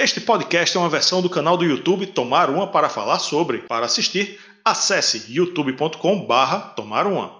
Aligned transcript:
Este 0.00 0.20
podcast 0.20 0.76
é 0.76 0.80
uma 0.80 0.88
versão 0.88 1.20
do 1.20 1.28
canal 1.28 1.56
do 1.56 1.64
YouTube 1.64 2.06
Tomar 2.06 2.50
Uma 2.50 2.70
para 2.70 2.88
falar 2.88 3.18
sobre. 3.18 3.62
Para 3.62 3.86
assistir, 3.86 4.38
acesse 4.64 5.24
youtube.com/barra 5.28 6.68
Tomar 6.76 7.04
Uma. 7.04 7.36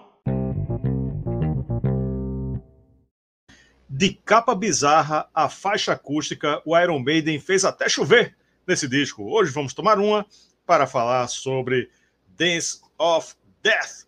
De 3.89 4.09
capa 4.09 4.53
bizarra 4.53 5.29
a 5.33 5.47
faixa 5.47 5.93
acústica, 5.93 6.61
o 6.65 6.77
Iron 6.77 6.99
Maiden 6.99 7.39
fez 7.39 7.63
até 7.63 7.87
chover 7.87 8.35
nesse 8.67 8.89
disco. 8.89 9.23
Hoje 9.23 9.53
vamos 9.53 9.73
tomar 9.73 9.97
uma 9.97 10.25
para 10.65 10.85
falar 10.85 11.29
sobre 11.29 11.89
Dance 12.27 12.81
of 12.97 13.35
Death 13.63 14.05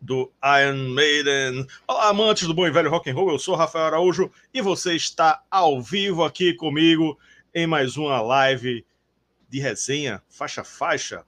do 0.00 0.32
Iron 0.58 0.88
Maiden. 0.94 1.66
Olá, 1.86 2.08
amantes 2.08 2.48
do 2.48 2.54
bom 2.54 2.66
e 2.66 2.70
velho 2.70 2.88
rock 2.88 3.10
and 3.10 3.14
roll. 3.14 3.30
Eu 3.30 3.38
sou 3.38 3.54
Rafael 3.54 3.84
Araújo 3.84 4.30
e 4.54 4.62
você 4.62 4.96
está 4.96 5.42
ao 5.50 5.82
vivo 5.82 6.24
aqui 6.24 6.54
comigo 6.54 7.18
em 7.54 7.66
mais 7.66 7.96
uma 7.96 8.20
live 8.20 8.84
de 9.48 9.60
resenha 9.60 10.22
faixa 10.28 10.64
faixa. 10.64 11.24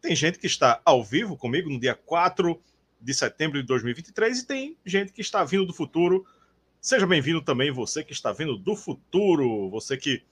Tem 0.00 0.16
gente 0.16 0.38
que 0.38 0.46
está 0.46 0.80
ao 0.84 1.04
vivo 1.04 1.36
comigo 1.36 1.68
no 1.68 1.78
dia 1.78 1.94
4 1.94 2.60
de 3.00 3.14
setembro 3.14 3.60
de 3.60 3.66
2023 3.66 4.38
e 4.38 4.46
tem 4.46 4.76
gente 4.84 5.12
que 5.12 5.20
está 5.20 5.44
vindo 5.44 5.66
do 5.66 5.74
futuro. 5.74 6.26
Seja 6.80 7.06
bem-vindo 7.06 7.42
também 7.42 7.70
você 7.70 8.02
que 8.02 8.12
está 8.12 8.32
vindo 8.32 8.56
do 8.56 8.74
futuro, 8.74 9.68
você 9.68 9.96
que 9.96 10.22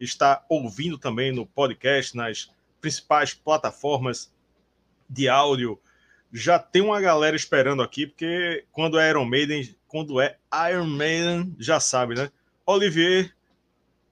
está 0.00 0.44
ouvindo 0.48 0.96
também 0.96 1.30
no 1.32 1.44
podcast 1.44 2.16
nas 2.16 2.50
principais 2.80 3.34
plataformas 3.34 4.32
de 5.08 5.28
áudio 5.28 5.78
já 6.32 6.58
tem 6.58 6.82
uma 6.82 7.00
galera 7.00 7.36
esperando 7.36 7.82
aqui, 7.82 8.06
porque 8.06 8.64
quando 8.72 8.98
é 8.98 9.10
Iron 9.10 9.24
Maiden, 9.24 9.76
quando 9.86 10.20
é 10.20 10.36
Iron 10.70 10.86
Maiden, 10.86 11.54
já 11.58 11.80
sabe, 11.80 12.14
né? 12.14 12.30
Olivier, 12.64 13.35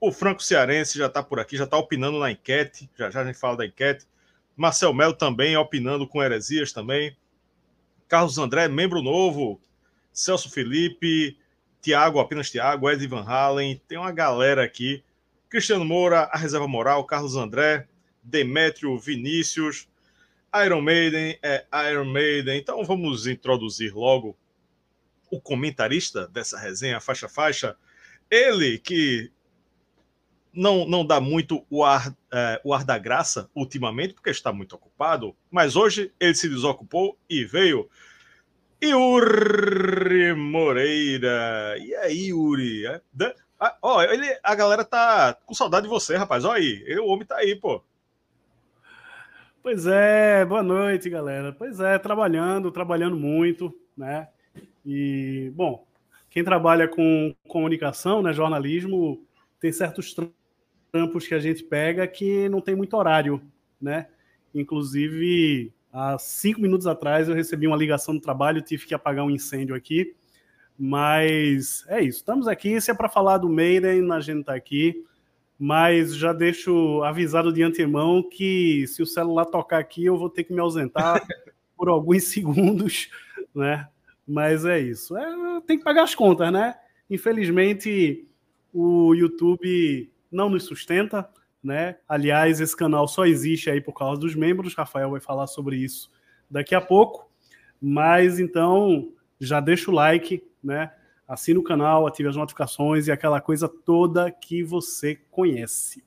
o 0.06 0.12
Franco 0.12 0.42
Cearense 0.42 0.98
já 0.98 1.06
está 1.06 1.22
por 1.22 1.40
aqui, 1.40 1.56
já 1.56 1.64
está 1.64 1.78
opinando 1.78 2.18
na 2.18 2.30
enquete, 2.30 2.90
já 2.96 3.10
já 3.10 3.22
a 3.22 3.24
gente 3.24 3.38
fala 3.38 3.56
da 3.56 3.66
enquete. 3.66 4.06
Marcel 4.54 4.92
Melo 4.92 5.14
também 5.14 5.56
opinando 5.56 6.06
com 6.06 6.22
heresias 6.22 6.72
também. 6.72 7.16
Carlos 8.06 8.38
André, 8.38 8.68
membro 8.68 9.02
novo. 9.02 9.60
Celso 10.12 10.48
Felipe, 10.48 11.36
Tiago, 11.80 12.20
apenas 12.20 12.50
Tiago, 12.50 12.88
Ed 12.88 13.04
Van 13.08 13.24
Halen, 13.24 13.80
tem 13.88 13.98
uma 13.98 14.12
galera 14.12 14.62
aqui. 14.62 15.02
Cristiano 15.48 15.84
Moura, 15.84 16.28
a 16.32 16.38
reserva 16.38 16.68
moral, 16.68 17.04
Carlos 17.04 17.34
André, 17.34 17.88
Demétrio, 18.22 18.96
Vinícius, 18.96 19.88
Iron 20.64 20.82
Maiden 20.82 21.36
é 21.42 21.64
Iron 21.90 22.04
Maiden. 22.04 22.56
Então 22.58 22.84
vamos 22.84 23.26
introduzir 23.26 23.92
logo 23.92 24.36
o 25.30 25.40
comentarista 25.40 26.28
dessa 26.28 26.58
resenha, 26.58 27.00
faixa 27.00 27.28
faixa. 27.28 27.76
Ele 28.30 28.78
que 28.78 29.32
não, 30.54 30.86
não 30.86 31.04
dá 31.04 31.20
muito 31.20 31.64
o 31.68 31.84
ar, 31.84 32.14
é, 32.32 32.60
o 32.64 32.72
ar 32.72 32.84
da 32.84 32.98
graça 32.98 33.50
ultimamente, 33.54 34.14
porque 34.14 34.30
está 34.30 34.52
muito 34.52 34.74
ocupado, 34.74 35.34
mas 35.50 35.76
hoje 35.76 36.12
ele 36.18 36.34
se 36.34 36.48
desocupou 36.48 37.18
e 37.28 37.44
veio. 37.44 37.88
Yuri 38.82 40.34
Moreira. 40.34 41.76
E 41.78 41.94
aí, 41.94 42.28
Yuri? 42.28 42.86
É, 42.86 43.00
ah, 43.58 43.76
ó, 43.80 44.02
ele, 44.02 44.26
a 44.42 44.54
galera 44.54 44.84
tá 44.84 45.36
com 45.46 45.54
saudade 45.54 45.84
de 45.84 45.90
você, 45.90 46.16
rapaz. 46.16 46.44
Olha 46.44 46.58
aí, 46.58 46.98
o 46.98 47.06
homem 47.06 47.26
tá 47.26 47.36
aí, 47.36 47.56
pô. 47.56 47.82
Pois 49.62 49.86
é, 49.86 50.44
boa 50.44 50.62
noite, 50.62 51.08
galera. 51.08 51.52
Pois 51.52 51.80
é, 51.80 51.98
trabalhando, 51.98 52.70
trabalhando 52.70 53.16
muito, 53.16 53.74
né? 53.96 54.28
E, 54.84 55.50
bom, 55.54 55.86
quem 56.28 56.44
trabalha 56.44 56.86
com 56.86 57.34
comunicação, 57.48 58.20
né, 58.20 58.32
jornalismo, 58.34 59.24
tem 59.58 59.72
certos 59.72 60.14
trampos 60.94 61.26
que 61.26 61.34
a 61.34 61.40
gente 61.40 61.64
pega 61.64 62.06
que 62.06 62.48
não 62.48 62.60
tem 62.60 62.76
muito 62.76 62.96
horário, 62.96 63.42
né? 63.82 64.06
Inclusive, 64.54 65.72
há 65.92 66.16
cinco 66.20 66.60
minutos 66.60 66.86
atrás 66.86 67.28
eu 67.28 67.34
recebi 67.34 67.66
uma 67.66 67.76
ligação 67.76 68.14
do 68.14 68.20
trabalho, 68.20 68.62
tive 68.62 68.86
que 68.86 68.94
apagar 68.94 69.24
um 69.24 69.30
incêndio 69.30 69.74
aqui. 69.74 70.14
Mas 70.78 71.84
é 71.88 72.00
isso, 72.00 72.18
estamos 72.18 72.46
aqui. 72.46 72.80
Se 72.80 72.92
é 72.92 72.94
para 72.94 73.08
falar 73.08 73.38
do 73.38 73.48
Maiden, 73.48 74.12
a 74.12 74.20
gente 74.20 74.40
está 74.40 74.54
aqui 74.54 75.04
mas 75.58 76.16
já 76.16 76.32
deixo 76.32 77.02
avisado 77.04 77.52
de 77.52 77.62
antemão 77.62 78.28
que 78.28 78.86
se 78.88 79.02
o 79.02 79.06
celular 79.06 79.46
tocar 79.46 79.78
aqui, 79.78 80.04
eu 80.04 80.18
vou 80.18 80.28
ter 80.28 80.44
que 80.44 80.52
me 80.52 80.60
ausentar 80.60 81.22
por 81.76 81.88
alguns 81.88 82.24
segundos, 82.24 83.08
né? 83.54 83.88
Mas 84.26 84.64
é 84.64 84.80
isso. 84.80 85.16
É, 85.16 85.60
tem 85.66 85.78
que 85.78 85.84
pagar 85.84 86.02
as 86.02 86.14
contas, 86.14 86.52
né? 86.52 86.74
Infelizmente, 87.08 88.26
o 88.72 89.14
YouTube 89.14 90.10
não 90.34 90.50
nos 90.50 90.64
sustenta, 90.64 91.28
né? 91.62 91.96
Aliás, 92.08 92.60
esse 92.60 92.76
canal 92.76 93.08
só 93.08 93.24
existe 93.24 93.70
aí 93.70 93.80
por 93.80 93.92
causa 93.92 94.20
dos 94.20 94.34
membros. 94.34 94.74
Rafael 94.74 95.10
vai 95.10 95.20
falar 95.20 95.46
sobre 95.46 95.76
isso 95.76 96.10
daqui 96.50 96.74
a 96.74 96.80
pouco. 96.80 97.30
Mas 97.80 98.38
então, 98.38 99.12
já 99.40 99.60
deixa 99.60 99.90
o 99.90 99.94
like, 99.94 100.42
né? 100.62 100.90
assine 101.26 101.58
o 101.58 101.62
canal, 101.62 102.06
ative 102.06 102.28
as 102.28 102.36
notificações 102.36 103.06
e 103.06 103.12
aquela 103.12 103.40
coisa 103.40 103.68
toda 103.68 104.30
que 104.30 104.62
você 104.62 105.16
conhece. 105.30 106.04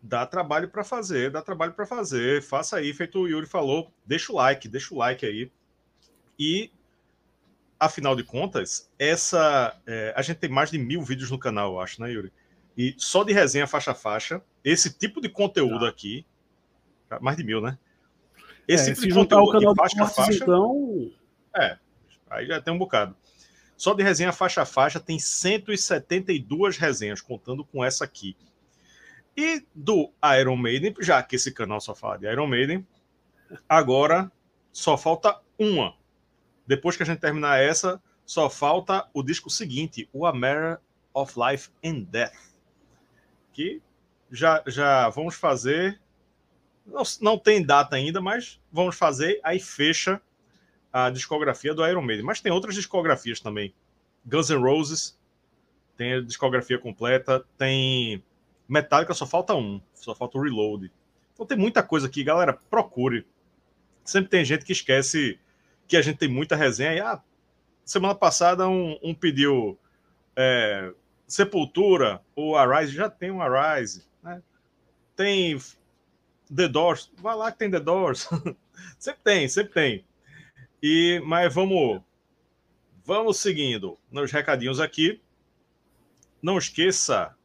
Dá 0.00 0.26
trabalho 0.26 0.68
para 0.68 0.82
fazer, 0.82 1.30
dá 1.30 1.40
trabalho 1.40 1.72
para 1.72 1.86
fazer. 1.86 2.42
Faça 2.42 2.76
aí, 2.76 2.92
feito 2.92 3.20
o 3.20 3.28
Yuri 3.28 3.46
falou, 3.46 3.92
deixa 4.04 4.32
o 4.32 4.36
like, 4.36 4.68
deixa 4.68 4.94
o 4.94 4.98
like 4.98 5.24
aí. 5.24 5.50
E, 6.38 6.72
afinal 7.78 8.16
de 8.16 8.24
contas, 8.24 8.90
essa. 8.98 9.80
É, 9.86 10.12
a 10.16 10.22
gente 10.22 10.38
tem 10.38 10.50
mais 10.50 10.70
de 10.70 10.78
mil 10.78 11.02
vídeos 11.02 11.30
no 11.30 11.38
canal, 11.38 11.74
eu 11.74 11.80
acho, 11.80 12.00
né, 12.00 12.10
Yuri? 12.10 12.32
E 12.76 12.94
só 12.96 13.22
de 13.24 13.32
resenha 13.32 13.66
faixa 13.66 13.92
a 13.92 13.94
faixa, 13.94 14.42
esse 14.64 14.92
tipo 14.92 15.20
de 15.20 15.28
conteúdo 15.28 15.86
aqui. 15.86 16.26
Mais 17.20 17.36
de 17.36 17.44
mil, 17.44 17.60
né? 17.60 17.78
Esse 18.66 18.90
é, 18.90 18.94
tipo 18.94 19.06
de 19.06 19.14
conteúdo 19.14 19.74
faixa 19.74 20.02
a 20.02 20.06
faixa. 20.06 20.42
Então... 20.42 21.10
É, 21.54 21.76
aí 22.30 22.46
já 22.46 22.60
tem 22.60 22.72
um 22.72 22.78
bocado. 22.78 23.14
Só 23.76 23.94
de 23.94 24.02
resenha 24.02 24.32
faixa 24.32 24.62
a 24.62 24.64
faixa 24.64 25.00
tem 25.00 25.18
172 25.18 26.78
resenhas, 26.78 27.20
contando 27.20 27.64
com 27.64 27.84
essa 27.84 28.04
aqui. 28.04 28.36
E 29.36 29.64
do 29.74 30.12
Iron 30.40 30.56
Maiden, 30.56 30.94
já 31.00 31.22
que 31.22 31.36
esse 31.36 31.52
canal 31.52 31.80
só 31.80 31.94
fala 31.94 32.18
de 32.18 32.26
Iron 32.30 32.46
Maiden, 32.46 32.86
agora 33.68 34.30
só 34.72 34.96
falta 34.96 35.40
uma. 35.58 35.94
Depois 36.66 36.96
que 36.96 37.02
a 37.02 37.06
gente 37.06 37.18
terminar 37.18 37.60
essa, 37.60 38.00
só 38.24 38.48
falta 38.48 39.08
o 39.12 39.22
disco 39.22 39.50
seguinte, 39.50 40.08
o 40.12 40.26
A 40.26 40.32
Matter 40.32 40.78
of 41.12 41.34
Life 41.38 41.70
and 41.84 42.04
Death. 42.10 42.51
Que 43.52 43.80
já, 44.30 44.62
já 44.66 45.08
vamos 45.10 45.34
fazer. 45.34 46.00
Não, 46.86 47.02
não 47.20 47.38
tem 47.38 47.64
data 47.64 47.96
ainda, 47.96 48.20
mas 48.20 48.60
vamos 48.72 48.96
fazer, 48.96 49.38
aí 49.44 49.60
fecha 49.60 50.20
a 50.92 51.10
discografia 51.10 51.74
do 51.74 51.86
Iron 51.86 52.02
Maiden. 52.02 52.24
Mas 52.24 52.40
tem 52.40 52.52
outras 52.52 52.74
discografias 52.74 53.40
também. 53.40 53.74
Guns 54.24 54.50
N' 54.50 54.60
Roses 54.60 55.18
tem 55.96 56.14
a 56.14 56.20
discografia 56.20 56.78
completa. 56.78 57.44
Tem 57.56 58.22
Metallica, 58.68 59.14
só 59.14 59.26
falta 59.26 59.54
um. 59.54 59.80
Só 59.94 60.14
falta 60.14 60.38
o 60.38 60.42
Reload. 60.42 60.90
Então 61.32 61.46
tem 61.46 61.56
muita 61.56 61.82
coisa 61.82 62.06
aqui. 62.06 62.22
Galera, 62.24 62.52
procure. 62.52 63.26
Sempre 64.04 64.30
tem 64.30 64.44
gente 64.44 64.64
que 64.64 64.72
esquece 64.72 65.38
que 65.86 65.96
a 65.96 66.02
gente 66.02 66.18
tem 66.18 66.28
muita 66.28 66.56
resenha. 66.56 66.94
E, 66.94 67.00
ah, 67.00 67.20
semana 67.84 68.14
passada 68.14 68.68
um, 68.68 68.98
um 69.02 69.14
pediu 69.14 69.78
é, 70.36 70.92
Sepultura 71.26 72.22
ou 72.34 72.56
Arise. 72.56 72.92
Já 72.92 73.08
tem 73.08 73.30
um 73.30 73.42
Arise. 73.42 74.04
Né? 74.22 74.42
Tem 75.16 75.58
The 76.54 76.68
Doors. 76.68 77.10
Vai 77.16 77.36
lá 77.36 77.50
que 77.50 77.58
tem 77.58 77.70
The 77.70 77.80
Doors. 77.80 78.28
sempre 78.98 79.20
tem, 79.22 79.48
sempre 79.48 79.72
tem. 79.72 80.04
E, 80.82 81.22
mas 81.24 81.54
vamos, 81.54 82.02
vamos 83.04 83.38
seguindo 83.38 83.98
nos 84.10 84.32
recadinhos 84.32 84.80
aqui. 84.80 85.20
Não 86.42 86.58
esqueça 86.58 87.36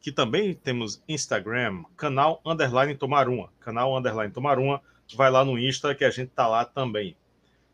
que 0.00 0.12
também 0.12 0.52
temos 0.52 1.02
Instagram, 1.08 1.82
canal 1.96 2.38
underline 2.44 2.94
tomar 2.94 3.26
uma, 3.26 3.48
canal 3.58 3.96
underline 3.96 4.30
tomar 4.30 4.58
uma. 4.58 4.82
Vai 5.16 5.30
lá 5.30 5.44
no 5.44 5.58
Insta 5.58 5.94
que 5.94 6.04
a 6.04 6.10
gente 6.10 6.28
tá 6.28 6.46
lá 6.46 6.64
também. 6.64 7.16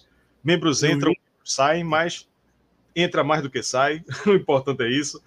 membros 0.43 0.83
entram, 0.83 1.13
saem, 1.45 1.85
mas 1.85 2.27
entra 2.97 3.23
mais 3.23 3.43
do 3.43 3.51
que 3.51 3.63
sai. 3.63 4.03
o 4.27 4.33
importante 4.33 4.83
é 4.83 4.89
isso. 4.89 5.23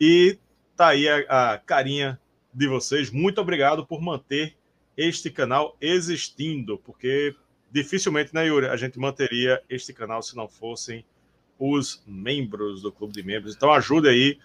E 0.00 0.38
tá 0.76 0.90
aí 0.90 1.08
a, 1.08 1.54
a 1.54 1.58
carinha 1.58 2.16
de 2.52 2.66
vocês. 2.66 3.10
Muito 3.10 3.40
obrigado 3.40 3.86
por 3.86 4.00
manter 4.00 4.56
este 4.96 5.30
canal 5.30 5.76
existindo, 5.80 6.78
porque 6.78 7.34
dificilmente, 7.70 8.34
né, 8.34 8.46
Yuri, 8.46 8.66
a 8.66 8.76
gente 8.76 8.98
manteria 8.98 9.62
este 9.68 9.92
canal 9.92 10.22
se 10.22 10.36
não 10.36 10.48
fossem 10.48 11.04
os 11.58 12.02
membros 12.06 12.82
do 12.82 12.90
clube 12.90 13.12
de 13.12 13.22
membros. 13.22 13.54
Então 13.54 13.72
ajude 13.72 14.08
aí, 14.08 14.38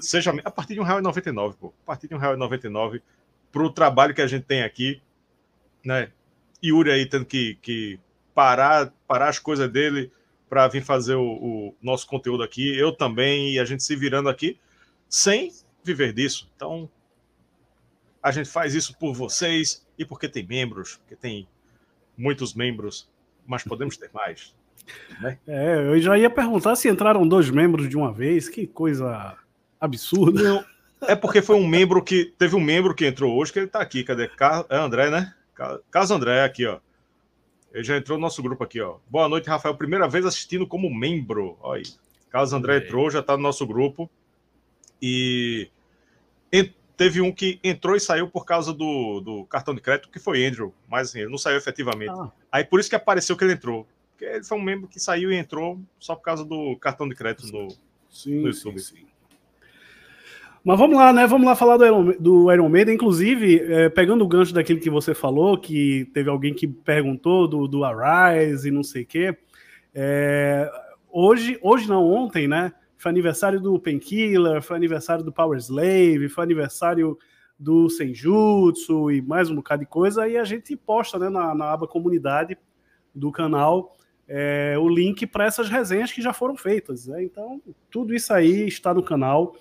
seja 0.00 0.32
a 0.44 0.50
partir 0.50 0.74
de 0.74 0.80
um 0.80 0.84
real 0.84 0.98
e 0.98 1.02
noventa 1.02 1.32
pô, 1.58 1.72
a 1.82 1.86
partir 1.86 2.08
de 2.08 2.14
um 2.14 2.18
real 2.18 2.34
e 2.34 3.02
para 3.50 3.62
o 3.62 3.70
trabalho 3.70 4.14
que 4.14 4.22
a 4.22 4.26
gente 4.26 4.44
tem 4.44 4.62
aqui, 4.62 5.00
né? 5.84 6.10
Yuri 6.64 6.90
aí 6.90 7.06
tendo 7.06 7.24
que, 7.24 7.56
que 7.60 7.98
parar, 8.34 8.92
parar 9.06 9.28
as 9.28 9.38
coisas 9.38 9.70
dele 9.70 10.10
para 10.48 10.68
vir 10.68 10.82
fazer 10.82 11.14
o, 11.14 11.24
o, 11.24 11.74
nosso 11.82 12.06
conteúdo 12.06 12.42
aqui, 12.42 12.76
eu 12.76 12.92
também, 12.92 13.54
e 13.54 13.58
a 13.58 13.64
gente 13.64 13.82
se 13.82 13.96
virando 13.96 14.28
aqui, 14.28 14.58
sem 15.08 15.50
viver 15.82 16.12
disso. 16.12 16.50
Então, 16.54 16.90
a 18.22 18.30
gente 18.30 18.48
faz 18.48 18.74
isso 18.74 18.96
por 18.98 19.12
vocês 19.14 19.84
e 19.98 20.04
porque 20.04 20.28
tem 20.28 20.46
membros, 20.46 20.96
porque 20.96 21.16
tem 21.16 21.48
muitos 22.16 22.54
membros, 22.54 23.08
mas 23.46 23.64
podemos 23.64 23.96
ter 23.96 24.10
mais. 24.12 24.54
Né? 25.20 25.38
É, 25.46 25.76
eu 25.78 25.98
já 26.00 26.16
ia 26.16 26.30
perguntar 26.30 26.76
se 26.76 26.88
entraram 26.88 27.26
dois 27.26 27.50
membros 27.50 27.88
de 27.88 27.96
uma 27.96 28.12
vez, 28.12 28.48
que 28.48 28.66
coisa 28.66 29.36
absurda. 29.80 30.42
Não, 30.42 30.64
é 31.02 31.16
porque 31.16 31.42
foi 31.42 31.56
um 31.56 31.66
membro 31.66 32.02
que. 32.02 32.32
Teve 32.38 32.54
um 32.54 32.60
membro 32.60 32.94
que 32.94 33.06
entrou 33.06 33.36
hoje, 33.36 33.52
que 33.52 33.58
ele 33.58 33.66
está 33.66 33.80
aqui. 33.80 34.04
Cadê? 34.04 34.30
É 34.68 34.76
André, 34.76 35.10
né? 35.10 35.34
Carlos 35.90 36.10
André, 36.10 36.44
aqui, 36.44 36.66
ó. 36.66 36.78
Ele 37.72 37.84
já 37.84 37.96
entrou 37.96 38.18
no 38.18 38.22
nosso 38.22 38.42
grupo 38.42 38.62
aqui, 38.62 38.80
ó. 38.80 38.98
Boa 39.08 39.28
noite, 39.28 39.48
Rafael. 39.48 39.74
Primeira 39.74 40.08
vez 40.08 40.24
assistindo 40.24 40.66
como 40.66 40.92
membro. 40.94 41.56
Olha 41.60 41.82
aí. 41.82 41.92
Carlos 42.30 42.52
André 42.52 42.78
entrou, 42.78 43.10
já 43.10 43.20
está 43.20 43.36
no 43.36 43.42
nosso 43.42 43.66
grupo. 43.66 44.10
E 45.00 45.68
teve 47.02 47.20
um 47.20 47.32
que 47.32 47.58
entrou 47.64 47.96
e 47.96 48.00
saiu 48.00 48.28
por 48.28 48.44
causa 48.44 48.72
do, 48.72 49.20
do 49.20 49.44
cartão 49.46 49.74
de 49.74 49.80
crédito, 49.80 50.08
que 50.08 50.20
foi 50.20 50.46
Andrew, 50.46 50.72
mas 50.88 51.08
assim, 51.08 51.20
ele 51.20 51.30
não 51.30 51.38
saiu 51.38 51.56
efetivamente. 51.56 52.12
Ah. 52.12 52.30
Aí 52.50 52.64
por 52.64 52.78
isso 52.78 52.88
que 52.88 52.94
apareceu 52.94 53.36
que 53.36 53.42
ele 53.42 53.54
entrou. 53.54 53.86
Porque 54.10 54.24
ele 54.24 54.44
foi 54.44 54.56
um 54.56 54.62
membro 54.62 54.86
que 54.86 55.00
saiu 55.00 55.32
e 55.32 55.36
entrou 55.36 55.80
só 55.98 56.14
por 56.14 56.22
causa 56.22 56.44
do 56.44 56.76
cartão 56.76 57.08
de 57.08 57.16
crédito 57.16 57.50
no, 57.50 57.68
sim, 58.08 58.40
no 58.40 58.48
YouTube. 58.48 58.78
Sim, 58.78 58.96
sim. 58.96 59.06
Mas 60.64 60.78
vamos 60.78 60.96
lá, 60.96 61.12
né? 61.12 61.26
Vamos 61.26 61.44
lá 61.44 61.56
falar 61.56 61.76
do 61.76 61.84
Iron, 61.84 62.14
do 62.20 62.52
Iron 62.52 62.68
Maiden. 62.68 62.94
Inclusive, 62.94 63.60
é, 63.60 63.88
pegando 63.88 64.24
o 64.24 64.28
gancho 64.28 64.54
daquilo 64.54 64.78
que 64.78 64.88
você 64.88 65.12
falou, 65.12 65.58
que 65.58 66.08
teve 66.14 66.30
alguém 66.30 66.54
que 66.54 66.68
perguntou 66.68 67.48
do, 67.48 67.66
do 67.66 67.84
Arise 67.84 68.68
e 68.68 68.70
não 68.70 68.84
sei 68.84 69.02
o 69.02 69.06
quê. 69.06 69.36
É, 69.92 70.70
hoje, 71.10 71.58
hoje 71.60 71.88
não, 71.88 72.08
ontem, 72.08 72.46
né? 72.46 72.72
Foi 73.02 73.10
aniversário 73.10 73.60
do 73.60 73.80
Painkiller, 73.80 74.62
foi 74.62 74.76
aniversário 74.76 75.24
do 75.24 75.32
Power 75.32 75.58
Slave, 75.58 76.28
foi 76.28 76.44
aniversário 76.44 77.18
do 77.58 77.90
Senjutsu 77.90 79.10
e 79.10 79.20
mais 79.20 79.50
um 79.50 79.56
bocado 79.56 79.80
de 79.80 79.88
coisa. 79.88 80.28
E 80.28 80.38
a 80.38 80.44
gente 80.44 80.76
posta 80.76 81.18
né, 81.18 81.28
na, 81.28 81.52
na 81.52 81.72
aba 81.72 81.88
comunidade 81.88 82.56
do 83.12 83.32
canal 83.32 83.96
é, 84.28 84.76
o 84.78 84.88
link 84.88 85.26
para 85.26 85.46
essas 85.46 85.68
resenhas 85.68 86.12
que 86.12 86.22
já 86.22 86.32
foram 86.32 86.56
feitas. 86.56 87.08
Né? 87.08 87.24
Então, 87.24 87.60
tudo 87.90 88.14
isso 88.14 88.32
aí 88.32 88.68
está 88.68 88.94
no 88.94 89.02
canal. 89.02 89.56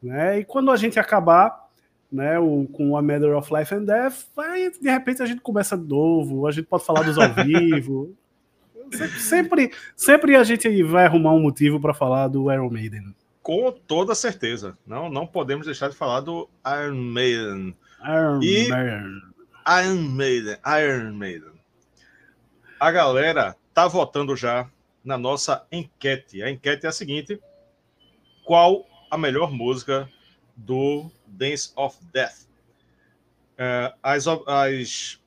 Né? 0.00 0.38
E 0.38 0.44
quando 0.44 0.70
a 0.70 0.76
gente 0.76 0.96
acabar 0.96 1.68
né, 2.12 2.38
o, 2.38 2.64
com 2.72 2.96
a 2.96 3.02
Matter 3.02 3.36
of 3.36 3.52
Life 3.52 3.74
and 3.74 3.86
Death, 3.86 4.26
aí, 4.36 4.70
de 4.70 4.88
repente 4.88 5.20
a 5.20 5.26
gente 5.26 5.40
começa 5.40 5.76
de 5.76 5.88
novo, 5.88 6.46
a 6.46 6.52
gente 6.52 6.66
pode 6.66 6.86
falar 6.86 7.02
dos 7.02 7.18
ao 7.18 7.34
vivo. 7.44 8.14
Sempre, 9.18 9.72
sempre 9.96 10.36
a 10.36 10.44
gente 10.44 10.82
vai 10.82 11.06
arrumar 11.06 11.32
um 11.32 11.40
motivo 11.40 11.80
para 11.80 11.94
falar 11.94 12.28
do 12.28 12.52
Iron 12.52 12.70
Maiden. 12.70 13.14
Com 13.42 13.70
toda 13.72 14.14
certeza. 14.14 14.78
Não, 14.86 15.10
não 15.10 15.26
podemos 15.26 15.66
deixar 15.66 15.90
de 15.90 15.96
falar 15.96 16.20
do 16.20 16.48
Iron 16.66 16.94
Maiden. 16.94 17.76
Iron 18.02 18.40
e 18.42 18.68
Maiden. 18.68 19.22
Iron 19.66 20.02
Maiden. 20.10 20.56
Iron 20.66 21.12
Maiden. 21.12 21.52
A 22.80 22.90
galera 22.90 23.56
tá 23.72 23.86
votando 23.86 24.36
já 24.36 24.70
na 25.04 25.18
nossa 25.18 25.66
enquete. 25.70 26.42
A 26.42 26.50
enquete 26.50 26.86
é 26.86 26.88
a 26.88 26.92
seguinte: 26.92 27.40
qual 28.44 28.86
a 29.10 29.18
melhor 29.18 29.52
música 29.52 30.08
do 30.56 31.10
Dance 31.26 31.72
of 31.76 31.98
Death? 32.12 32.46
Uh, 33.54 33.94
as, 34.02 34.26
as 34.26 35.20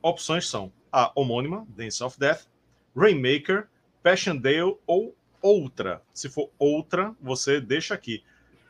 opções 0.00 0.48
são 0.48 0.72
a 0.92 1.12
homônima, 1.14 1.66
Dance 1.68 2.02
of 2.02 2.18
Death, 2.18 2.46
Rainmaker, 2.96 3.68
Passchendaele 4.02 4.76
ou 4.86 5.14
outra. 5.40 6.02
Se 6.12 6.28
for 6.28 6.50
outra, 6.58 7.14
você 7.20 7.60
deixa 7.60 7.94
aqui. 7.94 8.22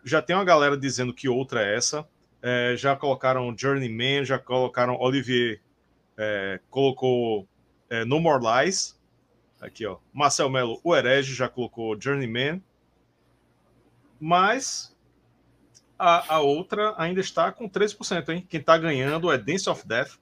Já 0.05 0.23
tem 0.23 0.37
uma 0.37 0.44
galera 0.44 0.76
dizendo 0.76 1.12
que 1.12 1.29
outra 1.29 1.62
é 1.62 1.76
essa. 1.76 2.06
É, 2.41 2.75
já 2.76 2.94
colocaram 2.94 3.55
Journeyman, 3.56 4.25
já 4.25 4.38
colocaram 4.38 4.97
Olivier, 4.99 5.61
é, 6.17 6.61
colocou 6.70 7.49
é, 7.91 8.05
No 8.05 8.20
More 8.20 8.43
Lies. 8.43 8.99
Aqui, 9.61 9.85
ó. 9.85 9.99
Marcel 10.12 10.49
Melo, 10.49 10.81
o 10.85 10.95
Herege, 10.95 11.35
já 11.35 11.49
colocou 11.49 12.00
Journeyman. 12.00 12.62
Mas 14.21 14.97
a, 15.99 16.37
a 16.37 16.40
outra 16.40 16.95
ainda 16.97 17.21
está 17.21 17.50
com 17.50 17.69
13%, 17.69 18.28
hein? 18.28 18.47
Quem 18.49 18.61
está 18.61 18.78
ganhando 18.78 19.31
é 19.33 19.38
Dance 19.38 19.69
of 19.69 19.87
Death, 19.87 20.12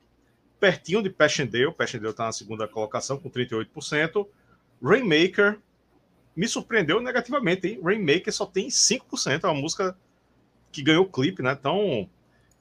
pertinho 0.59 1.03
de 1.03 1.11
Passchendaele. 1.11 1.73
Passchendaele 1.73 2.11
está 2.11 2.25
na 2.25 2.33
segunda 2.33 2.67
colocação 2.67 3.19
com 3.19 3.31
38%. 3.31 4.27
Rainmaker 4.83 5.59
me 6.35 6.47
surpreendeu 6.47 7.01
negativamente, 7.01 7.67
hein? 7.67 7.81
Rainmaker 7.83 8.33
só 8.33 8.45
tem 8.45 8.69
5%, 8.69 9.45
é 9.45 9.47
uma 9.47 9.55
música 9.55 9.97
que 10.71 10.83
ganhou 10.83 11.07
clipe, 11.07 11.43
né? 11.43 11.55
Tão, 11.55 12.09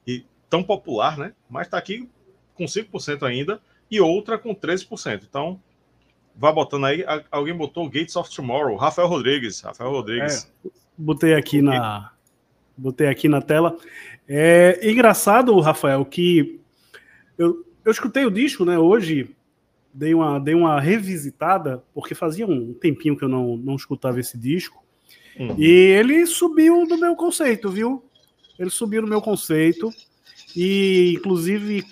e, 0.08 0.26
tão 0.50 0.64
popular, 0.64 1.18
né? 1.18 1.34
Mas 1.50 1.68
está 1.68 1.78
aqui 1.78 2.10
com 2.54 2.66
5% 2.66 3.24
ainda 3.24 3.62
e 3.92 4.00
outra 4.00 4.38
com 4.38 4.56
13%. 4.56 5.26
Então, 5.30 5.62
vá 6.36 6.52
botando 6.52 6.86
aí. 6.86 7.04
Alguém 7.30 7.56
botou 7.56 7.90
Gates 7.90 8.16
of 8.16 8.34
Tomorrow, 8.34 8.78
Rafael 8.78 9.08
Rodrigues. 9.08 9.60
Rafael 9.62 9.92
Rodrigues. 9.92 10.50
É, 10.66 10.70
botei 10.98 11.34
aqui 11.34 11.62
na 11.62 12.12
botei 12.78 13.08
aqui 13.08 13.28
na 13.28 13.42
tela. 13.42 13.78
É 14.28 14.90
engraçado, 14.90 15.58
Rafael, 15.60 16.04
que 16.06 16.60
eu, 17.38 17.66
eu 17.86 17.92
escutei 17.92 18.26
o 18.26 18.32
disco, 18.32 18.66
né, 18.66 18.78
hoje, 18.80 19.36
dei 19.94 20.14
uma, 20.14 20.40
dei 20.40 20.56
uma 20.56 20.82
revisitada, 20.82 21.84
porque 21.94 22.16
fazia 22.16 22.48
um 22.48 22.74
tempinho 22.74 23.16
que 23.16 23.24
eu 23.24 23.30
não, 23.30 23.56
não 23.56 23.76
escutava 23.76 24.20
esse 24.20 24.38
disco, 24.38 24.84
uhum. 25.40 25.56
e 25.58 25.70
ele 25.70 26.26
subiu 26.26 26.86
no 26.86 26.98
meu 26.98 27.16
conceito, 27.16 27.70
viu? 27.70 28.04
Ele 28.58 28.70
subiu 28.70 29.04
no 29.04 29.08
meu 29.08 29.22
conceito, 29.22 29.92
e 30.56 31.14
inclusive 31.16 31.86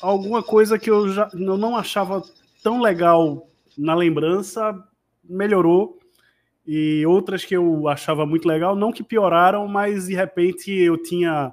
alguma 0.00 0.42
coisa 0.42 0.78
que 0.78 0.90
eu 0.90 1.08
já 1.08 1.28
eu 1.32 1.56
não 1.56 1.76
achava 1.76 2.22
tão 2.62 2.80
legal 2.80 3.48
na 3.76 3.94
lembrança 3.94 4.78
melhorou 5.22 5.98
e 6.66 7.04
outras 7.06 7.44
que 7.44 7.56
eu 7.56 7.88
achava 7.88 8.24
muito 8.24 8.46
legal, 8.46 8.76
não 8.76 8.92
que 8.92 9.02
pioraram, 9.02 9.66
mas 9.66 10.06
de 10.06 10.14
repente 10.14 10.70
eu 10.70 10.96
tinha 10.96 11.52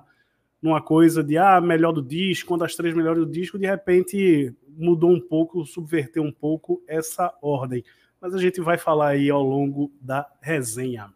numa 0.62 0.82
coisa 0.82 1.24
de 1.24 1.38
ah, 1.38 1.60
melhor 1.60 1.92
do 1.92 2.02
disco, 2.02 2.54
uma 2.54 2.60
das 2.60 2.76
três 2.76 2.94
melhores 2.94 3.26
do 3.26 3.32
disco, 3.32 3.58
de 3.58 3.66
repente 3.66 4.54
mudou 4.78 5.12
um 5.12 5.20
pouco, 5.20 5.66
subverteu 5.66 6.24
um 6.24 6.32
pouco 6.32 6.82
essa 6.88 7.34
ordem. 7.42 7.84
Mas 8.20 8.36
a 8.36 8.38
gente 8.38 8.62
vai 8.62 8.78
falar 8.78 9.10
aí 9.10 9.30
ao 9.30 9.42
longo 9.42 9.92
da 10.00 10.28
resenha. 10.40 11.12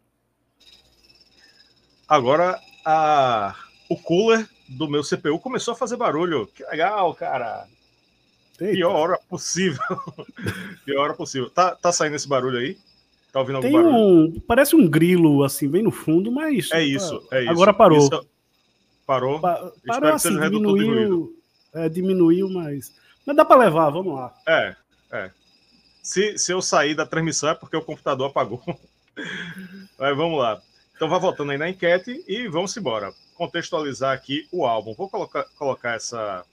Agora, 2.08 2.60
a... 2.84 3.56
o 3.90 3.96
Cooler 3.96 4.48
do 4.68 4.88
meu 4.88 5.04
CPU 5.04 5.40
começou 5.40 5.74
a 5.74 5.78
fazer 5.78 5.98
barulho. 5.98 6.48
Que 6.48 6.64
legal, 6.66 7.14
cara. 7.14 7.68
Eita. 8.60 8.74
Pior 8.74 8.96
hora 8.96 9.20
possível. 9.30 9.84
Pior 10.86 11.04
hora 11.04 11.14
possível. 11.14 11.50
Tá, 11.50 11.76
tá 11.76 11.92
saindo 11.92 12.16
esse 12.16 12.28
barulho 12.28 12.58
aí? 12.58 12.78
Tá 13.32 13.40
ouvindo 13.40 13.58
algum 13.58 13.68
Tem 13.68 13.76
barulho? 13.76 13.96
Um, 13.96 14.40
parece 14.48 14.76
um 14.76 14.88
grilo, 14.88 15.44
assim, 15.44 15.68
bem 15.68 15.84
no 15.84 15.92
fundo, 15.92 16.32
mas. 16.32 16.72
É 16.72 16.84
isso, 16.84 17.28
é 17.32 17.42
isso. 17.42 17.52
Agora 17.52 17.74
parou. 17.74 18.00
Isso, 18.00 18.28
parou? 19.06 19.40
Pa 19.40 19.72
parou 19.86 20.14
assim, 20.14 20.40
diminuiu. 20.40 21.36
É, 21.74 21.90
diminuiu, 21.90 22.50
mas. 22.50 22.94
Mas 23.26 23.36
dá 23.36 23.44
para 23.44 23.62
levar, 23.62 23.90
vamos 23.90 24.16
lá. 24.16 24.34
É, 24.48 24.76
é. 25.12 25.32
Se, 26.02 26.38
se 26.38 26.52
eu 26.52 26.62
sair 26.62 26.96
da 26.96 27.06
transmissão 27.06 27.50
é 27.50 27.56
porque 27.56 27.76
o 27.76 27.82
computador 27.82 28.30
apagou. 28.30 28.62
Mas 29.98 30.16
vamos 30.16 30.40
lá. 30.40 30.62
Então 30.96 31.10
vá 31.10 31.18
voltando 31.18 31.52
aí 31.52 31.58
na 31.58 31.70
enquete 31.70 32.24
e 32.28 32.48
vamos 32.48 32.76
embora. 32.78 33.14
Contextualizar 33.34 34.14
aqui 34.14 34.48
o 34.52 34.66
álbum. 34.66 34.94
Vou 34.94 35.10
colocar, 35.10 35.44
colocar 35.58 35.96
essa 35.96 36.46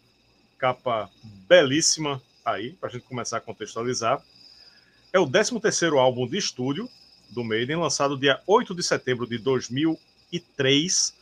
capa 0.58 1.10
belíssima 1.48 2.20
aí, 2.44 2.72
para 2.72 2.88
a 2.88 2.92
gente 2.92 3.04
começar 3.04 3.36
a 3.36 3.40
contextualizar. 3.40 4.22
É 5.12 5.18
o 5.18 5.26
13º 5.26 5.98
álbum 5.98 6.26
de 6.26 6.38
estúdio 6.38 6.88
do 7.30 7.44
Maiden, 7.44 7.76
lançado 7.76 8.18
dia 8.18 8.40
8 8.46 8.74
de 8.74 8.82
setembro 8.82 9.26
de 9.26 9.38
2003. 9.38 11.14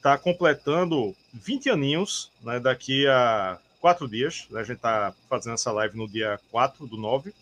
Está 0.00 0.16
completando 0.16 1.14
20 1.34 1.68
aninhos, 1.68 2.32
né, 2.42 2.58
daqui 2.58 3.06
a 3.06 3.58
quatro 3.82 4.08
dias. 4.08 4.46
Né, 4.48 4.60
a 4.60 4.64
gente 4.64 4.76
está 4.76 5.12
fazendo 5.28 5.52
essa 5.54 5.70
live 5.72 5.94
no 5.94 6.08
dia 6.08 6.40
4 6.50 6.86
do 6.86 6.96
9 6.96 7.34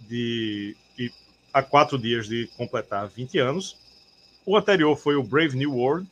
de 0.00 0.76
e 0.98 1.12
há 1.52 1.62
quatro 1.62 1.96
dias 1.96 2.26
de 2.26 2.48
completar 2.56 3.06
20 3.06 3.38
anos. 3.38 3.76
O 4.44 4.56
anterior 4.56 4.96
foi 4.96 5.14
o 5.14 5.22
Brave 5.22 5.56
New 5.56 5.72
World 5.72 6.08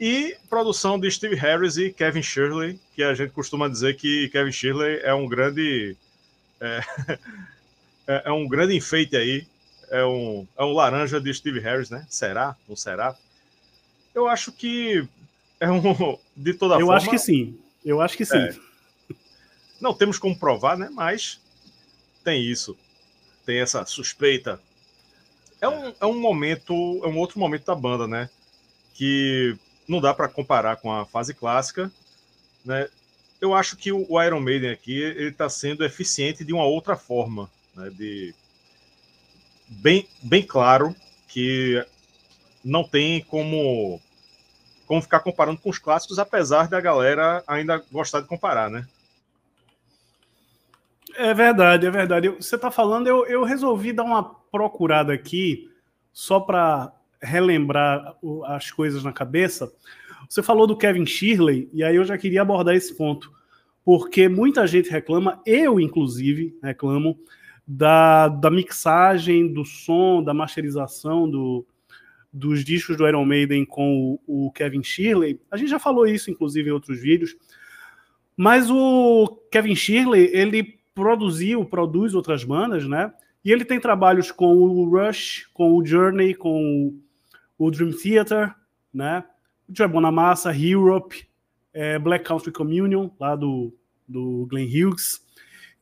e 0.00 0.34
produção 0.48 0.98
de 0.98 1.10
Steve 1.10 1.36
Harris 1.36 1.76
e 1.76 1.92
Kevin 1.92 2.22
Shirley, 2.22 2.80
que 2.94 3.02
a 3.02 3.12
gente 3.12 3.32
costuma 3.32 3.68
dizer 3.68 3.98
que 3.98 4.30
Kevin 4.30 4.52
Shirley 4.52 5.00
é 5.02 5.12
um 5.12 5.28
grande 5.28 5.94
é, 6.58 6.80
é, 8.08 8.22
é 8.24 8.32
um 8.32 8.48
grande 8.48 8.74
enfeite 8.74 9.18
aí, 9.18 9.46
é 9.90 10.02
um, 10.02 10.48
é 10.56 10.64
um 10.64 10.72
laranja 10.72 11.20
de 11.20 11.34
Steve 11.34 11.60
Harris, 11.60 11.90
né? 11.90 12.06
Será? 12.08 12.56
Não 12.66 12.74
será? 12.74 13.14
Eu 14.14 14.28
acho 14.28 14.52
que 14.52 15.06
é 15.58 15.70
um 15.70 15.82
de 16.36 16.54
toda 16.54 16.74
Eu 16.74 16.80
forma. 16.80 16.92
Eu 16.92 16.96
acho 16.96 17.10
que 17.10 17.18
sim. 17.18 17.58
Eu 17.84 18.00
acho 18.00 18.16
que 18.16 18.24
sim. 18.24 18.38
É. 18.38 18.54
Não 19.80 19.94
temos 19.94 20.18
como 20.18 20.38
provar, 20.38 20.76
né? 20.76 20.90
Mas 20.92 21.40
tem 22.22 22.42
isso, 22.42 22.76
tem 23.46 23.60
essa 23.60 23.84
suspeita. 23.86 24.60
É 25.60 25.68
um, 25.68 25.94
é 26.00 26.06
um 26.06 26.18
momento, 26.18 26.72
é 27.02 27.08
um 27.08 27.18
outro 27.18 27.38
momento 27.38 27.66
da 27.66 27.74
banda, 27.74 28.06
né? 28.06 28.28
Que 28.94 29.56
não 29.88 30.00
dá 30.00 30.12
para 30.12 30.28
comparar 30.28 30.76
com 30.76 30.92
a 30.92 31.06
fase 31.06 31.34
clássica, 31.34 31.90
né? 32.64 32.88
Eu 33.40 33.54
acho 33.54 33.76
que 33.76 33.90
o 33.90 34.22
Iron 34.22 34.40
Maiden 34.40 34.70
aqui 34.70 35.00
ele 35.00 35.30
está 35.30 35.48
sendo 35.48 35.84
eficiente 35.84 36.44
de 36.44 36.52
uma 36.52 36.64
outra 36.64 36.96
forma, 36.96 37.50
né? 37.74 37.90
De 37.90 38.34
bem, 39.66 40.06
bem 40.22 40.42
claro 40.42 40.94
que 41.26 41.84
não 42.64 42.84
tem 42.84 43.22
como 43.24 44.00
como 44.86 45.00
ficar 45.00 45.20
comparando 45.20 45.60
com 45.60 45.70
os 45.70 45.78
clássicos, 45.78 46.18
apesar 46.18 46.68
da 46.68 46.80
galera 46.80 47.44
ainda 47.46 47.80
gostar 47.92 48.22
de 48.22 48.26
comparar, 48.26 48.68
né? 48.68 48.88
É 51.14 51.32
verdade, 51.32 51.86
é 51.86 51.90
verdade. 51.92 52.28
Você 52.28 52.56
está 52.56 52.72
falando, 52.72 53.06
eu, 53.06 53.24
eu 53.26 53.44
resolvi 53.44 53.92
dar 53.92 54.02
uma 54.02 54.24
procurada 54.50 55.12
aqui, 55.12 55.70
só 56.12 56.40
para 56.40 56.92
relembrar 57.22 58.16
as 58.46 58.72
coisas 58.72 59.04
na 59.04 59.12
cabeça. 59.12 59.72
Você 60.28 60.42
falou 60.42 60.66
do 60.66 60.76
Kevin 60.76 61.06
Shirley, 61.06 61.68
e 61.72 61.84
aí 61.84 61.94
eu 61.94 62.04
já 62.04 62.18
queria 62.18 62.42
abordar 62.42 62.74
esse 62.74 62.96
ponto, 62.96 63.32
porque 63.84 64.28
muita 64.28 64.66
gente 64.66 64.90
reclama, 64.90 65.40
eu 65.46 65.78
inclusive 65.78 66.58
reclamo, 66.60 67.16
da, 67.66 68.26
da 68.26 68.50
mixagem, 68.50 69.52
do 69.52 69.64
som, 69.64 70.20
da 70.20 70.34
masterização 70.34 71.30
do, 71.30 71.64
dos 72.32 72.64
discos 72.64 72.96
do 72.96 73.06
Iron 73.06 73.24
Maiden 73.24 73.64
com 73.64 74.18
o, 74.26 74.46
o 74.46 74.52
Kevin 74.52 74.82
Shirley. 74.82 75.40
A 75.50 75.56
gente 75.56 75.70
já 75.70 75.78
falou 75.78 76.06
isso, 76.06 76.30
inclusive, 76.30 76.68
em 76.68 76.72
outros 76.72 77.00
vídeos. 77.00 77.36
Mas 78.36 78.70
o 78.70 79.26
Kevin 79.50 79.74
Shirley, 79.74 80.30
ele 80.32 80.78
produziu, 80.94 81.64
produz 81.64 82.14
outras 82.14 82.44
bandas, 82.44 82.86
né? 82.86 83.12
E 83.44 83.50
ele 83.50 83.64
tem 83.64 83.80
trabalhos 83.80 84.30
com 84.30 84.54
o 84.54 84.84
Rush, 84.88 85.48
com 85.52 85.74
o 85.74 85.84
Journey, 85.84 86.34
com 86.34 86.94
o 87.58 87.70
Dream 87.70 87.92
Theater, 87.92 88.54
né? 88.92 89.24
Joy 89.68 89.88
Bonamassa, 89.88 90.56
Europe, 90.56 91.26
é, 91.72 91.98
Black 91.98 92.24
Country 92.24 92.52
Communion, 92.52 93.10
lá 93.18 93.34
do, 93.36 93.72
do 94.06 94.46
Glenn 94.46 94.66
Hughes. 94.66 95.24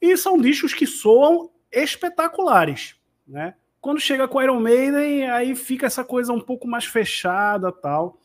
E 0.01 0.17
são 0.17 0.41
discos 0.41 0.75
que 0.75 0.87
soam 0.87 1.51
espetaculares, 1.73 2.95
né? 3.27 3.55
Quando 3.89 4.01
chega 4.01 4.29
com 4.29 4.43
Iron 4.43 4.61
Maiden, 4.61 5.31
aí 5.31 5.57
fica 5.57 5.87
essa 5.87 6.05
coisa 6.05 6.31
um 6.31 6.41
pouco 6.43 6.69
mais 6.69 6.85
fechada 6.85 7.73
tal. 7.73 8.21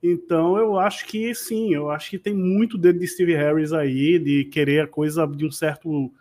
Então 0.00 0.56
eu 0.56 0.78
acho 0.78 1.04
que 1.04 1.34
sim, 1.34 1.74
eu 1.74 1.90
acho 1.90 2.10
que 2.10 2.16
tem 2.16 2.32
muito 2.32 2.78
dedo 2.78 3.00
de 3.00 3.08
Steve 3.08 3.34
Harris 3.34 3.72
aí, 3.72 4.20
de 4.20 4.44
querer 4.44 4.84
a 4.84 4.86
coisa 4.86 5.26
de 5.26 5.44
um 5.44 5.50
certo 5.50 6.12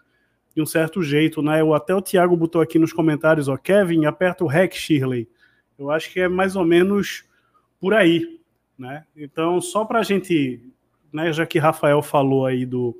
de 0.55 0.62
um 0.63 0.65
certo 0.65 1.03
jeito, 1.03 1.39
né? 1.39 1.62
Eu, 1.62 1.75
até 1.75 1.93
o 1.93 2.01
Thiago 2.01 2.36
botou 2.36 2.62
aqui 2.62 2.79
nos 2.79 2.91
comentários, 2.91 3.48
ó, 3.48 3.55
Kevin, 3.58 4.05
aperta 4.05 4.43
o 4.43 4.48
REC, 4.48 4.74
Shirley. 4.74 5.29
Eu 5.77 5.91
acho 5.91 6.12
que 6.12 6.22
é 6.22 6.27
mais 6.27 6.55
ou 6.55 6.65
menos 6.65 7.25
por 7.79 7.93
aí, 7.93 8.39
né? 8.75 9.05
Então, 9.15 9.62
só 9.62 9.86
para 9.86 10.00
a 10.00 10.03
gente, 10.03 10.63
né, 11.13 11.31
já 11.31 11.46
que 11.46 11.60
Rafael 11.60 12.01
falou 12.01 12.43
aí 12.43 12.65
do, 12.65 13.00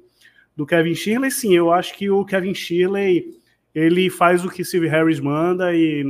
do 0.56 0.68
Kevin 0.68 0.94
Shirley, 0.94 1.32
sim, 1.32 1.56
eu 1.56 1.74
acho 1.74 1.98
que 1.98 2.12
o 2.12 2.24
Kevin 2.24 2.54
Shirley, 2.54 3.39
ele 3.74 4.10
faz 4.10 4.44
o 4.44 4.50
que 4.50 4.64
Steve 4.64 4.88
Harris 4.88 5.20
manda 5.20 5.74
e, 5.74 6.04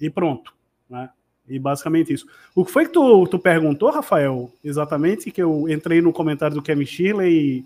e 0.00 0.10
pronto, 0.10 0.54
né? 0.88 1.10
E 1.46 1.58
basicamente 1.58 2.12
isso. 2.12 2.26
O 2.54 2.64
que 2.64 2.70
foi 2.70 2.86
que 2.86 2.92
tu, 2.92 3.26
tu 3.26 3.38
perguntou, 3.38 3.90
Rafael? 3.90 4.50
Exatamente, 4.62 5.30
que 5.30 5.42
eu 5.42 5.68
entrei 5.68 6.00
no 6.00 6.12
comentário 6.12 6.54
do 6.56 6.62
Kevin 6.62 6.86
Shirley 6.86 7.58
e 7.58 7.64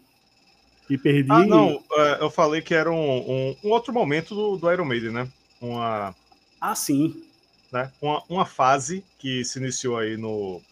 e 0.88 0.96
perdi. 0.96 1.30
Ah, 1.30 1.44
não, 1.44 1.82
é, 1.92 2.22
eu 2.22 2.30
falei 2.30 2.62
que 2.62 2.74
era 2.74 2.90
um, 2.90 2.96
um, 2.96 3.56
um 3.64 3.70
outro 3.70 3.92
momento 3.92 4.34
do, 4.34 4.56
do, 4.56 4.72
Iron 4.72 4.84
Maiden, 4.84 5.10
né? 5.10 5.28
Uma. 5.60 6.14
Ah, 6.60 6.74
sim. 6.74 7.22
Né? 7.70 7.92
Uma, 8.00 8.22
uma 8.28 8.46
fase 8.46 9.04
que 9.18 9.44
se 9.44 9.58
iniciou 9.58 9.98
aí 9.98 10.16
no 10.16 10.62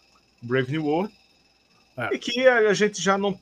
Brave 0.41 0.71
New 0.71 0.85
World 0.85 1.13
é. 1.95 2.15
e 2.15 2.17
que 2.19 2.47
a 2.47 2.73
gente 2.73 3.01
já 3.01 3.17
não 3.17 3.39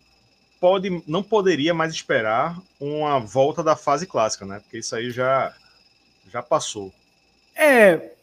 pode, 0.65 1.03
não 1.05 1.21
poderia 1.21 1.75
mais 1.75 1.93
esperar 1.93 2.59
uma 2.79 3.19
volta 3.19 3.61
da 3.61 3.75
fase 3.75 4.07
clássica, 4.07 4.47
né? 4.47 4.59
Porque 4.59 4.79
isso 4.79 4.95
aí 4.95 5.11
já, 5.11 5.53
já 6.27 6.41
passou. 6.41 6.91
É, 7.55 8.13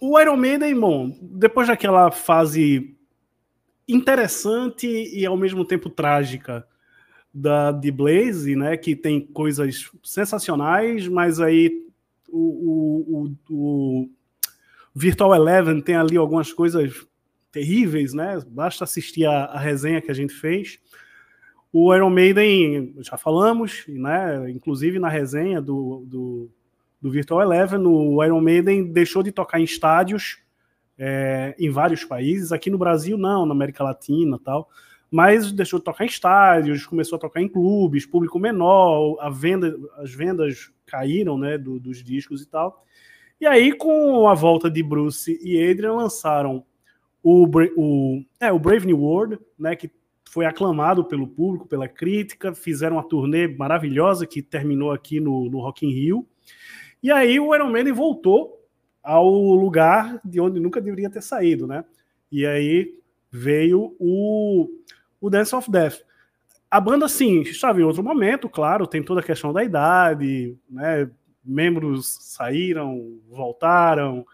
o 0.00 0.18
Iron 0.18 0.36
Maiden, 0.36 0.80
bom, 0.80 1.16
depois 1.20 1.68
daquela 1.68 2.10
fase 2.10 2.96
interessante 3.86 4.88
e 4.88 5.24
ao 5.24 5.36
mesmo 5.36 5.64
tempo 5.64 5.88
trágica 5.88 6.66
da 7.32 7.70
de 7.70 7.92
Blaze, 7.92 8.56
né, 8.56 8.76
que 8.76 8.96
tem 8.96 9.20
coisas 9.20 9.88
sensacionais, 10.02 11.06
mas 11.06 11.38
aí 11.38 11.86
o, 12.28 13.28
o, 13.28 13.36
o, 13.48 14.10
Virtual 14.92 15.36
Eleven 15.36 15.80
tem 15.80 15.94
ali 15.94 16.16
algumas 16.16 16.52
coisas 16.52 17.06
terríveis, 17.52 18.12
né? 18.12 18.42
Basta 18.48 18.82
assistir 18.82 19.24
a, 19.24 19.44
a, 19.44 19.58
resenha 19.60 20.02
que 20.02 20.10
a 20.10 20.14
gente 20.14 20.34
fez. 20.34 20.80
O 21.72 21.94
Iron 21.94 22.10
Maiden, 22.10 22.94
já 22.98 23.16
falamos, 23.16 23.84
né? 23.88 24.50
Inclusive 24.50 24.98
na 24.98 25.08
resenha 25.08 25.60
do, 25.60 26.04
do, 26.06 26.50
do 27.00 27.10
Virtual 27.10 27.40
Eleven, 27.40 27.86
o 27.86 28.22
Iron 28.22 28.40
Maiden 28.40 28.92
deixou 28.92 29.22
de 29.22 29.32
tocar 29.32 29.58
em 29.58 29.64
estádios 29.64 30.38
é, 30.98 31.54
em 31.58 31.70
vários 31.70 32.04
países. 32.04 32.52
Aqui 32.52 32.68
no 32.68 32.76
Brasil, 32.76 33.16
não, 33.16 33.46
na 33.46 33.52
América 33.52 33.82
Latina 33.82 34.38
tal 34.44 34.68
mas 35.12 35.52
deixou 35.52 35.78
de 35.78 35.84
tocar 35.84 36.04
em 36.04 36.06
estádios, 36.06 36.86
começou 36.86 37.16
a 37.16 37.20
tocar 37.20 37.42
em 37.42 37.46
clubes, 37.46 38.06
público 38.06 38.38
menor, 38.38 39.18
a 39.20 39.28
venda, 39.28 39.78
as 39.98 40.10
vendas 40.10 40.72
caíram, 40.86 41.36
né, 41.36 41.58
do, 41.58 41.78
dos 41.78 42.02
discos 42.02 42.40
e 42.40 42.48
tal. 42.48 42.82
E 43.38 43.46
aí, 43.46 43.72
com 43.72 44.26
a 44.26 44.32
volta 44.32 44.70
de 44.70 44.82
Bruce 44.82 45.38
e 45.42 45.70
Adrian, 45.70 45.92
lançaram 45.92 46.64
o, 47.22 47.46
o, 47.76 48.24
é, 48.40 48.50
o 48.50 48.58
Brave 48.58 48.86
New 48.86 49.00
World, 49.00 49.38
né, 49.58 49.76
que 49.76 49.90
foi 50.32 50.46
aclamado 50.46 51.04
pelo 51.04 51.28
público, 51.28 51.68
pela 51.68 51.86
crítica, 51.86 52.54
fizeram 52.54 52.96
uma 52.96 53.06
turnê 53.06 53.46
maravilhosa 53.46 54.26
que 54.26 54.40
terminou 54.40 54.90
aqui 54.90 55.20
no, 55.20 55.50
no 55.50 55.60
Rock 55.60 55.84
in 55.84 55.90
Rio. 55.90 56.26
E 57.02 57.12
aí 57.12 57.38
o 57.38 57.54
Iron 57.54 57.70
Maiden 57.70 57.92
voltou 57.92 58.66
ao 59.02 59.28
lugar 59.28 60.18
de 60.24 60.40
onde 60.40 60.58
nunca 60.58 60.80
deveria 60.80 61.10
ter 61.10 61.22
saído, 61.22 61.66
né? 61.66 61.84
E 62.30 62.46
aí 62.46 62.94
veio 63.30 63.94
o 63.98 64.70
o 65.20 65.28
Dance 65.28 65.54
of 65.54 65.70
Death. 65.70 66.00
A 66.70 66.80
banda, 66.80 67.06
sim, 67.08 67.42
estava 67.42 67.78
em 67.78 67.84
outro 67.84 68.02
momento, 68.02 68.48
claro, 68.48 68.86
tem 68.86 69.02
toda 69.02 69.20
a 69.20 69.24
questão 69.24 69.52
da 69.52 69.62
idade, 69.62 70.56
né? 70.66 71.10
Membros 71.44 72.08
saíram, 72.22 73.20
voltaram 73.28 74.24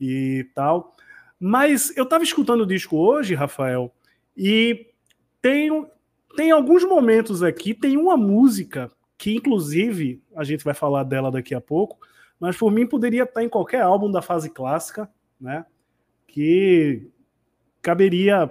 e 0.00 0.48
tal. 0.54 0.96
Mas 1.38 1.94
eu 1.98 2.04
estava 2.04 2.24
escutando 2.24 2.62
o 2.62 2.66
disco 2.66 2.96
hoje, 2.96 3.34
Rafael, 3.34 3.94
E 4.34 4.93
tem, 5.44 5.86
tem 6.34 6.50
alguns 6.50 6.82
momentos 6.84 7.42
aqui, 7.42 7.74
tem 7.74 7.98
uma 7.98 8.16
música 8.16 8.90
que, 9.18 9.36
inclusive, 9.36 10.22
a 10.34 10.42
gente 10.42 10.64
vai 10.64 10.72
falar 10.72 11.04
dela 11.04 11.30
daqui 11.30 11.54
a 11.54 11.60
pouco, 11.60 11.98
mas 12.40 12.56
por 12.56 12.72
mim 12.72 12.86
poderia 12.86 13.24
estar 13.24 13.44
em 13.44 13.48
qualquer 13.50 13.82
álbum 13.82 14.10
da 14.10 14.22
fase 14.22 14.48
clássica, 14.48 15.06
né? 15.38 15.66
Que 16.26 17.10
caberia 17.82 18.50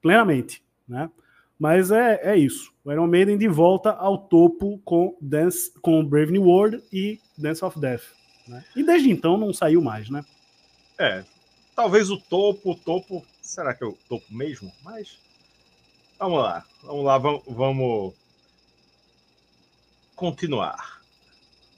plenamente, 0.00 0.64
né? 0.88 1.08
Mas 1.56 1.92
é, 1.92 2.20
é 2.24 2.36
isso. 2.36 2.74
O 2.84 2.90
Iron 2.90 3.06
Maiden 3.06 3.38
de 3.38 3.46
volta 3.46 3.92
ao 3.92 4.18
topo 4.18 4.80
com 4.84 5.16
Dance, 5.20 5.72
com 5.80 6.04
Brave 6.04 6.32
New 6.32 6.42
World 6.42 6.82
e 6.92 7.20
Dance 7.38 7.64
of 7.64 7.78
Death. 7.78 8.02
Né? 8.48 8.64
E 8.74 8.82
desde 8.82 9.08
então 9.08 9.36
não 9.36 9.52
saiu 9.52 9.80
mais, 9.80 10.10
né? 10.10 10.24
É, 10.98 11.24
talvez 11.76 12.10
o 12.10 12.18
topo, 12.18 12.72
o 12.72 12.76
topo, 12.76 13.24
será 13.40 13.72
que 13.72 13.84
é 13.84 13.86
o 13.86 13.96
topo 14.08 14.26
mesmo? 14.34 14.72
Mas 14.82 15.22
vamos 16.22 16.38
lá, 16.38 16.64
vamos 16.84 17.04
lá, 17.04 17.18
vamos, 17.18 18.14
continuar. 20.14 21.02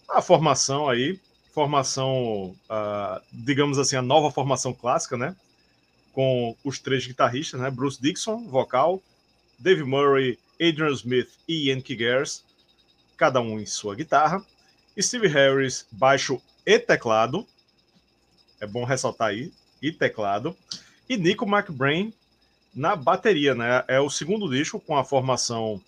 A 0.06 0.20
formação 0.20 0.86
aí, 0.86 1.18
formação, 1.50 2.54
uh, 2.68 3.22
digamos 3.32 3.78
assim, 3.78 3.96
a 3.96 4.02
nova 4.02 4.30
formação 4.30 4.74
clássica, 4.74 5.16
né? 5.16 5.34
Com 6.12 6.54
os 6.62 6.78
três 6.78 7.06
guitarristas, 7.06 7.58
né? 7.58 7.70
Bruce 7.70 8.00
Dixon, 8.00 8.46
vocal, 8.46 9.00
Dave 9.58 9.82
Murray, 9.82 10.38
Adrian 10.60 10.92
Smith 10.92 11.30
e 11.48 11.68
Ian 11.68 11.80
Kiggers, 11.80 12.44
cada 13.16 13.40
um 13.40 13.58
em 13.58 13.64
sua 13.64 13.94
guitarra. 13.94 14.44
Steve 15.00 15.26
Harris, 15.26 15.86
baixo 15.90 16.38
e 16.66 16.78
teclado. 16.78 17.46
É 18.60 18.66
bom 18.66 18.84
ressaltar 18.84 19.28
aí, 19.28 19.50
e 19.80 19.90
teclado. 19.90 20.54
E 21.08 21.16
Nico 21.16 21.46
McBrain 21.46 22.12
na 22.74 22.96
bateria, 22.96 23.54
né? 23.54 23.84
É 23.88 24.00
o 24.00 24.10
segundo 24.10 24.48
disco 24.48 24.80
com 24.80 24.96
a 24.96 25.04
formação 25.04 25.80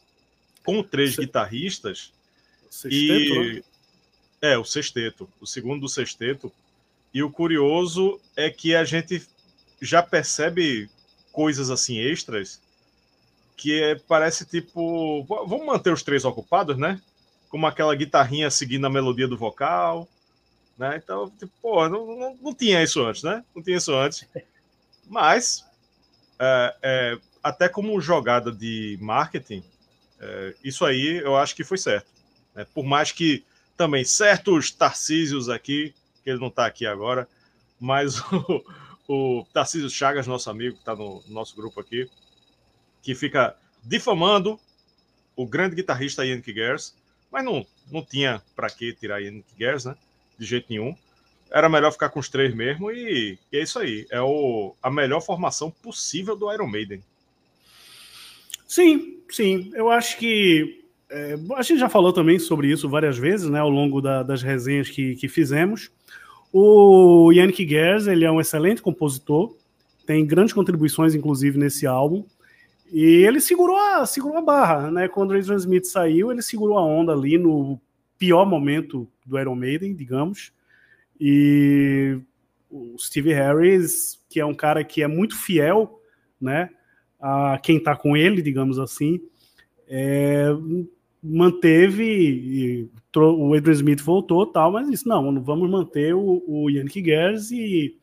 com 0.64 0.82
três 0.82 1.14
Se... 1.14 1.20
guitarristas. 1.20 2.12
Sexteto, 2.70 2.92
e 2.92 3.54
né? 3.54 3.62
é 4.42 4.58
o 4.58 4.64
sexteto, 4.64 5.28
o 5.40 5.46
segundo 5.46 5.82
do 5.82 5.88
sexteto. 5.88 6.52
E 7.12 7.22
o 7.22 7.30
curioso 7.30 8.20
é 8.36 8.50
que 8.50 8.74
a 8.74 8.84
gente 8.84 9.26
já 9.80 10.02
percebe 10.02 10.90
coisas 11.32 11.70
assim 11.70 11.98
extras 11.98 12.60
que 13.56 13.82
é, 13.82 13.94
parece 13.94 14.44
tipo. 14.44 15.24
Vamos 15.24 15.64
manter 15.64 15.92
os 15.92 16.02
três 16.02 16.24
ocupados, 16.24 16.76
né? 16.76 17.00
Como 17.48 17.66
aquela 17.66 17.94
guitarrinha 17.94 18.50
seguindo 18.50 18.86
a 18.86 18.90
melodia 18.90 19.26
do 19.26 19.36
vocal. 19.36 20.06
Né? 20.76 21.00
Então, 21.02 21.30
tipo, 21.30 21.52
pô, 21.62 21.88
não, 21.88 22.06
não, 22.06 22.36
não, 22.36 22.54
tinha 22.54 22.82
isso 22.82 23.02
antes, 23.02 23.22
né? 23.22 23.42
Não 23.54 23.62
tinha 23.62 23.78
isso 23.78 23.94
antes. 23.94 24.28
Mas, 25.08 25.64
é, 26.38 26.76
é, 26.82 27.18
até 27.42 27.68
como 27.68 28.00
jogada 28.00 28.52
de 28.52 28.98
marketing, 29.00 29.62
é, 30.20 30.54
isso 30.64 30.84
aí 30.84 31.18
eu 31.18 31.36
acho 31.36 31.54
que 31.54 31.64
foi 31.64 31.78
certo. 31.78 32.08
Né? 32.54 32.66
Por 32.74 32.84
mais 32.84 33.12
que 33.12 33.44
também 33.76 34.04
certos 34.04 34.70
Tarcísios 34.70 35.48
aqui, 35.48 35.94
que 36.24 36.30
ele 36.30 36.40
não 36.40 36.48
está 36.48 36.66
aqui 36.66 36.86
agora, 36.86 37.28
mas 37.78 38.18
o, 38.32 38.64
o 39.08 39.46
Tarcísio 39.52 39.90
Chagas, 39.90 40.26
nosso 40.26 40.50
amigo, 40.50 40.74
que 40.74 40.80
está 40.80 40.94
no 40.94 41.22
nosso 41.28 41.54
grupo 41.54 41.80
aqui, 41.80 42.08
que 43.02 43.14
fica 43.14 43.56
difamando 43.82 44.58
o 45.36 45.46
grande 45.46 45.76
guitarrista 45.76 46.24
Ian 46.24 46.42
Gers, 46.42 46.94
mas 47.30 47.44
não, 47.44 47.66
não 47.90 48.02
tinha 48.02 48.42
para 48.54 48.68
que 48.70 48.94
tirar 48.94 49.20
Ian 49.20 49.42
Gers, 49.58 49.84
né? 49.84 49.96
De 50.38 50.44
jeito 50.46 50.66
nenhum. 50.70 50.96
Era 51.50 51.68
melhor 51.68 51.92
ficar 51.92 52.08
com 52.08 52.18
os 52.18 52.28
três 52.28 52.54
mesmo 52.54 52.90
e, 52.90 53.38
e 53.52 53.56
é 53.56 53.62
isso 53.62 53.78
aí. 53.78 54.06
É 54.10 54.20
o, 54.20 54.74
a 54.82 54.90
melhor 54.90 55.20
formação 55.20 55.70
possível 55.70 56.36
do 56.36 56.52
Iron 56.52 56.66
Maiden. 56.66 57.02
Sim, 58.66 59.18
sim. 59.30 59.70
Eu 59.74 59.90
acho 59.90 60.18
que 60.18 60.84
é, 61.08 61.38
a 61.54 61.62
gente 61.62 61.78
já 61.78 61.88
falou 61.88 62.12
também 62.12 62.38
sobre 62.38 62.68
isso 62.68 62.88
várias 62.88 63.16
vezes, 63.16 63.48
né, 63.48 63.60
ao 63.60 63.70
longo 63.70 64.00
da, 64.00 64.22
das 64.22 64.42
resenhas 64.42 64.88
que, 64.88 65.14
que 65.16 65.28
fizemos. 65.28 65.90
O 66.52 67.30
Yannick 67.32 67.68
Gers, 67.68 68.06
ele 68.06 68.24
é 68.24 68.30
um 68.30 68.40
excelente 68.40 68.82
compositor, 68.82 69.54
tem 70.06 70.24
grandes 70.24 70.54
contribuições, 70.54 71.14
inclusive, 71.14 71.58
nesse 71.58 71.86
álbum. 71.86 72.24
E 72.92 73.02
ele 73.02 73.40
segurou 73.40 73.76
a, 73.76 74.06
segurou 74.06 74.38
a 74.38 74.42
barra, 74.42 74.90
né? 74.90 75.08
Quando 75.08 75.32
o 75.32 75.36
Adrian 75.36 75.56
Smith 75.56 75.84
saiu, 75.86 76.30
ele 76.30 76.40
segurou 76.40 76.78
a 76.78 76.84
onda 76.84 77.12
ali 77.12 77.36
no 77.36 77.80
pior 78.16 78.46
momento 78.46 79.08
do 79.24 79.38
Iron 79.38 79.56
Maiden, 79.56 79.94
digamos. 79.94 80.52
E 81.20 82.18
o 82.70 82.96
Steve 82.98 83.32
Harris, 83.32 84.22
que 84.28 84.40
é 84.40 84.44
um 84.44 84.54
cara 84.54 84.84
que 84.84 85.02
é 85.02 85.06
muito 85.06 85.36
fiel, 85.36 86.00
né? 86.40 86.70
A 87.20 87.58
quem 87.62 87.82
tá 87.82 87.96
com 87.96 88.16
ele, 88.16 88.42
digamos 88.42 88.78
assim, 88.78 89.20
é, 89.88 90.48
manteve 91.22 92.90
o 93.14 93.54
Adrian 93.54 93.72
Smith 93.72 94.02
voltou 94.02 94.46
tal, 94.46 94.72
mas 94.72 94.88
isso 94.90 95.08
não, 95.08 95.42
vamos 95.42 95.70
manter 95.70 96.14
o, 96.14 96.44
o 96.46 96.68
Yannick 96.68 97.02
Gers 97.02 97.50
e 97.50 97.96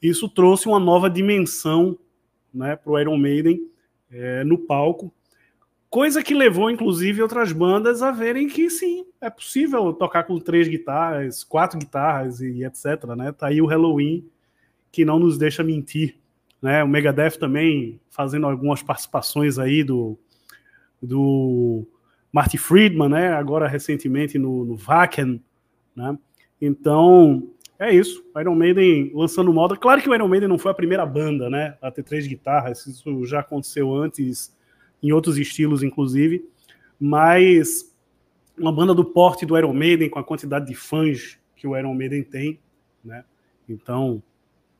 isso 0.00 0.28
trouxe 0.28 0.66
uma 0.66 0.80
nova 0.80 1.10
dimensão 1.10 1.98
né, 2.52 2.74
para 2.74 2.90
o 2.90 2.98
Iron 2.98 3.18
Maiden 3.18 3.60
é, 4.10 4.42
no 4.44 4.56
palco. 4.56 5.12
Coisa 5.90 6.22
que 6.22 6.32
levou, 6.32 6.70
inclusive, 6.70 7.20
outras 7.20 7.50
bandas 7.50 8.00
a 8.00 8.12
verem 8.12 8.46
que 8.46 8.70
sim, 8.70 9.04
é 9.20 9.28
possível 9.28 9.92
tocar 9.92 10.22
com 10.22 10.38
três 10.38 10.68
guitarras, 10.68 11.42
quatro 11.42 11.76
guitarras 11.76 12.40
e 12.40 12.64
etc. 12.64 13.04
Né? 13.16 13.32
Tá 13.32 13.48
aí 13.48 13.60
o 13.60 13.66
Halloween, 13.66 14.24
que 14.92 15.04
não 15.04 15.18
nos 15.18 15.36
deixa 15.36 15.64
mentir. 15.64 16.14
Né? 16.62 16.84
O 16.84 16.88
Megadeth 16.88 17.38
também 17.40 18.00
fazendo 18.08 18.46
algumas 18.46 18.84
participações 18.84 19.58
aí 19.58 19.82
do, 19.82 20.16
do 21.02 21.84
Marty 22.32 22.56
Friedman, 22.56 23.08
né? 23.08 23.32
agora 23.32 23.66
recentemente 23.66 24.38
no, 24.38 24.64
no 24.64 24.76
Wacken. 24.76 25.42
Né? 25.96 26.16
Então, 26.62 27.50
é 27.80 27.92
isso. 27.92 28.24
Iron 28.38 28.54
Maiden 28.54 29.10
lançando 29.12 29.52
moda. 29.52 29.76
Claro 29.76 30.00
que 30.00 30.08
o 30.08 30.14
Iron 30.14 30.28
Maiden 30.28 30.48
não 30.48 30.58
foi 30.58 30.70
a 30.70 30.74
primeira 30.74 31.04
banda, 31.04 31.50
né? 31.50 31.78
A 31.80 31.90
ter 31.90 32.02
três 32.02 32.26
guitarras. 32.26 32.86
Isso 32.86 33.24
já 33.24 33.40
aconteceu 33.40 33.92
antes, 33.94 34.54
em 35.02 35.12
outros 35.12 35.38
estilos, 35.38 35.82
inclusive. 35.82 36.48
Mas 36.98 37.90
uma 38.58 38.72
banda 38.72 38.94
do 38.94 39.04
porte 39.04 39.46
do 39.46 39.56
Iron 39.56 39.72
Maiden, 39.72 40.10
com 40.10 40.18
a 40.18 40.24
quantidade 40.24 40.66
de 40.66 40.74
fãs 40.74 41.38
que 41.56 41.66
o 41.66 41.76
Iron 41.76 41.94
Maiden 41.94 42.22
tem, 42.22 42.58
né? 43.04 43.24
Então, 43.68 44.22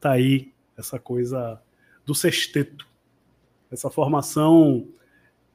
tá 0.00 0.12
aí 0.12 0.52
essa 0.76 0.98
coisa 0.98 1.60
do 2.04 2.14
sexteto. 2.14 2.86
Essa 3.70 3.88
formação. 3.88 4.86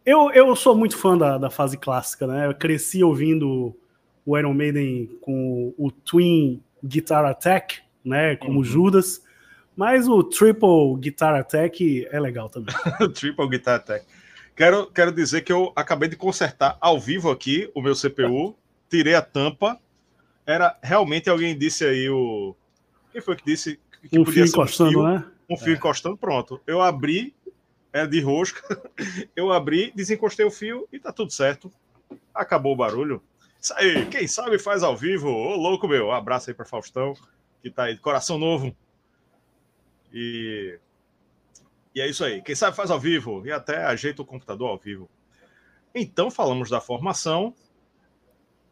Eu, 0.06 0.32
eu 0.32 0.56
sou 0.56 0.76
muito 0.76 0.98
fã 0.98 1.18
da, 1.18 1.38
da 1.38 1.50
fase 1.50 1.78
clássica, 1.78 2.26
né? 2.26 2.48
Eu 2.48 2.56
cresci 2.56 3.04
ouvindo 3.04 3.76
o 4.26 4.38
Iron 4.38 4.54
Maiden 4.54 5.08
com 5.22 5.74
o 5.78 5.92
Twin 5.92 6.62
Guitar 6.84 7.26
Attack, 7.26 7.80
né? 8.04 8.36
Como 8.36 8.60
uhum. 8.60 8.64
Judas. 8.64 9.24
Mas 9.76 10.08
o 10.08 10.24
Triple 10.24 10.98
Guitar 11.00 11.36
Attack 11.36 12.08
é 12.10 12.20
legal 12.20 12.50
também. 12.50 12.74
triple 13.14 13.50
Guitar 13.50 13.76
Attack. 13.76 14.06
Quero, 14.56 14.88
quero 14.88 15.12
dizer 15.12 15.42
que 15.42 15.52
eu 15.52 15.74
acabei 15.76 16.08
de 16.08 16.16
consertar 16.16 16.78
ao 16.80 17.00
vivo 17.00 17.30
aqui 17.30 17.70
o 17.76 17.82
meu 17.82 17.94
CPU, 17.94 18.56
tirei 18.90 19.14
a 19.14 19.22
tampa. 19.22 19.80
Era 20.46 20.78
realmente 20.82 21.30
alguém 21.30 21.58
disse 21.58 21.84
aí 21.84 22.10
o. 22.10 22.56
Quem 23.12 23.22
foi 23.22 23.36
que 23.36 23.44
disse 23.44 23.80
que 24.10 24.18
um 24.18 24.26
fio 24.26 24.46
encostando, 24.46 24.90
um 24.90 24.94
fio, 24.94 25.04
né? 25.04 25.26
Um 25.50 25.58
fio 25.58 25.74
é. 25.74 25.76
encostando, 25.76 26.18
pronto. 26.18 26.62
Eu 26.66 26.82
abri, 26.82 27.36
é 27.92 28.08
de 28.08 28.22
rosca. 28.22 28.62
Eu 29.36 29.52
abri, 29.52 29.92
desencostei 29.94 30.46
o 30.46 30.52
fio 30.52 30.88
e 30.92 31.00
tá 31.00 31.12
tudo 31.12 31.32
certo. 31.32 31.70
Acabou 32.34 32.74
o 32.74 32.78
barulho. 32.78 33.22
Isso 33.62 33.74
aí, 33.76 34.06
quem 34.06 34.28
sabe 34.28 34.58
faz 34.60 34.84
ao 34.84 34.96
vivo. 34.96 35.28
Ô, 35.28 35.56
louco, 35.56 35.88
meu. 35.88 36.08
Um 36.08 36.12
abraço 36.12 36.50
aí 36.50 36.54
para 36.54 36.66
Faustão, 36.66 37.14
que 37.62 37.70
tá 37.70 37.86
aí 37.86 37.96
de 37.96 38.00
coração 38.00 38.38
novo. 38.38 38.76
E... 40.14 40.80
e 41.96 42.02
é 42.02 42.08
isso 42.10 42.26
aí. 42.26 42.42
Quem 42.42 42.54
sabe 42.54 42.76
faz 42.76 42.92
ao 42.92 43.00
vivo 43.00 43.46
e 43.46 43.52
até 43.52 43.86
ajeita 43.86 44.22
o 44.22 44.26
computador 44.26 44.70
ao 44.70 44.78
vivo. 44.78 45.10
Então, 45.94 46.30
falamos 46.30 46.70
da 46.70 46.82
formação. 46.82 47.56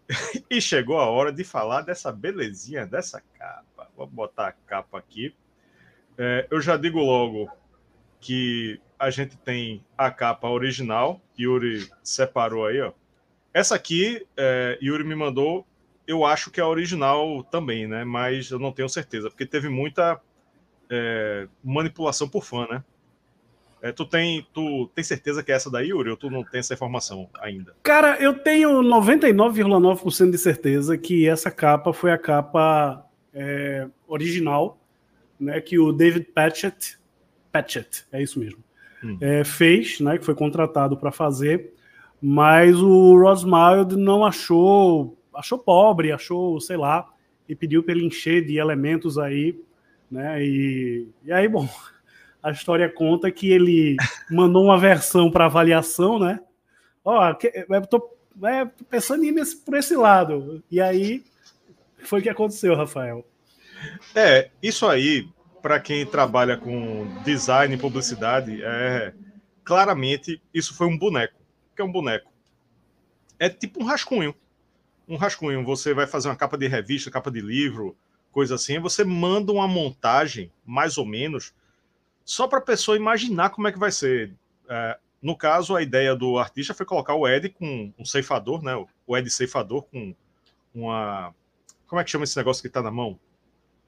e 0.51 0.59
chegou 0.59 0.99
a 0.99 1.09
hora 1.09 1.31
de 1.31 1.45
falar 1.45 1.81
dessa 1.81 2.11
belezinha 2.11 2.85
dessa 2.85 3.21
capa. 3.21 3.89
Vou 3.95 4.05
botar 4.05 4.49
a 4.49 4.51
capa 4.51 4.97
aqui. 4.97 5.33
É, 6.17 6.45
eu 6.51 6.59
já 6.59 6.75
digo 6.75 6.99
logo 6.99 7.49
que 8.19 8.79
a 8.99 9.09
gente 9.09 9.37
tem 9.37 9.83
a 9.97 10.11
capa 10.11 10.49
original. 10.49 11.21
Yuri 11.39 11.89
separou 12.03 12.65
aí, 12.65 12.81
ó. 12.81 12.91
Essa 13.53 13.75
aqui, 13.75 14.27
é, 14.35 14.77
Yuri 14.81 15.03
me 15.03 15.15
mandou, 15.15 15.65
eu 16.05 16.25
acho 16.25 16.51
que 16.51 16.59
é 16.59 16.63
a 16.63 16.67
original 16.67 17.43
também, 17.43 17.87
né? 17.87 18.03
Mas 18.03 18.51
eu 18.51 18.59
não 18.59 18.71
tenho 18.71 18.89
certeza, 18.89 19.29
porque 19.29 19.45
teve 19.45 19.69
muita 19.69 20.19
é, 20.89 21.47
manipulação 21.63 22.27
por 22.27 22.43
fã, 22.43 22.67
né? 22.67 22.83
É, 23.83 23.91
tu, 23.91 24.05
tem, 24.05 24.47
tu 24.53 24.89
tem 24.95 25.03
certeza 25.03 25.43
que 25.43 25.51
é 25.51 25.55
essa 25.55 25.69
daí, 25.69 25.89
Yuri, 25.89 26.09
ou 26.09 26.15
tu 26.15 26.29
não 26.29 26.41
tem 26.41 26.61
essa 26.61 26.73
informação 26.73 27.29
ainda? 27.41 27.75
Cara, 27.83 28.15
eu 28.15 28.33
tenho 28.33 28.81
99,9% 28.81 30.31
de 30.31 30.37
certeza 30.37 30.97
que 30.97 31.27
essa 31.27 31.51
capa 31.51 31.91
foi 31.91 32.13
a 32.13 32.17
capa 32.17 33.05
é, 33.33 33.85
original, 34.07 34.79
né? 35.37 35.59
Que 35.59 35.77
o 35.77 35.91
David 35.91 36.27
Patchett, 36.33 36.97
Patchett, 37.51 38.05
é 38.09 38.23
isso 38.23 38.39
mesmo, 38.39 38.63
hum. 39.03 39.17
é, 39.19 39.43
fez, 39.43 39.99
né, 39.99 40.17
que 40.17 40.23
foi 40.23 40.33
contratado 40.33 40.95
para 40.95 41.11
fazer, 41.11 41.73
mas 42.21 42.81
o 42.81 43.19
Ross 43.19 43.43
Mild 43.43 43.97
não 43.97 44.23
achou, 44.23 45.17
achou 45.35 45.59
pobre, 45.59 46.13
achou, 46.13 46.57
sei 46.61 46.77
lá, 46.77 47.05
e 47.49 47.53
pediu 47.53 47.83
para 47.83 47.93
ele 47.93 48.05
encher 48.05 48.45
de 48.45 48.57
elementos 48.57 49.17
aí, 49.17 49.59
né, 50.09 50.41
e, 50.41 51.05
e 51.25 51.33
aí, 51.33 51.49
bom, 51.49 51.67
a 52.43 52.51
história 52.51 52.91
conta 52.91 53.31
que 53.31 53.49
ele 53.49 53.95
mandou 54.29 54.65
uma 54.65 54.77
versão 54.77 55.31
para 55.31 55.45
avaliação, 55.45 56.19
né, 56.19 56.39
ó, 57.03 57.33
eu 57.69 57.87
tô, 57.87 58.15
é, 58.43 58.65
pensando 58.89 59.23
nesse, 59.23 59.55
por 59.57 59.75
esse 59.75 59.95
lado, 59.95 60.61
e 60.69 60.81
aí 60.81 61.23
foi 62.03 62.19
o 62.19 62.23
que 62.23 62.29
aconteceu, 62.29 62.75
Rafael. 62.75 63.25
É, 64.13 64.49
isso 64.61 64.85
aí, 64.85 65.27
para 65.61 65.79
quem 65.79 66.05
trabalha 66.05 66.57
com 66.57 67.07
design 67.23 67.73
e 67.73 67.77
publicidade, 67.77 68.61
é 68.61 69.13
claramente 69.63 70.41
isso 70.53 70.75
foi 70.75 70.87
um 70.87 70.97
boneco. 70.97 71.39
O 71.71 71.75
que 71.75 71.81
é 71.81 71.85
um 71.85 71.91
boneco? 71.91 72.31
É 73.39 73.49
tipo 73.49 73.81
um 73.81 73.85
rascunho. 73.85 74.35
Um 75.07 75.15
rascunho. 75.15 75.63
Você 75.65 75.93
vai 75.93 76.05
fazer 76.05 76.29
uma 76.29 76.35
capa 76.35 76.57
de 76.57 76.67
revista, 76.67 77.11
capa 77.11 77.31
de 77.31 77.41
livro, 77.41 77.95
coisa 78.31 78.55
assim. 78.55 78.79
Você 78.79 79.03
manda 79.03 79.51
uma 79.51 79.67
montagem, 79.67 80.51
mais 80.65 80.97
ou 80.97 81.05
menos, 81.05 81.53
só 82.25 82.47
para 82.47 82.59
a 82.59 82.61
pessoa 82.61 82.97
imaginar 82.97 83.49
como 83.49 83.67
é 83.67 83.71
que 83.71 83.79
vai 83.79 83.91
ser. 83.91 84.33
É, 84.69 84.97
no 85.21 85.37
caso, 85.37 85.75
a 85.75 85.81
ideia 85.81 86.15
do 86.15 86.37
artista 86.37 86.73
foi 86.73 86.85
colocar 86.85 87.15
o 87.15 87.27
Ed 87.27 87.49
com 87.49 87.93
um 87.97 88.05
ceifador, 88.05 88.61
né? 88.63 88.73
O 89.07 89.17
Ed 89.17 89.29
ceifador 89.29 89.83
com 89.83 90.13
uma. 90.73 91.33
Como 91.87 91.99
é 91.99 92.03
que 92.03 92.11
chama 92.11 92.23
esse 92.23 92.37
negócio 92.37 92.61
que 92.61 92.67
está 92.67 92.81
na 92.81 92.91
mão? 92.91 93.19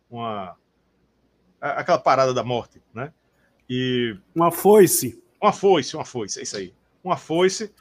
uma 0.10 0.56
aquela 1.60 1.98
parada 1.98 2.34
da 2.34 2.44
morte, 2.44 2.82
né? 2.94 3.12
E 3.70 4.16
uma 4.36 4.52
foice, 4.52 5.22
uma 5.42 5.52
foice, 5.52 5.96
uma 5.96 6.06
foice, 6.06 6.40
é 6.40 6.44
isso 6.44 6.58
aí, 6.58 6.74
uma 7.04 7.18
foice. 7.18 7.74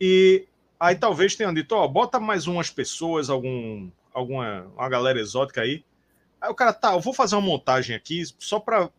E 0.00 0.46
aí 0.78 0.96
talvez 0.96 1.36
tenham 1.36 1.54
dito, 1.54 1.72
ó, 1.74 1.86
bota 1.86 2.18
mais 2.18 2.46
umas 2.46 2.70
pessoas, 2.70 3.30
algum, 3.30 3.88
alguma, 4.12 4.62
uma 4.74 4.88
galera 4.88 5.20
exótica 5.20 5.60
aí. 5.60 5.84
Aí 6.40 6.50
o 6.50 6.54
cara, 6.54 6.72
tá, 6.72 6.92
eu 6.94 7.00
vou 7.00 7.12
fazer 7.12 7.36
uma 7.36 7.42
montagem 7.42 7.94
aqui 7.94 8.24
só 8.38 8.58
para 8.58 8.90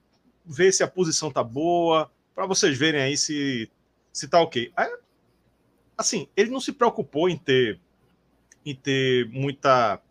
ver 0.45 0.71
se 0.71 0.83
a 0.83 0.87
posição 0.87 1.31
tá 1.31 1.43
boa, 1.43 2.09
para 2.33 2.45
vocês 2.45 2.77
verem 2.77 3.01
aí 3.01 3.17
se 3.17 3.69
se 4.11 4.27
tá 4.27 4.41
ok. 4.41 4.71
Aí, 4.75 4.93
assim, 5.97 6.27
ele 6.35 6.49
não 6.49 6.59
se 6.59 6.71
preocupou 6.71 7.29
em 7.29 7.37
ter 7.37 7.79
em 8.65 8.75
ter 8.75 9.27
muita 9.29 10.01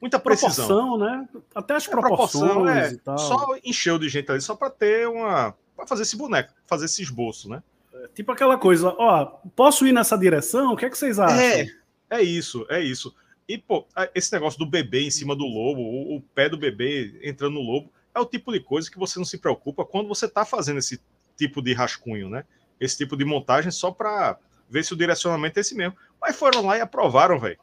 muita 0.00 0.18
precisão. 0.18 0.66
Proporção, 0.66 0.98
né? 0.98 1.28
Até 1.54 1.74
as 1.74 1.86
é, 1.86 1.90
proporções 1.90 2.76
é, 2.76 2.92
e 2.92 2.98
tal. 2.98 3.18
Só 3.18 3.56
encheu 3.64 3.98
de 3.98 4.08
gente 4.08 4.30
ali, 4.30 4.40
só 4.40 4.54
para 4.54 4.70
ter 4.70 5.08
uma. 5.08 5.54
para 5.74 5.86
fazer 5.86 6.02
esse 6.02 6.16
boneco, 6.16 6.52
fazer 6.66 6.86
esse 6.86 7.02
esboço, 7.02 7.48
né? 7.48 7.62
É, 7.92 8.08
tipo 8.14 8.30
aquela 8.30 8.58
coisa, 8.58 8.94
ó, 8.98 9.24
posso 9.54 9.86
ir 9.86 9.92
nessa 9.92 10.16
direção? 10.16 10.72
O 10.72 10.76
que 10.76 10.84
é 10.84 10.90
que 10.90 10.98
vocês 10.98 11.18
acham? 11.18 11.38
É, 11.38 11.66
é 12.10 12.22
isso, 12.22 12.66
é 12.68 12.80
isso. 12.80 13.14
E, 13.48 13.56
pô, 13.56 13.86
esse 14.14 14.32
negócio 14.32 14.58
do 14.58 14.66
bebê 14.66 15.02
em 15.02 15.10
cima 15.10 15.36
do 15.36 15.44
lobo, 15.44 15.80
o, 15.80 16.16
o 16.16 16.20
pé 16.20 16.48
do 16.48 16.58
bebê 16.58 17.18
entrando 17.22 17.54
no 17.54 17.60
lobo, 17.60 17.92
é 18.16 18.20
o 18.20 18.24
tipo 18.24 18.50
de 18.50 18.60
coisa 18.60 18.90
que 18.90 18.98
você 18.98 19.18
não 19.18 19.26
se 19.26 19.36
preocupa 19.36 19.84
quando 19.84 20.08
você 20.08 20.26
tá 20.26 20.44
fazendo 20.44 20.78
esse 20.78 20.98
tipo 21.36 21.60
de 21.60 21.74
rascunho, 21.74 22.30
né? 22.30 22.46
Esse 22.80 22.96
tipo 22.96 23.14
de 23.14 23.26
montagem 23.26 23.70
só 23.70 23.90
para 23.90 24.38
ver 24.70 24.84
se 24.84 24.94
o 24.94 24.96
direcionamento 24.96 25.58
é 25.58 25.60
esse 25.60 25.74
mesmo. 25.74 25.96
Mas 26.20 26.34
foram 26.34 26.64
lá 26.64 26.78
e 26.78 26.80
aprovaram, 26.80 27.38
velho. 27.38 27.58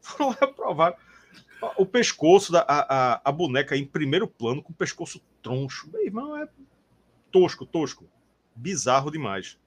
Foram 0.00 0.30
lá 0.30 0.36
e 0.40 0.44
aprovaram. 0.44 0.96
O 1.76 1.84
pescoço 1.84 2.52
da 2.52 2.60
a, 2.60 3.14
a, 3.14 3.20
a, 3.24 3.32
boneca 3.32 3.76
em 3.76 3.84
primeiro 3.84 4.28
plano, 4.28 4.62
com 4.62 4.72
o 4.72 4.76
pescoço 4.76 5.20
troncho. 5.42 5.90
Meu 5.90 6.04
irmão, 6.04 6.36
é 6.36 6.46
tosco, 7.32 7.66
tosco. 7.66 8.06
Bizarro 8.54 9.10
demais. 9.10 9.58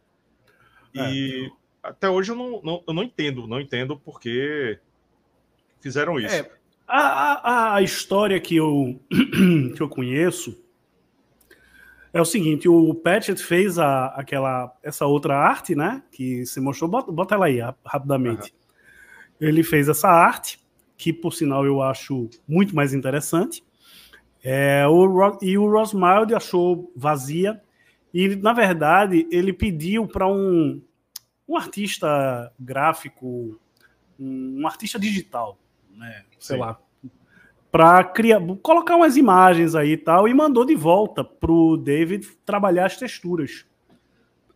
E 0.94 1.52
é. 1.84 1.90
até 1.90 2.10
hoje 2.10 2.32
eu 2.32 2.36
não, 2.36 2.62
não, 2.62 2.84
eu 2.88 2.94
não 2.94 3.04
entendo, 3.04 3.48
não 3.48 3.60
entendo 3.60 4.00
porque 4.00 4.80
fizeram 5.82 6.20
isso. 6.20 6.36
É, 6.36 6.57
a, 6.88 7.52
a, 7.52 7.76
a 7.76 7.82
história 7.82 8.40
que 8.40 8.56
eu, 8.56 9.00
que 9.76 9.82
eu 9.82 9.90
conheço 9.90 10.58
é 12.14 12.22
o 12.22 12.26
seguinte: 12.26 12.68
o 12.70 12.94
Patchett 12.96 13.44
fez 13.44 13.78
a, 13.78 14.08
aquela, 14.08 14.74
essa 14.82 15.06
outra 15.06 15.38
arte, 15.38 15.76
né? 15.76 16.04
Que 16.12 16.46
se 16.46 16.60
mostrou. 16.60 16.90
Bota, 16.90 17.12
bota 17.12 17.36
ela 17.36 17.46
aí 17.48 17.60
rapidamente. 17.86 18.54
Uhum. 19.42 19.48
Ele 19.48 19.64
fez 19.64 19.88
essa 19.88 20.08
arte 20.08 20.60
que 20.98 21.14
por 21.14 21.34
sinal 21.34 21.66
eu 21.66 21.82
acho 21.82 22.30
muito 22.48 22.76
mais 22.76 22.94
interessante. 22.94 23.64
É, 24.44 24.88
o, 24.88 25.38
e 25.42 25.58
o 25.58 25.70
Ross 25.70 25.94
Mild 25.94 26.34
achou 26.34 26.92
vazia. 26.96 27.62
E, 28.14 28.36
na 28.36 28.54
verdade, 28.54 29.28
ele 29.30 29.54
pediu 29.54 30.08
para 30.08 30.28
um, 30.28 30.82
um 31.48 31.56
artista 31.56 32.52
gráfico, 32.60 33.60
um, 34.20 34.62
um 34.62 34.68
artista 34.68 34.98
digital, 34.98 35.60
né? 35.98 36.24
sei 36.40 36.56
Sim. 36.56 36.62
lá, 36.62 36.80
para 37.72 38.04
criar, 38.04 38.42
colocar 38.62 38.96
umas 38.96 39.18
imagens 39.18 39.76
aí 39.76 39.92
e 39.92 39.98
tal, 39.98 40.28
e 40.28 40.34
mandou 40.34 40.66
de 40.66 40.76
volta 40.76 41.24
para 41.24 41.52
o 41.52 41.78
David 41.78 42.28
trabalhar 42.46 42.86
as 42.86 42.98
texturas. 42.98 43.66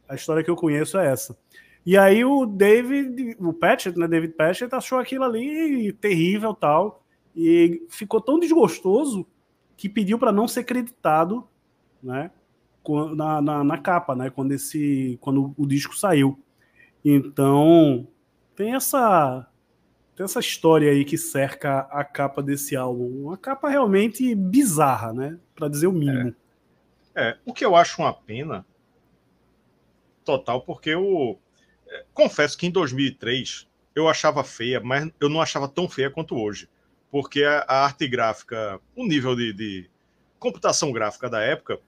A 0.07 0.15
história 0.15 0.43
que 0.43 0.49
eu 0.49 0.55
conheço 0.55 0.97
é 0.97 1.07
essa. 1.07 1.37
E 1.85 1.97
aí 1.97 2.23
o 2.23 2.45
David, 2.45 3.35
o 3.39 3.53
Patchett, 3.53 3.97
né, 3.97 4.07
David 4.07 4.33
Patchett, 4.33 4.73
achou 4.73 4.99
aquilo 4.99 5.23
ali 5.23 5.91
terrível 5.93 6.53
tal, 6.53 7.03
e 7.35 7.85
ficou 7.89 8.21
tão 8.21 8.39
desgostoso 8.39 9.25
que 9.75 9.89
pediu 9.89 10.19
para 10.19 10.31
não 10.31 10.47
ser 10.47 10.63
creditado, 10.63 11.47
né, 12.03 12.31
na, 13.15 13.41
na, 13.41 13.63
na, 13.63 13.77
capa, 13.77 14.15
né, 14.15 14.29
quando 14.29 14.51
esse, 14.51 15.17
quando 15.21 15.53
o 15.57 15.65
disco 15.65 15.97
saiu. 15.97 16.39
Então 17.03 18.07
tem 18.55 18.75
essa 18.75 19.47
tem 20.21 20.25
essa 20.25 20.39
história 20.39 20.91
aí 20.91 21.03
que 21.03 21.17
cerca 21.17 21.79
a 21.91 22.03
capa 22.03 22.43
desse 22.43 22.75
álbum, 22.75 23.25
uma 23.25 23.37
capa 23.37 23.69
realmente 23.69 24.35
bizarra, 24.35 25.11
né, 25.11 25.39
para 25.55 25.67
dizer 25.67 25.87
o 25.87 25.91
mínimo. 25.91 26.35
É. 27.15 27.29
é, 27.29 27.37
o 27.43 27.51
que 27.51 27.65
eu 27.65 27.75
acho 27.75 28.01
uma 28.01 28.13
pena 28.13 28.63
total, 30.23 30.61
porque 30.61 30.93
o 30.93 31.37
confesso 32.13 32.55
que 32.57 32.67
em 32.67 32.71
2003 32.71 33.67
eu 33.95 34.07
achava 34.07 34.43
feia, 34.43 34.79
mas 34.79 35.11
eu 35.19 35.27
não 35.27 35.41
achava 35.41 35.67
tão 35.67 35.89
feia 35.89 36.11
quanto 36.11 36.35
hoje, 36.35 36.69
porque 37.09 37.43
a, 37.43 37.65
a 37.67 37.83
arte 37.85 38.07
gráfica, 38.07 38.79
o 38.95 39.05
nível 39.05 39.35
de, 39.35 39.51
de, 39.51 39.89
computação 40.37 40.91
gráfica 40.91 41.29
da 41.29 41.41
época 41.41 41.79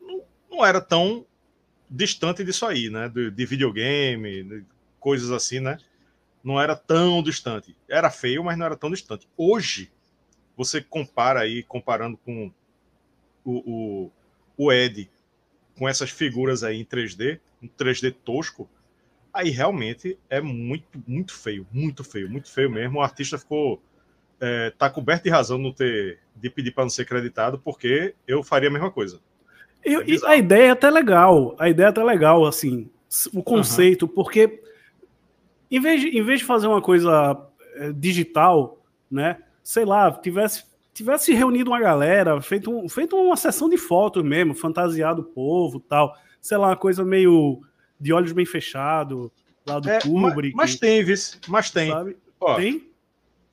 não, 0.00 0.22
não, 0.50 0.66
era 0.66 0.80
tão 0.80 1.26
distante 1.88 2.42
disso 2.42 2.66
aí, 2.66 2.90
né? 2.90 3.08
De, 3.08 3.30
de 3.30 3.46
videogame, 3.46 4.42
de 4.42 4.64
coisas 4.98 5.30
assim, 5.30 5.60
né? 5.60 5.78
Não 6.48 6.58
era 6.58 6.74
tão 6.74 7.22
distante. 7.22 7.76
Era 7.86 8.08
feio, 8.08 8.42
mas 8.42 8.56
não 8.56 8.64
era 8.64 8.74
tão 8.74 8.90
distante. 8.90 9.28
Hoje, 9.36 9.92
você 10.56 10.80
compara 10.80 11.40
aí, 11.40 11.62
comparando 11.62 12.16
com 12.16 12.50
o, 13.44 13.52
o, 14.06 14.10
o 14.56 14.72
Ed, 14.72 15.10
com 15.76 15.86
essas 15.86 16.08
figuras 16.08 16.64
aí 16.64 16.80
em 16.80 16.86
3D, 16.86 17.38
um 17.62 17.68
3D 17.68 18.14
tosco, 18.24 18.66
aí 19.30 19.50
realmente 19.50 20.18
é 20.30 20.40
muito, 20.40 20.86
muito 21.06 21.34
feio, 21.34 21.66
muito 21.70 22.02
feio, 22.02 22.30
muito 22.30 22.50
feio 22.50 22.70
mesmo. 22.70 22.98
O 22.98 23.02
artista 23.02 23.36
ficou. 23.36 23.82
É, 24.40 24.70
tá 24.70 24.88
coberto 24.88 25.24
de 25.24 25.30
razão 25.30 25.58
no 25.58 25.74
ter, 25.74 26.18
de 26.34 26.48
pedir 26.48 26.70
para 26.70 26.84
não 26.84 26.90
ser 26.90 27.04
creditado, 27.04 27.58
porque 27.58 28.14
eu 28.26 28.42
faria 28.42 28.70
a 28.70 28.72
mesma 28.72 28.90
coisa. 28.90 29.20
E, 29.84 29.94
é 29.94 30.04
e 30.06 30.24
a 30.24 30.34
ideia 30.34 30.68
é 30.68 30.70
até 30.70 30.88
legal, 30.88 31.54
a 31.58 31.68
ideia 31.68 31.88
é 31.88 31.90
até 31.90 32.02
legal, 32.02 32.46
assim, 32.46 32.88
o 33.34 33.42
conceito, 33.42 34.06
uhum. 34.06 34.12
porque 34.14 34.62
em 35.70 35.80
vez, 35.80 36.00
de, 36.00 36.08
em 36.08 36.22
vez 36.22 36.40
de 36.40 36.46
fazer 36.46 36.66
uma 36.66 36.80
coisa 36.80 37.38
é, 37.74 37.92
digital, 37.92 38.82
né, 39.10 39.38
sei 39.62 39.84
lá, 39.84 40.10
tivesse, 40.12 40.64
tivesse 40.94 41.32
reunido 41.32 41.70
uma 41.70 41.80
galera, 41.80 42.40
feito, 42.40 42.70
um, 42.70 42.88
feito 42.88 43.16
uma 43.16 43.36
sessão 43.36 43.68
de 43.68 43.76
fotos 43.76 44.22
mesmo, 44.22 44.54
fantasiado 44.54 45.22
o 45.22 45.24
povo 45.24 45.80
tal, 45.80 46.16
sei 46.40 46.56
lá, 46.56 46.68
uma 46.68 46.76
coisa 46.76 47.04
meio 47.04 47.60
de 48.00 48.12
olhos 48.12 48.32
bem 48.32 48.46
fechados, 48.46 49.30
lá 49.66 49.78
do 49.78 49.88
é, 49.88 50.00
Kubrick. 50.00 50.56
Mas, 50.56 50.72
mas 50.72 50.80
tem, 50.80 51.04
vice, 51.04 51.38
mas 51.46 51.70
tem. 51.70 51.92
Ó, 52.40 52.54
tem? 52.54 52.88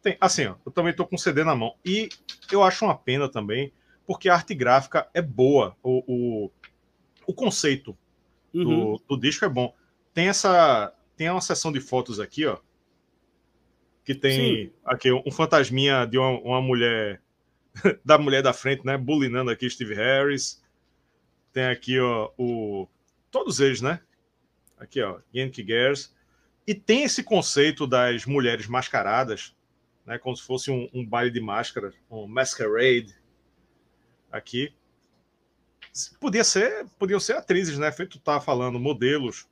Tem. 0.02 0.18
Assim, 0.22 0.46
ó, 0.46 0.56
eu 0.66 0.72
também 0.72 0.94
tô 0.94 1.06
com 1.06 1.18
CD 1.18 1.44
na 1.44 1.56
mão. 1.56 1.74
E 1.84 2.10
eu 2.52 2.64
acho 2.64 2.86
uma 2.86 2.96
pena 2.96 3.28
também, 3.28 3.72
porque 4.06 4.30
a 4.30 4.36
arte 4.36 4.54
gráfica 4.54 5.08
é 5.14 5.22
boa. 5.22 5.76
O, 5.82 6.04
o, 6.08 6.52
o 7.28 7.34
conceito 7.34 7.98
uhum. 8.54 8.64
do, 8.64 9.02
do 9.10 9.20
disco 9.20 9.46
é 9.46 9.50
bom. 9.50 9.74
Tem 10.14 10.28
essa. 10.28 10.94
Tem 11.16 11.30
uma 11.30 11.42
seção 11.42 11.72
de 11.72 11.80
fotos 11.80 12.20
aqui, 12.20 12.46
ó. 12.46 12.58
Que 14.04 14.14
tem 14.14 14.68
Sim. 14.68 14.74
aqui 14.84 15.12
um 15.12 15.32
fantasminha 15.32 16.06
de 16.06 16.18
uma, 16.18 16.40
uma 16.40 16.62
mulher. 16.62 17.22
da 18.06 18.18
mulher 18.18 18.42
da 18.42 18.54
frente, 18.54 18.86
né? 18.86 18.98
Bulinando 18.98 19.52
aqui 19.52 19.70
Steve 19.70 19.94
Harris. 19.94 20.64
Tem 21.52 21.66
aqui, 21.66 22.00
ó, 22.00 22.32
o. 22.38 22.88
Todos 23.32 23.60
eles, 23.60 23.82
né? 23.82 24.00
Aqui, 24.78 25.02
ó, 25.02 25.20
Yankee 25.34 25.66
Girls. 25.66 26.10
E 26.68 26.74
tem 26.74 27.04
esse 27.04 27.24
conceito 27.24 27.86
das 27.86 28.26
mulheres 28.26 28.68
mascaradas, 28.68 29.56
né, 30.06 30.18
como 30.18 30.36
se 30.36 30.44
fosse 30.44 30.72
um, 30.72 30.90
um 30.94 31.06
baile 31.06 31.30
de 31.32 31.40
máscaras, 31.40 31.94
um 32.10 32.28
masquerade 32.28 33.16
aqui. 34.32 34.74
Podia 36.20 36.44
ser, 36.44 36.86
podiam 37.00 37.20
ser 37.20 37.38
atrizes, 37.38 37.78
né? 37.78 37.92
Feito 37.92 38.20
tá 38.20 38.42
falando, 38.42 38.80
modelos. 38.80 39.48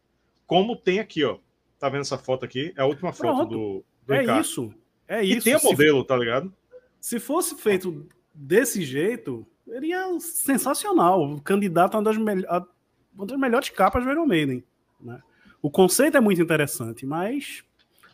Como 0.46 0.76
tem 0.76 1.00
aqui, 1.00 1.24
ó. 1.24 1.40
Tá 1.84 1.90
vendo 1.90 2.00
essa 2.00 2.18
foto 2.18 2.46
aqui? 2.46 2.74
É 2.78 2.82
a 2.82 2.86
última 2.86 3.12
foto 3.12 3.36
Pronto. 3.36 3.50
do, 3.50 3.86
do 4.08 4.14
É 4.14 4.40
isso. 4.40 4.74
É 5.06 5.22
isso. 5.22 5.40
E 5.40 5.42
tem 5.42 5.56
o 5.58 5.62
modelo, 5.62 6.00
se, 6.00 6.08
tá 6.08 6.16
ligado? 6.16 6.54
Se 6.98 7.20
fosse 7.20 7.58
feito 7.58 8.08
desse 8.34 8.84
jeito, 8.84 9.46
seria 9.66 10.18
sensacional. 10.22 11.22
O 11.22 11.42
candidato 11.42 11.96
a 11.96 11.98
uma 11.98 12.04
das, 12.06 12.18
me 12.18 12.46
a 12.48 12.66
uma 13.14 13.26
das 13.26 13.38
melhores 13.38 13.70
capas 13.70 14.06
do 14.06 14.10
Iron 14.10 14.26
Maiden. 14.26 14.64
Né? 14.98 15.22
O 15.62 15.70
conceito 15.70 16.16
é 16.16 16.22
muito 16.22 16.42
interessante, 16.42 17.06
mas 17.06 17.66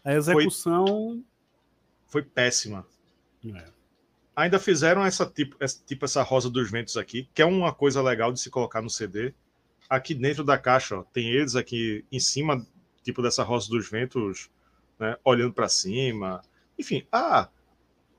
a 0.04 0.16
execução. 0.16 1.24
Foi, 2.08 2.24
foi 2.24 2.24
péssima. 2.24 2.88
É. 3.54 3.66
Ainda 4.36 4.58
fizeram 4.58 5.06
essa 5.06 5.28
tipo, 5.28 5.56
essa 5.60 5.80
tipo 5.86 6.06
essa 6.06 6.24
rosa 6.24 6.50
dos 6.50 6.72
ventos 6.72 6.98
aqui, 6.98 7.30
que 7.36 7.42
é 7.44 7.46
uma 7.46 7.72
coisa 7.72 8.02
legal 8.02 8.34
de 8.34 8.40
se 8.40 8.50
colocar 8.50 8.82
no 8.82 8.90
CD. 8.90 9.32
Aqui 9.88 10.16
dentro 10.16 10.44
da 10.44 10.58
caixa, 10.58 10.98
ó, 10.98 11.04
tem 11.04 11.30
eles 11.30 11.56
aqui 11.56 12.04
em 12.12 12.20
cima, 12.20 12.66
tipo 13.04 13.22
dessa 13.22 13.44
rosa 13.44 13.70
dos 13.70 13.90
ventos, 13.90 14.50
né, 15.00 15.18
olhando 15.24 15.54
para 15.54 15.70
cima. 15.70 16.42
Enfim, 16.78 17.06
ah, 17.12 17.50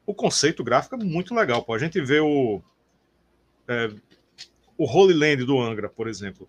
o 0.07 0.15
conceito 0.15 0.65
gráfico 0.65 0.95
é 0.95 0.99
muito 0.99 1.35
legal. 1.35 1.63
Pô. 1.63 1.75
A 1.75 1.79
gente 1.79 2.01
vê 2.01 2.21
o 2.21 2.63
é, 3.69 3.91
o 4.77 4.85
Holy 4.85 5.15
Land 5.15 5.45
do 5.45 5.61
Angra, 5.61 5.89
por 5.89 6.09
exemplo 6.09 6.49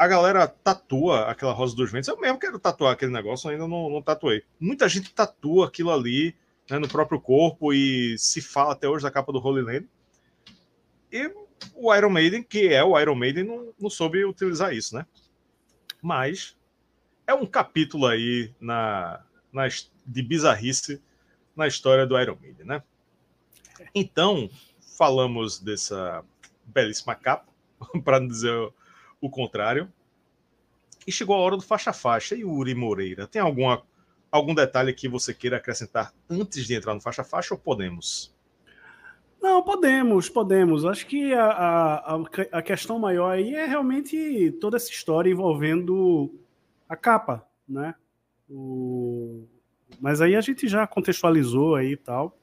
a 0.00 0.08
galera 0.08 0.48
tatua 0.48 1.26
aquela 1.26 1.52
Rosa 1.52 1.76
dos 1.76 1.92
Ventos. 1.92 2.08
Eu 2.08 2.18
mesmo 2.18 2.38
quero 2.38 2.58
tatuar 2.58 2.94
aquele 2.94 3.12
negócio, 3.12 3.50
ainda 3.50 3.68
não, 3.68 3.90
não 3.90 4.00
tatuei. 4.00 4.42
Muita 4.58 4.88
gente 4.88 5.12
tatua 5.12 5.66
aquilo 5.66 5.92
ali 5.92 6.34
né, 6.70 6.78
no 6.78 6.88
próprio 6.88 7.20
corpo 7.20 7.70
e 7.70 8.16
se 8.16 8.40
fala 8.40 8.72
até 8.72 8.88
hoje 8.88 9.02
da 9.02 9.10
capa 9.10 9.30
do 9.30 9.38
Holy 9.38 9.60
Land. 9.60 9.86
E 11.12 11.30
o 11.74 11.94
Iron 11.94 12.08
Maiden, 12.08 12.42
que 12.42 12.68
é 12.68 12.82
o 12.82 12.98
Iron 12.98 13.14
Maiden, 13.14 13.44
não, 13.44 13.74
não 13.78 13.90
soube 13.90 14.24
utilizar 14.24 14.72
isso, 14.72 14.94
né? 14.94 15.04
Mas 16.00 16.56
é 17.30 17.34
um 17.34 17.46
capítulo 17.46 18.06
aí 18.06 18.52
na, 18.60 19.20
na, 19.52 19.68
de 20.04 20.22
bizarrice 20.22 21.00
na 21.54 21.66
história 21.68 22.04
do 22.04 22.20
Iron 22.20 22.36
Maiden, 22.40 22.66
né? 22.66 22.82
Então, 23.94 24.50
falamos 24.98 25.60
dessa 25.60 26.24
belíssima 26.64 27.14
capa, 27.14 27.46
para 28.04 28.18
não 28.18 28.26
dizer 28.26 28.72
o 29.20 29.30
contrário. 29.30 29.90
E 31.06 31.12
chegou 31.12 31.36
a 31.36 31.38
hora 31.38 31.56
do 31.56 31.62
faixa-faixa. 31.62 32.34
E 32.34 32.44
Uri 32.44 32.74
Moreira, 32.74 33.26
tem 33.26 33.40
alguma, 33.40 33.82
algum 34.30 34.54
detalhe 34.54 34.92
que 34.92 35.08
você 35.08 35.32
queira 35.32 35.56
acrescentar 35.56 36.12
antes 36.28 36.66
de 36.66 36.74
entrar 36.74 36.94
no 36.94 37.00
faixa-faixa 37.00 37.54
ou 37.54 37.60
podemos? 37.60 38.34
Não, 39.40 39.62
podemos, 39.62 40.28
podemos. 40.28 40.84
Acho 40.84 41.06
que 41.06 41.32
a, 41.32 41.46
a, 41.46 42.22
a 42.52 42.62
questão 42.62 42.98
maior 42.98 43.30
aí 43.30 43.54
é 43.54 43.66
realmente 43.66 44.50
toda 44.60 44.76
essa 44.76 44.90
história 44.90 45.30
envolvendo 45.30 46.39
a 46.90 46.96
capa, 46.96 47.46
né? 47.68 47.94
O... 48.48 49.46
Mas 50.00 50.20
aí 50.20 50.34
a 50.34 50.40
gente 50.40 50.66
já 50.66 50.84
contextualizou 50.88 51.76
aí 51.76 51.92
e 51.92 51.96
tal. 51.96 52.36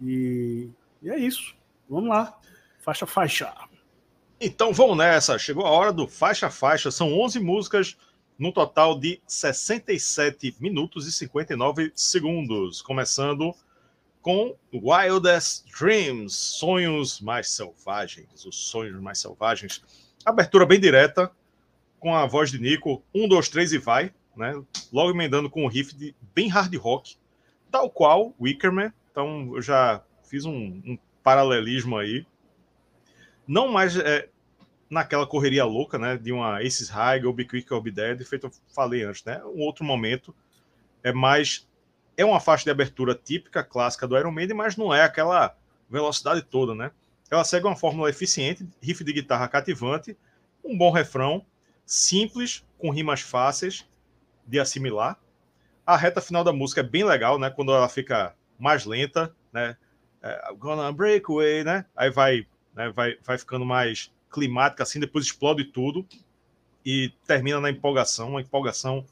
E, 0.00 0.70
e 1.02 1.10
é 1.10 1.18
isso. 1.18 1.54
Vamos 1.88 2.08
lá. 2.08 2.38
Faixa, 2.80 3.06
faixa. 3.06 3.52
Então 4.40 4.72
vamos 4.72 4.96
nessa. 4.96 5.38
Chegou 5.38 5.66
a 5.66 5.70
hora 5.70 5.92
do 5.92 6.08
faixa 6.08 6.48
faixa. 6.48 6.90
São 6.90 7.12
11 7.20 7.38
músicas 7.38 7.96
no 8.38 8.50
total 8.50 8.98
de 8.98 9.20
67 9.26 10.56
minutos 10.58 11.06
e 11.06 11.12
59 11.12 11.92
segundos, 11.94 12.80
começando 12.80 13.54
com 14.22 14.56
Wildest 14.72 15.64
Dreams, 15.78 16.34
Sonhos 16.34 17.20
Mais 17.20 17.50
Selvagens, 17.50 18.46
os 18.46 18.56
Sonhos 18.56 19.00
Mais 19.02 19.18
Selvagens. 19.18 19.82
Abertura 20.24 20.64
bem 20.64 20.80
direta, 20.80 21.30
com 22.02 22.12
a 22.12 22.26
voz 22.26 22.50
de 22.50 22.58
Nico, 22.58 23.00
um, 23.14 23.28
dois, 23.28 23.48
três 23.48 23.72
e 23.72 23.78
vai, 23.78 24.12
né? 24.36 24.60
Logo 24.92 25.12
emendando 25.12 25.48
com 25.48 25.64
um 25.64 25.68
riff 25.68 25.94
de 25.94 26.12
bem 26.34 26.48
hard 26.48 26.74
rock, 26.74 27.16
tal 27.70 27.88
qual 27.88 28.34
Wickerman. 28.40 28.92
Então 29.12 29.54
eu 29.54 29.62
já 29.62 30.02
fiz 30.24 30.44
um, 30.44 30.82
um 30.84 30.98
paralelismo 31.22 31.96
aí. 31.96 32.26
Não 33.46 33.68
mais 33.68 33.96
é, 33.96 34.28
naquela 34.90 35.28
correria 35.28 35.64
louca, 35.64 35.96
né, 35.96 36.16
de 36.16 36.32
uma 36.32 36.60
Aces 36.60 36.88
High 36.88 37.24
ou 37.24 37.32
Be 37.32 37.44
Quick 37.44 37.72
or 37.72 37.80
Be 37.80 37.92
Dead, 37.92 38.24
feito 38.24 38.48
eu 38.48 38.52
falei 38.74 39.04
antes, 39.04 39.24
né, 39.24 39.40
um 39.44 39.60
outro 39.60 39.84
momento, 39.84 40.34
é 41.02 41.12
mais, 41.12 41.68
é 42.16 42.24
uma 42.24 42.38
faixa 42.40 42.64
de 42.64 42.70
abertura 42.70 43.14
típica, 43.14 43.64
clássica 43.64 44.06
do 44.06 44.16
Iron 44.18 44.30
Maiden, 44.30 44.56
mas 44.56 44.76
não 44.76 44.92
é 44.92 45.02
aquela 45.02 45.56
velocidade 45.88 46.42
toda, 46.42 46.74
né, 46.74 46.90
ela 47.30 47.42
segue 47.42 47.66
uma 47.66 47.74
fórmula 47.74 48.10
eficiente, 48.10 48.68
riff 48.80 49.02
de 49.02 49.12
guitarra 49.12 49.48
cativante, 49.48 50.16
um 50.64 50.76
bom 50.76 50.90
refrão, 50.90 51.44
simples, 51.86 52.64
com 52.78 52.90
rimas 52.90 53.20
fáceis 53.20 53.88
de 54.46 54.58
assimilar, 54.58 55.18
a 55.86 55.96
reta 55.96 56.20
final 56.20 56.44
da 56.44 56.52
música 56.52 56.80
é 56.80 56.84
bem 56.84 57.04
legal, 57.04 57.38
né, 57.38 57.50
quando 57.50 57.72
ela 57.72 57.88
fica 57.88 58.34
mais 58.58 58.84
lenta, 58.84 59.34
né, 59.52 59.76
é, 60.22 60.54
gonna 60.58 60.92
break 60.92 61.26
away, 61.30 61.64
né, 61.64 61.84
aí 61.96 62.10
vai, 62.10 62.46
né, 62.74 62.90
vai, 62.90 63.16
vai 63.24 63.38
ficando 63.38 63.64
mais 63.64 64.12
climática, 64.30 64.82
assim, 64.82 65.00
depois 65.00 65.26
explode 65.26 65.64
tudo 65.64 66.06
e 66.84 67.12
termina 67.26 67.60
na 67.60 67.70
empolgação, 67.70 68.30
uma 68.30 68.40
empolgação 68.40 69.06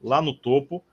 lá 0.00 0.20
no 0.22 0.34
topo. 0.34 0.84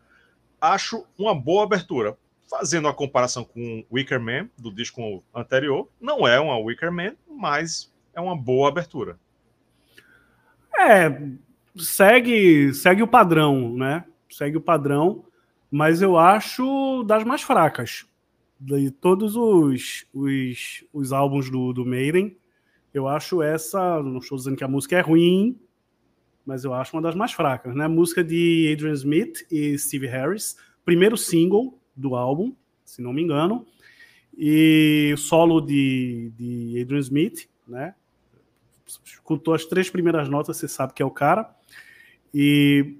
Acho 0.60 1.06
uma 1.17 1.36
boa 1.36 1.63
abertura. 1.63 2.17
Fazendo 2.50 2.88
a 2.88 2.93
comparação 2.93 3.43
com 3.43 3.84
Wicker 3.91 4.19
Man, 4.19 4.50
do 4.58 4.72
disco 4.72 5.24
anterior, 5.34 5.89
não 6.00 6.28
é 6.28 6.39
uma 6.39 6.58
Wicker 6.58 6.91
Man, 6.91 7.15
mas 7.28 7.91
é 8.13 8.22
uma 8.22 8.36
boa 8.36 8.69
abertura. 8.69 9.19
É, 10.78 11.22
segue, 11.76 12.74
segue 12.74 13.04
o 13.04 13.08
padrão, 13.08 13.76
né? 13.76 14.06
Segue 14.30 14.58
o 14.58 14.62
padrão, 14.62 15.26
mas 15.70 16.02
eu 16.02 16.18
acho 16.18 17.04
das 17.04 17.24
mais 17.24 17.42
fracas. 17.42 18.06
De 18.60 18.92
todos 18.92 19.36
os, 19.36 20.06
os, 20.14 20.86
os 20.94 21.12
álbuns 21.12 21.50
do, 21.50 21.74
do 21.74 21.86
Maiden, 21.86 22.38
eu 22.94 23.08
acho 23.08 23.42
essa, 23.42 24.02
não 24.02 24.20
estou 24.20 24.38
dizendo 24.38 24.56
que 24.56 24.64
a 24.64 24.68
música 24.68 24.98
é 24.98 25.02
ruim, 25.02 25.60
mas 26.46 26.64
eu 26.64 26.74
acho 26.74 26.96
uma 26.96 27.02
das 27.02 27.16
mais 27.16 27.32
fracas, 27.32 27.76
né? 27.76 27.88
Música 27.88 28.24
de 28.24 28.72
Adrian 28.72 28.94
Smith 28.94 29.46
e 29.52 29.78
Steve 29.78 30.08
Harris, 30.08 30.56
primeiro 30.86 31.18
single 31.18 31.80
do 31.96 32.16
álbum, 32.16 32.54
se 32.86 33.02
não 33.02 33.14
me 33.14 33.22
engano, 33.22 33.66
e 34.38 35.14
solo 35.18 35.62
de, 35.62 36.32
de 36.38 36.82
Adrian 36.82 37.00
Smith, 37.00 37.50
né? 37.68 37.96
Escutou 39.06 39.54
as 39.54 39.66
três 39.66 39.90
primeiras 39.90 40.30
notas, 40.30 40.58
você 40.58 40.68
sabe 40.68 40.94
que 40.94 41.02
é 41.02 41.06
o 41.06 41.12
cara. 41.12 41.50
E 42.34 42.98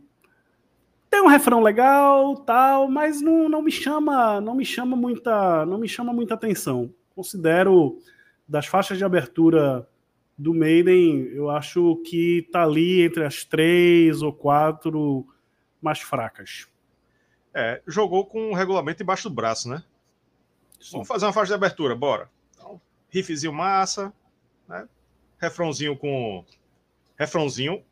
tem 1.10 1.22
um 1.22 1.28
refrão 1.28 1.62
legal, 1.62 2.36
tal, 2.38 2.90
mas 2.90 3.22
não, 3.22 3.48
não 3.48 3.62
me 3.62 3.72
chama, 3.72 4.42
não 4.42 4.56
me 4.56 4.66
chama 4.66 4.96
muita, 4.96 5.66
não 5.66 5.78
me 5.78 5.88
chama 5.88 6.14
muita 6.14 6.34
atenção. 6.34 6.94
Considero 7.16 8.00
das 8.48 8.66
faixas 8.66 8.98
de 8.98 9.06
abertura 9.06 9.88
do 10.38 10.54
Maiden, 10.54 11.28
eu 11.34 11.50
acho 11.50 11.98
que 12.06 12.48
tá 12.52 12.64
ali 12.64 13.02
entre 13.04 13.24
as 13.24 13.44
três 13.44 14.22
ou 14.22 14.34
quatro 14.34 15.28
mais 15.82 16.00
fracas. 16.00 16.68
É, 17.54 17.82
jogou 17.86 18.26
com 18.26 18.50
o 18.50 18.56
regulamento 18.56 19.04
embaixo 19.04 19.30
do 19.30 19.36
braço, 19.36 19.70
né? 19.70 19.84
Sim. 20.80 20.94
Vamos 20.94 21.08
fazer 21.08 21.26
uma 21.26 21.34
faixa 21.34 21.50
de 21.50 21.54
abertura, 21.54 21.96
bora. 21.96 22.30
Então, 22.56 22.82
riffzinho 23.10 23.54
massa, 23.54 24.12
né? 24.68 24.88
Refrãozinho 25.44 25.98
com. 25.98 26.46
Refrãozinho, 27.18 27.84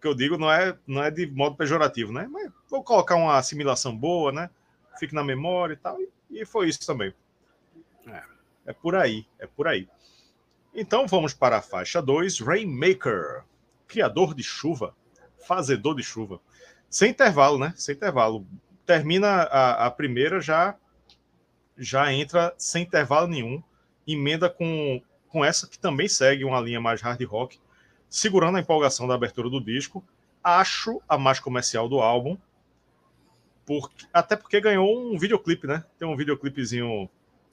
que 0.00 0.08
eu 0.08 0.14
digo, 0.14 0.36
não 0.36 0.50
é, 0.50 0.76
não 0.86 1.02
é 1.02 1.10
de 1.10 1.24
modo 1.26 1.56
pejorativo, 1.56 2.12
né? 2.12 2.26
Mas 2.28 2.50
vou 2.68 2.82
colocar 2.82 3.14
uma 3.14 3.38
assimilação 3.38 3.96
boa, 3.96 4.32
né? 4.32 4.50
Fique 4.98 5.14
na 5.14 5.22
memória 5.22 5.74
e 5.74 5.76
tal. 5.76 5.96
E, 6.00 6.10
e 6.30 6.44
foi 6.44 6.68
isso 6.68 6.84
também. 6.84 7.14
É. 8.08 8.22
É 8.66 8.72
por 8.72 8.96
aí, 8.96 9.24
é 9.38 9.46
por 9.46 9.68
aí. 9.68 9.88
Então 10.74 11.06
vamos 11.06 11.32
para 11.32 11.58
a 11.58 11.62
faixa 11.62 12.02
2, 12.02 12.40
Rainmaker, 12.40 13.44
criador 13.86 14.34
de 14.34 14.42
chuva, 14.42 14.94
fazedor 15.46 15.94
de 15.94 16.02
chuva. 16.02 16.40
Sem 16.88 17.10
intervalo, 17.10 17.56
né? 17.56 17.72
Sem 17.76 17.94
intervalo. 17.94 18.44
Termina 18.84 19.42
a, 19.44 19.86
a 19.86 19.90
primeira, 19.90 20.40
já 20.40 20.76
já 21.78 22.12
entra 22.12 22.52
sem 22.58 22.82
intervalo 22.82 23.28
nenhum, 23.28 23.62
emenda 24.06 24.50
com, 24.50 25.00
com 25.30 25.44
essa 25.44 25.66
que 25.66 25.78
também 25.78 26.08
segue 26.08 26.44
uma 26.44 26.60
linha 26.60 26.80
mais 26.80 27.00
hard 27.00 27.22
rock, 27.24 27.58
segurando 28.08 28.56
a 28.58 28.60
empolgação 28.60 29.06
da 29.06 29.14
abertura 29.14 29.48
do 29.48 29.60
disco. 29.60 30.04
Acho 30.42 31.00
a 31.08 31.16
mais 31.16 31.38
comercial 31.38 31.88
do 31.88 32.00
álbum, 32.00 32.36
porque, 33.64 34.06
até 34.12 34.36
porque 34.36 34.60
ganhou 34.60 35.12
um 35.12 35.18
videoclipe, 35.18 35.66
né? 35.66 35.84
Tem 35.98 36.08
um 36.08 36.16
videoclipezinho 36.16 37.08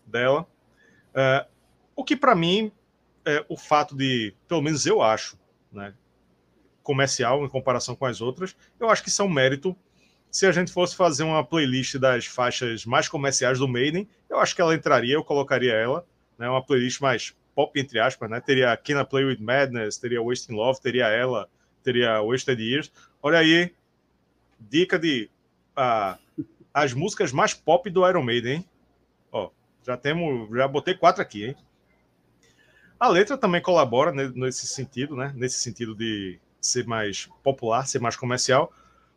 dela. 0.05 0.47
É, 1.13 1.45
o 1.95 2.03
que 2.03 2.15
para 2.15 2.33
mim, 2.33 2.71
é, 3.25 3.45
o 3.47 3.57
fato 3.57 3.95
de, 3.95 4.33
pelo 4.47 4.61
menos 4.61 4.85
eu 4.85 5.01
acho, 5.01 5.37
né, 5.71 5.93
comercial 6.81 7.43
em 7.43 7.49
comparação 7.49 7.95
com 7.95 8.05
as 8.05 8.21
outras, 8.21 8.55
eu 8.79 8.89
acho 8.89 9.03
que 9.03 9.09
isso 9.09 9.21
é 9.21 9.25
um 9.25 9.29
mérito. 9.29 9.75
Se 10.31 10.45
a 10.45 10.51
gente 10.51 10.71
fosse 10.71 10.95
fazer 10.95 11.23
uma 11.23 11.43
playlist 11.43 11.97
das 11.97 12.25
faixas 12.25 12.85
mais 12.85 13.07
comerciais 13.07 13.59
do 13.59 13.67
Maiden, 13.67 14.07
eu 14.29 14.39
acho 14.39 14.55
que 14.55 14.61
ela 14.61 14.73
entraria, 14.73 15.15
eu 15.15 15.23
colocaria 15.23 15.73
ela, 15.73 16.05
né, 16.37 16.49
uma 16.49 16.63
playlist 16.63 17.01
mais 17.01 17.35
pop, 17.57 17.79
entre 17.79 17.99
aspas, 17.99 18.29
né? 18.29 18.39
Teria 18.39 18.75
I 18.75 19.05
Play 19.05 19.25
With 19.25 19.39
Madness, 19.39 19.97
teria 19.97 20.21
Wasting 20.21 20.53
Love, 20.53 20.79
teria 20.79 21.07
ela, 21.07 21.49
teria 21.81 22.21
Wasted 22.21 22.61
Years. 22.61 22.91
Olha 23.19 23.39
aí, 23.39 23.73
dica 24.59 24.99
de 24.99 25.27
uh, 25.75 26.15
as 26.71 26.93
músicas 26.93 27.31
mais 27.31 27.55
pop 27.55 27.89
do 27.89 28.07
Iron 28.07 28.21
Maiden, 28.21 28.57
hein? 28.57 28.65
Ó, 29.31 29.49
já 29.83 29.97
temos, 29.97 30.55
já 30.55 30.67
botei 30.67 30.93
quatro 30.93 31.19
aqui, 31.19 31.45
hein? 31.45 31.55
A 32.99 33.07
letra 33.07 33.35
também 33.35 33.59
colabora 33.59 34.11
nesse 34.11 34.67
sentido, 34.67 35.15
né? 35.15 35.33
Nesse 35.35 35.57
sentido 35.57 35.95
de 35.95 36.39
ser 36.61 36.85
mais 36.85 37.27
popular, 37.41 37.87
ser 37.87 37.99
mais 37.99 38.15
comercial, 38.15 38.71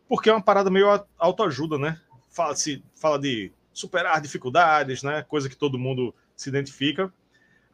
porque 0.09 0.31
é 0.31 0.33
uma 0.33 0.41
parada 0.41 0.71
meio 0.71 0.87
autoajuda, 1.19 1.77
né? 1.77 2.01
Fala, 2.27 2.55
se, 2.55 2.83
fala 2.95 3.19
de 3.19 3.51
superar 3.71 4.19
dificuldades, 4.19 5.03
né? 5.03 5.21
Coisa 5.21 5.47
que 5.47 5.55
todo 5.55 5.77
mundo 5.77 6.11
se 6.35 6.49
identifica. 6.49 7.13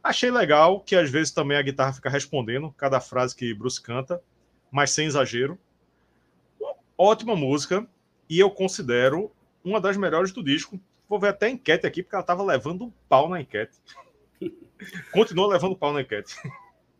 Achei 0.02 0.30
legal 0.30 0.80
que 0.80 0.96
às 0.96 1.10
vezes 1.10 1.32
também 1.32 1.56
a 1.56 1.62
guitarra 1.62 1.92
fica 1.92 2.08
respondendo 2.08 2.72
cada 2.76 3.00
frase 3.00 3.34
que 3.34 3.52
Bruce 3.52 3.80
canta, 3.80 4.22
mas 4.70 4.90
sem 4.90 5.06
exagero. 5.06 5.58
Ótima 6.96 7.36
música 7.36 7.86
e 8.28 8.38
eu 8.38 8.50
considero 8.50 9.30
uma 9.64 9.80
das 9.80 9.96
melhores 9.96 10.32
do 10.32 10.42
disco. 10.42 10.80
Vou 11.08 11.18
ver 11.18 11.28
até 11.28 11.46
a 11.46 11.50
enquete 11.50 11.86
aqui, 11.86 12.02
porque 12.02 12.14
ela 12.14 12.22
estava 12.22 12.42
levando 12.42 12.84
um 12.84 12.92
pau 13.08 13.28
na 13.28 13.40
enquete. 13.40 13.76
Continua 15.12 15.48
levando 15.48 15.76
pau 15.76 15.92
na 15.92 16.02
enquete. 16.02 16.36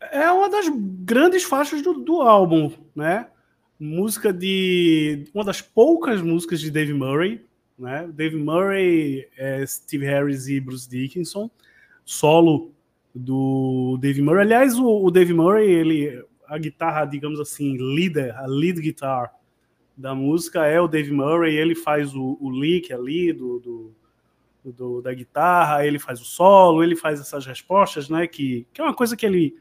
É 0.01 0.31
uma 0.31 0.49
das 0.49 0.67
grandes 0.69 1.45
faixas 1.45 1.83
do, 1.83 1.95
do 1.95 2.23
álbum, 2.23 2.73
né? 2.95 3.29
Música 3.79 4.33
de. 4.33 5.25
Uma 5.35 5.45
das 5.45 5.61
poucas 5.61 6.21
músicas 6.23 6.61
de 6.61 6.71
Dave 6.71 6.95
Murray, 6.95 7.45
né? 7.79 8.09
Dave 8.13 8.37
Murray, 8.37 9.29
é 9.37 9.65
Steve 9.67 10.07
Harris 10.07 10.49
e 10.49 10.61
Bruce 10.61 10.89
Dickinson, 10.89 11.51
solo 12.05 12.73
do 13.18 13.98
Dave 14.00 14.22
Murray. 14.22 14.42
Aliás, 14.42 14.78
o, 14.78 15.04
o 15.04 15.11
Dave 15.11 15.35
Murray, 15.35 15.70
ele, 15.70 16.24
a 16.46 16.57
guitarra, 16.57 17.04
digamos 17.04 17.40
assim, 17.40 17.76
líder, 17.76 18.35
a 18.37 18.46
lead 18.46 18.81
guitar 18.81 19.33
da 19.96 20.14
música 20.14 20.64
é 20.64 20.81
o 20.81 20.88
Dave 20.88 21.11
Murray. 21.11 21.57
Ele 21.57 21.74
faz 21.74 22.14
o, 22.14 22.38
o 22.40 22.50
lick 22.50 22.92
ali 22.92 23.33
do, 23.33 23.59
do, 23.59 24.72
do, 24.72 25.02
da 25.02 25.12
guitarra, 25.12 25.85
ele 25.85 25.98
faz 25.98 26.20
o 26.20 26.24
solo, 26.24 26.83
ele 26.83 26.94
faz 26.94 27.20
essas 27.20 27.44
respostas, 27.44 28.09
né? 28.09 28.26
Que, 28.26 28.66
que 28.72 28.81
é 28.81 28.85
uma 28.85 28.94
coisa 28.94 29.16
que 29.16 29.26
ele 29.26 29.57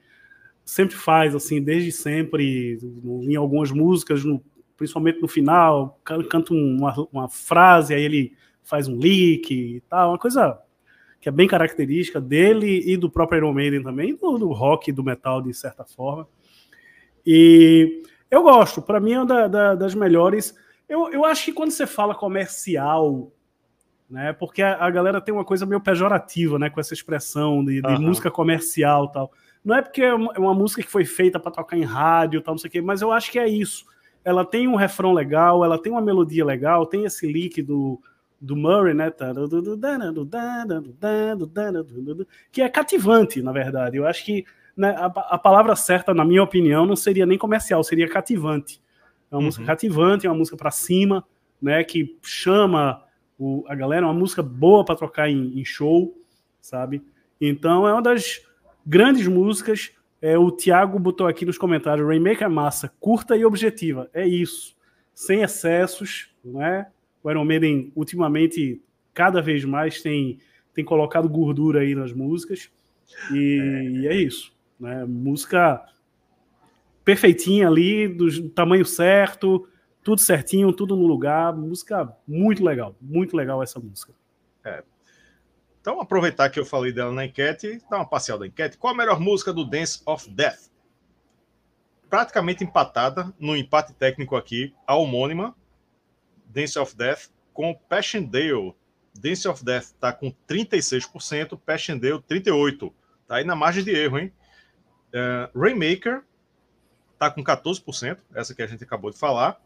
sempre 0.64 0.96
faz, 0.96 1.34
assim, 1.34 1.62
desde 1.62 1.92
sempre, 1.92 2.78
em 3.24 3.36
algumas 3.36 3.72
músicas, 3.72 4.24
no, 4.24 4.44
principalmente 4.76 5.22
no 5.22 5.28
final, 5.28 6.00
canta 6.04 6.54
uma, 6.54 7.08
uma 7.12 7.30
frase, 7.30 7.94
aí 7.94 8.04
ele 8.04 8.34
faz 8.64 8.88
um 8.88 8.98
lick 8.98 9.52
e 9.52 9.82
tal, 9.90 10.12
uma 10.12 10.20
coisa 10.20 10.60
que 11.20 11.30
é 11.30 11.32
bem 11.32 11.48
característica 11.48 12.22
dele 12.22 12.84
e 12.86 12.96
do 12.96 13.10
próprio 13.10 13.40
Iron 13.40 13.54
Maiden 13.54 13.84
também, 13.84 14.16
do, 14.16 14.38
do 14.38 14.52
rock 14.52 14.90
e 14.90 14.94
do 14.94 15.04
metal, 15.04 15.42
de 15.42 15.54
certa 15.54 15.84
forma. 15.84 16.28
E 17.26 18.04
eu 18.30 18.44
gosto, 18.44 18.82
para 18.82 19.00
mim 19.00 19.14
é 19.14 19.20
uma 19.20 19.26
da, 19.26 19.48
da, 19.48 19.76
das 19.76 19.96
melhores. 19.96 20.56
Eu, 20.88 21.12
eu 21.12 21.26
acho 21.26 21.46
que 21.46 21.54
quando 21.54 21.72
você 21.72 21.86
fala 21.86 22.16
comercial, 22.16 23.32
né, 24.10 24.32
porque 24.34 24.62
a, 24.62 24.86
a, 24.86 24.90
galera 24.90 25.20
tem 25.20 25.34
uma 25.34 25.44
coisa 25.44 25.66
meio 25.66 25.82
pejorativa 25.82 26.58
né, 26.58 26.70
com 26.70 26.80
essa 26.80 26.94
expressão 26.94 27.64
de, 27.64 27.82
de 27.82 27.88
uhum. 27.88 28.02
música 28.02 28.32
comercial 28.32 29.12
tal. 29.12 29.32
Não 29.66 29.76
é 29.76 29.82
porque 29.82 30.02
é 30.02 30.14
uma, 30.14 30.32
é 30.34 30.40
música 30.40 30.82
que 30.82 30.90
foi 30.90 31.04
feita 31.04 31.40
para 31.40 31.52
tocar 31.52 31.78
em 31.78 31.84
rádio, 31.84 32.42
tal, 32.42 32.54
não 32.54 32.60
sei 32.60 32.70
o 32.70 32.72
quê, 32.72 32.82
mas 32.82 33.02
eu 33.02 33.12
acho 33.12 33.32
que 33.32 33.40
é 33.40 33.48
isso 33.48 33.86
ela 34.28 34.44
tem 34.44 34.68
um 34.68 34.76
refrão 34.76 35.14
legal, 35.14 35.64
ela 35.64 35.82
tem 35.82 35.90
uma 35.90 36.02
melodia 36.02 36.44
legal, 36.44 36.86
tem 36.86 37.06
esse 37.06 37.26
lick 37.26 37.62
do, 38.40 38.56
Murray, 38.56 38.94
né? 38.94 39.12
Que 42.52 42.62
é 42.62 42.70
cativante, 42.70 43.42
na 43.42 43.52
verdade. 43.52 43.98
Eu 43.98 44.06
acho 44.06 44.24
que 44.26 44.46
né, 44.76 44.96
a, 44.98 45.06
a, 45.06 45.38
palavra 45.38 45.76
certa, 45.76 46.14
na 46.14 46.24
minha 46.24 46.44
opinião, 46.44 46.86
não 46.86 46.96
seria 46.96 47.26
nem 47.26 47.38
comercial, 47.38 47.84
seria 47.84 48.08
cativante. 48.08 48.82
É 49.32 49.36
uma 49.36 49.40
uhum. 49.40 49.46
música 49.46 49.66
cativante, 49.66 50.28
é 50.28 50.30
uma 50.30 50.38
música 50.38 50.58
para 50.58 50.72
cima, 50.72 51.26
né? 51.62 51.84
Que 51.84 52.18
chama 52.22 53.04
o, 53.38 53.64
a 53.68 53.76
galera, 53.76 54.06
é 54.06 54.08
uma 54.08 54.14
música 54.14 54.44
boa 54.44 54.86
para 54.86 54.96
tocar 54.96 55.30
em, 55.30 55.60
em 55.60 55.66
show, 55.66 56.16
sabe? 56.62 57.04
Então 57.40 57.88
é 57.88 57.94
uma 57.94 58.02
das 58.02 58.42
grandes 58.86 59.28
músicas 59.28 59.92
é, 60.22 60.38
o 60.38 60.52
Thiago 60.52 60.98
botou 60.98 61.28
aqui 61.28 61.46
nos 61.46 61.58
comentários: 61.58 62.08
Rainmaker 62.08 62.44
é 62.44 62.50
massa, 62.50 62.92
curta 63.00 63.36
e 63.36 63.46
objetiva. 63.46 64.10
É 64.14 64.26
isso. 64.26 64.76
Sem 65.14 65.42
excessos, 65.42 66.30
né? 66.44 66.88
O 67.28 67.32
Iron 67.32 67.44
Maiden, 67.44 67.92
ultimamente, 67.94 68.82
cada 69.14 69.42
vez 69.42 69.66
mais 69.66 70.02
tem, 70.02 70.40
tem 70.74 70.86
colocado 70.86 71.28
gordura 71.28 71.82
aí 71.82 71.94
nas 71.94 72.14
músicas. 72.14 72.72
E 73.34 73.60
é, 73.60 73.84
e 73.84 74.08
é 74.08 74.16
isso. 74.16 74.56
Né? 74.80 75.04
Música 75.04 75.86
perfeitinha 77.04 77.68
ali, 77.68 78.08
do 78.08 78.50
tamanho 78.52 78.86
certo, 78.86 79.68
tudo 80.02 80.22
certinho, 80.22 80.72
tudo 80.72 80.96
no 80.96 81.06
lugar. 81.06 81.54
Música 81.54 82.16
muito 82.26 82.64
legal, 82.64 82.96
muito 83.02 83.36
legal 83.36 83.62
essa 83.62 83.78
música. 83.78 84.14
É, 84.64 84.82
então, 85.82 86.00
aproveitar 86.00 86.50
que 86.50 86.58
eu 86.58 86.66
falei 86.66 86.94
dela 86.94 87.12
na 87.12 87.26
enquete, 87.26 87.82
dar 87.90 87.98
uma 87.98 88.08
parcial 88.08 88.40
da 88.40 88.48
enquete. 88.48 88.78
Qual 88.78 88.94
a 88.94 88.98
melhor 88.98 89.20
música 89.20 89.52
do 89.52 89.66
Dance 89.66 90.02
of 90.06 90.30
Death? 90.30 90.70
Praticamente 92.10 92.64
empatada 92.64 93.34
no 93.38 93.54
empate 93.54 93.94
técnico 93.94 94.38
aqui, 94.38 94.74
a 94.86 94.96
homônima, 94.96 95.54
Dance 96.48 96.78
of 96.78 96.96
Death, 96.96 97.30
com 97.54 97.74
Passchendaele. 97.74 98.74
Dance 99.20 99.48
of 99.48 99.64
Death 99.64 99.86
está 99.86 100.14
com 100.14 100.34
36%, 100.48 101.60
Passchendaele 101.66 102.20
38%. 102.20 102.92
Tá 103.28 103.36
aí 103.36 103.44
na 103.44 103.56
margem 103.56 103.84
de 103.84 103.92
erro, 103.92 104.20
hein? 104.20 104.32
Uh, 105.10 105.60
Rainmaker 105.60 106.24
está 107.14 107.32
com 107.32 107.44
14%, 107.44 108.18
essa 108.34 108.54
que 108.54 108.62
a 108.62 108.68
gente 108.68 108.84
acabou 108.84 109.12
de 109.12 109.18
falar, 109.18 109.60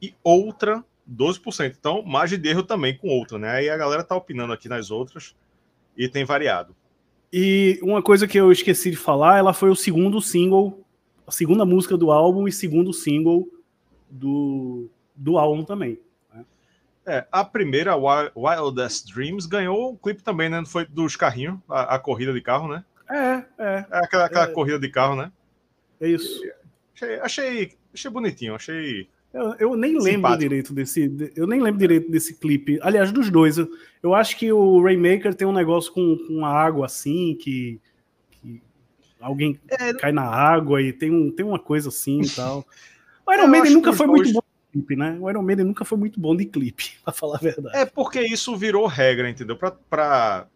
e 0.00 0.14
outra 0.22 0.84
12%. 1.10 1.74
Então, 1.78 2.02
margem 2.02 2.40
de 2.40 2.48
erro 2.48 2.62
também 2.62 2.96
com 2.96 3.08
outra, 3.08 3.38
né? 3.38 3.50
Aí 3.50 3.68
a 3.68 3.76
galera 3.76 4.02
tá 4.02 4.16
opinando 4.16 4.52
aqui 4.52 4.68
nas 4.68 4.90
outras 4.90 5.36
e 5.96 6.08
tem 6.08 6.24
variado. 6.24 6.74
E 7.32 7.78
uma 7.82 8.02
coisa 8.02 8.26
que 8.26 8.38
eu 8.38 8.50
esqueci 8.50 8.90
de 8.90 8.96
falar, 8.96 9.38
ela 9.38 9.52
foi 9.52 9.70
o 9.70 9.76
segundo 9.76 10.20
single, 10.20 10.84
a 11.26 11.30
segunda 11.30 11.64
música 11.64 11.96
do 11.96 12.10
álbum 12.10 12.48
e 12.48 12.52
segundo 12.52 12.92
single 12.92 13.46
do, 14.08 14.88
do 15.14 15.36
álbum 15.38 15.64
também. 15.64 15.98
É, 17.06 17.26
a 17.30 17.44
primeira, 17.44 17.94
Wildest 17.96 19.12
Dreams, 19.12 19.46
ganhou 19.46 19.92
o 19.92 19.98
clipe 19.98 20.22
também, 20.22 20.48
né? 20.48 20.62
Foi 20.66 20.86
dos 20.86 21.16
carrinhos, 21.16 21.58
a, 21.68 21.96
a 21.96 21.98
corrida 21.98 22.32
de 22.32 22.40
carro, 22.40 22.68
né? 22.68 22.84
É, 23.10 23.44
é. 23.58 23.86
é 23.90 23.98
aquela, 24.04 24.24
aquela 24.24 24.44
é, 24.44 24.52
corrida 24.52 24.78
de 24.78 24.88
carro, 24.88 25.16
né? 25.16 25.30
É 26.00 26.08
isso. 26.08 26.40
Achei, 26.94 27.20
achei, 27.20 27.72
achei 27.92 28.10
bonitinho, 28.10 28.54
achei 28.54 29.08
eu, 29.34 29.54
eu 29.58 29.76
nem 29.76 29.90
Simpático. 29.90 30.12
lembro 30.12 30.38
direito 30.38 30.72
desse. 30.72 31.32
Eu 31.34 31.44
nem 31.48 31.60
lembro 31.60 31.80
direito 31.80 32.08
desse 32.08 32.34
clipe. 32.34 32.78
Aliás, 32.80 33.10
dos 33.10 33.28
dois. 33.30 33.58
Eu, 33.58 33.68
eu 34.00 34.14
acho 34.14 34.38
que 34.38 34.52
o 34.52 34.80
Rainmaker 34.80 35.34
tem 35.34 35.46
um 35.46 35.52
negócio 35.52 35.92
com, 35.92 36.16
com 36.28 36.46
a 36.46 36.50
água 36.50 36.86
assim, 36.86 37.36
que, 37.40 37.80
que 38.30 38.62
alguém 39.20 39.58
é, 39.68 39.92
cai 39.94 40.12
na 40.12 40.22
água 40.22 40.80
e 40.80 40.92
tem, 40.92 41.10
um, 41.10 41.32
tem 41.32 41.44
uma 41.44 41.58
coisa 41.58 41.88
assim 41.88 42.20
e 42.22 42.30
tal. 42.30 42.64
O 43.26 43.32
Iron 43.32 43.46
Maiden 43.46 43.72
nunca 43.72 43.90
foi 43.90 44.06
muito 44.06 44.30
bom 44.34 44.42
clipe, 44.74 44.96
né? 44.96 45.16
O 45.20 45.30
Iron 45.30 45.42
Maiden 45.42 45.66
nunca 45.66 45.84
foi 45.84 45.96
muito 45.96 46.18
bom 46.18 46.34
de 46.34 46.44
clipe, 46.44 46.92
pra 47.04 47.12
falar 47.12 47.36
a 47.36 47.40
verdade. 47.40 47.76
É 47.76 47.86
porque 47.86 48.20
isso 48.20 48.56
virou 48.56 48.86
regra, 48.86 49.30
entendeu? 49.30 49.56
Pra, 49.56 49.70
pra, 49.70 50.46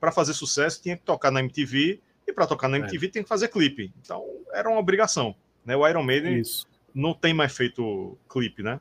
pra 0.00 0.12
fazer 0.12 0.34
sucesso 0.34 0.82
tinha 0.82 0.96
que 0.96 1.04
tocar 1.04 1.30
na 1.30 1.40
MTV 1.40 2.00
e 2.26 2.32
para 2.32 2.46
tocar 2.46 2.68
na 2.68 2.78
MTV 2.78 3.06
é. 3.06 3.10
tem 3.10 3.22
que 3.22 3.28
fazer 3.28 3.48
clipe. 3.48 3.92
Então 4.02 4.24
era 4.52 4.68
uma 4.68 4.78
obrigação. 4.78 5.34
Né? 5.64 5.76
O 5.76 5.86
Iron 5.86 6.02
Maiden 6.02 6.40
Isso 6.40 6.66
não 6.94 7.14
tem 7.14 7.32
mais 7.32 7.54
feito 7.56 8.18
clipe, 8.28 8.62
né? 8.62 8.80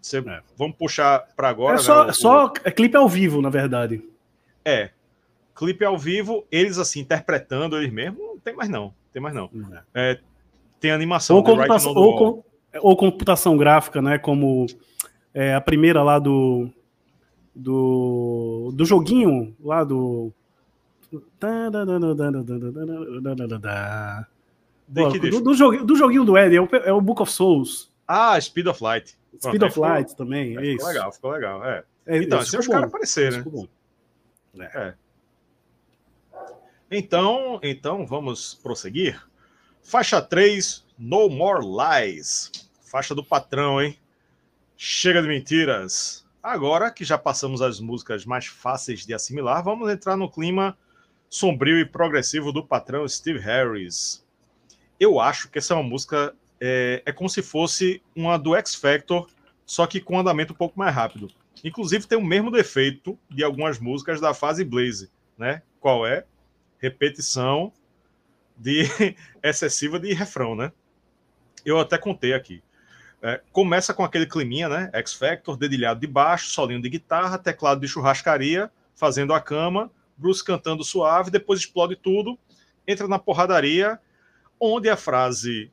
Você, 0.00 0.18
é. 0.18 0.42
Vamos 0.56 0.76
puxar 0.76 1.20
para 1.36 1.48
agora. 1.48 1.76
É 1.76 1.78
só, 1.78 2.04
né, 2.04 2.10
o, 2.10 2.14
só 2.14 2.52
é 2.64 2.70
clipe 2.70 2.96
ao 2.96 3.08
vivo, 3.08 3.40
na 3.40 3.50
verdade. 3.50 4.02
É. 4.64 4.90
Clipe 5.54 5.84
ao 5.84 5.96
vivo, 5.96 6.44
eles 6.50 6.78
assim, 6.78 7.00
interpretando 7.00 7.76
eles 7.76 7.92
mesmos, 7.92 8.18
não 8.20 8.38
tem 8.38 8.54
mais 8.54 8.68
não. 8.68 8.94
Tem 9.12 9.22
mais 9.22 9.34
não. 9.34 9.50
É. 9.94 10.12
é 10.12 10.20
tem 10.78 10.90
animação. 10.90 11.36
Ou 11.36 11.42
com, 11.42 11.52
ou 11.52 12.45
computação 12.80 13.56
gráfica, 13.56 14.00
né? 14.02 14.18
Como 14.18 14.66
é, 15.32 15.54
a 15.54 15.60
primeira 15.60 16.02
lá 16.02 16.18
do, 16.18 16.70
do, 17.54 18.72
do 18.74 18.84
joguinho 18.84 19.56
lá 19.60 19.84
do. 19.84 20.32
Do, 24.88 25.40
do, 25.40 25.54
joguinho, 25.54 25.84
do 25.84 25.96
joguinho 25.96 26.24
do 26.24 26.38
Ed, 26.38 26.54
é 26.54 26.60
o, 26.60 26.68
é 26.84 26.92
o 26.92 27.00
Book 27.00 27.22
of 27.22 27.32
Souls. 27.32 27.90
Ah, 28.06 28.40
Speed 28.40 28.66
of 28.66 28.82
Light. 28.82 29.16
Speed 29.40 29.62
of 29.62 29.78
Light 29.78 30.10
ficou, 30.10 30.24
também, 30.24 30.56
é, 30.56 30.60
ficou 30.60 30.74
isso. 30.74 30.86
legal, 30.86 31.12
ficou 31.12 31.30
legal, 31.32 31.64
é. 31.64 31.84
é 32.06 32.18
então, 32.18 32.38
assim 32.38 32.56
os 32.56 32.66
caras 32.66 32.88
apareceram, 32.88 33.68
né? 34.54 34.70
É. 34.74 34.94
Então, 36.90 37.58
então, 37.62 38.06
vamos 38.06 38.54
prosseguir. 38.54 39.20
Faixa 39.82 40.22
3, 40.22 40.84
No 40.98 41.28
More 41.28 41.64
Lies. 41.64 42.65
Faixa 42.86 43.16
do 43.16 43.24
patrão, 43.24 43.82
hein? 43.82 43.98
Chega 44.76 45.20
de 45.20 45.26
mentiras. 45.26 46.24
Agora 46.40 46.88
que 46.88 47.04
já 47.04 47.18
passamos 47.18 47.60
as 47.60 47.80
músicas 47.80 48.24
mais 48.24 48.46
fáceis 48.46 49.04
de 49.04 49.12
assimilar, 49.12 49.64
vamos 49.64 49.90
entrar 49.90 50.16
no 50.16 50.30
clima 50.30 50.78
sombrio 51.28 51.80
e 51.80 51.84
progressivo 51.84 52.52
do 52.52 52.64
patrão 52.64 53.08
Steve 53.08 53.40
Harris. 53.40 54.24
Eu 55.00 55.18
acho 55.18 55.50
que 55.50 55.58
essa 55.58 55.74
é 55.74 55.76
uma 55.76 55.82
música 55.82 56.32
é, 56.60 57.02
é 57.04 57.10
como 57.10 57.28
se 57.28 57.42
fosse 57.42 58.00
uma 58.14 58.38
do 58.38 58.54
X 58.54 58.76
Factor, 58.76 59.28
só 59.66 59.84
que 59.88 60.00
com 60.00 60.20
andamento 60.20 60.52
um 60.52 60.56
pouco 60.56 60.78
mais 60.78 60.94
rápido. 60.94 61.28
Inclusive 61.64 62.06
tem 62.06 62.16
o 62.16 62.24
mesmo 62.24 62.52
defeito 62.52 63.18
de 63.28 63.42
algumas 63.42 63.80
músicas 63.80 64.20
da 64.20 64.32
fase 64.32 64.64
Blaze, 64.64 65.10
né? 65.36 65.60
Qual 65.80 66.06
é? 66.06 66.24
Repetição 66.78 67.72
de 68.56 68.84
excessiva 69.42 69.98
de 69.98 70.12
refrão, 70.14 70.54
né? 70.54 70.70
Eu 71.64 71.80
até 71.80 71.98
contei 71.98 72.32
aqui. 72.32 72.62
É, 73.22 73.40
começa 73.50 73.94
com 73.94 74.04
aquele 74.04 74.26
climinha, 74.26 74.68
né? 74.68 74.90
X 74.92 75.14
Factor, 75.14 75.56
dedilhado 75.56 76.00
de 76.00 76.06
baixo, 76.06 76.50
solinho 76.50 76.80
de 76.80 76.88
guitarra, 76.88 77.38
teclado 77.38 77.80
de 77.80 77.88
churrascaria, 77.88 78.70
fazendo 78.94 79.32
a 79.32 79.40
cama, 79.40 79.90
Bruce 80.16 80.44
cantando 80.44 80.84
suave, 80.84 81.30
depois 81.30 81.60
explode 81.60 81.96
tudo, 81.96 82.38
entra 82.86 83.08
na 83.08 83.18
porradaria, 83.18 83.98
onde 84.60 84.88
a 84.88 84.96
frase 84.96 85.70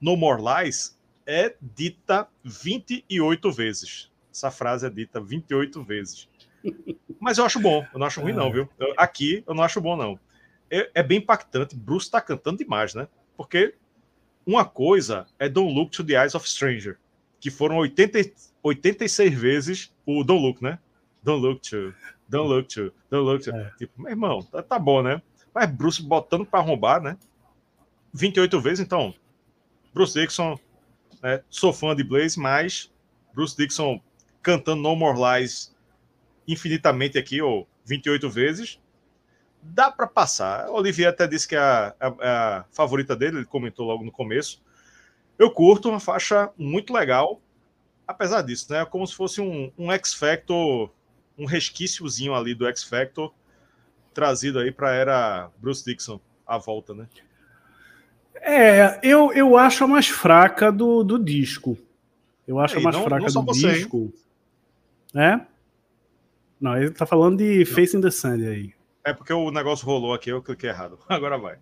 No 0.00 0.16
More 0.16 0.42
Lies 0.42 0.98
é 1.26 1.54
dita 1.60 2.28
28 2.44 3.50
vezes. 3.52 4.10
Essa 4.32 4.50
frase 4.50 4.86
é 4.86 4.90
dita 4.90 5.20
28 5.20 5.82
vezes. 5.82 6.28
Mas 7.20 7.38
eu 7.38 7.44
acho 7.44 7.60
bom, 7.60 7.86
eu 7.92 7.98
não 7.98 8.06
acho 8.06 8.20
ruim, 8.20 8.32
não, 8.32 8.48
é. 8.48 8.52
viu? 8.52 8.68
Eu, 8.78 8.94
aqui 8.96 9.42
eu 9.46 9.54
não 9.54 9.62
acho 9.62 9.80
bom, 9.80 9.96
não. 9.96 10.18
É, 10.70 10.90
é 10.94 11.02
bem 11.02 11.18
impactante. 11.18 11.76
Bruce 11.76 12.10
tá 12.10 12.20
cantando 12.20 12.58
demais, 12.58 12.94
né? 12.94 13.08
Porque 13.36 13.74
uma 14.46 14.64
coisa 14.64 15.26
é 15.38 15.48
Don't 15.48 15.74
Look 15.74 15.90
to 15.90 16.04
the 16.04 16.14
Eyes 16.14 16.34
of 16.34 16.48
Stranger, 16.48 16.96
que 17.40 17.50
foram 17.50 17.76
80, 17.78 18.30
86 18.62 19.34
vezes 19.34 19.92
o 20.06 20.22
Don't 20.22 20.42
Look, 20.42 20.62
né? 20.62 20.78
Don't 21.24 21.42
look 21.42 21.60
to, 21.62 21.92
don't 22.28 22.48
look 22.48 22.68
to, 22.68 22.92
don't 23.10 23.24
look 23.24 23.42
to. 23.42 23.50
É. 23.50 23.72
Tipo, 23.76 24.00
meu 24.00 24.12
irmão, 24.12 24.42
tá, 24.44 24.62
tá, 24.62 24.78
bom, 24.78 25.02
né? 25.02 25.20
Mas 25.52 25.68
Bruce 25.68 26.00
botando 26.00 26.46
para 26.46 26.60
arrombar, 26.60 27.02
né? 27.02 27.18
28 28.14 28.60
vezes, 28.60 28.78
então. 28.78 29.12
Bruce 29.92 30.14
Dixon, 30.14 30.56
né? 31.20 31.42
sou 31.50 31.72
fã 31.72 31.96
de 31.96 32.04
Blaze, 32.04 32.38
mas 32.38 32.92
Bruce 33.34 33.56
Dixon 33.56 34.00
cantando 34.40 34.82
No 34.82 34.94
More 34.94 35.18
Lies 35.18 35.74
infinitamente 36.46 37.18
aqui, 37.18 37.42
ou 37.42 37.66
28 37.84 38.30
vezes, 38.30 38.78
dá 39.68 39.90
para 39.90 40.06
passar. 40.06 40.66
A 40.66 40.70
Olivier 40.70 41.08
até 41.08 41.26
disse 41.26 41.48
que 41.48 41.56
é 41.56 41.58
a, 41.58 41.94
a, 42.00 42.08
a, 42.58 42.64
favorita 42.70 43.16
dele, 43.16 43.38
ele 43.38 43.46
comentou 43.46 43.86
logo 43.86 44.04
no 44.04 44.12
começo. 44.12 44.62
Eu 45.38 45.50
curto 45.50 45.88
uma 45.88 46.00
faixa 46.00 46.50
muito 46.56 46.92
legal, 46.92 47.40
apesar 48.06 48.42
disso, 48.42 48.72
né? 48.72 48.84
Como 48.84 49.06
se 49.06 49.14
fosse 49.14 49.40
um, 49.40 49.70
um 49.76 49.92
X 49.92 50.14
Factor, 50.14 50.90
um 51.38 51.44
resquíciozinho 51.44 52.34
ali 52.34 52.54
do 52.54 52.66
X 52.66 52.84
Factor 52.84 53.32
trazido 54.14 54.58
aí 54.58 54.72
para 54.72 54.94
era 54.94 55.50
Bruce 55.58 55.84
Dixon 55.84 56.18
à 56.46 56.56
volta, 56.56 56.94
né? 56.94 57.06
É, 58.36 58.98
eu, 59.02 59.30
eu 59.32 59.58
acho 59.58 59.84
a 59.84 59.86
mais 59.86 60.08
fraca 60.08 60.72
do, 60.72 61.04
do 61.04 61.18
disco. 61.18 61.76
Eu 62.48 62.58
acho 62.58 62.78
a 62.78 62.80
mais 62.80 62.96
não, 62.96 63.04
fraca 63.04 63.26
não 63.26 63.44
do 63.44 63.52
você, 63.52 63.72
disco. 63.72 63.98
Hein? 63.98 64.12
né? 65.12 65.46
Não, 66.58 66.76
ele 66.76 66.90
tá 66.90 67.04
falando 67.04 67.38
de 67.38 67.58
não. 67.58 67.66
Facing 67.66 68.00
the 68.00 68.10
Sun 68.10 68.34
aí. 68.34 68.72
É 69.06 69.12
porque 69.12 69.32
o 69.32 69.52
negócio 69.52 69.86
rolou 69.86 70.12
aqui, 70.12 70.30
eu 70.30 70.42
cliquei 70.42 70.68
errado. 70.68 70.98
Agora 71.08 71.38
vai. 71.38 71.58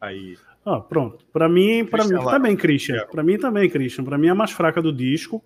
Aí. 0.00 0.36
Ah, 0.66 0.80
pronto. 0.80 1.24
Para 1.32 1.48
mim, 1.48 1.84
para 1.84 2.04
mim 2.04 2.16
também, 2.24 2.56
Christian. 2.56 3.06
Para 3.06 3.22
mim 3.22 3.38
também, 3.38 3.70
Christian. 3.70 4.04
Para 4.04 4.18
mim 4.18 4.26
é 4.26 4.30
a 4.30 4.34
mais 4.34 4.50
fraca 4.50 4.82
do 4.82 4.92
disco. 4.92 5.42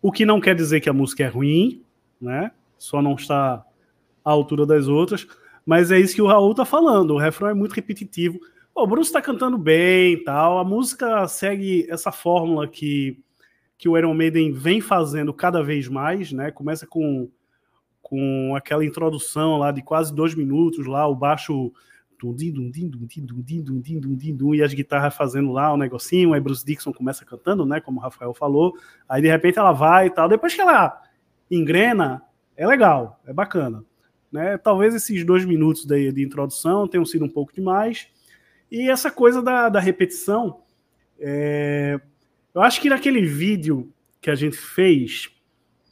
O 0.00 0.12
que 0.12 0.24
não 0.24 0.40
quer 0.40 0.54
dizer 0.54 0.80
que 0.80 0.88
a 0.88 0.92
música 0.92 1.24
é 1.24 1.26
ruim, 1.26 1.82
né? 2.20 2.52
Só 2.78 3.02
não 3.02 3.14
está 3.14 3.64
à 4.24 4.30
altura 4.30 4.64
das 4.64 4.86
outras. 4.86 5.26
Mas 5.66 5.90
é 5.90 5.98
isso 5.98 6.14
que 6.14 6.22
o 6.22 6.28
Raul 6.28 6.54
tá 6.54 6.64
falando. 6.64 7.10
O 7.14 7.18
refrão 7.18 7.48
é 7.48 7.54
muito 7.54 7.72
repetitivo. 7.72 8.38
o 8.72 8.86
Bruce 8.86 9.12
tá 9.12 9.20
cantando 9.20 9.58
bem, 9.58 10.22
tal. 10.22 10.60
A 10.60 10.64
música 10.64 11.26
segue 11.26 11.86
essa 11.90 12.12
fórmula 12.12 12.68
que 12.68 13.18
que 13.76 13.88
o 13.88 13.98
Iron 13.98 14.14
Maiden 14.14 14.52
vem 14.52 14.80
fazendo 14.80 15.34
cada 15.34 15.60
vez 15.60 15.88
mais, 15.88 16.30
né? 16.30 16.52
Começa 16.52 16.86
com 16.86 17.28
com 18.14 18.54
aquela 18.54 18.84
introdução 18.84 19.56
lá 19.56 19.72
de 19.72 19.82
quase 19.82 20.14
dois 20.14 20.36
minutos, 20.36 20.86
lá 20.86 21.04
o 21.08 21.16
baixo 21.16 21.72
e 24.54 24.62
as 24.62 24.72
guitarras 24.72 25.16
fazendo 25.16 25.50
lá 25.50 25.72
o 25.72 25.74
um 25.74 25.76
negocinho, 25.76 26.32
aí 26.32 26.40
Bruce 26.40 26.64
Dixon 26.64 26.92
começa 26.92 27.24
cantando, 27.24 27.66
né, 27.66 27.80
como 27.80 27.98
o 27.98 28.00
Rafael 28.00 28.32
falou, 28.32 28.72
aí 29.08 29.20
de 29.20 29.28
repente 29.28 29.58
ela 29.58 29.72
vai 29.72 30.06
e 30.06 30.10
tal, 30.10 30.28
depois 30.28 30.54
que 30.54 30.60
ela 30.60 31.02
engrena, 31.50 32.22
é 32.56 32.64
legal, 32.64 33.20
é 33.26 33.32
bacana, 33.32 33.84
né, 34.30 34.56
talvez 34.56 34.94
esses 34.94 35.26
dois 35.26 35.44
minutos 35.44 35.84
de, 35.84 36.12
de 36.12 36.22
introdução 36.22 36.86
tenham 36.86 37.04
sido 37.04 37.24
um 37.24 37.28
pouco 37.28 37.52
demais, 37.52 38.08
e 38.70 38.88
essa 38.88 39.10
coisa 39.10 39.42
da, 39.42 39.68
da 39.68 39.80
repetição, 39.80 40.60
é, 41.18 42.00
eu 42.54 42.62
acho 42.62 42.80
que 42.80 42.88
naquele 42.88 43.26
vídeo 43.26 43.92
que 44.20 44.30
a 44.30 44.36
gente 44.36 44.56
fez 44.56 45.33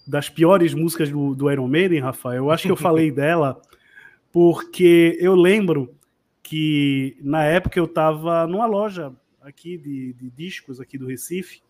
das 0.07 0.29
piores 0.29 0.75
músicas 0.75 1.11
do, 1.11 1.35
do 1.35 1.51
Iron 1.51 1.69
Maiden, 1.69 2.01
Rafael, 2.01 2.45
eu 2.45 2.51
acho 2.51 2.65
que 2.65 2.73
eu 2.73 2.77
falei 2.77 3.11
dela 3.13 3.61
porque 4.33 5.17
eu 5.21 5.35
lembro 5.35 5.95
que 6.43 7.17
na 7.21 7.45
época 7.45 7.79
eu 7.79 7.85
estava 7.85 8.47
numa 8.47 8.67
loja 8.67 9.13
aqui 9.41 9.77
de, 9.77 10.13
de, 10.15 10.31
discos 10.31 10.81
aqui 10.81 10.97
do 10.97 11.07
Recife 11.07 11.63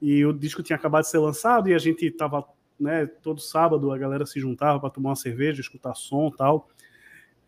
e 0.00 0.24
o 0.24 0.32
disco 0.32 0.62
tinha 0.62 0.76
acabado 0.76 1.02
de 1.02 1.10
ser 1.10 1.18
lançado 1.18 1.68
e 1.68 1.74
a 1.74 1.78
gente 1.78 2.06
estava 2.06 2.44
né, 2.80 3.06
todo 3.06 3.40
sábado 3.40 3.92
a 3.92 3.98
galera 3.98 4.26
se 4.26 4.40
juntava 4.40 4.80
para 4.80 4.90
tomar 4.90 5.10
uma 5.10 5.16
cerveja, 5.16 5.60
escutar 5.60 5.94
som 5.94 6.30
tal. 6.30 6.68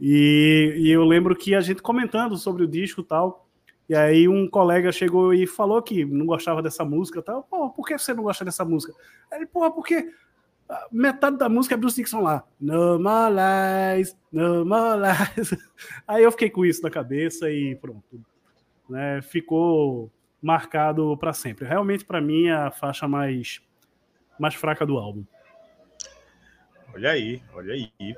E, 0.01 0.75
e, 0.77 0.91
eu 0.91 1.05
lembro 1.05 1.35
que 1.37 1.55
a 1.55 1.61
gente 1.61 1.83
comentando 1.83 2.37
sobre 2.37 2.63
o 2.65 2.69
disco 2.69 3.03
tal. 3.03 3.44
E 3.89 3.95
aí 3.95 4.27
um 4.27 4.49
colega 4.49 4.91
chegou 4.91 5.35
e 5.35 5.47
falou 5.47 5.83
que 5.83 6.05
não 6.05 6.27
gostava 6.27 6.63
dessa 6.63 6.85
música 6.85 7.21
tal. 7.23 7.43
Pô, 7.43 7.71
por 7.71 7.87
que 7.87 7.99
você 7.99 8.15
não 8.15 8.23
gosta 8.23 8.45
dessa 8.45 8.65
música? 8.65 8.95
Ele, 9.31 9.47
pô, 9.47 9.71
porque 9.71 10.11
metade 10.91 11.37
da 11.37 11.49
música 11.49 11.75
é 11.75 11.79
Bruce 11.79 11.97
Dixon 11.97 12.23
lá. 12.23 12.45
No 12.61 12.99
more 12.99 13.33
lies, 13.35 14.17
no 14.33 14.65
more 14.65 15.01
lies. 15.01 15.55
Aí 16.09 16.23
eu 16.23 16.33
fiquei 16.33 16.51
com 16.51 16.65
isso 16.65 16.83
na 16.83 16.91
cabeça 16.91 17.51
e 17.51 17.77
pronto. 17.77 18.25
Né, 18.89 19.23
ficou 19.23 20.11
marcado 20.41 21.17
para 21.17 21.33
sempre. 21.33 21.67
Realmente, 21.67 22.05
para 22.05 22.21
mim, 22.21 22.49
é 22.49 22.55
a 22.55 22.71
faixa 22.71 23.09
mais, 23.09 23.63
mais 24.39 24.55
fraca 24.55 24.85
do 24.85 24.99
álbum. 24.99 25.25
Olha 26.93 27.11
aí, 27.11 27.43
olha 27.55 27.75
aí. 27.75 28.17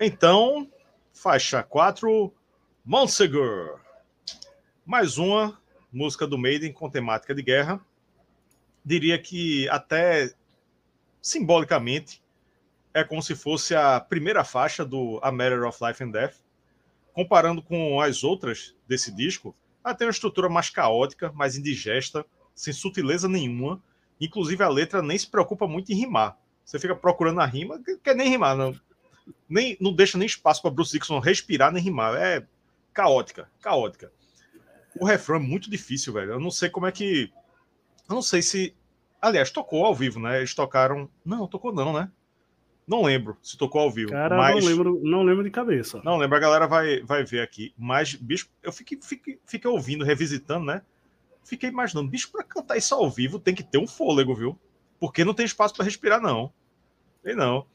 Então, 0.00 0.68
faixa 1.12 1.62
4, 1.62 2.32
Monsegur. 2.84 3.78
Mais 4.88 5.18
uma 5.18 5.60
música 5.92 6.26
do 6.26 6.38
Maiden 6.38 6.72
com 6.72 6.88
temática 6.88 7.34
de 7.34 7.42
guerra. 7.42 7.78
Diria 8.82 9.18
que 9.18 9.68
até 9.68 10.32
simbolicamente 11.20 12.22
é 12.94 13.04
como 13.04 13.22
se 13.22 13.34
fosse 13.34 13.74
a 13.74 14.00
primeira 14.00 14.42
faixa 14.44 14.86
do 14.86 15.20
A 15.22 15.30
Matter 15.30 15.62
of 15.64 15.78
Life 15.84 16.02
and 16.02 16.10
Death. 16.10 16.36
Comparando 17.12 17.60
com 17.60 18.00
as 18.00 18.24
outras 18.24 18.74
desse 18.88 19.14
disco, 19.14 19.54
ela 19.84 19.94
tem 19.94 20.06
uma 20.06 20.10
estrutura 20.10 20.48
mais 20.48 20.70
caótica, 20.70 21.30
mais 21.32 21.54
indigesta, 21.54 22.24
sem 22.54 22.72
sutileza 22.72 23.28
nenhuma. 23.28 23.82
Inclusive 24.18 24.64
a 24.64 24.70
letra 24.70 25.02
nem 25.02 25.18
se 25.18 25.26
preocupa 25.26 25.68
muito 25.68 25.92
em 25.92 25.96
rimar. 25.96 26.38
Você 26.64 26.78
fica 26.78 26.96
procurando 26.96 27.42
a 27.42 27.44
rima, 27.44 27.78
quer 28.02 28.16
nem 28.16 28.30
rimar, 28.30 28.56
não. 28.56 28.74
Nem, 29.46 29.76
não 29.78 29.92
deixa 29.92 30.16
nem 30.16 30.24
espaço 30.24 30.62
para 30.62 30.70
Bruce 30.70 30.92
Dixon 30.92 31.18
respirar 31.18 31.70
nem 31.70 31.82
rimar. 31.82 32.14
É 32.14 32.46
caótica, 32.94 33.50
caótica 33.60 34.10
o 35.00 35.04
refrão 35.04 35.36
é 35.36 35.40
muito 35.40 35.70
difícil, 35.70 36.12
velho. 36.12 36.32
Eu 36.32 36.40
não 36.40 36.50
sei 36.50 36.68
como 36.68 36.86
é 36.86 36.92
que. 36.92 37.32
Eu 38.08 38.14
não 38.14 38.22
sei 38.22 38.42
se. 38.42 38.74
Aliás, 39.20 39.50
tocou 39.50 39.84
ao 39.84 39.94
vivo, 39.94 40.20
né? 40.20 40.38
Eles 40.38 40.54
tocaram. 40.54 41.08
Não, 41.24 41.46
tocou 41.46 41.72
não, 41.72 41.92
né? 41.92 42.10
Não 42.86 43.02
lembro 43.02 43.36
se 43.42 43.58
tocou 43.58 43.82
ao 43.82 43.90
vivo. 43.90 44.12
Cara, 44.12 44.34
mas... 44.36 44.64
não 44.64 44.70
lembro, 44.70 45.00
não 45.02 45.22
lembro 45.22 45.44
de 45.44 45.50
cabeça. 45.50 46.00
Não 46.02 46.16
lembro, 46.16 46.36
a 46.36 46.40
galera 46.40 46.66
vai, 46.66 47.02
vai 47.02 47.22
ver 47.22 47.42
aqui. 47.42 47.74
Mas, 47.76 48.14
bicho, 48.14 48.48
eu 48.62 48.72
fiquei, 48.72 48.98
fiquei, 49.02 49.38
fiquei 49.44 49.70
ouvindo, 49.70 50.04
revisitando, 50.04 50.64
né? 50.64 50.80
Fiquei 51.44 51.68
imaginando, 51.68 52.10
bicho, 52.10 52.32
para 52.32 52.42
cantar 52.42 52.78
isso 52.78 52.94
ao 52.94 53.10
vivo 53.10 53.38
tem 53.38 53.54
que 53.54 53.62
ter 53.62 53.76
um 53.76 53.86
fôlego, 53.86 54.34
viu? 54.34 54.58
Porque 54.98 55.24
não 55.24 55.34
tem 55.34 55.44
espaço 55.44 55.74
para 55.74 55.84
respirar, 55.84 56.20
não. 56.20 56.50
Tem 57.22 57.36
não. 57.36 57.66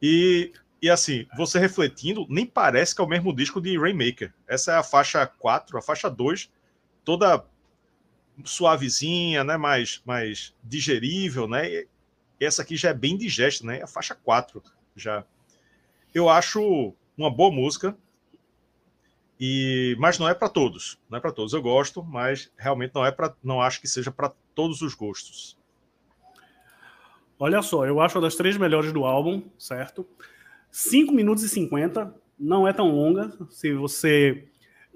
E 0.00 0.52
e 0.80 0.90
assim, 0.90 1.26
você 1.36 1.58
refletindo, 1.58 2.26
nem 2.28 2.46
parece 2.46 2.94
que 2.94 3.00
é 3.00 3.04
o 3.04 3.08
mesmo 3.08 3.34
disco 3.34 3.60
de 3.60 3.78
Rainmaker. 3.78 4.32
Essa 4.46 4.72
é 4.72 4.76
a 4.76 4.82
faixa 4.82 5.26
4, 5.26 5.78
a 5.78 5.82
faixa 5.82 6.10
2, 6.10 6.50
toda 7.04 7.44
suavezinha, 8.44 9.42
né, 9.42 9.56
mais, 9.56 10.02
mais 10.04 10.54
digerível, 10.62 11.48
né? 11.48 11.68
E 11.68 11.88
essa 12.40 12.62
aqui 12.62 12.76
já 12.76 12.90
é 12.90 12.94
bem 12.94 13.16
digesta, 13.16 13.66
né? 13.66 13.82
A 13.82 13.86
faixa 13.86 14.14
4 14.14 14.62
já. 14.94 15.24
Eu 16.14 16.28
acho 16.28 16.94
uma 17.16 17.30
boa 17.30 17.50
música. 17.50 17.96
E 19.38 19.94
mas 19.98 20.18
não 20.18 20.26
é 20.26 20.34
para 20.34 20.48
todos, 20.48 20.98
não 21.10 21.18
é 21.18 21.20
para 21.20 21.32
todos. 21.32 21.52
Eu 21.52 21.60
gosto, 21.60 22.02
mas 22.02 22.50
realmente 22.56 22.94
não 22.94 23.04
é 23.04 23.10
para 23.10 23.34
não 23.42 23.60
acho 23.60 23.80
que 23.80 23.88
seja 23.88 24.10
para 24.10 24.32
todos 24.54 24.80
os 24.80 24.94
gostos. 24.94 25.58
Olha 27.38 27.60
só, 27.60 27.84
eu 27.84 28.00
acho 28.00 28.16
uma 28.16 28.22
das 28.22 28.34
três 28.34 28.56
melhores 28.56 28.94
do 28.94 29.04
álbum, 29.04 29.42
certo? 29.58 30.06
5 30.76 31.10
minutos 31.10 31.42
e 31.42 31.48
50, 31.48 32.14
não 32.38 32.68
é 32.68 32.72
tão 32.72 32.94
longa, 32.94 33.32
se 33.48 33.72
você 33.72 34.44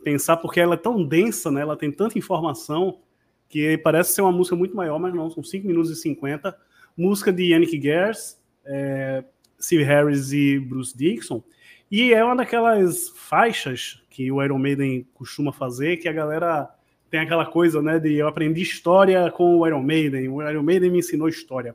pensar, 0.05 0.37
porque 0.37 0.61
ela 0.61 0.75
é 0.75 0.77
tão 0.77 1.03
densa, 1.03 1.51
né? 1.51 1.63
Ela 1.63 1.75
tem 1.75 1.91
tanta 1.91 2.19
informação 2.19 3.01
que 3.49 3.79
parece 3.79 4.13
ser 4.13 4.21
uma 4.21 4.31
música 4.31 4.55
muito 4.55 4.77
maior, 4.77 4.99
mas 4.99 5.15
não, 5.15 5.31
são 5.31 5.43
5 5.43 5.67
minutos 5.67 5.91
e 5.91 5.97
50. 5.97 6.55
Música 6.95 7.33
de 7.33 7.45
Yannick 7.45 7.81
Gers, 7.81 8.39
é, 8.63 9.25
Steve 9.59 9.83
Harris 9.83 10.35
e 10.35 10.59
Bruce 10.59 10.95
Dixon. 10.95 11.43
E 11.91 12.13
é 12.13 12.23
uma 12.23 12.37
daquelas 12.37 13.09
faixas 13.17 14.03
que 14.11 14.31
o 14.31 14.45
Iron 14.45 14.59
Maiden 14.59 15.07
costuma 15.15 15.51
fazer, 15.51 15.97
que 15.97 16.11
a 16.11 16.13
galera 16.13 16.69
tem 17.09 17.21
aquela 17.21 17.47
coisa, 17.47 17.81
né, 17.81 17.99
de 17.99 18.17
eu 18.17 18.29
aprendi 18.29 18.61
história 18.61 19.31
com 19.31 19.57
o 19.57 19.67
Iron 19.67 19.83
Maiden, 19.83 20.29
o 20.29 20.47
Iron 20.47 20.63
Maiden 20.63 20.91
me 20.91 20.99
ensinou 20.99 21.27
história. 21.27 21.75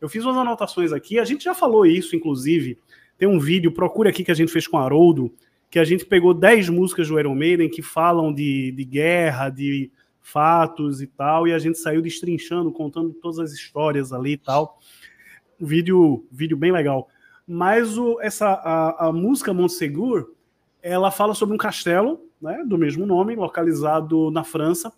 Eu 0.00 0.08
fiz 0.08 0.24
umas 0.24 0.38
anotações 0.38 0.90
aqui, 0.90 1.18
a 1.18 1.24
gente 1.24 1.44
já 1.44 1.54
falou 1.54 1.84
isso, 1.84 2.16
inclusive, 2.16 2.78
tem 3.22 3.28
um 3.28 3.38
vídeo, 3.38 3.70
procure 3.70 4.08
aqui 4.08 4.24
que 4.24 4.32
a 4.32 4.34
gente 4.34 4.50
fez 4.50 4.66
com 4.66 4.76
Haroldo, 4.76 5.32
que 5.70 5.78
a 5.78 5.84
gente 5.84 6.04
pegou 6.04 6.34
10 6.34 6.70
músicas 6.70 7.06
do 7.06 7.20
Iron 7.20 7.36
Maiden 7.36 7.70
que 7.70 7.80
falam 7.80 8.34
de, 8.34 8.72
de 8.72 8.84
guerra, 8.84 9.48
de 9.48 9.92
fatos 10.20 11.00
e 11.00 11.06
tal, 11.06 11.46
e 11.46 11.52
a 11.52 11.58
gente 11.60 11.78
saiu 11.78 12.02
destrinchando, 12.02 12.72
contando 12.72 13.12
todas 13.12 13.38
as 13.38 13.52
histórias 13.52 14.12
ali 14.12 14.32
e 14.32 14.36
tal. 14.36 14.76
Um 15.60 15.64
vídeo, 15.64 16.26
vídeo 16.32 16.56
bem 16.56 16.72
legal. 16.72 17.08
Mas 17.46 17.96
o, 17.96 18.20
essa, 18.20 18.48
a, 18.48 19.06
a 19.06 19.12
música 19.12 19.54
Montsegur, 19.54 20.32
ela 20.82 21.12
fala 21.12 21.32
sobre 21.32 21.54
um 21.54 21.58
castelo 21.58 22.26
né, 22.40 22.64
do 22.66 22.76
mesmo 22.76 23.06
nome, 23.06 23.36
localizado 23.36 24.32
na 24.32 24.42
França. 24.42 24.92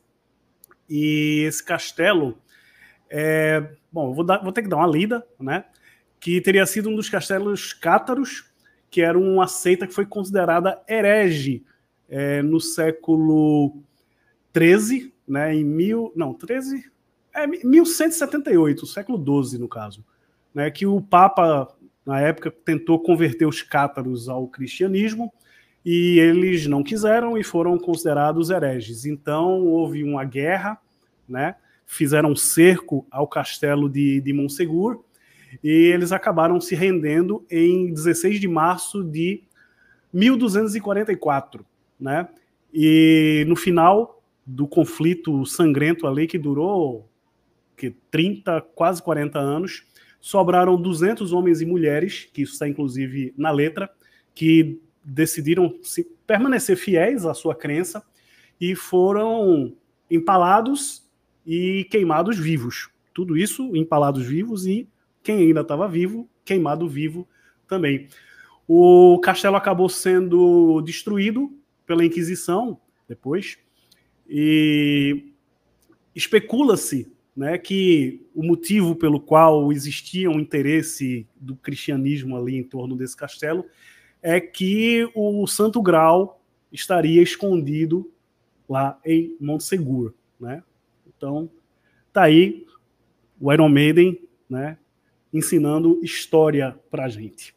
E 0.89 1.45
esse 1.47 1.63
castelo, 1.63 2.39
é, 3.11 3.69
bom, 3.93 4.15
vou, 4.15 4.25
dar, 4.25 4.43
vou 4.43 4.51
ter 4.51 4.63
que 4.63 4.69
dar 4.69 4.79
uma 4.79 4.87
lida, 4.87 5.27
né? 5.39 5.67
Que 6.25 6.41
teria 6.41 6.65
sido 6.65 6.89
um 6.89 6.97
dos 6.97 7.11
castelos 7.11 7.75
cátaros, 7.75 8.47
que 8.91 9.03
era 9.03 9.19
uma 9.19 9.47
seita 9.47 9.87
que 9.87 9.93
foi 9.93 10.07
considerada 10.07 10.83
herege 10.89 11.63
é, 12.09 12.41
no 12.41 12.59
século 12.59 13.77
13, 14.51 15.13
né, 15.29 15.55
em 15.55 15.63
mil, 15.63 16.15
não, 16.17 16.33
13, 16.33 16.91
é 17.35 17.47
1178, 17.47 18.87
século 18.87 19.19
12 19.19 19.59
no 19.59 19.69
caso, 19.69 20.03
né, 20.55 20.71
que 20.71 20.87
o 20.87 20.99
Papa 20.99 21.69
na 22.07 22.19
época 22.21 22.51
tentou 22.51 22.99
converter 22.99 23.45
os 23.45 23.61
cátaros 23.61 24.27
ao 24.27 24.49
cristianismo 24.49 25.31
e 25.85 26.19
eles 26.19 26.67
não 26.67 26.83
quiseram 26.83 27.37
e 27.37 27.45
foram 27.45 27.77
considerados 27.77 28.49
hereges. 28.49 29.05
Então 29.05 29.61
houve 29.67 30.03
uma 30.03 30.25
guerra, 30.25 30.81
né, 31.29 31.57
fizeram 31.85 32.31
um 32.31 32.37
cerco 32.37 33.07
ao 33.11 33.29
castelo 33.29 33.91
de, 33.91 34.23
de 34.23 34.33
Monsegur 34.33 35.05
e 35.63 35.71
eles 35.71 36.13
acabaram 36.13 36.61
se 36.61 36.75
rendendo 36.75 37.45
em 37.51 37.93
16 37.93 38.41
de 38.41 38.49
março 38.49 39.03
de 39.05 39.43
1244, 40.13 41.65
né? 41.99 42.29
E 42.73 43.45
no 43.47 43.57
final 43.57 44.23
do 44.47 44.67
conflito 44.67 45.45
sangrento 45.47 46.07
ali 46.07 46.27
que 46.27 46.39
durou 46.39 47.09
que 47.77 47.91
30, 48.11 48.61
quase 48.75 49.03
40 49.03 49.39
anos, 49.39 49.85
sobraram 50.21 50.81
200 50.81 51.33
homens 51.33 51.61
e 51.61 51.67
mulheres, 51.67 52.29
que 52.33 52.43
isso 52.43 52.55
está 52.55 52.69
inclusive 52.69 53.35
na 53.37 53.51
letra, 53.51 53.91
que 54.35 54.81
decidiram 55.05 55.79
se 55.83 56.05
permanecer 56.27 56.77
fiéis 56.77 57.27
à 57.27 57.35
sua 57.35 57.55
crença 57.55 58.03
e 58.61 58.75
foram 58.75 59.75
empalados 60.11 61.05
e 61.47 61.87
queimados 61.91 62.39
vivos. 62.39 62.89
Tudo 63.13 63.37
isso 63.37 63.77
empalados 63.77 64.25
vivos 64.25 64.67
e 64.67 64.89
quem 65.25 65.39
ainda 65.39 65.63
estava 65.63 65.89
vivo, 65.89 66.29
queimado 66.45 66.87
vivo 66.87 67.27
também. 67.67 68.09
O 68.69 69.19
castelo 69.21 69.57
acabou 69.57 69.89
sendo 69.89 70.81
destruído 70.83 71.51
pela 71.87 72.05
Inquisição 72.05 72.79
depois, 73.09 73.59
e 74.29 75.33
especula-se 76.15 77.13
né, 77.37 77.59
que 77.59 78.25
o 78.35 78.43
motivo 78.43 78.95
pelo 78.95 79.21
qual 79.21 79.73
existia 79.73 80.31
um 80.31 80.39
interesse 80.39 81.27
do 81.37 81.57
cristianismo 81.57 82.37
ali 82.37 82.57
em 82.57 82.63
torno 82.63 82.97
desse 82.97 83.17
castelo 83.17 83.65
é 84.23 84.41
que 84.41 85.11
o 85.15 85.47
Santo 85.47 85.83
Grau 85.83 86.41
estaria 86.73 87.23
escondido 87.23 88.11
lá 88.69 88.99
em 89.05 89.37
Montsegur, 89.41 90.15
né? 90.41 90.63
Então, 91.07 91.51
tá 92.13 92.23
aí 92.23 92.65
o 93.39 93.53
Iron 93.53 93.69
Maiden, 93.69 94.19
né, 94.49 94.79
ensinando 95.35 96.01
história 96.03 96.79
pra 96.91 97.09
gente. 97.09 97.55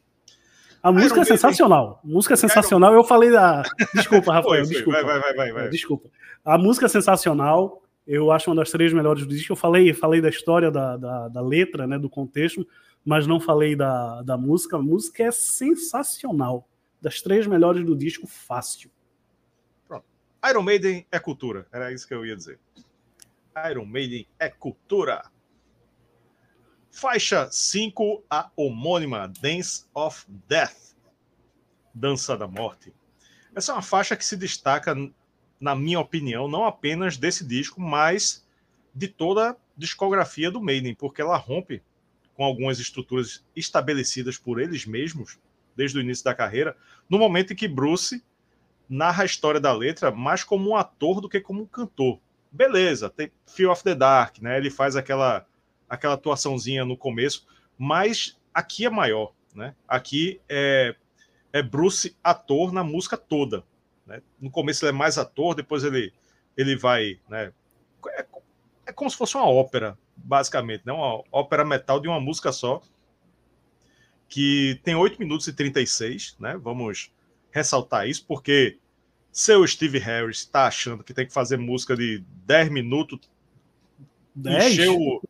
A 0.81 0.91
música 0.91 1.21
é 1.21 1.25
sensacional. 1.25 2.01
A 2.03 2.07
música 2.07 2.33
é 2.33 2.37
sensacional. 2.37 2.93
Eu 2.93 3.03
falei 3.03 3.31
da. 3.31 3.61
Desculpa, 3.93 4.33
Rafael. 4.33 4.65
Foi, 4.65 4.73
desculpa. 4.73 5.03
Vai, 5.03 5.19
vai, 5.19 5.33
vai, 5.33 5.51
vai, 5.51 5.69
Desculpa. 5.69 6.09
A 6.43 6.57
música 6.57 6.85
é 6.85 6.89
sensacional. 6.89 7.83
Eu 8.05 8.31
acho 8.31 8.49
uma 8.49 8.55
das 8.55 8.71
três 8.71 8.93
melhores 8.93 9.25
do 9.25 9.29
disco. 9.29 9.51
Eu 9.51 9.57
falei, 9.57 9.93
falei 9.93 10.21
da 10.21 10.29
história, 10.29 10.71
da, 10.71 10.95
da, 10.95 11.27
da 11.27 11.41
letra, 11.41 11.85
né, 11.85 11.99
do 11.99 12.09
contexto, 12.09 12.65
mas 13.03 13.27
não 13.27 13.39
falei 13.39 13.75
da, 13.75 14.21
da 14.21 14.37
música. 14.37 14.77
A 14.77 14.81
música 14.81 15.23
é 15.23 15.31
sensacional. 15.31 16.67
Das 17.01 17.21
três 17.21 17.45
melhores 17.45 17.85
do 17.85 17.95
disco, 17.95 18.25
fácil. 18.25 18.89
Pronto. 19.87 20.05
Iron 20.49 20.63
Maiden 20.63 21.05
é 21.11 21.19
cultura. 21.19 21.67
Era 21.71 21.91
isso 21.91 22.07
que 22.07 22.13
eu 22.13 22.25
ia 22.25 22.35
dizer. 22.35 22.57
Iron 23.69 23.85
Maiden 23.85 24.25
é 24.39 24.47
cultura. 24.47 25.21
Faixa 26.99 27.47
5, 27.51 28.23
a 28.27 28.49
homônima 28.55 29.31
Dance 29.39 29.85
of 29.93 30.25
Death 30.47 30.95
Dança 31.93 32.35
da 32.35 32.47
Morte. 32.47 32.91
Essa 33.53 33.71
é 33.71 33.75
uma 33.75 33.83
faixa 33.83 34.15
que 34.15 34.25
se 34.25 34.35
destaca, 34.35 34.95
na 35.59 35.75
minha 35.75 35.99
opinião, 35.99 36.47
não 36.47 36.65
apenas 36.65 37.15
desse 37.15 37.45
disco, 37.45 37.79
mas 37.79 38.43
de 38.95 39.07
toda 39.07 39.51
a 39.51 39.55
discografia 39.77 40.49
do 40.49 40.59
Maiden, 40.59 40.95
porque 40.95 41.21
ela 41.21 41.37
rompe 41.37 41.83
com 42.33 42.43
algumas 42.43 42.79
estruturas 42.79 43.45
estabelecidas 43.55 44.39
por 44.39 44.59
eles 44.59 44.87
mesmos 44.87 45.37
desde 45.75 45.99
o 45.99 46.01
início 46.01 46.25
da 46.25 46.33
carreira, 46.33 46.75
no 47.07 47.19
momento 47.19 47.53
em 47.53 47.55
que 47.55 47.67
Bruce 47.67 48.23
narra 48.89 49.21
a 49.21 49.27
história 49.27 49.59
da 49.59 49.71
letra 49.71 50.09
mais 50.09 50.43
como 50.43 50.71
um 50.71 50.75
ator 50.75 51.21
do 51.21 51.29
que 51.29 51.39
como 51.39 51.61
um 51.61 51.67
cantor. 51.67 52.19
Beleza, 52.51 53.07
tem 53.07 53.31
Fear 53.45 53.71
of 53.71 53.83
the 53.83 53.93
Dark, 53.93 54.39
né? 54.39 54.57
Ele 54.57 54.71
faz 54.71 54.95
aquela 54.95 55.45
aquela 55.89 56.15
atuaçãozinha 56.15 56.83
no 56.85 56.97
começo, 56.97 57.47
mas 57.77 58.37
aqui 58.53 58.85
é 58.85 58.89
maior, 58.89 59.33
né? 59.53 59.75
Aqui 59.87 60.41
é, 60.49 60.95
é 61.53 61.61
Bruce 61.61 62.15
ator 62.23 62.71
na 62.71 62.83
música 62.83 63.17
toda. 63.17 63.63
Né? 64.05 64.21
No 64.39 64.49
começo 64.49 64.83
ele 64.85 64.89
é 64.89 64.97
mais 64.97 65.17
ator, 65.17 65.55
depois 65.55 65.83
ele, 65.83 66.13
ele 66.55 66.75
vai. 66.75 67.19
Né? 67.29 67.51
É, 68.09 68.25
é 68.87 68.93
como 68.93 69.09
se 69.09 69.17
fosse 69.17 69.35
uma 69.35 69.47
ópera, 69.47 69.97
basicamente, 70.15 70.85
né? 70.85 70.93
uma 70.93 71.23
ópera 71.31 71.65
metal 71.65 71.99
de 71.99 72.07
uma 72.07 72.19
música 72.19 72.51
só, 72.51 72.81
que 74.27 74.79
tem 74.83 74.95
8 74.95 75.19
minutos 75.19 75.47
e 75.47 75.53
36, 75.53 76.35
né? 76.39 76.57
Vamos 76.57 77.11
ressaltar 77.51 78.07
isso, 78.07 78.25
porque 78.25 78.77
seu 79.31 79.65
Steve 79.67 79.99
Harris 79.99 80.39
está 80.39 80.67
achando 80.67 81.03
que 81.03 81.13
tem 81.13 81.25
que 81.25 81.33
fazer 81.33 81.57
música 81.57 81.95
de 81.95 82.23
10 82.45 82.69
minutos, 82.69 83.19
10? 84.35 84.73
encher 84.73 84.89
o, 84.89 85.21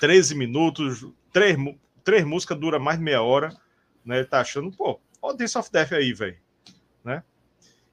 13 0.00 0.34
minutos, 0.34 1.06
três, 1.32 1.56
três 2.04 2.24
músicas 2.24 2.58
dura 2.58 2.78
mais 2.78 2.98
meia 2.98 3.22
hora, 3.22 3.54
né? 4.04 4.18
Ele 4.18 4.26
tá 4.26 4.40
achando, 4.40 4.70
pô, 4.72 5.00
ó 5.20 5.32
Dance 5.32 5.58
of 5.58 5.70
Death 5.70 5.92
aí, 5.92 6.12
velho, 6.12 6.38
né? 7.04 7.22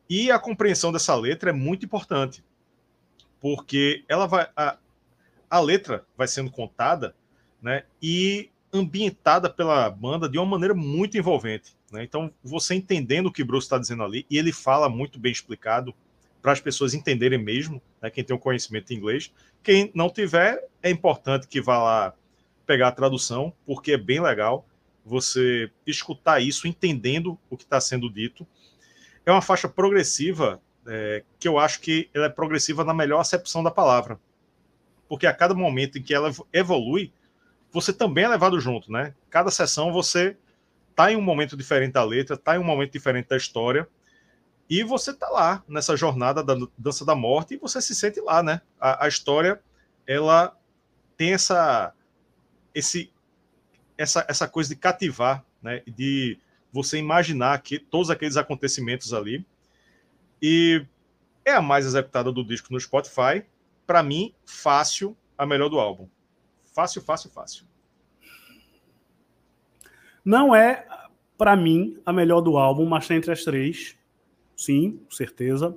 E 0.10 0.32
a 0.32 0.40
compreensão 0.40 0.92
dessa 0.92 1.16
letra 1.16 1.50
é 1.50 1.54
muito 1.54 1.86
importante, 1.86 2.44
porque 3.40 4.04
ela 4.08 4.28
vai 4.28 4.48
a, 4.56 4.78
a 5.50 5.60
letra 5.60 6.06
vai 6.18 6.28
sendo 6.28 6.52
contada, 6.52 7.16
né? 7.62 7.84
E 8.02 8.50
ambientada 8.72 9.50
pela 9.50 9.90
banda 9.90 10.28
de 10.28 10.38
uma 10.38 10.46
maneira 10.46 10.74
muito 10.74 11.18
envolvente, 11.18 11.76
né? 11.92 12.04
Então, 12.04 12.32
você 12.44 12.76
entendendo 12.76 13.28
o 13.28 13.32
que 13.32 13.44
Bruce 13.44 13.66
está 13.66 13.78
dizendo 13.78 14.04
ali, 14.04 14.26
e 14.30 14.38
ele 14.38 14.52
fala 14.52 14.90
muito 14.90 15.20
bem 15.20 15.32
explicado 15.32 15.94
para 16.46 16.52
as 16.52 16.62
pessoas 16.62 16.94
entenderem 16.94 17.44
mesmo, 17.44 17.82
né, 18.00 18.08
quem 18.12 18.24
tem 18.24 18.36
um 18.36 18.40
conhecimento 18.40 18.94
em 18.94 18.98
inglês. 18.98 19.34
Quem 19.64 19.90
não 19.96 20.12
tiver, 20.12 20.64
é 20.84 20.92
importante 20.92 21.48
que 21.48 21.60
vá 21.60 21.82
lá 21.82 22.14
pegar 22.68 22.90
a 22.90 22.92
tradução, 22.92 23.52
porque 23.66 23.94
é 23.94 23.98
bem 23.98 24.22
legal 24.22 24.64
você 25.04 25.72
escutar 25.88 26.40
isso, 26.40 26.68
entendendo 26.68 27.36
o 27.50 27.58
que 27.58 27.64
está 27.64 27.82
sendo 27.82 28.08
dito. 28.12 28.46
É 29.26 29.32
uma 29.32 29.42
faixa 29.42 29.68
progressiva, 29.68 30.62
é, 30.86 31.24
que 31.40 31.48
eu 31.48 31.58
acho 31.58 31.82
que 31.82 32.12
ela 32.14 32.28
é 32.28 32.30
progressiva 32.30 32.84
na 32.84 32.94
melhor 32.94 33.22
acepção 33.22 33.64
da 33.64 33.72
palavra. 33.72 34.20
Porque 35.10 35.26
a 35.26 35.34
cada 35.34 35.56
momento 35.56 35.98
em 35.98 36.04
que 36.04 36.14
ela 36.14 36.32
evolui, 36.54 37.12
você 37.72 37.92
também 37.92 38.26
é 38.26 38.28
levado 38.28 38.60
junto, 38.60 38.92
né? 38.92 39.16
Cada 39.32 39.50
sessão 39.50 39.92
você 39.92 40.38
está 40.92 41.12
em 41.12 41.16
um 41.16 41.22
momento 41.22 41.58
diferente 41.58 41.94
da 41.94 42.04
letra, 42.04 42.36
está 42.36 42.56
em 42.56 42.60
um 42.60 42.64
momento 42.64 42.92
diferente 42.92 43.30
da 43.30 43.36
história, 43.36 43.90
e 44.70 44.84
você 44.84 45.14
tá 45.14 45.30
lá 45.30 45.64
nessa 45.68 45.96
jornada 45.96 46.44
da 46.44 46.56
dança 46.78 47.06
da 47.06 47.16
morte 47.16 47.54
e 47.54 47.58
você 47.58 47.80
se 47.82 47.94
sente 47.94 48.20
lá, 48.20 48.42
né? 48.42 48.62
A, 48.80 49.06
a 49.06 49.08
história 49.08 49.62
ela 50.08 50.58
tem 51.16 51.34
essa 51.34 51.94
esse 52.74 53.12
essa, 53.98 54.26
essa 54.28 54.48
coisa 54.48 54.70
de 54.70 54.76
cativar, 54.76 55.46
né? 55.62 55.84
De 55.88 56.40
você 56.72 56.98
imaginar 56.98 57.62
que 57.62 57.80
todos 57.80 58.10
aqueles 58.10 58.38
acontecimentos 58.38 59.14
ali. 59.14 59.46
E 60.42 60.86
é 61.46 61.54
a 61.54 61.62
mais 61.62 61.86
executada 61.86 62.32
do 62.32 62.44
disco 62.44 62.74
no 62.74 62.80
Spotify. 62.80 63.46
Para 63.88 64.04
mim, 64.04 64.34
fácil, 64.46 65.16
a 65.38 65.46
melhor 65.46 65.70
do 65.70 65.80
álbum. 65.80 66.10
Fácil, 66.74 67.02
fácil, 67.02 67.30
fácil. 67.30 67.66
Não 70.26 70.56
é, 70.56 70.86
para 71.38 71.56
mim, 71.56 72.02
a 72.06 72.12
melhor 72.12 72.42
do 72.42 72.58
álbum, 72.58 72.86
mas 72.86 73.10
entre 73.12 73.32
as 73.32 73.44
três. 73.44 73.96
Sim, 74.56 75.00
certeza. 75.10 75.76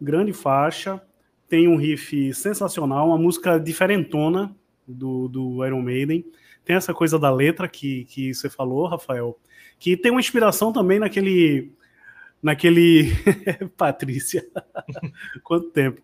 Grande 0.00 0.32
faixa. 0.32 1.00
Tem 1.48 1.68
um 1.68 1.76
riff 1.76 2.32
sensacional, 2.34 3.08
uma 3.08 3.18
música 3.18 3.58
diferentona 3.58 4.54
do, 4.86 5.28
do 5.28 5.64
Iron 5.64 5.82
Maiden. 5.82 6.24
Tem 6.64 6.76
essa 6.76 6.94
coisa 6.94 7.18
da 7.18 7.30
letra 7.30 7.68
que, 7.68 8.04
que 8.06 8.32
você 8.32 8.48
falou, 8.48 8.86
Rafael, 8.86 9.38
que 9.78 9.96
tem 9.96 10.10
uma 10.10 10.20
inspiração 10.20 10.72
também 10.72 10.98
naquele. 10.98 11.72
Naquele. 12.42 13.10
Patrícia. 13.76 14.46
Quanto 15.44 15.70
tempo? 15.70 16.02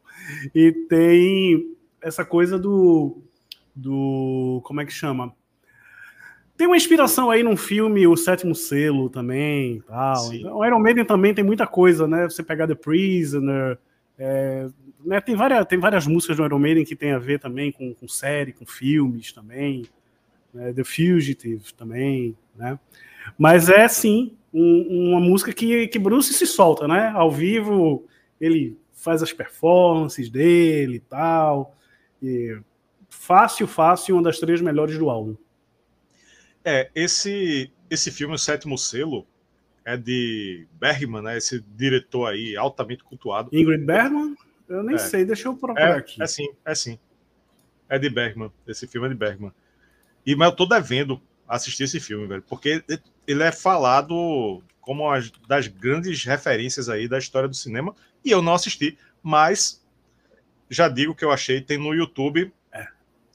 E 0.54 0.72
tem 0.88 1.74
essa 2.02 2.24
coisa 2.24 2.58
do. 2.58 3.22
do 3.74 4.60
como 4.64 4.80
é 4.80 4.86
que 4.86 4.92
chama? 4.92 5.34
Tem 6.61 6.66
uma 6.66 6.76
inspiração 6.76 7.30
aí 7.30 7.42
num 7.42 7.56
filme, 7.56 8.06
O 8.06 8.14
Sétimo 8.18 8.54
Selo 8.54 9.08
também. 9.08 9.82
Tal. 9.88 10.34
Então, 10.34 10.58
o 10.58 10.62
Iron 10.66 10.78
Maiden 10.78 11.06
também 11.06 11.32
tem 11.32 11.42
muita 11.42 11.66
coisa, 11.66 12.06
né? 12.06 12.24
Você 12.24 12.42
pegar 12.42 12.66
The 12.66 12.74
Prisoner. 12.74 13.78
É, 14.18 14.68
né? 15.02 15.22
tem, 15.22 15.34
várias, 15.34 15.64
tem 15.64 15.78
várias 15.78 16.06
músicas 16.06 16.36
do 16.36 16.44
Iron 16.44 16.58
Maiden 16.58 16.84
que 16.84 16.94
tem 16.94 17.12
a 17.12 17.18
ver 17.18 17.40
também 17.40 17.72
com, 17.72 17.94
com 17.94 18.06
série, 18.06 18.52
com 18.52 18.66
filmes 18.66 19.32
também. 19.32 19.86
Né? 20.52 20.74
The 20.74 20.84
Fugitive 20.84 21.72
também, 21.72 22.36
né? 22.54 22.78
Mas 23.38 23.70
é 23.70 23.88
sim 23.88 24.36
um, 24.52 25.12
uma 25.12 25.20
música 25.20 25.54
que, 25.54 25.88
que 25.88 25.98
Bruce 25.98 26.34
se 26.34 26.46
solta, 26.46 26.86
né? 26.86 27.11
Ao 27.14 27.30
vivo 27.30 28.04
ele 28.38 28.76
faz 28.92 29.22
as 29.22 29.32
performances 29.32 30.28
dele 30.28 30.96
e 30.96 31.00
tal. 31.00 31.74
E 32.22 32.58
fácil, 33.08 33.66
fácil, 33.66 34.16
uma 34.16 34.24
das 34.24 34.38
três 34.38 34.61
melhores 34.61 34.98
do 34.98 35.08
álbum. 35.08 35.34
É, 36.64 36.90
esse, 36.94 37.72
esse 37.88 38.11
filme, 38.11 38.34
O 38.34 38.38
Sétimo 38.38 38.76
Selo, 38.76 39.26
é 39.84 39.96
de 39.96 40.66
Bergman, 40.78 41.22
né? 41.22 41.36
Esse 41.36 41.61
diretor 41.61 42.26
aí, 42.26 42.56
altamente 42.56 43.02
cultuado. 43.02 43.50
Ingrid 43.52 43.84
Bergman? 43.84 44.36
Eu 44.68 44.82
nem 44.82 44.94
é. 44.94 44.98
sei, 44.98 45.24
deixa 45.24 45.48
eu 45.48 45.56
procurar 45.56 45.96
é, 45.96 45.98
aqui. 45.98 46.22
É 46.22 46.26
sim, 46.26 46.48
é 46.64 46.74
sim. 46.74 46.98
É 47.88 47.98
de 47.98 48.08
Bergman. 48.08 48.52
Esse 48.66 48.86
filme 48.86 49.08
é 49.08 49.11
de 49.11 49.16
Bergman. 49.16 49.52
E, 50.24 50.36
mas 50.36 50.50
eu 50.50 50.56
tô 50.56 50.66
devendo 50.66 51.20
assistir 51.48 51.84
esse 51.84 51.98
filme, 51.98 52.26
velho, 52.26 52.42
porque 52.42 52.84
ele 53.26 53.42
é 53.42 53.50
falado 53.50 54.62
como 54.80 55.02
uma 55.02 55.20
das 55.48 55.66
grandes 55.66 56.24
referências 56.24 56.88
aí 56.88 57.08
da 57.08 57.18
história 57.18 57.48
do 57.48 57.54
cinema, 57.54 57.94
e 58.24 58.30
eu 58.30 58.40
não 58.40 58.54
assisti, 58.54 58.96
mas 59.22 59.84
já 60.68 60.88
digo 60.88 61.14
que 61.14 61.24
eu 61.24 61.32
achei, 61.32 61.61
tem 61.61 61.76
no 61.76 61.92
YouTube, 61.92 62.52
é. 62.72 62.86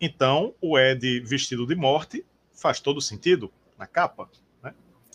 Então, 0.00 0.54
o 0.58 0.78
Ed 0.78 1.20
vestido 1.20 1.66
de 1.66 1.74
morte 1.74 2.24
faz 2.54 2.80
todo 2.80 2.98
sentido 3.00 3.52
na 3.78 3.86
capa, 3.86 4.30
né? 4.62 4.72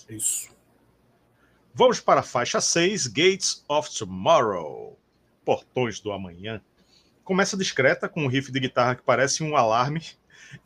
Isso. 0.08 0.55
Vamos 1.78 1.99
para 1.99 2.21
a 2.21 2.23
faixa 2.23 2.59
6, 2.59 3.07
Gates 3.07 3.63
of 3.67 3.95
Tomorrow. 3.95 4.97
Portões 5.43 5.99
do 5.99 6.11
Amanhã. 6.11 6.61
Começa 7.23 7.57
discreta, 7.57 8.09
com 8.09 8.23
um 8.23 8.28
riff 8.28 8.51
de 8.51 8.59
guitarra 8.59 8.95
que 8.95 9.03
parece 9.03 9.43
um 9.43 9.55
alarme 9.55 10.01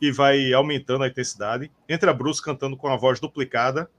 e 0.00 0.10
vai 0.10 0.52
aumentando 0.52 1.04
a 1.04 1.08
intensidade. 1.08 1.70
Entra 1.88 2.14
Bruce 2.14 2.42
cantando 2.42 2.76
com 2.76 2.88
a 2.88 2.96
voz 2.96 3.20
duplicada 3.20 3.90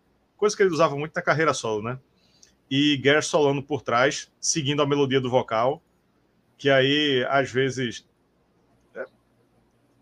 coisa 0.42 0.58
que 0.58 0.64
ele 0.64 0.74
usava 0.74 0.98
muito 0.98 1.14
na 1.14 1.22
carreira 1.22 1.54
solo, 1.54 1.84
né? 1.84 2.00
E 2.70 2.98
Gare 2.98 3.22
solando 3.22 3.62
por 3.62 3.84
trás, 3.84 4.32
seguindo 4.40 4.82
a 4.82 4.88
melodia 4.88 5.22
do 5.22 5.30
vocal, 5.30 5.84
que 6.58 6.68
aí, 6.68 7.24
às 7.30 7.52
vezes. 7.52 8.08
É, 8.96 9.06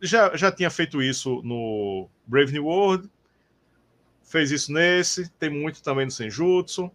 já, 0.02 0.34
já 0.38 0.50
tinha 0.50 0.70
feito 0.70 1.02
isso 1.02 1.42
no 1.44 2.08
Brave 2.26 2.54
New 2.54 2.68
World, 2.68 3.10
fez 4.24 4.50
isso 4.50 4.72
nesse, 4.72 5.30
tem 5.32 5.50
muito 5.50 5.84
também 5.84 6.06
no 6.06 6.12
Senjutsu. 6.12 6.90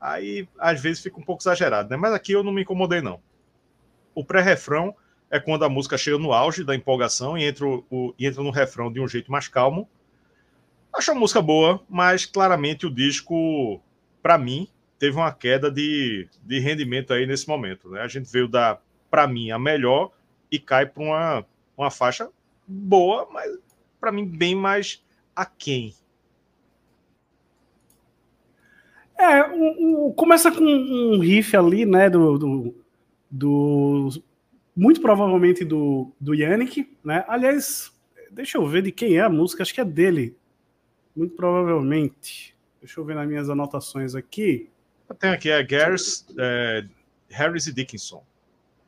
Aí, 0.00 0.48
às 0.58 0.80
vezes, 0.80 1.02
fica 1.02 1.18
um 1.18 1.22
pouco 1.22 1.42
exagerado, 1.42 1.90
né? 1.90 1.96
Mas 1.96 2.12
aqui 2.12 2.32
eu 2.32 2.42
não 2.42 2.52
me 2.52 2.62
incomodei, 2.62 3.00
não. 3.00 3.20
O 4.14 4.24
pré-refrão 4.24 4.94
é 5.30 5.38
quando 5.38 5.64
a 5.64 5.68
música 5.68 5.98
chega 5.98 6.18
no 6.18 6.32
auge 6.32 6.64
da 6.64 6.74
empolgação 6.74 7.36
e 7.36 7.44
entra, 7.44 7.66
o, 7.66 8.14
e 8.18 8.26
entra 8.26 8.42
no 8.42 8.50
refrão 8.50 8.92
de 8.92 9.00
um 9.00 9.06
jeito 9.06 9.30
mais 9.30 9.46
calmo 9.46 9.88
Acho 10.92 11.12
a 11.12 11.14
música 11.14 11.40
boa, 11.40 11.80
mas 11.88 12.26
claramente 12.26 12.84
o 12.84 12.90
disco, 12.90 13.80
para 14.20 14.36
mim, 14.36 14.68
teve 14.98 15.16
uma 15.16 15.32
queda 15.32 15.70
de, 15.70 16.28
de 16.42 16.58
rendimento 16.58 17.12
aí 17.12 17.26
nesse 17.26 17.48
momento. 17.48 17.88
Né? 17.90 18.00
A 18.00 18.08
gente 18.08 18.30
veio 18.30 18.48
da, 18.48 18.78
para 19.08 19.26
mim, 19.26 19.52
a 19.52 19.58
melhor 19.58 20.10
e 20.50 20.58
cai 20.58 20.86
para 20.86 21.02
uma, 21.02 21.46
uma 21.76 21.90
faixa 21.90 22.28
boa, 22.66 23.28
mas 23.30 23.56
para 24.00 24.10
mim 24.10 24.26
bem 24.26 24.54
mais 24.54 25.02
aquém. 25.34 25.94
É, 29.20 29.50
um, 29.50 30.06
um, 30.06 30.12
começa 30.12 30.50
com 30.50 30.64
um 30.64 31.18
riff 31.18 31.54
ali, 31.54 31.84
né, 31.84 32.08
do, 32.08 32.38
do, 32.38 32.74
do 33.30 34.10
muito 34.74 35.00
provavelmente 35.00 35.62
do, 35.62 36.10
do 36.18 36.34
Yannick, 36.34 36.96
né? 37.04 37.22
Aliás, 37.28 37.92
deixa 38.30 38.56
eu 38.56 38.66
ver 38.66 38.82
de 38.82 38.90
quem 38.90 39.16
é 39.16 39.20
a 39.20 39.28
música, 39.28 39.62
acho 39.62 39.74
que 39.74 39.80
é 39.80 39.84
dele. 39.84 40.34
Muito 41.14 41.34
provavelmente. 41.34 42.56
Deixa 42.80 42.98
eu 42.98 43.04
ver 43.04 43.14
nas 43.14 43.28
minhas 43.28 43.50
anotações 43.50 44.14
aqui. 44.14 44.70
Tem 45.18 45.30
aqui 45.30 45.50
é 45.50 45.66
Gers, 45.68 46.26
é, 46.38 46.86
Harris 47.28 47.66
e 47.66 47.74
Dickinson. 47.74 48.22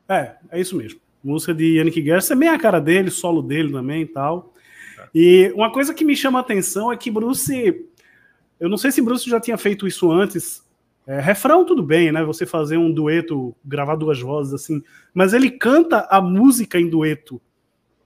É, 0.09 0.35
é 0.49 0.59
isso 0.59 0.75
mesmo. 0.75 0.99
Música 1.23 1.53
de 1.53 1.77
Yannick 1.77 2.01
Gers, 2.03 2.31
é 2.31 2.35
bem 2.35 2.49
a 2.49 2.57
cara 2.57 2.79
dele, 2.79 3.11
solo 3.11 3.41
dele 3.41 3.71
também 3.71 4.01
e 4.01 4.07
tal. 4.07 4.53
É. 4.97 5.07
E 5.13 5.51
uma 5.53 5.71
coisa 5.71 5.93
que 5.93 6.03
me 6.03 6.15
chama 6.15 6.39
a 6.39 6.41
atenção 6.41 6.91
é 6.91 6.97
que 6.97 7.11
Bruce. 7.11 7.85
Eu 8.63 8.69
não 8.69 8.77
sei 8.77 8.93
se 8.93 9.01
Bruce 9.01 9.29
já 9.29 9.41
tinha 9.41 9.57
feito 9.57 9.85
isso 9.85 10.09
antes. 10.09 10.65
É, 11.05 11.19
refrão, 11.19 11.65
tudo 11.65 11.83
bem, 11.83 12.13
né? 12.13 12.23
Você 12.23 12.45
fazer 12.45 12.77
um 12.77 12.89
dueto, 12.89 13.53
gravar 13.65 13.97
duas 13.97 14.21
vozes 14.21 14.53
assim. 14.53 14.81
Mas 15.13 15.33
ele 15.33 15.51
canta 15.51 16.07
a 16.09 16.21
música 16.21 16.79
em 16.79 16.89
dueto. 16.89 17.41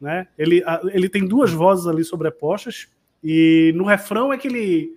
Né? 0.01 0.27
Ele, 0.35 0.63
a, 0.65 0.81
ele 0.85 1.07
tem 1.09 1.27
duas 1.27 1.51
vozes 1.51 1.85
ali 1.85 2.03
sobrepostas 2.03 2.87
e 3.23 3.71
no 3.75 3.83
refrão 3.85 4.33
é 4.33 4.37
que 4.39 4.47
ele, 4.47 4.95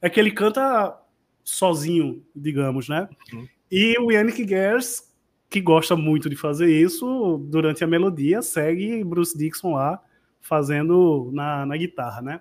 é 0.00 0.08
que 0.08 0.18
ele 0.18 0.30
canta 0.30 0.98
sozinho, 1.44 2.24
digamos, 2.34 2.88
né? 2.88 3.06
Uhum. 3.34 3.46
E 3.70 3.98
o 3.98 4.10
Yannick 4.10 4.48
Gers, 4.48 5.12
que 5.50 5.60
gosta 5.60 5.94
muito 5.94 6.30
de 6.30 6.36
fazer 6.36 6.74
isso, 6.74 7.36
durante 7.50 7.84
a 7.84 7.86
melodia, 7.86 8.40
segue 8.40 9.04
Bruce 9.04 9.36
Dixon 9.36 9.74
lá 9.74 10.02
fazendo 10.40 11.28
na, 11.34 11.66
na 11.66 11.76
guitarra, 11.76 12.22
né? 12.22 12.40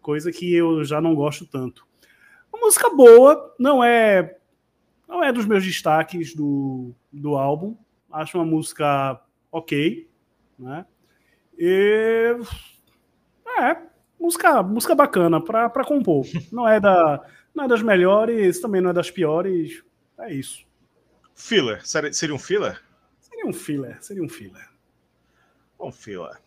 Coisa 0.00 0.32
que 0.32 0.54
eu 0.54 0.82
já 0.86 1.02
não 1.02 1.14
gosto 1.14 1.44
tanto. 1.44 1.86
Uma 2.52 2.60
música 2.66 2.90
boa, 2.90 3.54
não 3.58 3.82
é 3.82 4.38
não 5.08 5.24
é 5.24 5.32
dos 5.32 5.46
meus 5.46 5.64
destaques 5.64 6.34
do, 6.34 6.94
do 7.10 7.34
álbum. 7.36 7.74
Acho 8.12 8.36
uma 8.38 8.44
música 8.44 9.20
ok, 9.50 10.08
né? 10.58 10.84
E 11.58 12.36
é, 13.58 13.76
música, 14.20 14.62
música 14.62 14.94
bacana 14.94 15.40
para 15.40 15.84
compor. 15.84 16.26
Não 16.52 16.68
é, 16.68 16.78
da, 16.78 17.24
não 17.54 17.64
é 17.64 17.68
das 17.68 17.82
melhores, 17.82 18.60
também 18.60 18.80
não 18.80 18.90
é 18.90 18.92
das 18.92 19.10
piores. 19.10 19.82
É 20.18 20.32
isso. 20.32 20.66
Filler. 21.34 21.80
Seria 21.86 22.34
um 22.34 22.38
filler? 22.38 22.82
Seria 23.18 23.46
um 23.46 23.52
filler, 23.52 24.02
seria 24.02 24.22
um 24.22 24.28
filler. 24.28 24.68
Um 25.80 25.90
filler. 25.90 26.38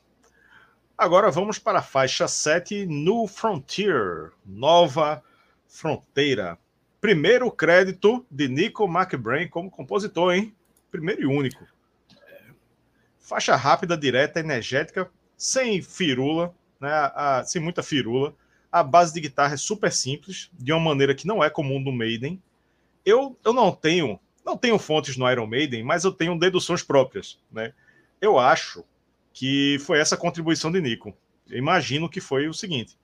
Agora 0.98 1.32
vamos 1.32 1.58
para 1.58 1.80
a 1.80 1.84
faixa 1.84 2.28
7, 2.28 2.86
New 2.86 3.26
Frontier, 3.28 4.32
Nova 4.46 5.24
Fronteira. 5.72 6.60
Primeiro 7.00 7.50
crédito 7.50 8.26
de 8.30 8.50
Nico 8.50 8.84
McBrain 8.84 9.48
como 9.48 9.72
compositor, 9.72 10.34
hein? 10.34 10.54
Primeiro 10.92 11.22
e 11.22 11.26
único. 11.26 11.66
Faixa 13.20 13.56
rápida, 13.56 13.98
direta, 13.98 14.42
energética, 14.42 15.10
sem 15.38 15.82
firula, 15.82 16.54
né? 16.80 16.92
A, 16.92 17.44
sem 17.46 17.62
muita 17.62 17.82
firula. 17.82 18.36
A 18.70 18.84
base 18.84 19.14
de 19.14 19.22
guitarra 19.22 19.54
é 19.54 19.58
super 19.58 19.92
simples, 19.92 20.52
de 20.54 20.74
uma 20.74 20.82
maneira 20.82 21.16
que 21.16 21.26
não 21.26 21.42
é 21.42 21.50
comum 21.50 21.80
no 21.80 21.92
Maiden. 21.92 22.42
Eu, 23.06 23.38
eu 23.44 23.54
não 23.54 23.72
tenho 23.72 24.20
não 24.46 24.58
tenho 24.58 24.78
fontes 24.78 25.16
no 25.18 25.30
Iron 25.32 25.48
Maiden, 25.48 25.84
mas 25.84 26.04
eu 26.04 26.12
tenho 26.12 26.38
deduções 26.38 26.84
próprias, 26.84 27.40
né? 27.52 27.74
Eu 28.20 28.38
acho 28.38 28.84
que 29.34 29.78
foi 29.80 30.00
essa 30.00 30.18
contribuição 30.18 30.72
de 30.72 30.82
Nico. 30.82 31.16
Eu 31.50 31.58
imagino 31.58 32.10
que 32.10 32.20
foi 32.20 32.48
o 32.48 32.54
seguinte: 32.54 32.98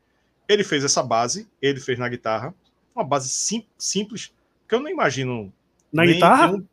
ele 0.48 0.64
fez 0.64 0.84
essa 0.84 1.04
base, 1.04 1.48
ele 1.62 1.80
fez 1.80 2.00
na 2.00 2.08
guitarra, 2.08 2.54
uma 2.95 3.04
base 3.04 3.30
sim, 3.30 3.66
simples, 3.78 4.34
que 4.68 4.76
eu 4.76 4.80
não 4.80 4.89
imagino. 4.89 5.54
Na 5.91 6.06
guitarra? 6.06 6.52
Um, 6.52 6.66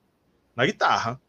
na 0.56 0.66
guitarra. 0.66 1.20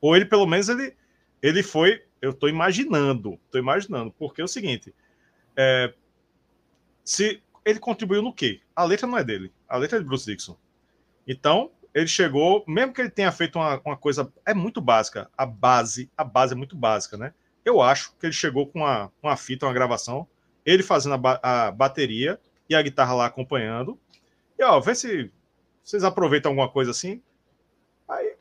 Ou 0.00 0.14
ele, 0.14 0.24
pelo 0.24 0.46
menos, 0.46 0.68
ele, 0.68 0.94
ele 1.42 1.62
foi. 1.62 2.02
Eu 2.20 2.30
estou 2.30 2.48
imaginando, 2.48 3.38
estou 3.44 3.60
imaginando, 3.60 4.12
porque 4.18 4.40
é 4.40 4.44
o 4.44 4.48
seguinte: 4.48 4.94
é, 5.56 5.92
se 7.04 7.42
ele 7.64 7.78
contribuiu 7.78 8.22
no 8.22 8.32
quê? 8.32 8.60
A 8.74 8.84
letra 8.84 9.06
não 9.06 9.18
é 9.18 9.24
dele, 9.24 9.52
a 9.68 9.76
letra 9.76 9.98
é 9.98 10.00
de 10.00 10.06
Bruce 10.06 10.26
Dixon. 10.26 10.56
Então, 11.26 11.70
ele 11.94 12.06
chegou, 12.06 12.62
mesmo 12.66 12.92
que 12.92 13.00
ele 13.00 13.10
tenha 13.10 13.32
feito 13.32 13.58
uma, 13.58 13.80
uma 13.84 13.96
coisa, 13.96 14.30
é 14.44 14.52
muito 14.52 14.80
básica, 14.80 15.30
a 15.36 15.46
base, 15.46 16.10
a 16.16 16.22
base 16.22 16.52
é 16.52 16.56
muito 16.56 16.76
básica, 16.76 17.16
né? 17.16 17.32
Eu 17.64 17.80
acho 17.80 18.14
que 18.18 18.26
ele 18.26 18.32
chegou 18.32 18.66
com 18.66 18.80
uma, 18.80 19.10
uma 19.22 19.36
fita, 19.36 19.66
uma 19.66 19.72
gravação, 19.72 20.28
ele 20.66 20.82
fazendo 20.82 21.14
a, 21.14 21.66
a 21.66 21.70
bateria 21.70 22.38
e 22.68 22.74
a 22.74 22.82
guitarra 22.82 23.14
lá 23.14 23.26
acompanhando. 23.26 23.98
E 24.58 24.64
ó, 24.64 24.78
vê 24.80 24.94
se 24.94 25.30
vocês 25.82 26.04
aproveitam 26.04 26.50
alguma 26.50 26.68
coisa 26.68 26.90
assim. 26.90 27.22
Aí 28.08 28.34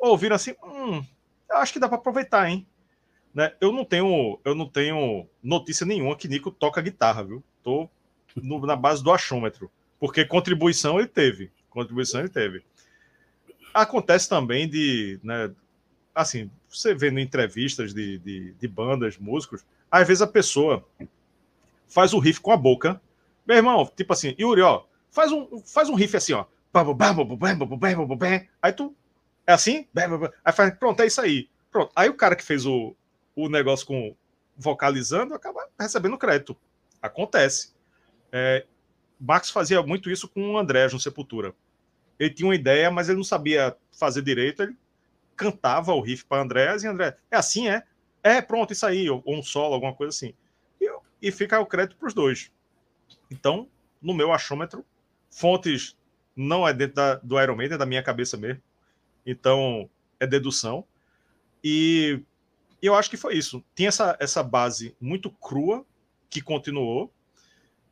ouviram 0.00 0.36
assim, 0.36 0.54
hum, 0.62 1.04
acho 1.50 1.72
que 1.72 1.78
dá 1.78 1.88
para 1.88 1.98
aproveitar, 1.98 2.48
hein? 2.48 2.66
Né? 3.34 3.52
Eu 3.60 3.72
não 3.72 3.84
tenho, 3.84 4.38
eu 4.44 4.54
não 4.54 4.68
tenho 4.68 5.26
notícia 5.42 5.84
nenhuma 5.84 6.16
que 6.16 6.28
Nico 6.28 6.50
toca 6.50 6.80
guitarra, 6.80 7.24
viu? 7.24 7.42
Tô 7.62 7.88
no, 8.36 8.64
na 8.64 8.76
base 8.76 9.02
do 9.02 9.10
achômetro, 9.10 9.70
porque 9.98 10.24
contribuição 10.24 10.98
ele 10.98 11.08
teve 11.08 11.50
contribuição 11.74 12.20
ele 12.20 12.28
teve. 12.28 12.62
Acontece 13.74 14.28
também 14.28 14.68
de, 14.68 15.18
né, 15.22 15.50
assim, 16.14 16.48
você 16.70 16.94
vendo 16.94 17.18
entrevistas 17.18 17.92
de, 17.92 18.18
de, 18.18 18.52
de 18.52 18.68
bandas, 18.68 19.18
músicos, 19.18 19.64
às 19.90 20.06
vezes 20.06 20.22
a 20.22 20.26
pessoa 20.28 20.86
faz 21.94 22.12
o 22.12 22.18
riff 22.18 22.40
com 22.40 22.52
a 22.52 22.56
boca. 22.56 23.00
Meu 23.46 23.56
irmão, 23.56 23.90
tipo 23.96 24.12
assim, 24.12 24.34
Yuri, 24.38 24.62
ó, 24.62 24.84
faz 25.10 25.30
um, 25.32 25.60
faz 25.60 25.88
um 25.88 25.94
riff 25.94 26.16
assim, 26.16 26.32
ó. 26.32 26.44
Aí 28.60 28.72
tu. 28.72 28.94
É 29.46 29.52
assim? 29.52 29.86
Aí 30.44 30.52
faz, 30.52 30.74
pronto, 30.76 31.00
é 31.00 31.06
isso 31.06 31.20
aí. 31.20 31.48
Pronto. 31.70 31.92
Aí 31.94 32.08
o 32.08 32.14
cara 32.14 32.34
que 32.34 32.42
fez 32.42 32.66
o, 32.66 32.96
o 33.36 33.48
negócio 33.48 33.86
com 33.86 34.16
vocalizando 34.56 35.34
acaba 35.34 35.68
recebendo 35.78 36.18
crédito. 36.18 36.56
Acontece. 37.00 37.74
É, 38.32 38.66
Max 39.20 39.50
fazia 39.50 39.82
muito 39.82 40.10
isso 40.10 40.28
com 40.28 40.52
o 40.52 40.58
André 40.58 40.88
no 40.88 40.98
Sepultura 40.98 41.54
ele 42.18 42.30
tinha 42.30 42.48
uma 42.48 42.54
ideia, 42.54 42.90
mas 42.90 43.08
ele 43.08 43.16
não 43.16 43.24
sabia 43.24 43.76
fazer 43.92 44.22
direito, 44.22 44.62
ele 44.62 44.76
cantava 45.36 45.92
o 45.92 46.00
riff 46.00 46.24
para 46.24 46.42
André, 46.42 46.76
e 46.76 46.86
André, 46.86 47.16
é 47.30 47.36
assim, 47.36 47.68
é? 47.68 47.82
É, 48.22 48.40
pronto, 48.40 48.72
isso 48.72 48.86
aí, 48.86 49.10
ou, 49.10 49.22
ou 49.24 49.36
um 49.36 49.42
solo, 49.42 49.74
alguma 49.74 49.94
coisa 49.94 50.10
assim. 50.10 50.32
E, 51.26 51.32
fica 51.32 51.60
o 51.60 51.66
crédito 51.66 51.96
para 51.96 52.08
os 52.08 52.14
dois. 52.14 52.50
Então, 53.30 53.68
no 54.00 54.12
meu 54.12 54.32
achômetro, 54.32 54.84
fontes 55.30 55.96
não 56.36 56.66
é 56.66 56.72
dentro 56.74 56.96
da, 56.96 57.14
do 57.16 57.40
Iron 57.40 57.60
é 57.60 57.78
da 57.78 57.86
minha 57.86 58.02
cabeça 58.02 58.36
mesmo. 58.36 58.62
Então, 59.24 59.88
é 60.20 60.26
dedução. 60.26 60.84
E, 61.62 62.20
e 62.82 62.86
eu 62.86 62.94
acho 62.94 63.08
que 63.08 63.16
foi 63.16 63.36
isso. 63.36 63.64
Tinha 63.74 63.88
essa, 63.88 64.16
essa 64.20 64.42
base 64.42 64.94
muito 65.00 65.30
crua, 65.30 65.86
que 66.28 66.42
continuou. 66.42 67.12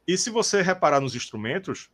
E 0.07 0.19
se 0.19 0.29
você 0.29 0.61
reparar 0.61 1.01
nos 1.01 1.15
instrumentos, 1.15 1.91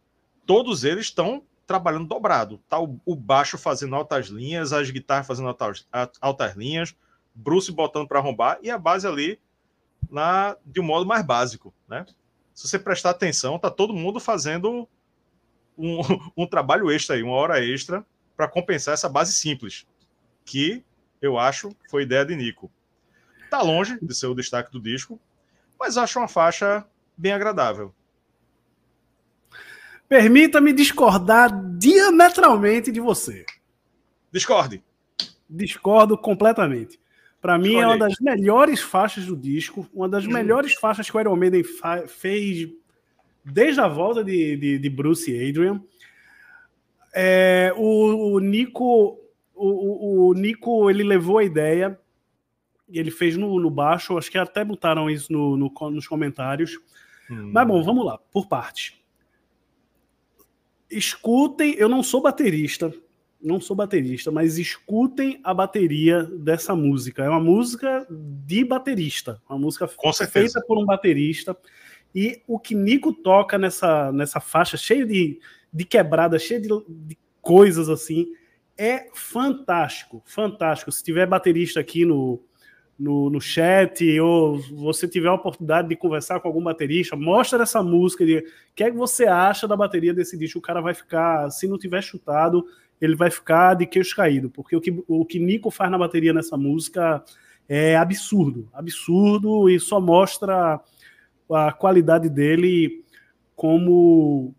todos 0.46 0.82
eles 0.82 1.06
estão 1.06 1.44
trabalhando 1.66 2.08
dobrado. 2.08 2.58
Tá 2.68 2.80
o, 2.80 2.98
o, 3.04 3.14
baixo 3.14 3.58
fazendo 3.58 3.94
altas 3.94 4.28
linhas, 4.28 4.72
as 4.72 4.90
guitarras 4.90 5.26
fazendo 5.26 5.48
altas, 5.48 5.86
altas 6.20 6.56
linhas, 6.56 6.96
Bruce 7.34 7.70
botando 7.70 8.08
para 8.08 8.18
arrombar 8.18 8.58
e 8.62 8.70
a 8.70 8.78
base 8.78 9.06
ali 9.06 9.38
na, 10.10 10.56
de 10.64 10.80
um 10.80 10.84
modo 10.84 11.06
mais 11.06 11.24
básico, 11.24 11.72
né? 11.88 12.06
Se 12.54 12.66
você 12.66 12.78
prestar 12.78 13.10
atenção, 13.10 13.58
tá 13.58 13.70
todo 13.70 13.94
mundo 13.94 14.18
fazendo 14.18 14.88
um, 15.76 16.00
um 16.36 16.46
trabalho 16.46 16.90
extra 16.90 17.16
aí, 17.16 17.22
uma 17.22 17.34
hora 17.34 17.64
extra 17.64 18.04
para 18.36 18.48
compensar 18.48 18.94
essa 18.94 19.08
base 19.08 19.32
simples, 19.32 19.86
que 20.44 20.84
eu 21.20 21.38
acho 21.38 21.74
foi 21.90 22.02
ideia 22.02 22.24
de 22.24 22.36
Nico. 22.36 22.70
Tá 23.50 23.62
longe 23.62 23.98
de 24.00 24.14
ser 24.14 24.26
o 24.26 24.34
destaque 24.34 24.70
do 24.70 24.80
disco, 24.80 25.20
mas 25.78 25.96
acho 25.96 26.18
uma 26.18 26.28
faixa 26.28 26.86
bem 27.16 27.32
agradável. 27.32 27.94
Permita-me 30.08 30.72
discordar 30.72 31.50
diametralmente 31.76 32.90
de 32.90 33.00
você. 33.00 33.44
Discorde. 34.32 34.82
Discordo 35.48 36.16
completamente. 36.16 36.98
Para 37.40 37.58
mim 37.58 37.76
é 37.76 37.86
uma 37.86 37.98
das 37.98 38.14
melhores 38.20 38.80
faixas 38.80 39.26
do 39.26 39.36
disco, 39.36 39.88
uma 39.92 40.08
das 40.08 40.26
hum. 40.26 40.30
melhores 40.30 40.74
faixas 40.74 41.08
que 41.08 41.16
o 41.16 41.20
Iron 41.20 41.36
Maiden 41.36 41.62
fez 42.08 42.68
desde 43.44 43.80
a 43.80 43.88
volta 43.88 44.24
de, 44.24 44.56
de, 44.56 44.78
de 44.78 44.90
Bruce 44.90 45.30
e 45.30 45.48
Adrian. 45.48 45.80
É, 47.14 47.72
o, 47.76 48.34
o, 48.34 48.40
Nico, 48.40 49.18
o, 49.54 50.28
o, 50.28 50.34
Nico, 50.34 50.90
ele 50.90 51.02
levou 51.02 51.38
a 51.38 51.44
ideia 51.44 51.98
e 52.88 52.98
ele 52.98 53.10
fez 53.10 53.36
no, 53.36 53.58
no 53.60 53.70
baixo. 53.70 54.18
Acho 54.18 54.30
que 54.30 54.38
até 54.38 54.64
botaram 54.64 55.08
isso 55.08 55.32
no, 55.32 55.56
no 55.56 55.72
nos 55.90 56.06
comentários. 56.08 56.78
Hum. 57.30 57.50
Mas 57.52 57.66
bom, 57.66 57.82
vamos 57.82 58.04
lá, 58.04 58.18
por 58.32 58.46
partes 58.46 58.98
escutem, 60.90 61.74
eu 61.74 61.88
não 61.88 62.02
sou 62.02 62.22
baterista, 62.22 62.92
não 63.48 63.60
sou 63.60 63.74
baterista, 63.74 64.30
mas 64.30 64.58
escutem 64.58 65.40
a 65.42 65.54
bateria 65.54 66.22
dessa 66.24 66.76
música. 66.76 67.24
É 67.24 67.28
uma 67.28 67.40
música 67.40 68.06
de 68.10 68.62
baterista, 68.64 69.40
uma 69.48 69.58
música 69.58 69.88
feita 69.88 70.62
por 70.66 70.78
um 70.78 70.84
baterista. 70.84 71.56
E 72.14 72.42
o 72.46 72.58
que 72.58 72.74
Nico 72.74 73.12
toca 73.12 73.56
nessa, 73.56 74.12
nessa 74.12 74.38
faixa, 74.38 74.76
cheio 74.76 75.06
de, 75.06 75.40
de 75.72 75.84
quebrada, 75.84 76.38
cheio 76.38 76.60
de, 76.60 76.68
de 76.88 77.18
coisas 77.40 77.88
assim, 77.88 78.28
é 78.76 79.08
fantástico, 79.14 80.22
fantástico. 80.26 80.92
Se 80.92 81.02
tiver 81.02 81.26
baterista 81.26 81.80
aqui 81.80 82.04
no, 82.04 82.40
no, 82.98 83.30
no 83.30 83.40
chat 83.40 84.20
ou 84.20 84.58
você 84.72 85.08
tiver 85.08 85.28
a 85.28 85.34
oportunidade 85.34 85.88
de 85.88 85.96
conversar 85.96 86.40
com 86.40 86.48
algum 86.48 86.62
baterista, 86.62 87.16
mostra 87.16 87.62
essa 87.62 87.82
música, 87.82 88.24
o 88.24 88.26
que 88.74 88.84
é 88.84 88.90
que 88.90 88.96
você 88.96 89.26
acha 89.26 89.66
da 89.66 89.76
bateria 89.76 90.12
desse 90.12 90.36
disco, 90.36 90.58
o 90.58 90.62
cara 90.62 90.80
vai 90.80 90.92
ficar, 90.92 91.48
se 91.50 91.66
não 91.66 91.78
tiver 91.78 92.02
chutado, 92.02 92.66
ele 93.00 93.14
vai 93.14 93.30
ficar 93.30 93.74
de 93.74 93.86
queixo 93.86 94.16
caído, 94.16 94.50
porque 94.50 94.76
o 94.76 94.80
que, 94.80 95.04
o 95.06 95.24
que 95.24 95.38
Nico 95.38 95.70
faz 95.70 95.90
na 95.90 95.98
bateria 95.98 96.32
nessa 96.32 96.56
música 96.56 97.22
é 97.68 97.96
absurdo, 97.96 98.68
absurdo 98.72 99.68
e 99.68 99.78
só 99.78 100.00
mostra 100.00 100.80
a 101.50 101.72
qualidade 101.72 102.28
dele 102.28 103.04
como, 103.54 104.54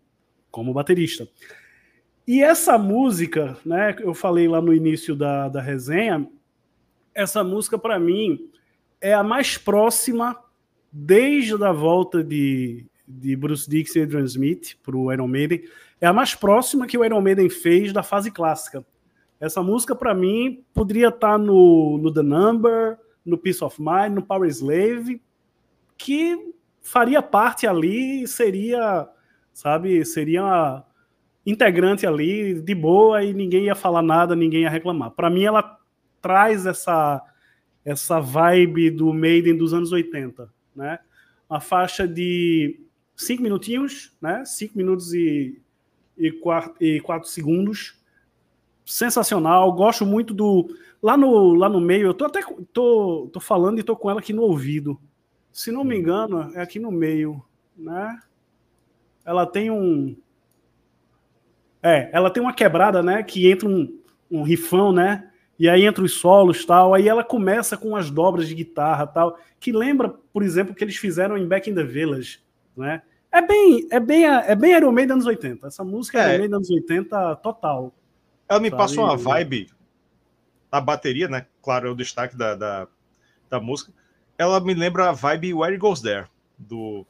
como 0.50 0.72
baterista. 0.72 1.28
E 2.26 2.42
essa 2.42 2.78
música, 2.78 3.58
né, 3.64 3.96
eu 4.00 4.14
falei 4.14 4.46
lá 4.46 4.60
no 4.60 4.72
início 4.72 5.16
da, 5.16 5.48
da 5.48 5.60
resenha, 5.60 6.28
essa 7.14 7.42
música, 7.42 7.76
para 7.78 7.98
mim, 7.98 8.48
é 9.00 9.12
a 9.12 9.22
mais 9.22 9.58
próxima, 9.58 10.36
desde 10.92 11.54
a 11.64 11.72
volta 11.72 12.22
de, 12.22 12.86
de 13.06 13.34
Bruce 13.34 13.68
Dixon 13.68 13.98
e 13.98 14.02
Adrian 14.02 14.24
Smith 14.24 14.76
para 14.82 14.96
o 14.96 15.12
Iron 15.12 15.26
Maiden, 15.26 15.62
é 16.00 16.06
a 16.06 16.12
mais 16.12 16.34
próxima 16.34 16.86
que 16.86 16.96
o 16.96 17.04
Iron 17.04 17.20
Maiden 17.20 17.50
fez 17.50 17.92
da 17.92 18.02
fase 18.02 18.30
clássica. 18.30 18.84
Essa 19.38 19.62
música, 19.62 19.94
para 19.94 20.14
mim, 20.14 20.64
poderia 20.72 21.08
estar 21.08 21.32
tá 21.32 21.38
no, 21.38 21.98
no 21.98 22.12
The 22.12 22.22
Number, 22.22 22.98
no 23.24 23.36
Peace 23.36 23.62
of 23.62 23.80
Mind, 23.80 24.14
no 24.14 24.22
Power 24.22 24.48
Slave, 24.48 25.20
que 25.96 26.54
faria 26.80 27.22
parte 27.22 27.66
ali, 27.66 28.26
seria, 28.26 29.08
sabe, 29.52 30.04
seria 30.04 30.82
integrante 31.44 32.06
ali, 32.06 32.60
de 32.60 32.74
boa, 32.74 33.22
e 33.22 33.32
ninguém 33.32 33.64
ia 33.64 33.74
falar 33.74 34.02
nada, 34.02 34.34
ninguém 34.34 34.62
ia 34.62 34.70
reclamar. 34.70 35.10
Para 35.10 35.30
mim, 35.30 35.44
ela 35.44 35.78
traz 36.20 36.66
essa, 36.66 37.22
essa 37.84 38.20
vibe 38.20 38.90
do 38.90 39.12
Maiden 39.12 39.56
dos 39.56 39.72
anos 39.74 39.92
80, 39.92 40.50
né? 40.74 40.98
Uma 41.48 41.60
faixa 41.60 42.06
de 42.06 42.80
cinco 43.16 43.42
minutinhos, 43.42 44.16
né? 44.20 44.44
Cinco 44.44 44.76
minutos 44.76 45.12
e, 45.14 45.60
e, 46.20 46.30
quatro, 46.30 46.74
e 46.78 47.00
quatro 47.00 47.28
segundos. 47.28 47.98
sensacional. 48.84 49.72
Gosto 49.72 50.04
muito 50.04 50.34
do. 50.34 50.68
Lá 51.02 51.16
no, 51.16 51.54
lá 51.54 51.68
no 51.68 51.80
meio, 51.80 52.08
eu 52.08 52.14
tô 52.14 52.26
até 52.26 52.40
tô, 52.74 53.30
tô 53.32 53.40
falando 53.40 53.78
e 53.78 53.82
tô 53.82 53.96
com 53.96 54.10
ela 54.10 54.20
aqui 54.20 54.34
no 54.34 54.42
ouvido. 54.42 55.00
Se 55.50 55.72
não 55.72 55.82
me 55.82 55.96
hum. 55.96 55.98
engano, 55.98 56.52
é 56.54 56.60
aqui 56.60 56.78
no 56.78 56.92
meio, 56.92 57.42
né? 57.74 58.20
Ela 59.24 59.46
tem 59.46 59.70
um. 59.70 60.14
É, 61.82 62.10
ela 62.12 62.30
tem 62.30 62.42
uma 62.42 62.52
quebrada, 62.52 63.02
né? 63.02 63.22
Que 63.22 63.50
entra 63.50 63.66
um, 63.66 63.98
um 64.30 64.42
rifão, 64.42 64.92
né? 64.92 65.30
E 65.58 65.68
aí 65.68 65.84
entra 65.84 66.04
os 66.04 66.12
solos 66.12 66.64
tal. 66.66 66.92
Aí 66.92 67.08
ela 67.08 67.24
começa 67.24 67.78
com 67.78 67.96
as 67.96 68.10
dobras 68.10 68.46
de 68.46 68.54
guitarra 68.54 69.06
tal, 69.06 69.38
que 69.58 69.72
lembra, 69.72 70.08
por 70.08 70.42
exemplo, 70.42 70.72
o 70.72 70.76
que 70.76 70.84
eles 70.84 70.96
fizeram 70.96 71.38
em 71.38 71.46
Back 71.46 71.70
in 71.70 71.74
the 71.74 71.84
Village, 71.84 72.40
né? 72.76 73.02
É 73.32 73.40
bem, 73.40 73.86
é 73.90 74.00
bem, 74.00 74.24
é 74.24 74.54
bem 74.54 74.72
Iron 74.72 74.92
Maiden 74.92 75.18
dos 75.18 75.26
anos 75.26 75.38
80. 75.38 75.66
Essa 75.68 75.84
música 75.84 76.18
é, 76.18 76.22
é 76.22 76.34
Iron 76.34 76.38
Maiden 76.40 76.58
dos 76.60 76.70
anos 76.70 76.82
80 76.82 77.36
total. 77.36 77.92
Ela 78.48 78.60
me 78.60 78.70
passa 78.70 79.00
uma 79.00 79.16
vibe 79.16 79.70
na 80.72 80.80
bateria, 80.80 81.28
né? 81.28 81.46
Claro, 81.62 81.88
é 81.88 81.90
o 81.90 81.94
destaque 81.94 82.36
da, 82.36 82.54
da, 82.54 82.88
da 83.48 83.60
música. 83.60 83.92
Ela 84.36 84.58
me 84.60 84.74
lembra 84.74 85.08
a 85.08 85.12
vibe 85.12 85.54
Where 85.54 85.72
It 85.72 85.80
Goes 85.80 86.00
There, 86.00 86.26
do 86.58 87.06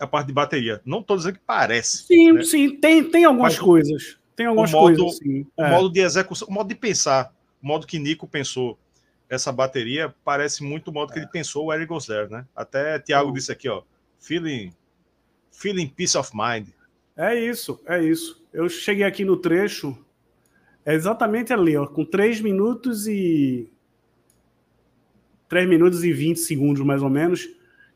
a 0.00 0.06
parte 0.06 0.28
de 0.28 0.32
bateria. 0.32 0.80
Não 0.84 1.00
estou 1.00 1.16
dizendo 1.16 1.34
que 1.34 1.44
parece. 1.46 2.04
Sim, 2.04 2.32
né? 2.32 2.42
sim, 2.42 2.76
tem, 2.76 3.04
tem 3.04 3.24
algumas 3.24 3.54
Mas, 3.54 3.62
coisas. 3.62 4.18
Tem 4.34 4.46
algumas 4.46 4.72
modo, 4.72 4.96
coisas. 4.96 5.18
Sim. 5.18 5.46
O 5.56 5.62
é. 5.62 5.70
modo 5.70 5.92
de 5.92 6.00
execução, 6.00 6.48
o 6.48 6.52
modo 6.52 6.68
de 6.68 6.74
pensar, 6.74 7.32
o 7.62 7.66
modo 7.66 7.86
que 7.86 7.98
Nico 7.98 8.26
pensou 8.26 8.78
essa 9.28 9.52
bateria 9.52 10.12
parece 10.24 10.64
muito 10.64 10.88
o 10.88 10.92
modo 10.92 11.12
que 11.12 11.18
ele 11.18 11.26
é. 11.26 11.30
pensou 11.30 11.66
o 11.66 11.72
Eric 11.72 11.86
Goes 11.86 12.06
There, 12.06 12.30
né? 12.30 12.46
Até 12.56 12.98
Thiago 12.98 13.32
disse 13.32 13.52
aqui, 13.52 13.68
ó, 13.68 13.82
feeling, 14.18 14.72
feeling 15.50 15.88
peace 15.88 16.16
of 16.16 16.30
mind. 16.34 16.68
É 17.16 17.38
isso, 17.38 17.80
é 17.86 18.02
isso. 18.02 18.42
Eu 18.52 18.68
cheguei 18.68 19.04
aqui 19.04 19.24
no 19.24 19.36
trecho, 19.36 19.96
é 20.84 20.94
exatamente 20.94 21.52
ali, 21.52 21.76
ó, 21.76 21.86
com 21.86 22.04
3 22.04 22.40
minutos 22.40 23.06
e 23.06 23.70
3 25.48 25.68
minutos 25.68 26.04
e 26.04 26.12
20 26.12 26.38
segundos 26.38 26.84
mais 26.84 27.02
ou 27.02 27.10
menos, 27.10 27.48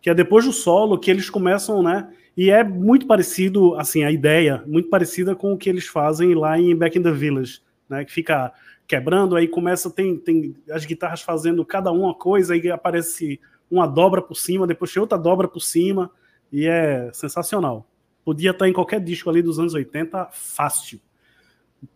que 0.03 0.11
é 0.11 0.15
depois 0.15 0.45
do 0.45 0.53
solo 0.53 0.99
que 0.99 1.11
eles 1.11 1.31
começam, 1.31 1.83
né? 1.83 2.13
E 2.37 2.51
é 2.51 2.65
muito 2.65 3.07
parecido, 3.07 3.77
assim, 3.77 4.03
a 4.05 4.11
ideia, 4.11 4.63
muito 4.67 4.89
parecida 4.89 5.35
com 5.35 5.53
o 5.53 5.57
que 5.57 5.71
eles 5.71 5.87
fazem 5.87 6.35
lá 6.35 6.59
em 6.59 6.75
Back 6.75 6.99
in 6.99 7.03
the 7.03 7.13
Village, 7.13 7.61
né? 7.89 8.05
Que 8.05 8.13
fica 8.13 8.53
quebrando, 8.87 9.37
aí 9.37 9.49
começa, 9.49 9.91
tem, 9.91 10.17
tem 10.19 10.55
as 10.71 10.85
guitarras 10.85 11.23
fazendo 11.23 11.65
cada 11.65 11.91
uma 11.91 12.15
coisa, 12.15 12.55
aí 12.55 12.71
aparece 12.71 13.41
uma 13.71 13.87
dobra 13.87 14.21
por 14.21 14.37
cima, 14.37 14.67
depois 14.67 14.93
tem 14.93 15.01
outra 15.01 15.17
dobra 15.17 15.49
por 15.49 15.61
cima, 15.61 16.11
e 16.53 16.67
é 16.67 17.11
sensacional. 17.13 17.87
Podia 18.25 18.51
estar 18.53 18.69
em 18.69 18.73
qualquer 18.73 19.01
disco 19.01 19.29
ali 19.29 19.43
dos 19.43 19.59
anos 19.59 19.75
80, 19.75 20.29
fácil. 20.33 21.01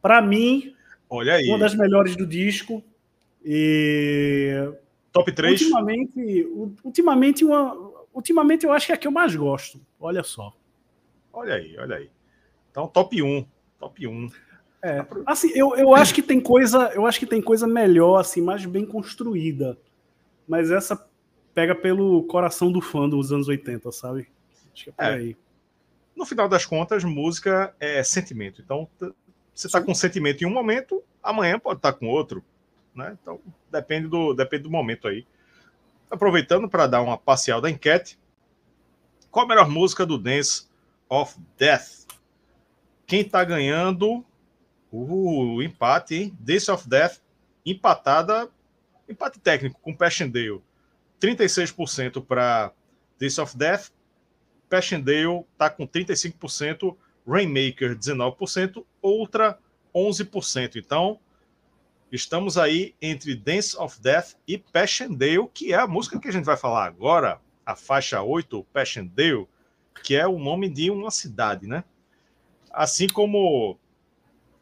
Para 0.03 0.21
mim, 0.21 0.75
Olha 1.09 1.35
aí. 1.35 1.49
uma 1.49 1.59
das 1.59 1.75
melhores 1.75 2.17
do 2.17 2.27
disco. 2.27 2.83
E. 3.45 4.53
Top 5.13 5.33
3? 5.33 5.61
Ultimamente, 5.61 6.47
ultimamente 6.85 7.45
uma, 7.45 7.75
ultimamente 8.13 8.67
eu 8.67 8.73
acho 8.73 8.87
que 8.87 8.93
é 8.93 8.95
a 8.95 8.99
que 8.99 9.07
eu 9.07 9.13
mais 9.13 9.35
gosto. 9.35 9.81
Olha 9.99 10.23
só. 10.23 10.53
Olha 11.33 11.55
aí, 11.55 11.77
olha 11.79 11.97
aí. 11.97 12.11
Então, 12.71 12.87
top 12.87 13.23
1. 13.23 13.47
Top 13.79 14.07
1. 14.07 14.29
É, 14.83 15.05
assim, 15.27 15.51
eu, 15.55 15.75
eu 15.77 15.95
acho 15.95 16.15
que 16.15 16.23
tem 16.23 16.41
coisa, 16.41 16.93
eu 16.95 17.07
acho 17.07 17.19
que 17.19 17.27
tem 17.27 17.43
coisa 17.43 17.67
melhor, 17.67 18.21
assim, 18.21 18.41
mais 18.41 18.65
bem 18.65 18.85
construída. 18.85 19.79
Mas 20.47 20.71
essa 20.71 21.09
pega 21.55 21.75
pelo 21.75 22.23
coração 22.25 22.71
do 22.71 22.81
fã 22.81 23.09
dos 23.09 23.33
anos 23.33 23.49
80, 23.49 23.91
sabe? 23.91 24.29
Acho 24.79 24.85
que 24.85 24.91
é 24.91 24.93
por 24.93 25.05
é. 25.05 25.15
aí. 25.15 25.37
No 26.15 26.25
final 26.25 26.49
das 26.49 26.65
contas, 26.65 27.05
música 27.05 27.75
é 27.79 28.03
sentimento. 28.03 28.61
Então, 28.61 28.89
você 29.55 29.67
está 29.67 29.81
com 29.81 29.95
sentimento 29.95 30.43
em 30.43 30.47
um 30.47 30.53
momento, 30.53 31.03
amanhã 31.23 31.59
pode 31.59 31.79
estar 31.79 31.93
tá 31.93 31.99
com 31.99 32.09
outro. 32.09 32.45
Né? 32.95 33.17
Então, 33.21 33.41
depende 33.71 34.09
do, 34.09 34.33
depende 34.35 34.65
do 34.65 34.71
momento 34.71 35.09
aí. 35.09 35.27
Aproveitando 36.11 36.69
para 36.69 36.87
dar 36.87 37.03
uma 37.03 37.19
parcial 37.19 37.61
da 37.61 37.71
enquete, 37.71 38.19
qual 39.31 39.45
a 39.45 39.49
melhor 39.49 39.69
música 39.69 40.07
do 40.07 40.17
Dance 40.17 40.69
of 41.09 41.37
Death? 41.57 42.07
Quem 43.07 43.21
está 43.21 43.45
ganhando 43.45 44.25
uh, 44.91 45.55
o 45.57 45.63
empate, 45.63 46.15
hein? 46.15 46.37
Dance 46.41 46.71
of 46.71 46.89
Death 46.89 47.21
empatada, 47.65 48.49
empate 49.09 49.39
técnico 49.39 49.79
com 49.81 49.95
Passchendaele. 49.95 50.63
36% 51.21 52.25
para 52.25 52.73
Dance 53.21 53.41
of 53.41 53.57
Death, 53.57 53.91
Passchendaele 54.69 55.45
está 55.53 55.71
com 55.71 55.87
35%, 55.87 56.97
Rainmaker 57.27 57.97
19%, 57.97 58.85
outra 59.03 59.59
11%. 59.95 60.77
Então, 60.77 61.21
Estamos 62.11 62.57
aí 62.57 62.95
entre 63.03 63.35
Dance 63.37 63.77
of 63.77 64.01
Death 64.01 64.35
e 64.47 64.57
Passchendaele, 64.57 65.47
que 65.53 65.75
é 65.75 65.77
a 65.77 65.87
música 65.87 66.19
que 66.19 66.29
a 66.29 66.33
gente 66.33 66.45
vai 66.45 66.57
falar 66.57 66.87
agora, 66.87 67.39
a 67.67 67.77
faixa 67.77 68.23
8, 68.23 68.65
Passchendaele, 68.73 69.47
que 70.03 70.17
é 70.17 70.27
o 70.27 70.39
nome 70.39 70.71
de 70.71 70.91
uma 70.91 71.11
cidade, 71.11 71.67
né? 71.67 71.85
Assim 72.73 73.07
como 73.07 73.79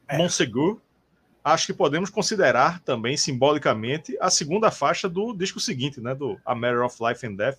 é. 0.09 0.19
Monsegur, 0.19 0.81
acho 1.45 1.67
que 1.67 1.73
podemos 1.73 2.11
considerar 2.11 2.81
também 2.81 3.17
simbolicamente 3.17 4.17
a 4.21 4.29
segunda 4.29 4.73
faixa 4.73 5.09
do 5.09 5.33
disco 5.33 5.61
seguinte, 5.61 6.01
né? 6.01 6.17
Do 6.17 6.41
A 6.45 6.53
Matter 6.53 6.83
of 6.83 6.97
Life 7.01 7.25
and 7.25 7.35
Death. 7.35 7.59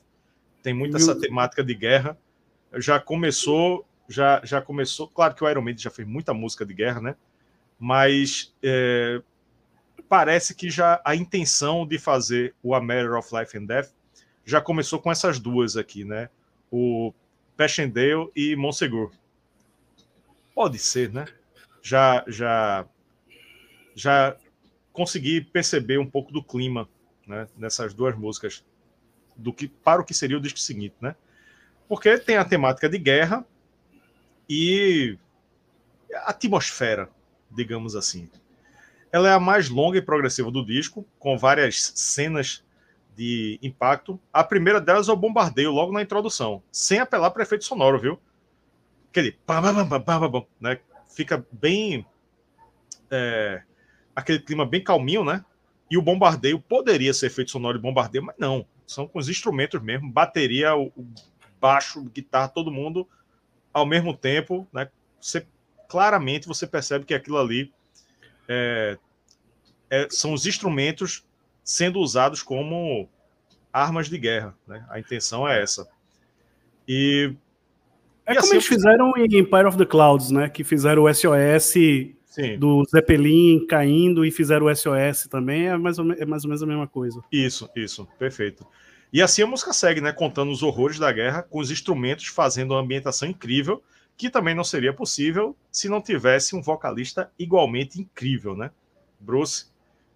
Tem 0.62 0.74
muita 0.74 0.98
essa 0.98 1.18
temática 1.18 1.64
de 1.64 1.74
guerra. 1.74 2.18
Já 2.78 3.00
começou, 3.00 3.86
já, 4.08 4.42
já 4.44 4.62
começou. 4.62 5.08
Claro 5.08 5.36
que 5.36 5.44
o 5.44 5.50
Iron 5.50 5.62
Maiden 5.62 5.82
já 5.82 5.90
fez 5.90 6.08
muita 6.08 6.34
música 6.34 6.66
de 6.66 6.74
guerra, 6.74 7.02
né? 7.02 7.16
Mas 7.80 8.54
é, 8.64 9.22
parece 10.08 10.56
que 10.56 10.70
já 10.70 11.02
a 11.04 11.16
intenção 11.16 11.86
de 11.86 12.00
fazer 12.00 12.56
o 12.64 12.74
A 12.74 12.82
Matter 12.82 13.14
of 13.14 13.30
Life 13.36 13.58
and 13.58 13.66
Death 13.66 13.92
já 14.46 14.62
começou 14.62 15.00
com 15.00 15.12
essas 15.12 15.40
duas 15.40 15.76
aqui, 15.76 16.06
né? 16.06 16.30
O 16.72 17.14
Passchendaele 17.56 18.30
e 18.36 18.56
Monsegur. 18.56 19.12
Pode 20.56 20.80
ser, 20.80 21.12
né? 21.12 21.26
Já, 21.82 22.24
já, 22.28 22.86
já 23.94 24.38
consegui 24.94 25.42
perceber 25.42 26.00
um 26.00 26.10
pouco 26.10 26.32
do 26.32 26.42
clima, 26.42 26.88
né? 27.28 27.48
Nessas 27.58 27.94
duas 27.94 28.18
músicas 28.18 28.64
do 29.36 29.54
que 29.54 29.68
para 29.68 30.02
o 30.02 30.06
que 30.06 30.14
seria 30.14 30.38
o 30.38 30.42
disco 30.42 30.60
seguinte, 30.60 30.96
né? 31.02 31.16
Porque 31.88 32.18
tem 32.18 32.38
a 32.38 32.46
temática 32.46 32.90
de 32.90 32.98
guerra 32.98 33.46
e 34.50 35.18
a 36.14 36.32
atmosfera, 36.32 37.10
digamos 37.50 37.96
assim. 37.96 38.30
Ela 39.12 39.30
é 39.30 39.34
a 39.34 39.40
mais 39.40 39.70
longa 39.70 39.98
e 39.98 40.02
progressiva 40.02 40.52
do 40.52 40.66
disco, 40.66 41.06
com 41.18 41.38
várias 41.38 41.94
cenas 41.96 42.64
de 43.16 43.58
impacto. 43.64 44.20
A 44.32 44.44
primeira 44.44 44.80
delas 44.80 45.10
é 45.10 45.12
o 45.12 45.16
bombardeio, 45.16 45.72
logo 45.72 45.92
na 45.92 46.02
introdução, 46.02 46.62
sem 46.72 47.00
apelar 47.00 47.32
para 47.32 47.44
efeito 47.44 47.64
sonoro, 47.64 48.00
viu? 48.00 48.20
Aquele 49.10 49.32
pam, 49.32 49.62
pam, 49.62 49.90
pam, 49.90 50.02
pam, 50.02 50.32
pam, 50.32 50.46
né? 50.60 50.80
Fica 51.10 51.46
bem. 51.52 52.06
É, 53.10 53.64
aquele 54.16 54.40
clima 54.40 54.66
bem 54.66 54.84
calminho, 54.84 55.24
né? 55.24 55.44
E 55.90 55.98
o 55.98 56.02
bombardeio 56.02 56.60
poderia 56.60 57.14
ser 57.14 57.28
efeito 57.28 57.52
sonoro 57.52 57.78
de 57.78 57.82
bombardeio, 57.82 58.26
mas 58.26 58.36
não. 58.38 58.66
São 58.86 59.08
com 59.08 59.20
os 59.20 59.30
instrumentos 59.30 59.82
mesmo, 59.82 60.12
bateria, 60.12 60.76
o, 60.76 60.92
baixo, 61.60 62.04
guitarra, 62.04 62.48
todo 62.48 62.72
mundo 62.72 63.08
ao 63.74 63.86
mesmo 63.86 64.16
tempo, 64.16 64.68
né? 64.74 64.90
Você, 65.22 65.46
claramente 65.88 66.48
você 66.48 66.66
percebe 66.66 67.06
que 67.06 67.14
aquilo 67.14 67.38
ali 67.38 67.72
é, 68.48 68.98
é, 69.90 70.08
são 70.10 70.34
os 70.34 70.46
instrumentos 70.46 71.26
sendo 71.64 72.00
usados 72.00 72.42
como 72.42 73.08
armas 73.72 74.10
de 74.10 74.18
guerra. 74.18 74.56
Né? 74.68 74.86
A 74.90 75.00
intenção 75.00 75.48
é 75.48 75.62
essa. 75.62 75.88
E, 76.88 77.34
é 78.26 78.32
e 78.32 78.36
como 78.36 78.40
assim, 78.40 78.56
eles 78.56 78.66
fizeram 78.66 79.14
em 79.18 79.38
Empire 79.38 79.66
of 79.66 79.78
the 79.78 79.86
Clouds, 79.86 80.32
né? 80.32 80.50
Que 80.50 80.64
fizeram 80.64 81.04
o 81.04 81.14
SOS 81.14 81.74
Sim. 82.26 82.58
do 82.58 82.84
Zeppelin 82.86 83.68
caindo 83.68 84.26
e 84.26 84.32
fizeram 84.32 84.66
o 84.66 84.76
SOS 84.76 85.28
também. 85.30 85.68
É 85.68 85.78
mais, 85.78 86.00
ou, 86.00 86.12
é 86.14 86.26
mais 86.26 86.44
ou 86.44 86.50
menos 86.50 86.64
a 86.64 86.66
mesma 86.66 86.88
coisa. 86.88 87.22
Isso, 87.32 87.70
isso, 87.76 88.08
perfeito. 88.18 88.66
E 89.18 89.22
assim 89.24 89.42
a 89.42 89.48
música 89.48 89.74
segue, 89.74 90.00
né? 90.00 90.12
Contando 90.12 90.52
os 90.52 90.62
horrores 90.62 91.00
da 91.00 91.12
guerra, 91.12 91.42
com 91.42 91.58
os 91.58 91.72
instrumentos 91.72 92.28
fazendo 92.28 92.76
uma 92.76 92.82
ambientação 92.82 93.28
incrível 93.28 93.82
que 94.16 94.30
também 94.30 94.54
não 94.54 94.64
seria 94.64 94.94
possível 94.94 95.58
se 95.72 95.90
não 95.90 96.00
tivesse 96.00 96.56
um 96.56 96.62
vocalista 96.62 97.32
igualmente 97.40 98.00
incrível, 98.00 98.56
né? 98.56 98.70
Bruce, 99.20 99.72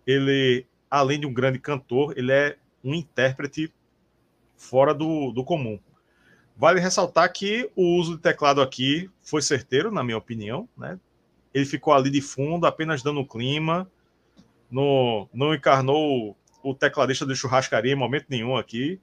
ele, 0.05 0.67
além 0.87 1.19
de 1.19 1.25
um 1.25 1.33
grande 1.33 1.57
cantor, 1.57 2.13
ele 2.15 2.31
é 2.31 2.57
um 2.83 2.93
intérprete 2.93 3.73
fora 4.55 4.93
do, 4.93 5.31
do 5.31 5.43
comum. 5.43 5.79
Vale 6.55 6.79
ressaltar 6.79 7.33
que 7.33 7.71
o 7.75 7.97
uso 7.97 8.17
de 8.17 8.21
teclado 8.21 8.61
aqui 8.61 9.09
foi 9.23 9.41
certeiro, 9.41 9.89
na 9.89 10.03
minha 10.03 10.17
opinião, 10.19 10.69
né? 10.77 10.99
Ele 11.51 11.65
ficou 11.65 11.91
ali 11.91 12.11
de 12.11 12.21
fundo, 12.21 12.67
apenas 12.67 13.01
dando 13.01 13.25
clima, 13.25 13.89
no, 14.69 15.27
não 15.33 15.55
encarnou 15.55 16.37
o 16.63 16.73
tecladista 16.73 17.25
do 17.25 17.35
churrascaria 17.35 17.93
em 17.93 17.95
momento 17.95 18.25
nenhum 18.29 18.55
aqui. 18.55 18.99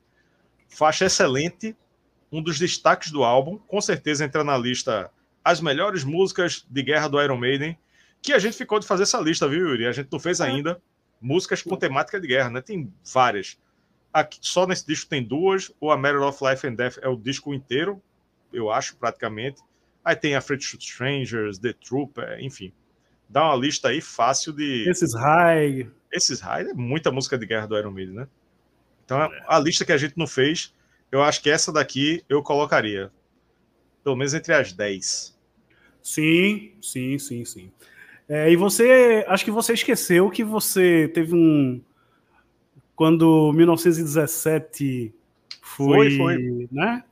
Faixa 0.69 1.07
excelente, 1.07 1.77
um 2.31 2.43
dos 2.43 2.59
destaques 2.59 3.11
do 3.11 3.25
álbum, 3.25 3.59
com 3.59 3.81
certeza 3.81 4.25
entra 4.25 4.45
na 4.45 4.57
lista 4.57 5.11
as 5.45 5.61
melhores 5.61 6.05
músicas 6.05 6.67
de 6.69 6.83
guerra 6.83 7.09
do 7.09 7.21
Iron 7.23 7.39
Maiden. 7.39 7.79
Que 8.21 8.33
a 8.33 8.39
gente 8.39 8.57
ficou 8.57 8.79
de 8.79 8.87
fazer 8.87 9.05
essa 9.05 9.21
lista, 9.21 9.49
viu, 9.49 9.69
Yuri? 9.69 9.87
A 9.87 9.93
gente 9.93 10.09
não 10.11 10.19
fez 10.19 10.41
é. 10.41 10.45
ainda 10.45 10.81
músicas 11.21 11.63
com 11.63 11.77
temática 11.77 12.21
de 12.21 12.27
guerra, 12.27 12.51
né? 12.51 12.61
Tem 12.61 12.93
várias. 13.13 13.59
Aqui, 14.13 14.39
só 14.41 14.67
nesse 14.67 14.87
disco 14.87 15.09
tem 15.09 15.23
duas. 15.23 15.73
O 15.81 15.91
A 15.91 15.97
Matter 15.97 16.23
of 16.23 16.43
Life 16.45 16.67
and 16.67 16.75
Death 16.75 16.99
é 17.01 17.09
o 17.09 17.17
disco 17.17 17.55
inteiro, 17.55 18.03
eu 18.53 18.71
acho, 18.71 18.97
praticamente. 18.97 19.63
Aí 20.05 20.17
tem 20.17 20.35
a 20.35 20.43
to 20.43 20.55
Strangers, 20.55 21.59
The 21.59 21.73
Trooper, 21.75 22.39
enfim. 22.41 22.73
Dá 23.29 23.45
uma 23.45 23.57
lista 23.57 23.89
aí 23.89 24.01
fácil 24.01 24.53
de. 24.53 24.89
Esses 24.89 25.15
high. 25.15 25.91
Esses 26.13 26.41
high 26.41 26.69
é 26.69 26.75
muita 26.75 27.11
música 27.11 27.37
de 27.37 27.47
guerra 27.47 27.67
do 27.67 27.79
Iron 27.79 27.91
Maiden, 27.91 28.15
né? 28.15 28.29
Então 29.05 29.23
é. 29.23 29.45
a 29.47 29.59
lista 29.59 29.85
que 29.85 29.93
a 29.93 29.97
gente 29.97 30.17
não 30.17 30.27
fez, 30.27 30.75
eu 31.11 31.23
acho 31.23 31.43
que 31.43 31.51
essa 31.51 31.73
daqui 31.73 32.23
eu 32.29 32.43
colocaria. 32.43 33.11
Pelo 34.05 34.17
menos 34.17 34.35
entre 34.35 34.55
as 34.55 34.73
10. 34.73 35.37
Sim, 36.03 36.73
sim, 36.81 37.19
sim, 37.19 37.45
sim. 37.45 37.73
É, 38.29 38.51
e 38.51 38.57
você, 38.57 39.25
acho 39.27 39.45
que 39.45 39.51
você 39.51 39.73
esqueceu 39.73 40.31
que 40.31 40.45
você 40.45 41.11
teve 41.13 41.35
um. 41.35 41.81
Quando 42.95 43.53
1917 43.53 45.15
foi, 45.63 46.11
foi, 46.11 46.17
foi. 46.17 46.69
né? 46.71 47.05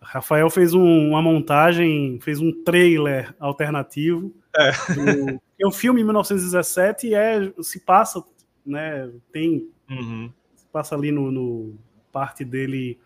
Rafael 0.00 0.48
fez 0.48 0.72
um, 0.72 1.10
uma 1.10 1.20
montagem, 1.20 2.18
fez 2.20 2.40
um 2.40 2.50
trailer 2.64 3.34
alternativo. 3.38 4.34
É. 4.56 4.70
Do, 4.94 5.42
o 5.66 5.72
filme 5.72 6.04
1917 6.04 7.14
é, 7.14 7.52
se 7.60 7.80
passa, 7.80 8.22
né? 8.64 9.10
Tem. 9.32 9.68
Uhum. 9.90 10.30
Se 10.54 10.66
passa 10.72 10.94
ali 10.94 11.10
no, 11.10 11.30
no, 11.30 11.78
parte 12.12 12.44
dele 12.44 12.98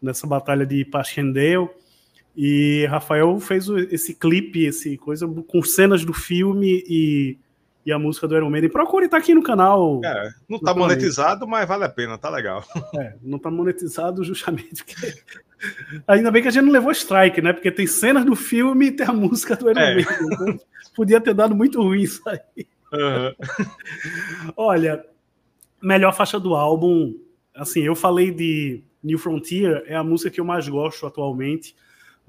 nessa 0.00 0.26
batalha 0.26 0.66
de 0.66 0.84
Passchendaele. 0.84 1.68
E 2.36 2.86
Rafael 2.88 3.38
fez 3.40 3.68
esse 3.68 4.14
clipe, 4.14 4.64
esse 4.64 4.96
coisa 4.96 5.26
com 5.26 5.62
cenas 5.62 6.04
do 6.04 6.12
filme 6.12 6.82
e, 6.88 7.38
e 7.84 7.92
a 7.92 7.98
música 7.98 8.28
do 8.28 8.36
Iron 8.36 8.50
Maiden. 8.50 8.70
Procure 8.70 9.06
estar 9.06 9.16
tá 9.16 9.22
aqui 9.22 9.34
no 9.34 9.42
canal. 9.42 10.00
É, 10.04 10.30
não 10.48 10.58
está 10.58 10.74
monetizado, 10.74 11.46
mas 11.46 11.66
vale 11.66 11.84
a 11.84 11.88
pena, 11.88 12.18
tá 12.18 12.30
legal. 12.30 12.64
É, 12.98 13.14
não 13.22 13.36
está 13.36 13.50
monetizado 13.50 14.24
justamente 14.24 14.84
porque. 14.84 15.14
Ainda 16.08 16.30
bem 16.30 16.42
que 16.42 16.48
a 16.48 16.50
gente 16.50 16.64
não 16.64 16.72
levou 16.72 16.90
strike, 16.90 17.40
né? 17.40 17.52
Porque 17.52 17.70
tem 17.70 17.86
cenas 17.86 18.24
do 18.24 18.34
filme 18.34 18.86
e 18.86 18.92
tem 18.92 19.06
a 19.06 19.12
música 19.12 19.54
do 19.54 19.70
Iron 19.70 19.80
é. 19.80 19.94
Maiden. 19.94 20.16
Então 20.24 20.60
podia 20.96 21.20
ter 21.20 21.34
dado 21.34 21.54
muito 21.54 21.80
ruim 21.80 22.02
isso 22.02 22.22
aí. 22.28 22.66
Uhum. 22.92 23.34
Olha, 24.56 25.04
melhor 25.80 26.12
faixa 26.12 26.40
do 26.40 26.54
álbum. 26.54 27.14
Assim, 27.54 27.80
eu 27.80 27.94
falei 27.94 28.30
de 28.30 28.82
New 29.02 29.18
Frontier, 29.18 29.84
é 29.86 29.94
a 29.94 30.04
música 30.04 30.30
que 30.30 30.40
eu 30.40 30.44
mais 30.44 30.68
gosto 30.68 31.06
atualmente 31.06 31.74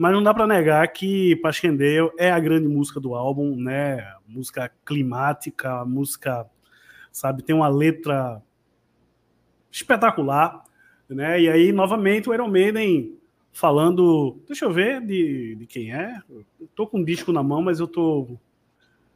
mas 0.01 0.13
não 0.13 0.23
dá 0.23 0.33
para 0.33 0.47
negar 0.47 0.87
que 0.87 1.35
Passchendaele 1.37 2.09
é 2.17 2.31
a 2.31 2.39
grande 2.39 2.67
música 2.67 2.99
do 2.99 3.13
álbum, 3.13 3.55
né? 3.55 4.03
Música 4.31 4.71
climática, 4.85 5.83
música, 5.85 6.45
sabe, 7.11 7.43
tem 7.43 7.55
uma 7.55 7.67
letra 7.67 8.41
espetacular, 9.71 10.63
né? 11.09 11.41
E 11.41 11.49
aí, 11.49 11.71
novamente, 11.71 12.29
o 12.29 12.33
Iron 12.33 12.49
Maiden 12.49 13.17
falando, 13.51 14.39
deixa 14.47 14.65
eu 14.65 14.71
ver 14.71 15.01
de, 15.01 15.55
de 15.55 15.65
quem 15.65 15.93
é. 15.93 16.21
Eu 16.29 16.67
tô 16.75 16.87
com 16.87 16.99
um 16.99 17.03
disco 17.03 17.31
na 17.31 17.43
mão, 17.43 17.61
mas 17.61 17.79
eu 17.79 17.87
tô, 17.87 18.27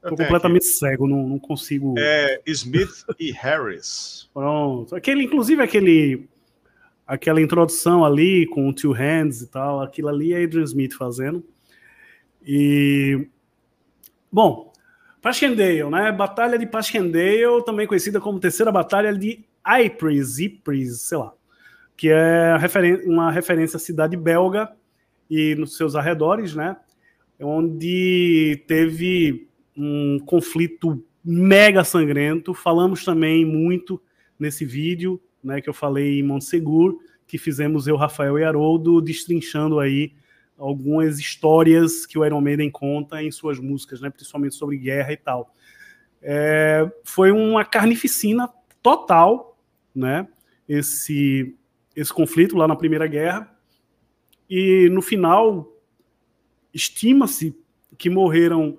tô 0.01 0.15
completamente 0.15 0.63
aqui. 0.63 0.73
cego, 0.73 1.07
não, 1.07 1.27
não 1.27 1.39
consigo. 1.39 1.95
É 1.97 2.41
Smith 2.45 3.05
e 3.19 3.31
Harris. 3.31 4.29
Pronto. 4.33 4.95
Aquele, 4.95 5.23
inclusive, 5.23 5.61
aquele 5.61 6.27
aquela 7.07 7.39
introdução 7.39 8.03
ali 8.03 8.47
com 8.47 8.67
o 8.67 8.73
Two 8.73 8.91
Hands 8.91 9.41
e 9.41 9.47
tal, 9.47 9.81
aquilo 9.81 10.09
ali 10.09 10.33
é 10.33 10.43
Adrian 10.43 10.63
Smith 10.63 10.93
fazendo. 10.93 11.43
E 12.43 13.27
bom, 14.31 14.71
Passchendaele, 15.25 15.89
né? 15.89 16.11
Batalha 16.11 16.55
de 16.55 16.67
Passchendaele, 16.67 17.63
também 17.65 17.87
conhecida 17.87 18.21
como 18.21 18.39
Terceira 18.39 18.71
Batalha 18.71 19.11
de 19.11 19.43
Ypres, 19.67 20.37
Ypres, 20.37 21.01
sei 21.01 21.17
lá, 21.17 21.33
que 21.97 22.09
é 22.11 22.53
uma 23.07 23.31
referência 23.31 23.77
à 23.77 23.79
cidade 23.79 24.15
belga 24.15 24.71
e 25.27 25.55
nos 25.55 25.77
seus 25.77 25.95
arredores, 25.95 26.53
né? 26.53 26.77
Onde 27.39 28.63
teve 28.67 29.47
um 29.75 30.19
conflito 30.27 31.03
mega 31.23 31.83
sangrento. 31.83 32.53
Falamos 32.53 33.03
também 33.03 33.43
muito 33.43 33.99
nesse 34.37 34.63
vídeo 34.63 35.19
né, 35.43 35.59
que 35.59 35.67
eu 35.67 35.73
falei 35.73 36.19
em 36.19 36.23
Montsegur, 36.23 36.99
que 37.25 37.39
fizemos 37.39 37.87
eu, 37.87 37.95
Rafael 37.95 38.37
e 38.37 38.43
Haroldo, 38.43 39.01
destrinchando 39.01 39.79
aí 39.79 40.11
algumas 40.57 41.19
histórias 41.19 42.05
que 42.05 42.17
o 42.17 42.25
Iron 42.25 42.41
Maiden 42.41 42.71
conta 42.71 43.21
em 43.21 43.31
suas 43.31 43.59
músicas, 43.59 44.01
né, 44.01 44.09
principalmente 44.09 44.55
sobre 44.55 44.77
guerra 44.77 45.11
e 45.11 45.17
tal. 45.17 45.53
É, 46.21 46.89
foi 47.03 47.31
uma 47.31 47.63
carnificina 47.63 48.49
total, 48.81 49.57
né, 49.93 50.27
esse, 50.67 51.55
esse 51.95 52.13
conflito 52.13 52.55
lá 52.55 52.67
na 52.67 52.75
Primeira 52.75 53.07
Guerra, 53.07 53.51
e 54.49 54.89
no 54.89 55.01
final 55.01 55.71
estima-se 56.73 57.57
que 57.97 58.09
morreram 58.09 58.77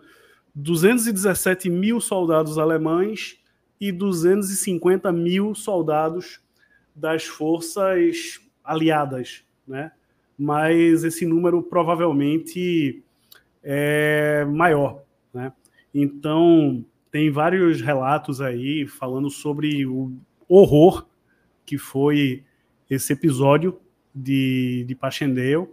217 0.55 1.69
mil 1.69 2.01
soldados 2.01 2.59
alemães 2.59 3.39
e 3.81 3.93
250 3.93 5.11
mil 5.13 5.55
soldados 5.55 6.41
das 6.95 7.25
forças 7.25 8.41
aliadas, 8.65 9.45
né? 9.67 9.93
Mas 10.39 11.05
esse 11.05 11.25
número 11.25 11.63
provavelmente 11.63 13.03
é 13.63 14.45
maior, 14.45 15.03
né? 15.33 15.53
Então 15.95 16.85
tem 17.11 17.31
vários 17.31 17.81
relatos 17.81 18.41
aí 18.41 18.87
falando 18.87 19.31
sobre 19.31 19.87
o 19.87 20.13
horror 20.49 21.07
que 21.65 21.79
foi 21.79 22.45
esse 22.89 23.13
episódio 23.13 23.81
de, 24.15 24.85
de 24.87 24.95
Passchendaele. 24.95 25.67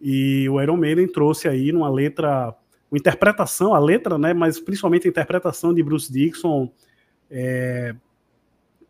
E 0.00 0.48
o 0.48 0.60
Iron 0.60 0.76
Maiden 0.76 1.06
trouxe 1.06 1.48
aí 1.48 1.72
numa 1.72 1.90
letra, 1.90 2.54
uma 2.90 2.98
interpretação, 2.98 3.74
a 3.74 3.78
letra, 3.78 4.16
né, 4.16 4.32
mas 4.32 4.60
principalmente 4.60 5.06
a 5.06 5.10
interpretação 5.10 5.74
de 5.74 5.82
Bruce 5.82 6.10
Dixon 6.10 6.72
é, 7.30 7.94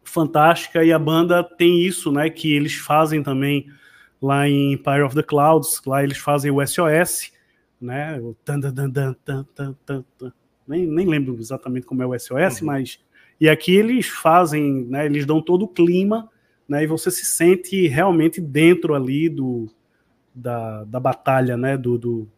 fantástica. 0.04 0.84
E 0.84 0.92
a 0.92 0.98
banda 0.98 1.42
tem 1.42 1.82
isso, 1.82 2.12
né, 2.12 2.30
que 2.30 2.52
eles 2.52 2.74
fazem 2.74 3.22
também 3.22 3.66
lá 4.20 4.48
em 4.48 4.72
Empire 4.72 5.02
of 5.02 5.14
the 5.14 5.22
Clouds, 5.22 5.80
lá 5.86 6.02
eles 6.02 6.18
fazem 6.18 6.50
o 6.50 6.64
SOS, 6.64 7.32
né, 7.80 8.18
o 8.20 8.34
tan, 8.44 8.60
tan, 8.60 8.72
tan, 8.90 9.14
tan, 9.24 9.44
tan, 9.54 10.04
tan. 10.18 10.32
Nem, 10.66 10.86
nem 10.86 11.06
lembro 11.06 11.36
exatamente 11.38 11.86
como 11.86 12.02
é 12.02 12.06
o 12.06 12.18
SOS, 12.18 12.60
uhum. 12.60 12.66
mas 12.66 13.00
e 13.40 13.48
aqui 13.48 13.74
eles 13.74 14.08
fazem, 14.08 14.84
né, 14.86 15.06
eles 15.06 15.24
dão 15.24 15.40
todo 15.40 15.62
o 15.64 15.68
clima, 15.68 16.28
né, 16.68 16.82
e 16.82 16.86
você 16.86 17.10
se 17.10 17.24
sente 17.24 17.86
realmente 17.86 18.40
dentro 18.40 18.94
ali 18.94 19.28
do 19.28 19.68
da, 20.34 20.84
da 20.84 21.00
batalha, 21.00 21.56
né, 21.56 21.76
do, 21.76 21.98
do 21.98 22.28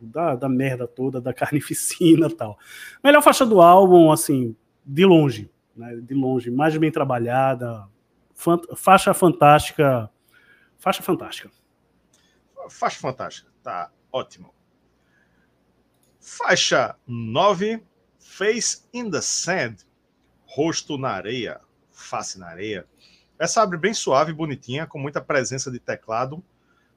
da, 0.00 0.34
da 0.34 0.48
merda 0.48 0.86
toda, 0.86 1.20
da 1.20 1.32
carnificina 1.34 2.26
e 2.26 2.34
tal. 2.34 2.58
Melhor 3.02 3.22
faixa 3.22 3.46
do 3.46 3.60
álbum, 3.60 4.10
assim, 4.10 4.54
de 4.84 5.04
longe, 5.04 5.50
né, 5.76 5.96
de 6.02 6.14
longe, 6.14 6.50
mais 6.50 6.76
bem 6.76 6.90
trabalhada, 6.90 7.86
faixa 8.76 9.14
fantástica, 9.14 10.10
faixa 10.82 11.00
fantástica. 11.00 11.48
Faixa 12.68 12.98
fantástica, 12.98 13.48
tá 13.62 13.90
ótimo. 14.10 14.52
Faixa 16.20 16.96
9, 17.06 17.82
Face 18.18 18.82
in 18.92 19.08
the 19.08 19.20
Sand, 19.20 19.76
rosto 20.44 20.98
na 20.98 21.10
areia, 21.10 21.60
face 21.92 22.36
na 22.36 22.48
areia. 22.48 22.86
Essa 23.38 23.62
abre 23.62 23.78
bem 23.78 23.94
suave, 23.94 24.32
bonitinha, 24.32 24.86
com 24.86 24.98
muita 24.98 25.20
presença 25.20 25.70
de 25.70 25.78
teclado, 25.78 26.42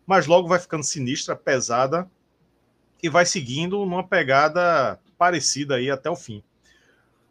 mas 0.05 0.25
logo 0.25 0.47
vai 0.47 0.59
ficando 0.59 0.83
sinistra, 0.83 1.35
pesada 1.35 2.09
e 3.03 3.07
vai 3.07 3.25
seguindo 3.25 3.77
numa 3.85 4.07
pegada 4.07 4.99
parecida 5.15 5.75
aí 5.75 5.91
até 5.91 6.09
o 6.09 6.15
fim. 6.15 6.43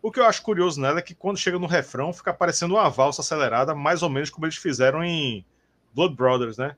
O 0.00 0.10
que 0.10 0.20
eu 0.20 0.24
acho 0.24 0.42
curioso 0.42 0.80
nela 0.80 1.00
é 1.00 1.02
que 1.02 1.14
quando 1.14 1.38
chega 1.38 1.58
no 1.58 1.66
refrão 1.66 2.12
fica 2.12 2.32
parecendo 2.32 2.74
uma 2.74 2.88
valsa 2.88 3.22
acelerada, 3.22 3.74
mais 3.74 4.02
ou 4.04 4.10
menos 4.10 4.30
como 4.30 4.46
eles 4.46 4.56
fizeram 4.56 5.02
em 5.02 5.44
Blood 5.94 6.14
Brothers, 6.14 6.58
né? 6.58 6.76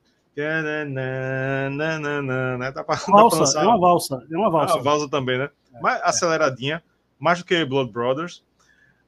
Dá 2.71 2.85
pra, 2.85 2.97
valsa, 3.09 3.55
dá 3.55 3.63
é 3.63 3.67
uma 3.67 3.79
valsa, 3.79 4.27
é 4.31 4.37
uma 4.37 4.51
valsa. 4.51 4.75
É 4.75 4.77
uma 4.77 4.83
valsa 4.83 5.09
também, 5.09 5.39
né? 5.39 5.51
É, 5.75 5.81
mais 5.81 6.03
aceleradinha, 6.03 6.83
mais 7.19 7.39
do 7.39 7.45
que 7.45 7.65
Blood 7.65 7.91
Brothers. 7.91 8.45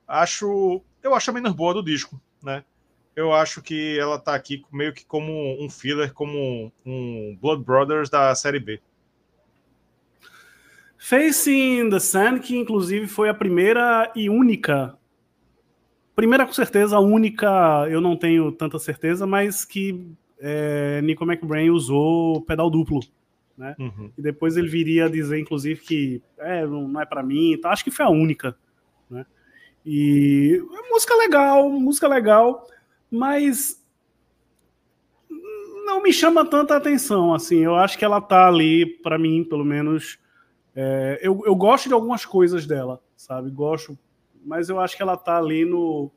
Acho, 0.07 0.81
eu 1.03 1.15
acho 1.15 1.31
a 1.31 1.35
menos 1.35 1.53
boa 1.53 1.75
do 1.75 1.83
disco, 1.83 2.19
né? 2.43 2.65
Eu 3.15 3.35
acho 3.35 3.61
que 3.61 3.99
ela 3.99 4.19
tá 4.19 4.35
aqui 4.35 4.65
meio 4.73 4.95
que 4.95 5.05
como 5.05 5.63
um 5.63 5.69
filler, 5.69 6.15
como 6.15 6.73
um 6.87 7.37
Blood 7.41 7.63
Brothers 7.65 8.09
da 8.09 8.35
série 8.35 8.61
B. 8.61 8.81
Facing 10.97 11.91
the 11.91 12.01
Sun, 12.01 12.39
que 12.39 12.57
inclusive 12.57 13.07
foi 13.07 13.29
a 13.29 13.35
primeira 13.35 14.11
e 14.15 14.31
única. 14.31 14.97
Primeira, 16.19 16.45
com 16.45 16.53
certeza, 16.53 16.97
a 16.97 17.01
única, 17.01 17.87
eu 17.89 18.01
não 18.01 18.17
tenho 18.17 18.51
tanta 18.51 18.77
certeza, 18.77 19.25
mas 19.25 19.65
que 19.65 20.05
é, 20.41 21.01
Nico 21.01 21.25
McBrain 21.25 21.71
usou 21.71 22.43
pedal 22.43 22.69
duplo 22.69 23.01
né? 23.57 23.77
Uhum. 23.79 24.11
E 24.19 24.21
depois 24.21 24.57
ele 24.57 24.67
viria 24.67 25.07
a 25.07 25.09
dizer, 25.09 25.39
inclusive, 25.39 25.81
que 25.81 26.21
é, 26.39 26.67
não 26.67 27.01
é 27.01 27.07
para 27.07 27.23
mim. 27.23 27.53
Então, 27.53 27.71
acho 27.71 27.85
que 27.85 27.91
foi 27.93 28.05
a 28.05 28.11
única, 28.11 28.57
né? 29.09 29.25
E 29.87 30.61
música 30.91 31.15
legal, 31.15 31.71
música 31.71 32.09
legal, 32.09 32.67
mas 33.09 33.81
não 35.87 36.03
me 36.03 36.13
chama 36.13 36.45
tanta 36.45 36.77
atenção, 36.77 37.33
assim. 37.33 37.65
Eu 37.65 37.77
acho 37.77 37.97
que 37.97 38.05
ela 38.05 38.21
tá 38.21 38.49
ali, 38.49 38.87
para 38.87 39.17
mim, 39.17 39.45
pelo 39.45 39.65
menos. 39.65 40.19
É, 40.75 41.21
eu, 41.23 41.43
eu 41.47 41.55
gosto 41.55 41.87
de 41.89 41.95
algumas 41.95 42.25
coisas 42.27 42.67
dela, 42.67 43.01
sabe? 43.17 43.51
Gosto, 43.51 43.97
mas 44.45 44.69
eu 44.69 44.81
acho 44.81 44.97
que 44.97 45.03
ela 45.03 45.17
tá 45.17 45.39
ali 45.39 45.65
no, 45.65 46.11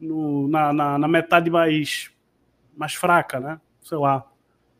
no 0.00 0.48
na, 0.48 0.72
na, 0.72 0.98
na 0.98 1.08
metade 1.08 1.50
mais, 1.50 2.10
mais 2.76 2.94
fraca, 2.94 3.40
né? 3.40 3.60
Sei 3.82 3.98
lá. 3.98 4.24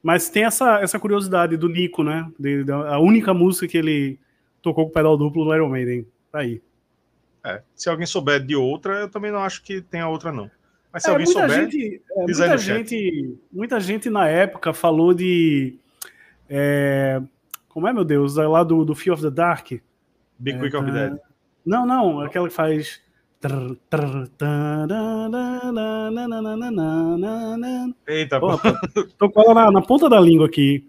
Mas 0.02 0.28
tem 0.28 0.44
essa, 0.44 0.80
essa 0.80 0.98
curiosidade 0.98 1.56
do 1.56 1.68
Nico, 1.68 2.02
né? 2.02 2.30
De, 2.38 2.64
de, 2.64 2.72
a 2.72 2.98
única 2.98 3.32
música 3.32 3.66
que 3.66 3.78
ele 3.78 4.18
tocou 4.60 4.86
com 4.86 4.92
pedal 4.92 5.16
duplo 5.16 5.44
no 5.44 5.54
Iron 5.54 5.68
Maiden. 5.68 6.06
Tá 6.30 6.40
aí. 6.40 6.60
É, 7.42 7.62
se 7.74 7.88
alguém 7.88 8.06
souber 8.06 8.44
de 8.44 8.56
outra, 8.56 9.00
eu 9.00 9.08
também 9.08 9.30
não 9.30 9.40
acho 9.40 9.62
que 9.62 9.80
tenha 9.80 10.08
outra, 10.08 10.32
não. 10.32 10.50
Mas 10.92 11.02
se 11.02 11.08
é, 11.08 11.12
alguém 11.12 11.26
souber. 11.26 11.70
Gente, 11.70 12.02
é, 12.10 12.22
muita, 12.22 12.58
gente, 12.58 13.38
muita 13.52 13.80
gente 13.80 14.10
na 14.10 14.28
época 14.28 14.72
falou 14.72 15.12
de. 15.12 15.78
É, 16.48 17.20
como 17.68 17.88
é, 17.88 17.92
meu 17.92 18.04
Deus? 18.04 18.36
Lá 18.36 18.62
do, 18.62 18.84
do 18.84 18.94
Fear 18.94 19.14
of 19.14 19.22
the 19.22 19.30
Dark. 19.30 19.72
Big 20.38 20.58
Quick 20.58 20.76
of 20.76 20.86
the 20.86 20.92
Dead. 20.92 21.18
Não, 21.64 21.86
não, 21.86 22.20
aquela 22.20 22.48
que 22.48 22.54
faz. 22.54 23.02
Eita, 28.06 28.40
pô. 28.40 28.52
Tô 29.18 29.30
com 29.30 29.42
ela 29.42 29.54
na, 29.54 29.70
na, 29.70 29.82
ponta 29.82 30.08
da 30.08 30.18
língua 30.18 30.46
aqui. 30.46 30.88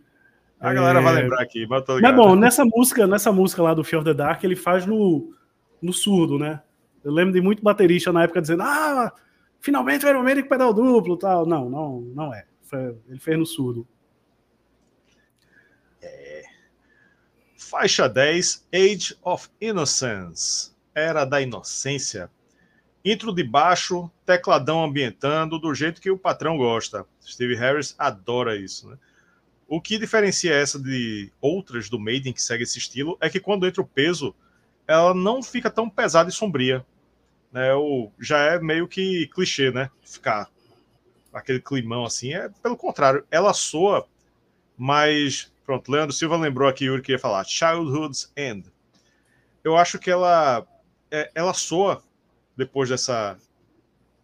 A 0.59 0.73
galera 0.73 0.99
é... 0.99 1.03
vai 1.03 1.15
lembrar 1.15 1.41
aqui. 1.41 1.67
Mas 1.67 2.15
bom, 2.15 2.35
nessa 2.35 2.63
música, 2.65 3.05
nessa 3.05 3.31
música 3.31 3.61
lá 3.61 3.73
do 3.73 3.83
Fear 3.83 4.01
of 4.01 4.09
the 4.09 4.13
Dark, 4.13 4.43
ele 4.43 4.55
faz 4.55 4.85
no, 4.85 5.33
no 5.81 5.91
surdo, 5.91 6.39
né? 6.39 6.61
Eu 7.03 7.11
lembro 7.11 7.33
de 7.33 7.41
muito 7.41 7.61
baterista 7.61 8.11
na 8.11 8.23
época 8.23 8.41
dizendo: 8.41 8.63
Ah, 8.63 9.11
finalmente 9.59 10.05
o 10.05 10.09
Iron 10.09 10.23
com 10.23 10.49
pedal 10.49 10.73
duplo 10.73 11.17
tal. 11.17 11.45
Não, 11.45 11.69
não, 11.69 12.01
não 12.15 12.33
é. 12.33 12.45
Ele 13.07 13.19
fez 13.19 13.37
no 13.37 13.45
surdo. 13.45 13.87
Faixa 17.57 18.07
10, 18.07 18.67
Age 18.73 19.17
of 19.23 19.49
Innocence. 19.59 20.71
Era 20.93 21.25
da 21.25 21.41
Inocência 21.41 22.29
Intro 23.05 23.31
de 23.31 23.43
baixo, 23.43 24.09
tecladão 24.25 24.83
ambientando, 24.83 25.59
do 25.59 25.75
jeito 25.75 26.01
que 26.01 26.09
o 26.09 26.17
patrão 26.17 26.57
gosta. 26.57 27.05
Steve 27.23 27.53
Harris 27.53 27.93
adora 27.99 28.57
isso, 28.57 28.89
né? 28.89 28.97
O 29.67 29.79
que 29.79 29.99
diferencia 29.99 30.55
essa 30.55 30.79
de 30.79 31.31
outras 31.39 31.87
do 31.87 31.99
Maiden 31.99 32.33
que 32.33 32.41
segue 32.41 32.63
esse 32.63 32.79
estilo 32.79 33.15
é 33.21 33.29
que 33.29 33.39
quando 33.39 33.67
entra 33.67 33.81
o 33.81 33.87
peso, 33.87 34.33
ela 34.87 35.13
não 35.13 35.43
fica 35.43 35.69
tão 35.69 35.87
pesada 35.87 36.29
e 36.29 36.33
sombria. 36.33 36.83
Né? 37.51 37.75
O, 37.75 38.11
já 38.19 38.39
é 38.39 38.59
meio 38.59 38.87
que 38.87 39.27
clichê, 39.27 39.69
né? 39.69 39.91
Ficar 40.03 40.49
aquele 41.31 41.59
climão 41.59 42.05
assim. 42.05 42.33
É 42.33 42.49
pelo 42.63 42.75
contrário, 42.75 43.23
ela 43.29 43.53
soa 43.53 44.07
mais. 44.75 45.51
Pronto, 45.65 45.91
Leandro 45.91 46.15
Silva 46.15 46.37
lembrou 46.37 46.69
aqui, 46.69 46.85
Yuri, 46.85 47.01
que 47.01 47.11
ia 47.11 47.19
falar 47.19 47.43
Childhood's 47.43 48.31
End. 48.37 48.71
Eu 49.63 49.75
acho 49.75 49.97
que 49.97 50.11
ela, 50.11 50.65
é, 51.09 51.31
ela 51.33 51.53
soa 51.53 52.03
depois 52.55 52.89
dessa 52.89 53.37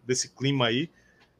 desse 0.04 0.30
clima 0.30 0.68
aí, 0.68 0.90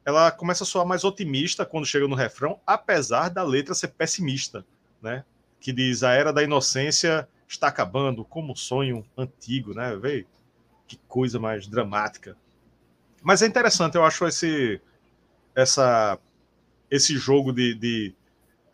ela 0.06 0.32
começa 0.32 0.64
a 0.64 0.68
soar 0.68 0.86
mais 0.86 1.04
otimista 1.04 1.66
quando 1.66 1.86
chega 1.86 2.08
no 2.08 2.16
refrão, 2.16 2.60
apesar 2.66 3.30
da 3.30 3.44
letra 3.44 3.74
ser 3.74 3.90
pessimista, 3.90 4.66
né? 5.02 5.24
Que 5.60 5.72
diz 5.72 6.04
a 6.04 6.12
era 6.12 6.34
da 6.34 6.44
inocência 6.44 7.28
está 7.48 7.68
acabando 7.68 8.24
como 8.24 8.54
um 8.54 8.56
sonho 8.56 9.06
antigo, 9.18 9.74
né? 9.74 9.96
Vê 9.96 10.26
que 10.88 10.98
coisa 11.08 11.40
mais 11.40 11.68
dramática. 11.68 12.36
Mas 13.22 13.42
é 13.42 13.48
interessante, 13.48 13.96
eu 13.96 14.06
acho 14.06 14.26
esse 14.26 14.82
essa 15.56 16.18
esse 16.90 17.18
jogo 17.18 17.54
de, 17.54 17.74
de, 17.76 18.16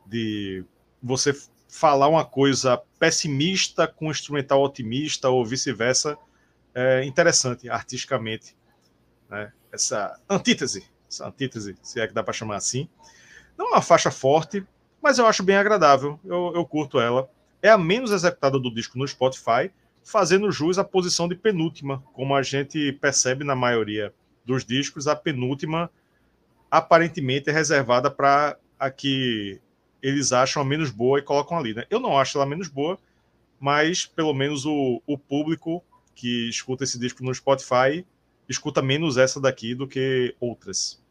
de 0.06 0.66
você 1.02 1.34
falar 1.70 2.08
uma 2.08 2.26
coisa 2.26 2.82
pessimista 3.00 3.88
com 3.88 4.08
um 4.08 4.12
instrumental 4.12 4.62
otimista 4.62 5.30
ou 5.30 5.46
vice-versa 5.46 6.18
é, 6.74 7.04
interessante 7.04 7.70
artisticamente. 7.70 8.56
Né? 9.30 9.52
Essa 9.72 10.20
antítese, 10.30 10.86
essa 11.10 11.28
antítese, 11.28 11.76
se 11.82 12.00
é 12.00 12.08
que 12.08 12.14
dá 12.14 12.24
para 12.24 12.34
chamar 12.34 12.56
assim. 12.56 12.90
Não 13.58 13.68
é 13.68 13.70
uma 13.70 13.82
faixa 13.82 14.12
forte, 14.12 14.66
mas 15.02 15.18
eu 15.18 15.26
acho 15.26 15.44
bem 15.44 15.58
agradável. 15.58 16.20
Eu, 16.24 16.54
eu 16.56 16.66
curto 16.66 17.00
ela. 17.00 17.30
É 17.62 17.70
a 17.70 17.78
menos 17.78 18.12
executada 18.12 18.60
do 18.60 18.74
disco 18.74 18.98
no 18.98 19.08
Spotify, 19.08 19.72
fazendo 20.04 20.52
jus 20.52 20.78
à 20.78 20.84
posição 20.84 21.28
de 21.28 21.36
penúltima, 21.36 22.04
como 22.14 22.36
a 22.36 22.42
gente 22.42 22.94
percebe 22.94 23.44
na 23.44 23.56
maioria 23.56 24.14
dos 24.46 24.64
discos, 24.64 25.08
a 25.08 25.16
penúltima 25.16 25.92
aparentemente 26.72 27.50
é 27.50 27.54
reservada 27.54 28.10
para 28.10 28.58
a 28.80 28.90
que 28.90 29.60
eles 30.08 30.32
acham 30.32 30.62
a 30.62 30.66
menos 30.66 30.90
boa 30.90 31.20
e 31.20 31.22
colocam 31.22 31.58
ali. 31.58 31.74
Né? 31.74 31.86
Eu 31.90 32.00
não 32.00 32.18
acho 32.18 32.38
ela 32.38 32.46
menos 32.46 32.68
boa, 32.68 32.98
mas 33.60 34.06
pelo 34.06 34.34
menos 34.34 34.66
o, 34.66 35.02
o 35.06 35.18
público 35.18 35.84
que 36.16 36.50
escuta 36.50 36.84
esse 36.84 36.98
disco 36.98 37.24
no 37.24 37.34
Spotify 37.34 38.06
escuta 38.48 38.82
menos 38.82 39.18
essa 39.18 39.42
daqui 39.42 39.76
do 39.76 39.88
que 39.88 40.34
outras. 40.40 41.02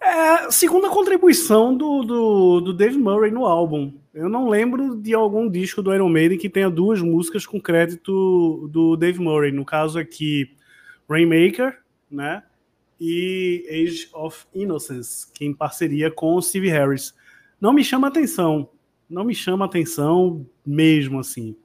É, 0.00 0.50
segunda 0.50 0.88
contribuição 0.88 1.76
do, 1.76 2.02
do, 2.02 2.60
do 2.60 2.72
Dave 2.72 2.98
Murray 2.98 3.30
no 3.30 3.44
álbum. 3.44 3.92
Eu 4.14 4.28
não 4.28 4.48
lembro 4.48 4.96
de 4.96 5.12
algum 5.12 5.48
disco 5.48 5.82
do 5.82 5.94
Iron 5.94 6.08
Maiden 6.08 6.38
que 6.38 6.48
tenha 6.48 6.70
duas 6.70 7.00
músicas 7.00 7.46
com 7.46 7.60
crédito 7.60 8.68
do 8.72 8.96
Dave 8.96 9.20
Murray. 9.20 9.52
No 9.52 9.64
caso 9.64 9.98
aqui, 9.98 10.56
Rainmaker, 11.08 11.78
né? 12.10 12.42
E 12.98 13.64
Age 13.70 14.08
of 14.12 14.46
Innocence, 14.54 15.30
que 15.32 15.44
em 15.44 15.54
parceria 15.54 16.10
com 16.10 16.34
o 16.34 16.42
Steve 16.42 16.68
Harris. 16.68 17.14
Não 17.60 17.72
me 17.72 17.84
chama 17.84 18.08
atenção. 18.08 18.70
Não 19.08 19.24
me 19.24 19.34
chama 19.34 19.64
atenção 19.64 20.46
mesmo, 20.64 21.18
assim. 21.18 21.56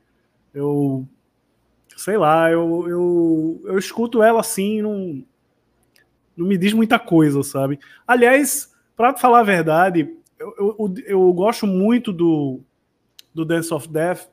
Eu 0.53 1.07
sei 1.95 2.17
lá, 2.17 2.51
eu, 2.51 2.87
eu, 2.89 3.61
eu 3.65 3.77
escuto 3.77 4.21
ela 4.21 4.41
assim, 4.41 4.81
não, 4.81 5.23
não 6.35 6.45
me 6.45 6.57
diz 6.57 6.73
muita 6.73 6.99
coisa, 6.99 7.41
sabe? 7.41 7.79
Aliás, 8.05 8.73
para 8.95 9.15
falar 9.15 9.39
a 9.39 9.43
verdade, 9.43 10.13
eu, 10.37 10.53
eu, 10.57 10.93
eu, 11.05 11.33
gosto 11.33 11.65
muito 11.65 12.11
do, 12.11 12.59
do 13.33 13.45
Dance 13.45 13.73
of 13.73 13.87
Death, 13.87 14.29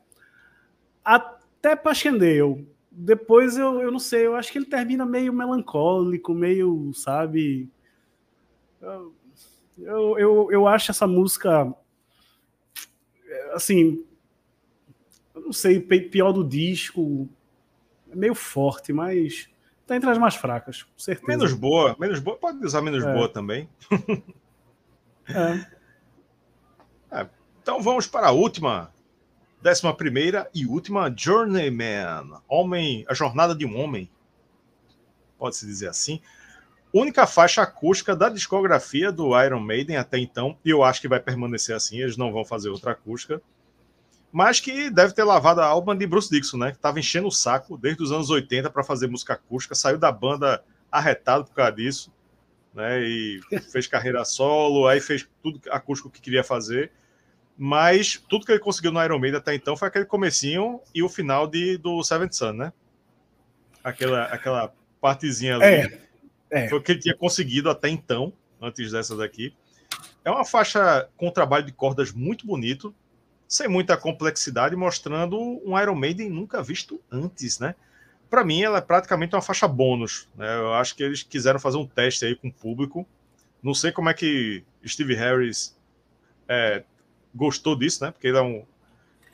até 1.03 1.75
Passchendaele. 1.75 2.67
Depois 2.91 3.57
eu, 3.57 3.81
eu 3.81 3.91
não 3.91 3.99
sei, 3.99 4.27
eu 4.27 4.35
acho 4.35 4.51
que 4.51 4.57
ele 4.57 4.65
termina 4.65 5.05
meio 5.05 5.33
melancólico, 5.33 6.33
meio, 6.33 6.91
sabe? 6.93 7.69
Eu, 8.81 9.13
eu, 9.77 10.19
eu, 10.19 10.51
eu 10.51 10.67
acho 10.67 10.91
essa 10.91 11.07
música, 11.07 11.73
assim, 13.53 14.05
eu 15.33 15.41
não 15.41 15.53
sei, 15.53 15.79
pior 15.79 16.31
do 16.31 16.43
disco, 16.43 17.27
é 18.11 18.15
meio 18.15 18.35
forte, 18.35 18.93
mas 18.93 19.49
tá 19.85 19.95
entre 19.95 20.09
as 20.09 20.17
mais 20.17 20.35
fracas, 20.35 20.83
com 20.83 20.99
certeza. 20.99 21.27
Menos 21.27 21.53
boa, 21.53 21.95
menos 21.99 22.19
boa, 22.19 22.37
pode 22.37 22.63
usar 22.63 22.81
menos 22.81 23.03
é. 23.03 23.13
boa 23.13 23.27
também. 23.27 23.67
é. 25.27 25.73
É, 27.11 27.27
então 27.61 27.81
vamos 27.81 28.07
para 28.07 28.27
a 28.27 28.31
última, 28.31 28.91
décima 29.61 29.95
primeira 29.95 30.49
e 30.53 30.65
última 30.65 31.13
Journeyman, 31.15 32.41
homem, 32.47 33.05
a 33.07 33.13
jornada 33.13 33.55
de 33.55 33.65
um 33.65 33.79
homem, 33.79 34.09
pode-se 35.37 35.65
dizer 35.65 35.89
assim. 35.89 36.21
Única 36.93 37.25
faixa 37.25 37.63
acústica 37.63 38.15
da 38.15 38.29
discografia 38.29 39.11
do 39.11 39.37
Iron 39.41 39.59
Maiden 39.59 39.97
até 39.97 40.19
então, 40.19 40.57
e 40.63 40.69
eu 40.69 40.83
acho 40.83 41.01
que 41.01 41.07
vai 41.07 41.19
permanecer 41.19 41.75
assim, 41.75 41.99
eles 41.99 42.15
não 42.15 42.31
vão 42.31 42.45
fazer 42.45 42.69
outra 42.69 42.91
acústica 42.91 43.41
mas 44.33 44.59
que 44.59 44.89
deve 44.89 45.13
ter 45.13 45.23
lavado 45.23 45.61
a 45.61 45.65
alma 45.65 45.95
de 45.95 46.07
Bruce 46.07 46.27
Dixon, 46.27 46.57
né? 46.57 46.71
Que 46.71 46.77
estava 46.77 46.99
enchendo 46.99 47.27
o 47.27 47.31
saco 47.31 47.77
desde 47.77 48.01
os 48.01 48.11
anos 48.11 48.31
80 48.31 48.67
para 48.71 48.83
fazer 48.83 49.05
música 49.05 49.33
acústica, 49.33 49.75
saiu 49.75 49.99
da 49.99 50.11
banda 50.11 50.63
arretado 50.91 51.45
por 51.45 51.53
causa 51.53 51.71
disso, 51.71 52.11
né? 52.73 52.99
E 53.03 53.39
fez 53.71 53.85
carreira 53.85 54.25
solo, 54.25 54.87
aí 54.87 54.99
fez 54.99 55.29
tudo 55.43 55.61
acústico 55.69 56.09
que 56.09 56.19
queria 56.19 56.43
fazer. 56.43 56.91
Mas 57.55 58.17
tudo 58.27 58.43
que 58.43 58.51
ele 58.51 58.59
conseguiu 58.59 58.91
no 58.91 59.03
Iron 59.03 59.19
Maiden 59.19 59.37
até 59.37 59.53
então 59.53 59.77
foi 59.77 59.87
aquele 59.87 60.05
comecinho 60.05 60.81
e 60.95 61.03
o 61.03 61.09
final 61.09 61.45
de, 61.45 61.77
do 61.77 62.03
Seventh 62.03 62.33
Sun, 62.33 62.53
né? 62.53 62.73
Aquela, 63.83 64.23
aquela 64.23 64.73
partezinha 64.99 65.57
ali. 65.57 65.63
É, 65.63 65.99
é. 66.53 66.69
Foi 66.69 66.77
o 66.77 66.81
que 66.81 66.91
ele 66.91 66.99
tinha 66.99 67.15
conseguido 67.15 67.69
até 67.69 67.89
então, 67.89 68.31
antes 68.61 68.91
dessa 68.91 69.17
daqui. 69.17 69.53
É 70.23 70.29
uma 70.29 70.45
faixa 70.45 71.09
com 71.17 71.31
trabalho 71.31 71.65
de 71.65 71.71
cordas 71.71 72.11
muito 72.11 72.45
bonito, 72.45 72.93
sem 73.47 73.67
muita 73.67 73.97
complexidade, 73.97 74.75
mostrando 74.75 75.37
um 75.39 75.79
Iron 75.79 75.95
Maiden 75.95 76.29
nunca 76.29 76.61
visto 76.61 77.01
antes, 77.11 77.59
né? 77.59 77.75
Para 78.29 78.43
mim, 78.43 78.61
ela 78.61 78.77
é 78.77 78.81
praticamente 78.81 79.35
uma 79.35 79.41
faixa 79.41 79.67
bônus. 79.67 80.27
Né? 80.35 80.55
Eu 80.55 80.73
acho 80.73 80.95
que 80.95 81.03
eles 81.03 81.23
quiseram 81.23 81.59
fazer 81.59 81.77
um 81.77 81.85
teste 81.85 82.25
aí 82.25 82.35
com 82.35 82.47
o 82.47 82.53
público. 82.53 83.07
Não 83.61 83.73
sei 83.73 83.91
como 83.91 84.09
é 84.09 84.13
que 84.13 84.63
Steve 84.85 85.13
Harris 85.15 85.77
é, 86.47 86.83
gostou 87.33 87.75
disso, 87.75 88.03
né? 88.03 88.11
Porque 88.11 88.27
ele 88.27 88.37
é 88.37 88.41
um 88.41 88.65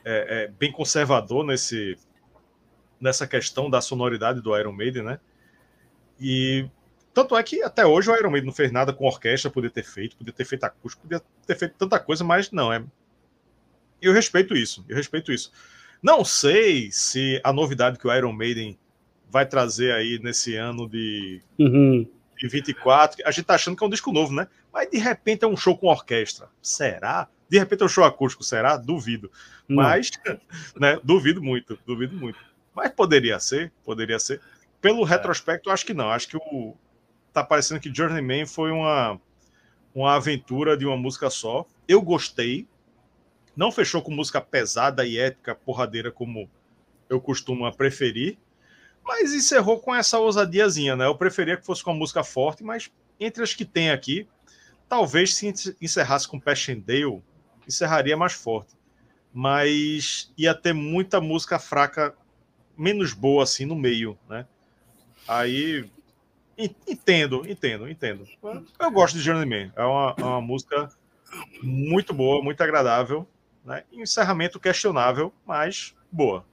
é, 0.04 0.44
é 0.44 0.48
bem 0.48 0.72
conservador 0.72 1.44
nesse 1.44 1.98
nessa 3.00 3.26
questão 3.26 3.70
da 3.70 3.80
sonoridade 3.80 4.40
do 4.40 4.56
Iron 4.56 4.72
Maiden, 4.72 5.02
né? 5.02 5.20
E 6.20 6.68
tanto 7.12 7.36
é 7.36 7.42
que 7.42 7.62
até 7.62 7.84
hoje 7.84 8.10
o 8.10 8.16
Iron 8.16 8.30
Maiden 8.30 8.46
não 8.46 8.54
fez 8.54 8.70
nada 8.70 8.92
com 8.92 9.04
orquestra, 9.04 9.50
podia 9.50 9.70
ter 9.70 9.82
feito, 9.82 10.16
podia 10.16 10.32
ter 10.32 10.44
feito 10.44 10.64
acústico, 10.64 11.02
podia 11.02 11.22
ter 11.46 11.56
feito 11.56 11.74
tanta 11.76 11.98
coisa, 11.98 12.22
mas 12.22 12.50
não, 12.50 12.72
é. 12.72 12.82
Eu 14.00 14.12
respeito 14.12 14.56
isso, 14.56 14.84
eu 14.88 14.96
respeito 14.96 15.32
isso. 15.32 15.52
Não 16.02 16.24
sei 16.24 16.90
se 16.90 17.40
a 17.44 17.52
novidade 17.52 17.98
que 17.98 18.06
o 18.06 18.14
Iron 18.14 18.32
Maiden 18.32 18.78
vai 19.28 19.44
trazer 19.44 19.92
aí 19.92 20.18
nesse 20.22 20.56
ano 20.56 20.88
de, 20.88 21.42
uhum. 21.58 22.06
de 22.38 22.48
24, 22.48 23.22
a 23.24 23.30
gente 23.30 23.44
tá 23.44 23.54
achando 23.54 23.76
que 23.76 23.84
é 23.84 23.86
um 23.86 23.90
disco 23.90 24.12
novo, 24.12 24.32
né? 24.32 24.48
Mas 24.72 24.88
de 24.90 24.98
repente 24.98 25.44
é 25.44 25.48
um 25.48 25.56
show 25.56 25.76
com 25.76 25.88
orquestra. 25.88 26.48
Será? 26.62 27.28
De 27.48 27.58
repente 27.58 27.82
é 27.82 27.86
um 27.86 27.88
show 27.88 28.04
acústico, 28.04 28.42
será? 28.42 28.76
Duvido. 28.76 29.30
Não. 29.68 29.82
Mas, 29.82 30.10
né, 30.78 30.98
duvido 31.02 31.42
muito, 31.42 31.78
duvido 31.84 32.16
muito. 32.16 32.38
Mas 32.74 32.90
poderia 32.92 33.38
ser, 33.38 33.72
poderia 33.84 34.18
ser. 34.18 34.40
Pelo 34.80 35.04
é. 35.04 35.08
retrospecto, 35.08 35.70
acho 35.70 35.84
que 35.84 35.92
não. 35.92 36.10
Acho 36.10 36.28
que 36.28 36.36
o 36.36 36.74
tá 37.32 37.44
parecendo 37.44 37.80
que 37.80 37.94
Journeyman 37.94 38.46
foi 38.46 38.70
uma 38.70 39.20
uma 39.94 40.14
aventura 40.14 40.76
de 40.76 40.86
uma 40.86 40.96
música 40.96 41.28
só. 41.30 41.66
Eu 41.86 42.00
gostei. 42.00 42.66
Não 43.56 43.72
fechou 43.72 44.00
com 44.00 44.12
música 44.12 44.40
pesada 44.40 45.04
e 45.04 45.18
ética, 45.18 45.54
porradeira 45.54 46.10
como 46.10 46.48
eu 47.08 47.20
costumo 47.20 47.70
preferir, 47.72 48.38
mas 49.04 49.34
encerrou 49.34 49.80
com 49.80 49.92
essa 49.92 50.18
ousadiazinha, 50.18 50.94
né? 50.94 51.06
Eu 51.06 51.16
preferia 51.16 51.56
que 51.56 51.66
fosse 51.66 51.82
com 51.82 51.90
uma 51.90 51.98
música 51.98 52.22
forte, 52.22 52.62
mas 52.62 52.90
entre 53.18 53.42
as 53.42 53.52
que 53.52 53.64
tem 53.64 53.90
aqui, 53.90 54.28
talvez 54.88 55.34
se 55.34 55.52
encerrasse 55.80 56.28
com 56.28 56.38
Passchendaele, 56.38 57.20
encerraria 57.66 58.16
mais 58.16 58.32
forte. 58.32 58.76
Mas 59.34 60.32
ia 60.38 60.54
ter 60.54 60.72
muita 60.72 61.20
música 61.20 61.58
fraca, 61.58 62.14
menos 62.78 63.12
boa 63.12 63.42
assim 63.42 63.66
no 63.66 63.74
meio, 63.74 64.16
né? 64.28 64.46
Aí 65.26 65.90
entendo, 66.86 67.42
entendo, 67.48 67.88
entendo. 67.88 68.26
Eu 68.78 68.90
gosto 68.90 69.16
de 69.16 69.22
Journeyman. 69.22 69.72
É 69.76 69.84
uma, 69.84 70.14
é 70.18 70.24
uma 70.24 70.40
música 70.40 70.90
muito 71.62 72.12
boa, 72.12 72.42
muito 72.42 72.60
agradável. 72.62 73.26
Né? 73.64 73.84
Encerramento 73.92 74.58
questionável, 74.58 75.32
mas 75.46 75.94
boa. 76.10 76.44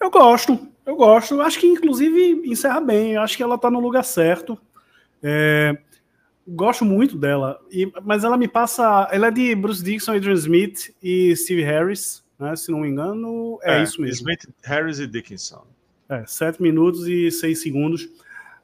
Eu 0.00 0.10
gosto, 0.10 0.68
eu 0.84 0.96
gosto. 0.96 1.40
Acho 1.40 1.58
que 1.58 1.66
inclusive 1.66 2.42
encerra 2.44 2.80
bem. 2.80 3.16
Acho 3.16 3.36
que 3.36 3.42
ela 3.42 3.58
tá 3.58 3.70
no 3.70 3.80
lugar 3.80 4.04
certo. 4.04 4.58
É, 5.22 5.76
gosto 6.46 6.84
muito 6.84 7.16
dela. 7.16 7.58
E, 7.70 7.90
mas 8.02 8.24
ela 8.24 8.36
me 8.36 8.46
passa. 8.46 9.08
Ela 9.10 9.28
é 9.28 9.30
de 9.30 9.54
Bruce 9.54 9.82
Dixon, 9.82 10.12
Adrian 10.12 10.34
Smith 10.34 10.94
e 11.02 11.34
Steve 11.34 11.62
Harris, 11.62 12.22
né? 12.38 12.54
Se 12.54 12.70
não 12.70 12.80
me 12.80 12.88
engano, 12.88 13.58
é, 13.62 13.78
é 13.78 13.82
isso 13.82 14.00
mesmo. 14.00 14.28
Smith, 14.28 14.48
Harris 14.62 14.98
e 14.98 15.06
Dickinson. 15.06 15.66
É, 16.08 16.24
7 16.26 16.60
minutos 16.60 17.08
e 17.08 17.30
6 17.30 17.62
segundos. 17.62 18.06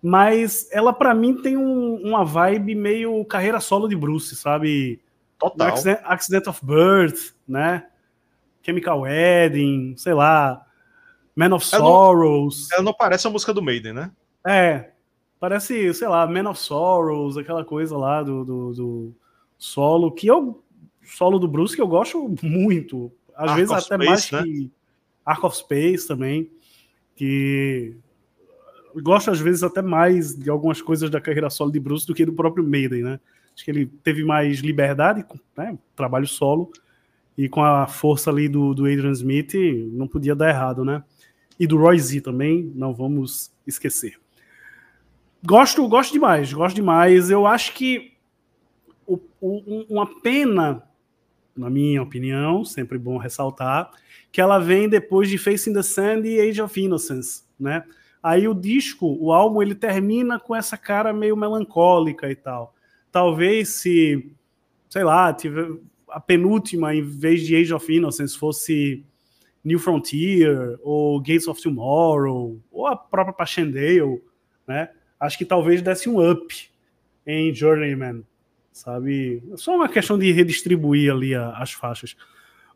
Mas 0.02 0.68
ela, 0.72 0.92
para 0.92 1.14
mim, 1.14 1.42
tem 1.42 1.56
um, 1.56 1.96
uma 1.96 2.24
vibe 2.24 2.74
meio 2.74 3.24
carreira 3.24 3.60
solo 3.60 3.86
de 3.86 3.94
Bruce, 3.94 4.34
sabe? 4.34 5.00
Total. 5.38 5.68
Accident, 5.68 6.00
Accident 6.04 6.46
of 6.46 6.64
Birth, 6.64 7.34
né? 7.46 7.86
Chemical 8.62 9.00
Wedding, 9.00 9.94
sei 9.96 10.14
lá. 10.14 10.64
Man 11.34 11.54
of 11.54 11.66
ela 11.72 11.84
Sorrows. 11.84 12.68
Não, 12.70 12.76
ela 12.76 12.84
não 12.84 12.94
parece 12.94 13.26
a 13.26 13.30
música 13.30 13.52
do 13.52 13.62
Maiden, 13.62 13.92
né? 13.92 14.10
É. 14.46 14.90
Parece, 15.38 15.92
sei 15.94 16.08
lá, 16.08 16.26
Man 16.26 16.48
of 16.50 16.60
Sorrows, 16.60 17.36
aquela 17.38 17.64
coisa 17.64 17.96
lá 17.96 18.22
do, 18.22 18.44
do, 18.44 18.72
do 18.72 19.14
solo, 19.56 20.12
que 20.12 20.26
eu. 20.26 20.62
Solo 21.02 21.38
do 21.38 21.48
Bruce 21.48 21.74
que 21.74 21.82
eu 21.82 21.88
gosto 21.88 22.34
muito. 22.42 23.10
Às 23.34 23.50
Ark 23.50 23.60
vezes 23.60 23.72
até 23.72 23.94
Space, 23.94 24.06
mais 24.06 24.30
né? 24.30 24.42
que. 24.42 24.70
Ark 25.24 25.46
of 25.46 25.56
Space 25.56 26.06
também. 26.06 26.50
Que. 27.16 27.96
Gosto 28.96 29.30
às 29.30 29.40
vezes 29.40 29.62
até 29.62 29.82
mais 29.82 30.34
de 30.34 30.50
algumas 30.50 30.80
coisas 30.82 31.10
da 31.10 31.20
carreira 31.20 31.50
solo 31.50 31.70
de 31.70 31.80
Bruce 31.80 32.06
do 32.06 32.14
que 32.14 32.24
do 32.24 32.32
próprio 32.32 32.64
Maiden, 32.64 33.02
né? 33.02 33.20
Acho 33.54 33.64
que 33.64 33.70
ele 33.70 33.86
teve 34.02 34.24
mais 34.24 34.60
liberdade, 34.60 35.24
né? 35.56 35.78
Trabalho 35.94 36.26
solo. 36.26 36.70
E 37.36 37.48
com 37.48 37.62
a 37.62 37.86
força 37.86 38.30
ali 38.30 38.48
do, 38.48 38.74
do 38.74 38.84
Adrian 38.84 39.12
Smith, 39.12 39.54
não 39.92 40.06
podia 40.06 40.34
dar 40.34 40.50
errado, 40.50 40.84
né? 40.84 41.02
E 41.58 41.66
do 41.66 41.78
Roy 41.78 41.98
Z 41.98 42.20
também, 42.22 42.72
não 42.74 42.94
vamos 42.94 43.52
esquecer. 43.66 44.18
Gosto, 45.44 45.86
gosto 45.88 46.12
demais, 46.12 46.52
gosto 46.52 46.76
demais. 46.76 47.30
Eu 47.30 47.46
acho 47.46 47.72
que 47.74 48.12
o, 49.06 49.18
o, 49.40 49.86
uma 49.88 50.06
pena, 50.20 50.82
na 51.56 51.70
minha 51.70 52.02
opinião, 52.02 52.64
sempre 52.64 52.98
bom 52.98 53.16
ressaltar, 53.16 53.90
que 54.30 54.40
ela 54.40 54.58
vem 54.58 54.88
depois 54.88 55.28
de 55.28 55.38
Facing 55.38 55.72
the 55.72 55.82
Sand 55.82 56.22
e 56.24 56.40
Age 56.40 56.60
of 56.60 56.80
Innocence, 56.80 57.42
né? 57.58 57.84
Aí 58.22 58.46
o 58.46 58.54
disco, 58.54 59.16
o 59.18 59.32
álbum, 59.32 59.62
ele 59.62 59.74
termina 59.74 60.38
com 60.38 60.54
essa 60.54 60.76
cara 60.76 61.12
meio 61.12 61.36
melancólica 61.36 62.30
e 62.30 62.36
tal. 62.36 62.74
Talvez 63.10 63.70
se, 63.70 64.30
sei 64.88 65.04
lá, 65.04 65.32
tiver 65.32 65.68
a 66.08 66.20
penúltima, 66.20 66.94
em 66.94 67.02
vez 67.02 67.46
de 67.46 67.56
Age 67.56 67.72
of 67.72 67.92
Innocence, 67.92 68.36
fosse 68.36 69.04
New 69.64 69.78
Frontier, 69.78 70.78
ou 70.82 71.18
Gates 71.20 71.48
of 71.48 71.62
Tomorrow, 71.62 72.60
ou 72.70 72.86
a 72.86 72.96
própria 72.96 73.32
Passchendaele, 73.32 74.22
né? 74.66 74.90
acho 75.20 75.36
que 75.36 75.44
talvez 75.44 75.82
desse 75.82 76.08
um 76.08 76.30
up 76.30 76.70
em 77.26 77.54
Journeyman, 77.54 78.24
sabe? 78.72 79.42
Só 79.56 79.76
uma 79.76 79.88
questão 79.88 80.18
de 80.18 80.32
redistribuir 80.32 81.12
ali 81.12 81.34
a, 81.34 81.50
as 81.50 81.72
faixas. 81.72 82.16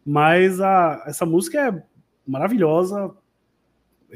Mas 0.05 0.61
a, 0.61 1.03
essa 1.07 1.25
música 1.25 1.69
é 1.69 1.83
maravilhosa. 2.27 3.11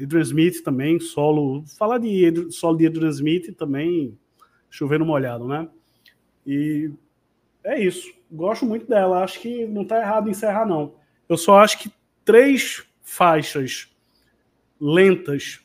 Adrian 0.01 0.21
Smith 0.21 0.63
também, 0.63 0.99
solo. 0.99 1.63
Falar 1.77 1.97
de 1.97 2.51
solo 2.51 2.77
de 2.77 2.87
Adrian 2.87 3.09
Smith 3.09 3.55
também, 3.55 4.17
chovendo 4.69 5.05
molhado, 5.05 5.47
né? 5.47 5.67
E 6.45 6.91
é 7.63 7.79
isso. 7.79 8.11
Gosto 8.31 8.65
muito 8.65 8.87
dela. 8.87 9.23
Acho 9.23 9.39
que 9.39 9.65
não 9.65 9.85
tá 9.85 9.99
errado 9.99 10.29
encerrar, 10.29 10.65
não. 10.65 10.95
Eu 11.27 11.37
só 11.37 11.59
acho 11.59 11.79
que 11.79 11.91
três 12.23 12.83
faixas 13.01 13.89
lentas 14.79 15.59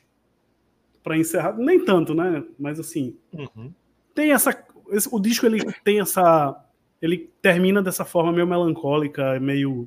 para 1.03 1.19
encerrar, 1.19 1.57
nem 1.57 1.85
tanto, 1.85 2.15
né? 2.15 2.43
Mas 2.59 2.81
assim, 2.81 3.17
uhum. 3.33 3.71
tem 4.15 4.33
essa, 4.33 4.67
esse, 4.91 5.09
o 5.13 5.21
disco 5.21 5.45
ele 5.45 5.63
tem 5.85 6.01
essa, 6.01 6.59
ele 7.01 7.31
termina 7.43 7.83
dessa 7.83 8.05
forma 8.05 8.33
meio 8.33 8.47
melancólica, 8.47 9.39
meio, 9.39 9.87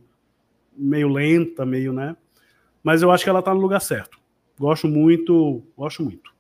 meio 0.78 1.10
lenta, 1.10 1.66
meio, 1.66 1.92
né? 1.92 2.16
Mas 2.84 3.02
eu 3.02 3.12
acho 3.12 3.24
que 3.24 3.30
ela 3.30 3.42
tá 3.42 3.54
no 3.54 3.60
lugar 3.60 3.82
certo. 3.82 4.20
Gosto 4.60 4.88
muito, 4.88 5.64
gosto 5.78 6.04
muito. 6.04 6.34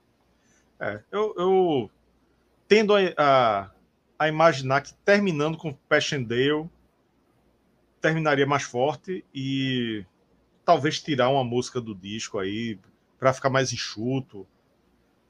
É, 0.79 1.01
eu, 1.11 1.33
eu 1.37 1.91
tendo 2.67 2.95
a, 2.95 2.99
a, 3.17 3.71
a, 4.19 4.27
imaginar 4.27 4.81
que 4.81 4.93
terminando 5.05 5.57
com 5.57 5.73
Passchendaele 5.73 6.69
terminaria 8.01 8.45
mais 8.45 8.63
forte 8.63 9.23
e 9.33 10.05
talvez 10.63 11.01
tirar 11.01 11.29
uma 11.29 11.43
música 11.43 11.81
do 11.81 11.95
disco 11.95 12.37
aí 12.37 12.79
para 13.17 13.33
ficar 13.33 13.49
mais 13.49 13.73
enxuto 13.73 14.47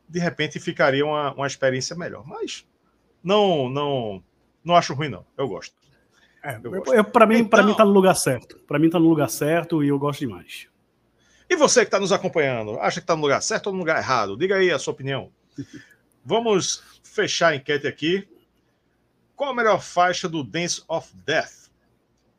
de 0.08 0.20
repente 0.20 0.60
ficaria 0.60 1.06
uma, 1.06 1.34
uma 1.34 1.48
experiência 1.48 1.96
melhor. 1.96 2.26
Mas 2.26 2.66
não, 3.24 3.70
não, 3.70 4.24
não 4.64 4.76
acho 4.76 4.94
ruim, 4.94 5.10
não. 5.10 5.26
Eu 5.38 5.48
gosto. 5.48 5.76
É, 6.44 6.60
eu 6.64 7.04
para 7.04 7.26
mim, 7.26 7.40
então, 7.40 7.50
para 7.50 7.64
mim 7.64 7.74
tá 7.74 7.84
no 7.84 7.92
lugar 7.92 8.16
certo. 8.16 8.58
Para 8.68 8.80
mim 8.80 8.90
tá 8.90 9.00
no 9.00 9.10
lugar 9.10 9.30
certo 9.30 9.84
e 9.84 9.90
eu 9.90 10.00
gosto 10.00 10.22
demais. 10.22 10.68
E 11.50 11.56
você 11.56 11.82
que 11.82 11.88
está 11.88 12.00
nos 12.00 12.12
acompanhando, 12.12 12.80
acha 12.80 13.00
que 13.00 13.04
está 13.04 13.16
no 13.16 13.22
lugar 13.22 13.42
certo 13.42 13.68
ou 13.68 13.74
no 13.74 13.80
lugar 13.80 13.98
errado? 13.98 14.38
Diga 14.38 14.56
aí 14.56 14.72
a 14.72 14.80
sua 14.80 14.94
opinião. 14.94 15.32
Vamos 16.24 16.84
fechar 17.04 17.54
a 17.54 17.56
enquete 17.56 17.88
aqui. 17.88 18.28
Qual 19.36 19.52
a 19.52 19.56
melhor 19.56 19.82
faixa 19.82 20.28
do 20.28 20.44
Dance 20.44 20.84
of 20.88 21.16
Death? 21.26 21.70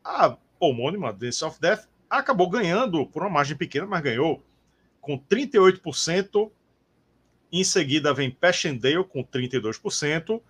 A 0.05 0.37
homônima 0.61 1.13
Dance 1.13 1.45
of 1.45 1.59
Death 1.61 1.89
acabou 2.11 2.51
ganhando 2.51 3.07
por 3.07 3.23
uma 3.23 3.31
margem 3.31 3.57
pequena, 3.57 3.87
mas 3.87 4.03
ganhou 4.03 4.45
com 5.01 5.19
38% 5.19 6.51
em 7.51 7.65
seguida 7.65 8.13
vem 8.13 8.31
Passchendaele 8.31 9.05
com 9.05 9.25
32%, 9.25 10.41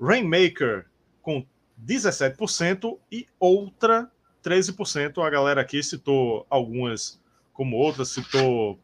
Rainmaker 0.00 0.86
com 1.22 1.46
17% 1.84 2.98
e 3.10 3.26
outra 3.38 4.10
13%. 4.42 5.24
A 5.24 5.30
galera 5.30 5.60
aqui 5.60 5.82
citou 5.82 6.46
algumas 6.50 7.19
como 7.60 7.76
outras, 7.76 8.08
citou. 8.08 8.80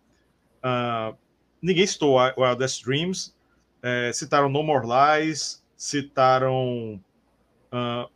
Uh, 0.62 1.16
ninguém 1.62 1.86
citou 1.86 2.18
Wildest 2.36 2.84
Dreams, 2.84 3.34
é, 3.82 4.12
citaram 4.12 4.50
No 4.50 4.62
More 4.62 4.86
Lies, 4.86 5.64
citaram 5.74 7.00
uh, 7.72 8.06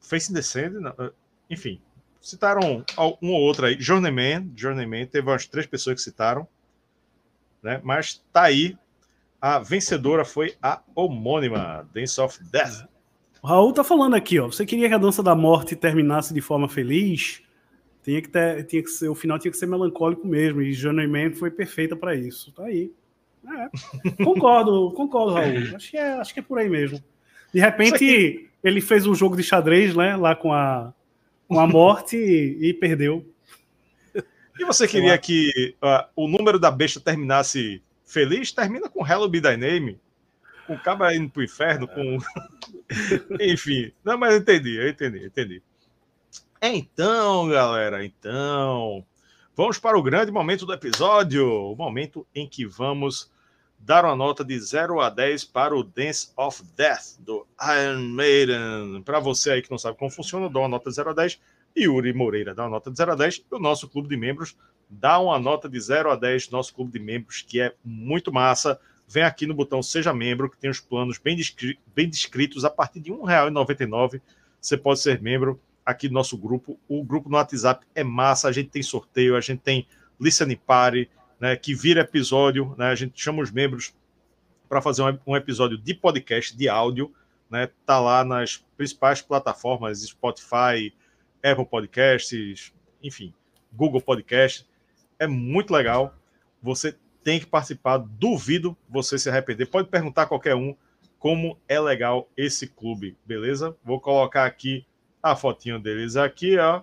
Facing 0.00 0.32
the 0.32 0.40
Sand, 0.40 0.88
uh, 0.88 1.12
enfim, 1.50 1.82
citaram 2.18 2.82
um 3.20 3.30
ou 3.30 3.42
outro 3.42 3.66
aí. 3.66 3.76
Journeyman, 3.78 4.50
Journeyman, 4.56 5.06
teve 5.06 5.28
umas 5.28 5.46
três 5.46 5.66
pessoas 5.66 5.96
que 5.96 6.02
citaram, 6.02 6.48
né? 7.62 7.78
mas 7.84 8.24
tá 8.32 8.44
aí 8.44 8.74
a 9.38 9.58
vencedora 9.58 10.24
foi 10.24 10.54
a 10.62 10.80
homônima 10.94 11.86
Dance 11.92 12.18
of 12.18 12.42
Death. 12.44 12.88
O 13.42 13.46
Raul 13.46 13.74
tá 13.74 13.84
falando 13.84 14.14
aqui, 14.14 14.40
ó. 14.40 14.46
Você 14.46 14.64
queria 14.64 14.88
que 14.88 14.94
a 14.94 14.98
dança 14.98 15.22
da 15.22 15.34
morte 15.34 15.76
terminasse 15.76 16.32
de 16.32 16.40
forma 16.40 16.70
feliz? 16.70 17.42
Tinha 18.06 18.22
que 18.22 18.28
ter, 18.28 18.64
tinha 18.66 18.80
que 18.84 18.88
ser, 18.88 19.08
o 19.08 19.16
final 19.16 19.36
tinha 19.36 19.50
que 19.50 19.58
ser 19.58 19.66
melancólico 19.66 20.28
mesmo. 20.28 20.62
E 20.62 20.72
Journeyman 20.72 21.32
foi 21.32 21.50
perfeita 21.50 21.96
para 21.96 22.14
isso. 22.14 22.52
Tá 22.52 22.62
aí. 22.62 22.92
É, 23.44 24.22
concordo, 24.22 24.92
concordo, 24.92 25.34
Raul. 25.34 25.74
Acho 25.74 25.90
que, 25.90 25.96
é, 25.96 26.12
acho 26.12 26.32
que 26.32 26.38
é 26.38 26.42
por 26.42 26.56
aí 26.56 26.68
mesmo. 26.68 27.02
De 27.52 27.58
repente, 27.58 28.48
ele 28.62 28.80
fez 28.80 29.08
um 29.08 29.14
jogo 29.14 29.36
de 29.36 29.42
xadrez, 29.42 29.96
né? 29.96 30.14
Lá 30.14 30.36
com 30.36 30.52
a, 30.52 30.94
com 31.48 31.58
a 31.58 31.66
morte 31.66 32.16
e, 32.16 32.68
e 32.68 32.74
perdeu. 32.74 33.26
E 34.56 34.64
você 34.64 34.86
queria 34.86 35.18
que 35.18 35.74
uh, 35.82 36.06
o 36.14 36.28
número 36.28 36.60
da 36.60 36.70
besta 36.70 37.00
terminasse 37.00 37.82
feliz? 38.04 38.52
Termina 38.52 38.88
com 38.88 39.04
Hello 39.04 39.28
Be 39.28 39.40
Thy 39.40 39.56
Name. 39.56 39.98
Com 40.64 40.74
o 40.74 40.78
cabra 40.78 41.12
indo 41.12 41.28
pro 41.28 41.42
inferno, 41.42 41.88
com. 41.88 42.18
Enfim. 43.42 43.90
Não, 44.04 44.16
mas 44.16 44.32
eu 44.32 44.38
entendi, 44.38 44.76
eu 44.76 44.88
entendi, 44.88 45.18
eu 45.22 45.26
entendi. 45.26 45.62
Então, 46.62 47.48
galera, 47.48 48.04
então. 48.04 49.04
Vamos 49.54 49.78
para 49.78 49.98
o 49.98 50.02
grande 50.02 50.32
momento 50.32 50.64
do 50.64 50.72
episódio. 50.72 51.46
O 51.46 51.76
momento 51.76 52.26
em 52.34 52.48
que 52.48 52.64
vamos 52.64 53.30
dar 53.78 54.04
uma 54.04 54.16
nota 54.16 54.42
de 54.42 54.58
0 54.58 55.00
a 55.00 55.10
10 55.10 55.44
para 55.44 55.76
o 55.76 55.82
Dance 55.82 56.32
of 56.36 56.62
Death 56.76 57.18
do 57.20 57.46
Iron 57.62 58.08
Maiden. 58.08 59.02
Para 59.04 59.20
você 59.20 59.50
aí 59.50 59.62
que 59.62 59.70
não 59.70 59.78
sabe 59.78 59.98
como 59.98 60.10
funciona, 60.10 60.46
eu 60.46 60.50
dou 60.50 60.62
uma 60.62 60.68
nota 60.68 60.88
de 60.88 60.96
0 60.96 61.10
a 61.10 61.12
10. 61.12 61.40
Yuri 61.76 62.14
Moreira 62.14 62.54
dá 62.54 62.64
uma 62.64 62.70
nota 62.70 62.90
de 62.90 62.96
0 62.96 63.12
a 63.12 63.14
10. 63.14 63.44
E 63.50 63.54
o 63.54 63.58
nosso 63.58 63.86
clube 63.88 64.08
de 64.08 64.16
membros 64.16 64.56
dá 64.88 65.18
uma 65.18 65.38
nota 65.38 65.68
de 65.68 65.78
0 65.78 66.10
a 66.10 66.16
10. 66.16 66.50
Nosso 66.50 66.74
clube 66.74 66.90
de 66.90 66.98
membros, 66.98 67.42
que 67.42 67.60
é 67.60 67.74
muito 67.84 68.32
massa. 68.32 68.80
Vem 69.06 69.22
aqui 69.22 69.46
no 69.46 69.54
botão 69.54 69.82
Seja 69.82 70.12
Membro, 70.12 70.50
que 70.50 70.58
tem 70.58 70.70
os 70.70 70.80
planos 70.80 71.18
bem, 71.18 71.36
descri 71.36 71.78
bem 71.94 72.08
descritos. 72.08 72.64
A 72.64 72.70
partir 72.70 73.00
de 73.00 73.12
R$ 73.12 73.18
1,99 73.18 74.20
você 74.60 74.76
pode 74.76 74.98
ser 75.00 75.22
membro 75.22 75.60
aqui 75.86 76.08
do 76.08 76.14
nosso 76.14 76.36
grupo. 76.36 76.78
O 76.88 77.04
grupo 77.04 77.30
no 77.30 77.36
WhatsApp 77.36 77.86
é 77.94 78.02
massa. 78.02 78.48
A 78.48 78.52
gente 78.52 78.68
tem 78.68 78.82
sorteio, 78.82 79.36
a 79.36 79.40
gente 79.40 79.60
tem 79.60 79.86
listening 80.20 80.56
party, 80.66 81.08
né, 81.40 81.56
que 81.56 81.74
vira 81.74 82.00
episódio, 82.00 82.74
né, 82.78 82.86
a 82.86 82.94
gente 82.94 83.20
chama 83.20 83.42
os 83.42 83.50
membros 83.50 83.94
para 84.68 84.82
fazer 84.82 85.02
um, 85.26 85.36
episódio 85.36 85.78
de 85.78 85.94
podcast, 85.94 86.56
de 86.56 86.68
áudio, 86.68 87.14
né, 87.50 87.68
tá 87.84 88.00
lá 88.00 88.24
nas 88.24 88.64
principais 88.76 89.20
plataformas, 89.20 90.02
Spotify, 90.02 90.92
Apple 91.42 91.66
Podcasts, 91.66 92.72
enfim, 93.02 93.32
Google 93.72 94.00
Podcast, 94.00 94.66
é 95.18 95.26
muito 95.26 95.72
legal, 95.72 96.14
você 96.62 96.96
tem 97.22 97.38
que 97.38 97.46
participar, 97.46 97.98
duvido 97.98 98.76
você 98.88 99.18
se 99.18 99.28
arrepender, 99.28 99.66
pode 99.66 99.88
perguntar 99.88 100.22
a 100.22 100.26
qualquer 100.26 100.54
um 100.54 100.74
como 101.18 101.58
é 101.68 101.80
legal 101.80 102.28
esse 102.36 102.66
clube, 102.66 103.16
beleza? 103.24 103.76
Vou 103.82 104.00
colocar 104.00 104.44
aqui 104.44 104.86
a 105.30 105.36
fotinho 105.36 105.78
deles 105.78 106.16
aqui, 106.16 106.58
ó. 106.58 106.82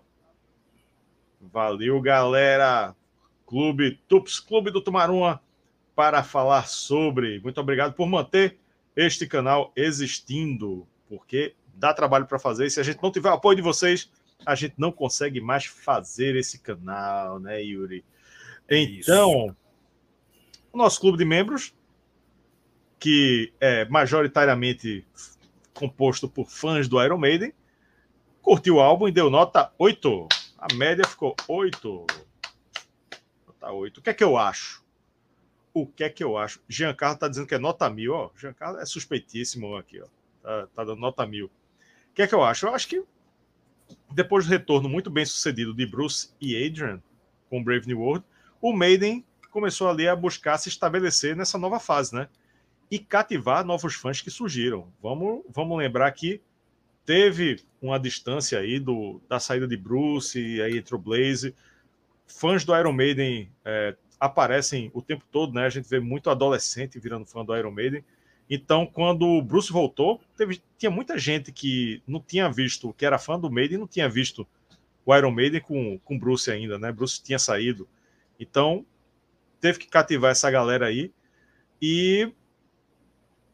Valeu, 1.39 1.99
galera! 2.01 2.95
Clube 3.45 3.99
Tups, 4.07 4.39
Clube 4.39 4.71
do 4.71 4.81
Tumaruma, 4.81 5.41
para 5.95 6.23
falar 6.23 6.67
sobre. 6.67 7.39
Muito 7.41 7.59
obrigado 7.59 7.93
por 7.93 8.07
manter 8.07 8.57
este 8.95 9.27
canal 9.27 9.71
existindo, 9.75 10.87
porque 11.07 11.55
dá 11.75 11.93
trabalho 11.93 12.25
para 12.25 12.39
fazer. 12.39 12.69
Se 12.69 12.79
a 12.79 12.83
gente 12.83 13.01
não 13.01 13.11
tiver 13.11 13.29
o 13.29 13.33
apoio 13.33 13.55
de 13.55 13.61
vocês, 13.61 14.09
a 14.45 14.55
gente 14.55 14.75
não 14.77 14.91
consegue 14.91 15.39
mais 15.39 15.65
fazer 15.65 16.35
esse 16.35 16.59
canal, 16.59 17.39
né, 17.39 17.61
Yuri? 17.61 18.03
Então, 18.69 19.47
Isso. 19.47 19.55
o 20.71 20.77
nosso 20.77 20.99
clube 20.99 21.17
de 21.17 21.25
membros, 21.25 21.73
que 22.99 23.53
é 23.59 23.85
majoritariamente 23.85 25.05
composto 25.73 26.27
por 26.27 26.49
fãs 26.49 26.87
do 26.87 27.03
Iron 27.03 27.17
Maiden, 27.17 27.53
curtiu 28.43 28.75
o 28.75 28.81
álbum 28.81 29.07
e 29.07 29.11
deu 29.11 29.29
nota 29.29 29.71
8. 29.79 30.27
A 30.59 30.73
média 30.75 31.07
ficou 31.07 31.33
8. 31.47 32.05
Nota 33.47 33.71
8. 33.71 33.97
O 33.97 34.01
que 34.03 34.09
é 34.09 34.13
que 34.13 34.23
eu 34.23 34.37
acho? 34.37 34.83
O 35.73 35.87
que 35.87 36.03
é 36.03 36.09
que 36.09 36.23
eu 36.23 36.37
acho? 36.37 36.61
Giancarlo 36.67 37.17
tá 37.17 37.27
dizendo 37.27 37.47
que 37.47 37.55
é 37.55 37.57
nota 37.57 37.89
mil, 37.89 38.13
ó. 38.13 38.29
Giancarlo 38.35 38.79
é 38.79 38.85
suspeitíssimo 38.85 39.75
aqui, 39.75 39.99
ó. 39.99 40.05
Tá, 40.43 40.67
tá 40.75 40.83
dando 40.83 40.99
nota 40.99 41.25
mil. 41.25 41.45
O 41.47 42.13
que 42.13 42.21
é 42.21 42.27
que 42.27 42.35
eu 42.35 42.43
acho? 42.43 42.67
Eu 42.67 42.75
acho 42.75 42.87
que 42.87 43.03
depois 44.11 44.45
do 44.45 44.51
retorno 44.51 44.87
muito 44.87 45.09
bem 45.09 45.25
sucedido 45.25 45.73
de 45.73 45.85
Bruce 45.85 46.29
e 46.39 46.55
Adrian 46.55 47.01
com 47.49 47.63
Brave 47.63 47.87
New 47.87 47.99
World, 47.99 48.25
o 48.61 48.73
Maiden 48.73 49.25
começou 49.49 49.89
ali 49.89 50.07
a 50.07 50.15
buscar 50.15 50.57
se 50.57 50.69
estabelecer 50.69 51.35
nessa 51.35 51.57
nova 51.57 51.79
fase, 51.79 52.13
né? 52.13 52.27
E 52.91 52.99
cativar 52.99 53.65
novos 53.65 53.95
fãs 53.95 54.21
que 54.21 54.29
surgiram. 54.29 54.91
Vamos, 55.01 55.43
vamos 55.49 55.77
lembrar 55.77 56.11
que 56.11 56.41
teve 57.05 57.63
uma 57.81 57.99
distância 57.99 58.59
aí 58.59 58.79
do, 58.79 59.21
da 59.27 59.39
saída 59.39 59.67
de 59.67 59.77
Bruce 59.77 60.39
e 60.39 60.61
aí 60.61 60.77
entrou 60.77 60.99
Blaze 60.99 61.53
fãs 62.27 62.63
do 62.63 62.75
Iron 62.75 62.93
Maiden 62.93 63.49
é, 63.63 63.95
aparecem 64.19 64.89
o 64.93 65.01
tempo 65.01 65.23
todo, 65.31 65.53
né? 65.53 65.65
A 65.65 65.69
gente 65.69 65.87
vê 65.87 65.99
muito 65.99 66.29
adolescente 66.29 66.99
virando 66.99 67.25
fã 67.25 67.43
do 67.43 67.55
Iron 67.55 67.71
Maiden. 67.71 68.03
Então, 68.49 68.85
quando 68.85 69.25
o 69.25 69.41
Bruce 69.41 69.71
voltou, 69.71 70.21
teve, 70.35 70.61
tinha 70.77 70.91
muita 70.91 71.17
gente 71.17 71.51
que 71.51 72.01
não 72.07 72.19
tinha 72.19 72.49
visto, 72.51 72.93
que 72.93 73.05
era 73.05 73.17
fã 73.17 73.39
do 73.39 73.51
Maiden, 73.51 73.77
não 73.77 73.87
tinha 73.87 74.09
visto 74.09 74.47
o 75.05 75.15
Iron 75.15 75.31
Maiden 75.31 75.61
com, 75.61 75.99
com 75.99 76.17
Bruce 76.17 76.49
ainda, 76.49 76.77
né? 76.79 76.91
Bruce 76.91 77.21
tinha 77.21 77.39
saído. 77.39 77.87
Então, 78.39 78.85
teve 79.59 79.79
que 79.79 79.87
cativar 79.87 80.31
essa 80.31 80.49
galera 80.49 80.87
aí. 80.87 81.11
E 81.81 82.31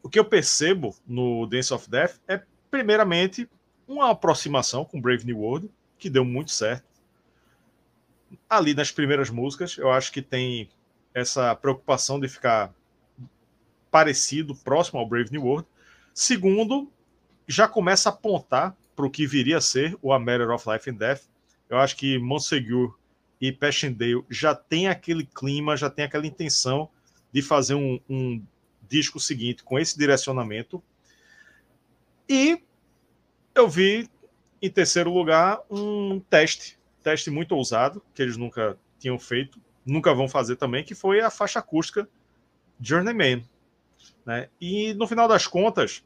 o 0.02 0.08
que 0.08 0.18
eu 0.18 0.24
percebo 0.24 0.94
no 1.06 1.46
Dance 1.46 1.72
of 1.72 1.88
Death 1.90 2.18
é, 2.26 2.42
primeiramente, 2.70 3.48
uma 3.86 4.10
aproximação 4.10 4.84
com 4.84 5.00
Brave 5.00 5.26
New 5.26 5.38
World, 5.38 5.70
que 5.98 6.08
deu 6.08 6.24
muito 6.24 6.50
certo 6.50 6.90
ali 8.48 8.74
nas 8.74 8.90
primeiras 8.90 9.30
músicas, 9.30 9.76
eu 9.78 9.90
acho 9.90 10.12
que 10.12 10.22
tem 10.22 10.68
essa 11.14 11.54
preocupação 11.54 12.20
de 12.20 12.28
ficar 12.28 12.72
parecido, 13.90 14.54
próximo 14.54 15.00
ao 15.00 15.08
Brave 15.08 15.30
New 15.32 15.44
World. 15.44 15.66
Segundo, 16.14 16.90
já 17.46 17.66
começa 17.66 18.08
a 18.08 18.12
apontar 18.12 18.76
para 18.94 19.06
o 19.06 19.10
que 19.10 19.26
viria 19.26 19.58
a 19.58 19.60
ser 19.60 19.96
o 20.00 20.12
A 20.12 20.18
Matter 20.18 20.50
of 20.50 20.68
Life 20.70 20.88
and 20.88 20.94
Death. 20.94 21.22
Eu 21.68 21.78
acho 21.78 21.96
que 21.96 22.18
Monsegur 22.18 22.96
e 23.40 23.50
Passchendaele 23.50 24.24
já 24.28 24.54
tem 24.54 24.88
aquele 24.88 25.24
clima, 25.24 25.76
já 25.76 25.88
tem 25.88 26.04
aquela 26.04 26.26
intenção 26.26 26.88
de 27.32 27.42
fazer 27.42 27.74
um, 27.74 27.98
um 28.08 28.42
disco 28.88 29.18
seguinte 29.18 29.62
com 29.62 29.78
esse 29.78 29.98
direcionamento. 29.98 30.82
E 32.30 32.62
eu 33.56 33.68
vi, 33.68 34.08
em 34.62 34.70
terceiro 34.70 35.12
lugar, 35.12 35.60
um 35.68 36.20
teste 36.20 36.78
teste 37.02 37.28
muito 37.28 37.56
ousado, 37.56 38.00
que 38.14 38.22
eles 38.22 38.36
nunca 38.36 38.78
tinham 39.00 39.18
feito, 39.18 39.60
nunca 39.84 40.14
vão 40.14 40.28
fazer 40.28 40.54
também, 40.54 40.84
que 40.84 40.94
foi 40.94 41.20
a 41.20 41.28
faixa 41.28 41.58
acústica 41.58 42.08
Journeyman. 42.80 43.42
Né? 44.24 44.48
E 44.60 44.94
no 44.94 45.08
final 45.08 45.26
das 45.26 45.48
contas, 45.48 46.04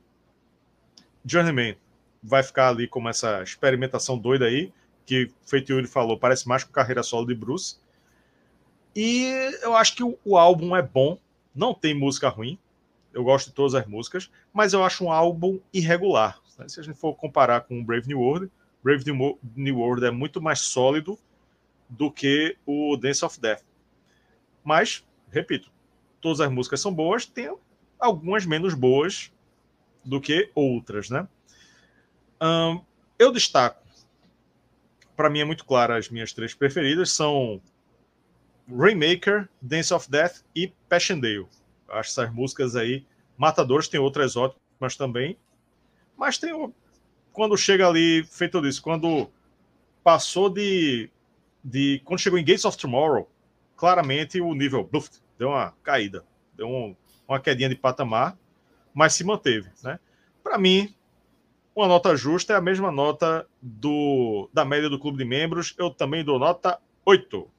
Journeyman 1.27 1.77
vai 2.23 2.43
ficar 2.43 2.69
ali 2.69 2.89
como 2.89 3.11
essa 3.11 3.43
experimentação 3.43 4.17
doida 4.17 4.47
aí, 4.47 4.73
que 5.05 5.31
feito 5.45 5.73
Yuri 5.73 5.87
falou, 5.87 6.19
parece 6.19 6.49
mais 6.49 6.65
com 6.65 6.73
carreira 6.73 7.03
solo 7.03 7.27
de 7.27 7.35
Bruce. 7.35 7.77
E 8.97 9.27
eu 9.63 9.77
acho 9.77 9.95
que 9.95 10.03
o, 10.03 10.19
o, 10.25 10.39
álbum 10.39 10.75
é 10.75 10.81
bom, 10.81 11.19
não 11.55 11.75
tem 11.75 11.93
música 11.93 12.31
ruim, 12.31 12.59
eu 13.15 13.25
gosto 13.25 13.47
de 13.49 13.55
todas 13.55 13.75
as 13.75 13.87
músicas, 13.87 14.31
mas 14.53 14.73
eu 14.73 14.85
acho 14.85 15.05
um 15.05 15.13
álbum 15.13 15.59
irregular. 15.73 16.41
Né? 16.59 16.69
Se 16.69 16.81
a 16.81 16.83
gente 16.83 16.99
for 16.99 17.15
comparar 17.15 17.63
com 17.63 17.83
Brave 17.83 18.07
New 18.09 18.21
World, 18.21 18.51
Brave 18.83 19.05
New 19.57 19.79
World 19.79 20.05
é 20.05 20.11
muito 20.11 20.43
mais 20.43 20.61
sólido 20.61 21.19
do 21.89 22.11
que 22.11 22.57
o 22.67 22.97
Dance 22.97 23.25
of 23.25 23.41
Death. 23.41 23.63
Mas, 24.63 25.07
repito, 25.31 25.71
todas 26.21 26.41
as 26.41 26.51
músicas 26.51 26.81
são 26.81 26.93
boas, 26.93 27.25
tem 27.25 27.55
algumas 27.99 28.45
menos 28.45 28.75
boas 28.75 29.33
do 30.05 30.21
que 30.21 30.51
outras, 30.55 31.09
né? 31.09 31.27
Eu 33.19 33.33
destaco, 33.33 33.83
para 35.17 35.31
mim 35.31 35.39
é 35.41 35.45
muito 35.45 35.65
claro, 35.65 35.95
as 35.95 36.11
minhas 36.11 36.33
três 36.33 36.53
preferidas 36.53 37.11
são 37.13 37.63
Rainmaker, 38.69 39.49
Dance 39.63 39.95
of 39.95 40.11
Death 40.11 40.43
e 40.55 40.73
Passchendaele. 40.89 41.47
Acho 41.89 42.11
essas 42.11 42.33
músicas 42.33 42.77
aí, 42.77 43.05
Matadores 43.37 43.89
tem 43.89 44.01
outras 44.01 44.37
ótimas 44.37 44.97
também, 44.97 45.37
mas 46.17 46.39
tem 46.39 46.53
quando 47.33 47.57
chega 47.57 47.89
ali, 47.89 48.25
feito 48.25 48.65
isso, 48.65 48.81
quando 48.81 49.29
passou 50.05 50.49
de, 50.49 51.11
de. 51.65 52.01
Quando 52.05 52.21
chegou 52.21 52.39
em 52.39 52.45
Gates 52.45 52.65
of 52.65 52.79
Tomorrow, 52.79 53.29
claramente 53.77 54.41
o 54.41 54.55
nível 54.55 54.85
bluff, 54.85 55.11
deu 55.37 55.49
uma 55.49 55.75
caída, 55.83 56.25
deu 56.57 56.69
um, 56.69 56.95
uma 57.27 57.41
quedinha 57.41 57.69
de 57.69 57.75
patamar, 57.75 58.39
mas 58.95 59.15
se 59.15 59.25
manteve. 59.25 59.69
Né? 59.83 59.99
Para 60.45 60.57
mim, 60.57 60.95
uma 61.75 61.89
nota 61.89 62.17
justa 62.17 62.53
é 62.53 62.57
a 62.57 62.61
mesma 62.61 62.93
nota 62.93 63.49
do 63.61 64.49
da 64.53 64.65
média 64.65 64.89
do 64.89 64.99
clube 64.99 65.19
de 65.19 65.25
membros. 65.25 65.75
Eu 65.77 65.91
também 65.91 66.25
dou 66.25 66.39
nota 66.39 66.79
8. 67.05 67.51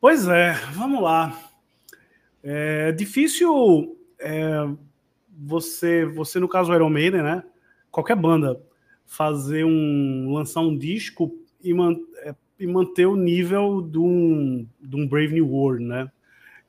Pois 0.00 0.28
é, 0.28 0.52
vamos 0.74 1.02
lá. 1.02 1.38
É 2.42 2.92
difícil 2.92 3.96
é, 4.20 4.68
você, 5.36 6.04
você 6.04 6.38
no 6.38 6.48
caso 6.48 6.72
Iron 6.74 6.90
Maiden, 6.90 7.22
né? 7.22 7.42
Qualquer 7.90 8.16
banda 8.16 8.60
fazer 9.06 9.64
um 9.64 10.32
lançar 10.32 10.60
um 10.60 10.76
disco 10.76 11.34
e, 11.62 11.72
man, 11.72 11.96
é, 12.18 12.34
e 12.58 12.66
manter 12.66 13.06
o 13.06 13.16
nível 13.16 13.80
de 13.80 13.98
um, 13.98 14.66
de 14.80 14.96
um 14.96 15.08
Brave 15.08 15.32
New 15.32 15.48
World, 15.48 15.84
né? 15.84 16.10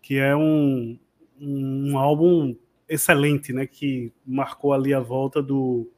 Que 0.02 0.18
é 0.18 0.36
um, 0.36 0.98
um 1.40 1.98
álbum 1.98 2.56
excelente, 2.88 3.52
né? 3.52 3.68
Que 3.68 4.12
marcou 4.26 4.72
ali 4.72 4.94
a 4.94 5.00
volta 5.00 5.44
do, 5.44 5.90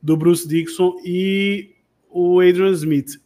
do 0.00 0.16
Bruce 0.16 0.48
Dixon 0.48 0.96
e 1.04 1.74
o 2.08 2.40
Adrian 2.40 2.72
Smith. 2.72 3.21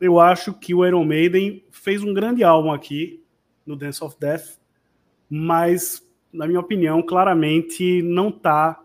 Eu 0.00 0.18
acho 0.18 0.54
que 0.54 0.74
o 0.74 0.84
Iron 0.86 1.04
Maiden 1.04 1.64
fez 1.70 2.02
um 2.02 2.14
grande 2.14 2.42
álbum 2.42 2.72
aqui 2.72 3.22
no 3.66 3.76
Dance 3.76 4.02
of 4.02 4.16
Death, 4.18 4.58
mas 5.28 6.02
na 6.32 6.46
minha 6.46 6.60
opinião, 6.60 7.02
claramente 7.02 8.02
não 8.02 8.28
está 8.28 8.80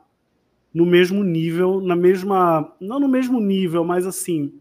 no 0.73 0.85
mesmo 0.85 1.23
nível, 1.23 1.79
na 1.79 1.95
mesma, 1.95 2.75
não 2.79 2.99
no 2.99 3.07
mesmo 3.07 3.39
nível, 3.39 3.83
mas 3.85 4.05
assim, 4.05 4.59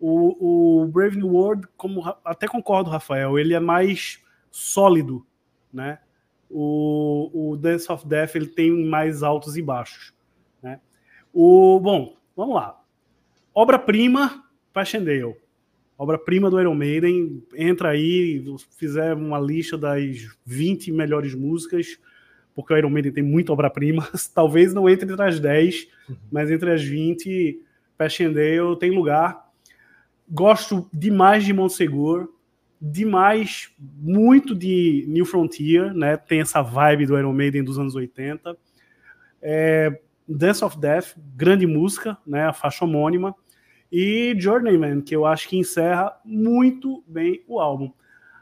o, 0.00 0.80
o 0.82 0.86
Brave 0.86 1.16
New 1.16 1.28
World, 1.28 1.68
como 1.76 2.02
até 2.24 2.48
concordo, 2.48 2.90
Rafael, 2.90 3.38
ele 3.38 3.54
é 3.54 3.60
mais 3.60 4.20
sólido, 4.50 5.24
né? 5.72 5.98
O, 6.50 7.30
o 7.32 7.56
Dance 7.56 7.90
of 7.90 8.06
Death 8.06 8.34
ele 8.34 8.48
tem 8.48 8.70
mais 8.84 9.22
altos 9.22 9.56
e 9.56 9.62
baixos, 9.62 10.12
né? 10.62 10.80
O 11.32 11.78
bom, 11.80 12.16
vamos 12.36 12.56
lá. 12.56 12.78
Obra-prima, 13.54 14.44
Passchendaele. 14.72 15.36
Obra-prima 15.98 16.50
do 16.50 16.60
Iron 16.60 16.74
Maiden, 16.74 17.42
entra 17.54 17.90
aí, 17.90 18.44
fizer 18.76 19.14
uma 19.14 19.38
lista 19.38 19.78
das 19.78 20.26
20 20.44 20.90
melhores 20.90 21.34
músicas, 21.34 21.98
porque 22.54 22.74
o 22.74 22.76
Iron 22.76 22.90
Maiden 22.90 23.12
tem 23.12 23.22
muita 23.22 23.52
obra-prima, 23.52 24.08
talvez 24.34 24.74
não 24.74 24.88
entre 24.88 25.10
entre 25.10 25.22
as 25.22 25.38
10, 25.38 25.88
uhum. 26.08 26.16
mas 26.30 26.50
entre 26.50 26.72
as 26.72 26.82
20, 26.82 27.60
Passchendaele 27.96 28.76
tem 28.78 28.90
lugar. 28.90 29.48
Gosto 30.28 30.88
demais 30.92 31.44
de 31.44 31.52
Montsegur, 31.52 32.28
demais, 32.80 33.70
muito 33.78 34.54
de 34.54 35.04
New 35.06 35.24
Frontier, 35.24 35.94
né? 35.94 36.16
Tem 36.16 36.40
essa 36.40 36.62
vibe 36.62 37.06
do 37.06 37.16
Iron 37.16 37.32
Maiden 37.32 37.62
dos 37.62 37.78
anos 37.78 37.94
80. 37.94 38.56
É, 39.40 40.00
Dance 40.26 40.64
of 40.64 40.78
Death, 40.78 41.14
grande 41.36 41.66
música, 41.66 42.18
né? 42.26 42.46
A 42.46 42.52
faixa 42.52 42.84
homônima. 42.84 43.34
E 43.92 44.34
Journeyman, 44.38 45.02
que 45.02 45.14
eu 45.14 45.26
acho 45.26 45.46
que 45.46 45.58
encerra 45.58 46.18
muito 46.24 47.04
bem 47.06 47.44
o 47.46 47.60
álbum. 47.60 47.92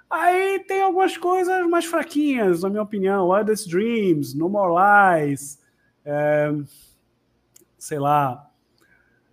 Aí 0.08 0.60
tem 0.60 0.80
algumas 0.80 1.16
coisas 1.16 1.68
mais 1.68 1.84
fraquinhas, 1.84 2.62
na 2.62 2.70
minha 2.70 2.82
opinião. 2.82 3.28
Wildest 3.28 3.68
Dreams, 3.68 4.36
No 4.36 4.48
More 4.48 4.72
Lies, 4.72 5.60
é, 6.04 6.52
sei 7.76 7.98
lá, 7.98 8.48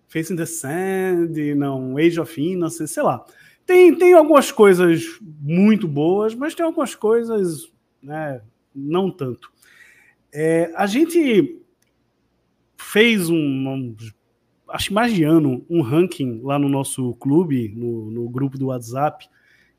Facing 0.08 0.36
the 0.36 0.46
Sand, 0.46 1.56
não, 1.56 1.98
Age 1.98 2.20
of 2.20 2.42
Innocence, 2.42 2.94
sei 2.94 3.04
lá. 3.04 3.24
Tem, 3.66 3.96
tem 3.96 4.14
algumas 4.14 4.52
coisas 4.52 5.04
muito 5.22 5.88
boas, 5.88 6.34
mas 6.34 6.56
tem 6.56 6.66
algumas 6.66 6.96
coisas 6.96 7.72
né, 8.02 8.42
não 8.74 9.12
tanto. 9.12 9.52
É, 10.34 10.72
a 10.76 10.88
gente 10.88 11.62
fez 12.78 13.30
um, 13.30 13.36
um, 13.36 13.96
acho 14.70 14.94
mais 14.94 15.14
de 15.14 15.24
ano, 15.24 15.66
um 15.70 15.82
ranking 15.82 16.42
lá 16.44 16.58
no 16.58 16.70
nosso 16.70 17.14
clube, 17.16 17.74
no, 17.76 18.12
no 18.12 18.30
grupo 18.30 18.58
do 18.58 18.68
WhatsApp, 18.68 19.28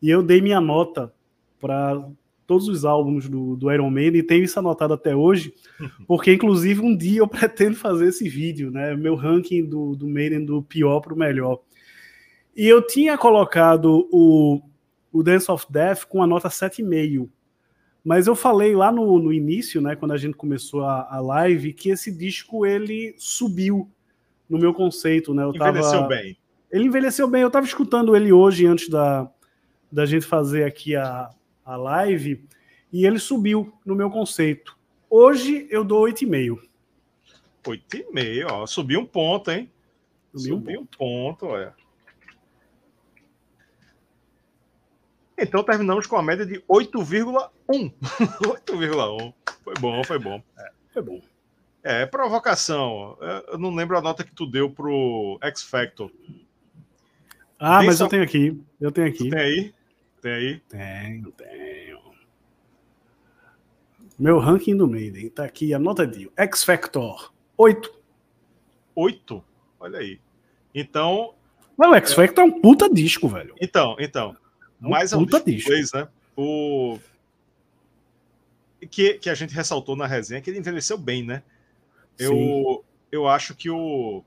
e 0.01 0.11
eu 0.11 0.23
dei 0.23 0.41
minha 0.41 0.61
nota 0.61 1.13
para 1.61 2.09
todos 2.47 2.67
os 2.67 2.85
álbuns 2.85 3.29
do, 3.29 3.57
do 3.57 3.71
Iron 3.71 3.91
Maiden 3.91 4.21
e 4.21 4.25
tenho 4.25 4.45
isso 4.45 4.59
anotado 4.59 4.95
até 4.95 5.15
hoje, 5.15 5.53
porque 6.07 6.33
inclusive 6.33 6.81
um 6.81 6.97
dia 6.97 7.21
eu 7.21 7.29
pretendo 7.29 7.77
fazer 7.77 8.09
esse 8.09 8.29
vídeo, 8.29 8.71
né? 8.71 8.97
Meu 8.97 9.15
ranking 9.15 9.65
do, 9.65 9.95
do 9.95 10.09
Maiden 10.09 10.45
do 10.45 10.63
pior 10.63 11.01
para 11.01 11.13
o 11.13 11.19
melhor. 11.19 11.61
E 12.57 12.67
eu 12.67 12.85
tinha 12.85 13.17
colocado 13.19 14.09
o, 14.11 14.61
o 15.13 15.23
Dance 15.23 15.51
of 15.51 15.67
Death 15.71 16.07
com 16.07 16.23
a 16.23 16.27
nota 16.27 16.49
7,5. 16.49 17.29
Mas 18.03 18.27
eu 18.27 18.35
falei 18.35 18.75
lá 18.75 18.91
no, 18.91 19.19
no 19.19 19.33
início, 19.33 19.83
né, 19.83 19.95
quando 19.95 20.13
a 20.13 20.17
gente 20.17 20.35
começou 20.35 20.83
a, 20.83 21.07
a 21.11 21.21
live, 21.21 21.75
que 21.75 21.91
esse 21.91 22.11
disco 22.11 22.65
ele 22.65 23.15
subiu 23.19 23.91
no 24.49 24.59
meu 24.59 24.73
conceito, 24.73 25.35
né? 25.35 25.45
Eu 25.45 25.55
envelheceu 25.55 25.93
tava... 25.93 26.09
bem. 26.09 26.39
Ele 26.71 26.85
envelheceu 26.85 27.29
bem. 27.29 27.43
Eu 27.43 27.49
estava 27.49 27.67
escutando 27.67 28.17
ele 28.17 28.33
hoje 28.33 28.67
antes 28.67 28.89
da, 28.89 29.31
da 29.91 30.07
gente 30.07 30.27
fazer 30.27 30.65
aqui 30.65 30.97
a, 30.97 31.31
a 31.65 31.77
live 31.77 32.45
e 32.93 33.07
ele 33.07 33.19
subiu 33.19 33.73
no 33.85 33.95
meu 33.95 34.11
conceito. 34.11 34.77
Hoje 35.11 35.67
eu 35.71 35.85
dou 35.85 36.05
8,5. 36.05 36.59
8,5, 37.65 38.47
ó. 38.51 38.67
Subiu 38.67 39.01
um 39.01 39.07
ponto, 39.07 39.51
hein? 39.51 39.71
Subiu, 40.35 40.57
subiu 40.57 40.81
um 40.81 40.87
ponto, 40.87 41.47
olha. 41.47 41.75
Então 45.37 45.63
terminamos 45.63 46.07
com 46.07 46.17
a 46.17 46.23
média 46.23 46.45
de 46.45 46.61
8,1. 46.69 47.51
8,1. 47.69 49.35
Foi 49.63 49.75
bom, 49.81 50.03
foi 50.03 50.19
bom. 50.19 50.43
É, 50.59 50.71
foi 50.95 51.03
bom. 51.03 51.21
É, 51.83 52.05
provocação. 52.07 53.17
Eu 53.49 53.59
não 53.59 53.75
lembro 53.75 53.97
a 53.97 54.03
nota 54.03 54.25
que 54.25 54.35
tu 54.35 54.47
deu 54.47 54.71
pro 54.71 55.39
X 55.43 55.63
Factor. 55.63 56.11
Ah, 57.59 57.83
mas 57.83 58.01
eu 58.01 58.09
tenho 58.09 58.23
aqui. 58.23 58.61
Eu 58.81 58.93
tenho 58.93 59.09
aqui. 59.09 59.31
tem 59.31 59.41
aí? 59.41 59.75
Tem 60.21 60.33
aí? 60.33 60.61
Tenho, 60.69 61.33
tenho. 61.33 61.99
Meu 64.19 64.39
ranking 64.39 64.77
do 64.77 64.89
Maiden. 64.89 65.29
Tá 65.31 65.45
aqui 65.45 65.73
anotadinho. 65.73 66.31
X 66.37 66.65
Factor. 66.65 67.33
8. 67.57 67.95
8? 68.95 69.45
Olha 69.81 69.99
aí. 69.99 70.21
Então. 70.75 71.35
Mas 71.77 71.91
o 71.91 71.95
X 71.95 72.13
Factor 72.15 72.45
é... 72.45 72.49
é 72.49 72.51
um 72.51 72.61
puta 72.61 72.93
disco, 72.93 73.29
velho. 73.29 73.55
Então, 73.61 73.97
então. 73.99 74.37
É 74.83 74.87
um 74.87 74.91
mais 74.91 75.13
puta 75.13 75.41
disco. 75.41 75.71
Dois, 75.71 75.93
né? 75.93 76.09
O. 76.37 76.99
Que, 78.91 79.15
que 79.15 79.31
a 79.31 79.35
gente 79.35 79.55
ressaltou 79.55 79.97
na 79.97 80.07
resenha 80.07 80.41
que 80.41 80.51
ele 80.51 80.59
envelheceu 80.59 80.97
bem, 80.97 81.25
né? 81.25 81.43
Eu, 82.19 82.85
eu 83.11 83.29
acho 83.29 83.55
que 83.55 83.71
o. 83.71 84.25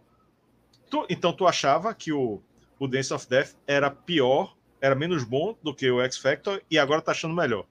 Tu, 0.89 1.05
então, 1.09 1.33
tu 1.33 1.47
achava 1.47 1.93
que 1.93 2.11
o, 2.11 2.41
o 2.79 2.87
Dance 2.87 3.13
of 3.13 3.27
Death 3.27 3.55
era 3.67 3.89
pior 3.89 4.55
era 4.81 4.95
menos 4.95 5.23
bom 5.23 5.55
do 5.61 5.73
que 5.73 5.89
o 5.89 6.01
X 6.01 6.17
Factor 6.17 6.61
e 6.69 6.79
agora 6.79 7.01
tá 7.01 7.11
achando 7.11 7.35
melhor. 7.35 7.65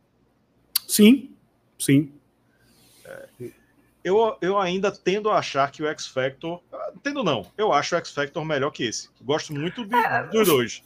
Sim, 0.87 1.35
sim. 1.79 2.13
É, 3.05 3.51
eu, 4.05 4.37
eu 4.41 4.59
ainda 4.59 4.93
tendo 4.93 5.29
a 5.29 5.39
achar 5.39 5.71
que 5.71 5.83
o 5.83 5.87
X 5.89 6.07
Factor. 6.07 6.63
Tendo 7.03 7.25
não, 7.25 7.45
eu 7.59 7.73
acho 7.73 7.95
o 7.95 7.99
X 7.99 8.13
Factor 8.13 8.45
melhor 8.45 8.71
que 8.71 8.85
esse. 8.85 9.09
Gosto 9.21 9.53
muito 9.53 9.85
de, 9.85 9.95
é, 9.95 10.23
dos 10.29 10.47
dois. 10.47 10.83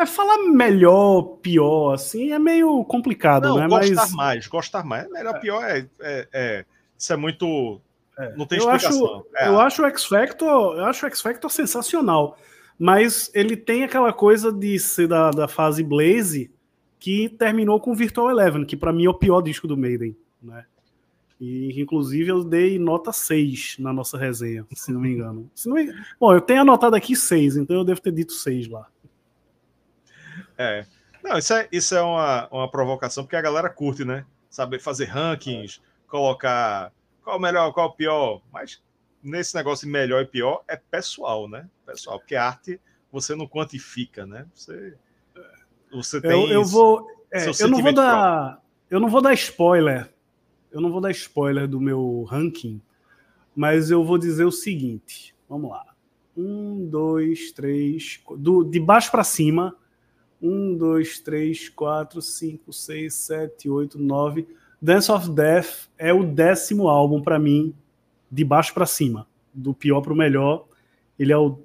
É, 0.00 0.06
falar 0.06 0.38
melhor, 0.38 1.22
pior, 1.42 1.92
assim, 1.92 2.32
é 2.32 2.38
meio 2.38 2.82
complicado, 2.84 3.48
não, 3.48 3.58
né? 3.58 3.68
Gostar 3.68 3.94
Mas... 3.94 4.12
mais, 4.12 4.46
gostar 4.46 4.84
mais. 4.84 5.10
Melhor, 5.10 5.34
é. 5.34 5.38
pior 5.38 5.64
é, 5.64 5.88
é, 6.00 6.28
é, 6.32 6.64
Isso 6.96 7.12
é 7.12 7.16
muito. 7.16 7.80
É. 8.18 8.34
Não 8.36 8.44
tem 8.44 8.58
eu 8.58 8.64
explicação. 8.64 9.24
Acho, 9.36 9.48
eu 9.48 9.60
acho 9.60 9.82
o 9.82 9.86
X 9.86 10.04
Factor, 10.04 10.76
eu 10.76 10.84
acho 10.84 11.06
o 11.06 11.08
X 11.08 11.20
Factor 11.20 11.50
sensacional. 11.50 12.36
Mas 12.78 13.30
ele 13.34 13.56
tem 13.56 13.84
aquela 13.84 14.12
coisa 14.12 14.52
de 14.52 14.78
ser 14.78 15.08
da, 15.08 15.30
da 15.30 15.48
fase 15.48 15.82
Blaze 15.82 16.50
que 16.98 17.28
terminou 17.28 17.80
com 17.80 17.94
Virtual 17.94 18.30
Eleven, 18.30 18.64
que 18.64 18.76
para 18.76 18.92
mim 18.92 19.06
é 19.06 19.10
o 19.10 19.14
pior 19.14 19.40
disco 19.40 19.66
do 19.66 19.76
Maiden, 19.76 20.16
né? 20.42 20.64
E 21.40 21.80
inclusive 21.80 22.30
eu 22.30 22.42
dei 22.42 22.78
nota 22.78 23.12
6 23.12 23.76
na 23.78 23.92
nossa 23.92 24.18
resenha, 24.18 24.66
se 24.74 24.90
não 24.90 25.00
me 25.00 25.12
engano. 25.12 25.48
Se 25.54 25.68
não 25.68 25.76
me... 25.76 25.92
Bom, 26.18 26.34
eu 26.34 26.40
tenho 26.40 26.62
anotado 26.62 26.96
aqui 26.96 27.14
6, 27.14 27.56
então 27.56 27.76
eu 27.76 27.84
devo 27.84 28.00
ter 28.00 28.10
dito 28.10 28.32
6 28.32 28.68
lá. 28.68 28.88
É. 30.56 30.84
Não, 31.22 31.38
isso 31.38 31.54
é, 31.54 31.68
isso 31.70 31.94
é 31.94 32.02
uma, 32.02 32.48
uma 32.50 32.68
provocação, 32.68 33.22
porque 33.22 33.36
a 33.36 33.42
galera 33.42 33.70
curte, 33.70 34.04
né? 34.04 34.24
Saber 34.50 34.80
fazer 34.80 35.04
rankings, 35.04 35.80
colocar 36.08 36.92
qual 37.28 37.36
o 37.36 37.40
melhor, 37.40 37.72
qual 37.74 37.88
o 37.88 37.92
pior. 37.92 38.40
Mas 38.50 38.82
nesse 39.22 39.54
negócio 39.54 39.86
de 39.86 39.92
melhor 39.92 40.22
e 40.22 40.26
pior 40.26 40.64
é 40.66 40.76
pessoal, 40.76 41.46
né? 41.46 41.68
Pessoal, 41.84 42.18
porque 42.18 42.34
arte 42.34 42.80
você 43.12 43.34
não 43.34 43.46
quantifica, 43.46 44.24
né? 44.24 44.46
Você, 44.54 44.94
você 45.92 46.20
tem. 46.22 46.30
Eu, 46.30 46.48
eu 46.48 46.64
vou. 46.64 47.06
É, 47.30 47.46
eu 47.60 47.68
não 47.68 47.82
vou 47.82 47.92
dar. 47.92 48.42
Próprio. 48.42 48.62
Eu 48.90 49.00
não 49.00 49.08
vou 49.10 49.20
dar 49.20 49.34
spoiler. 49.34 50.10
Eu 50.72 50.80
não 50.80 50.90
vou 50.90 51.02
dar 51.02 51.10
spoiler 51.10 51.68
do 51.68 51.78
meu 51.78 52.22
ranking, 52.22 52.80
mas 53.54 53.90
eu 53.90 54.02
vou 54.02 54.16
dizer 54.16 54.44
o 54.44 54.52
seguinte. 54.52 55.34
Vamos 55.46 55.70
lá. 55.70 55.84
Um, 56.34 56.86
dois, 56.88 57.52
três. 57.52 58.22
Do, 58.38 58.64
de 58.64 58.80
baixo 58.80 59.10
para 59.10 59.24
cima. 59.24 59.76
Um, 60.40 60.74
dois, 60.74 61.20
três, 61.20 61.68
quatro, 61.68 62.22
cinco, 62.22 62.72
seis, 62.72 63.14
sete, 63.14 63.68
oito, 63.68 63.98
nove. 63.98 64.48
Dance 64.80 65.10
of 65.10 65.30
Death 65.30 65.88
é 65.98 66.12
o 66.12 66.24
décimo 66.24 66.88
álbum 66.88 67.20
para 67.20 67.38
mim 67.38 67.74
de 68.30 68.44
baixo 68.44 68.72
para 68.72 68.86
cima, 68.86 69.26
do 69.52 69.74
pior 69.74 70.00
para 70.00 70.12
o 70.12 70.16
melhor, 70.16 70.66
ele 71.18 71.32
é 71.32 71.36
o 71.36 71.58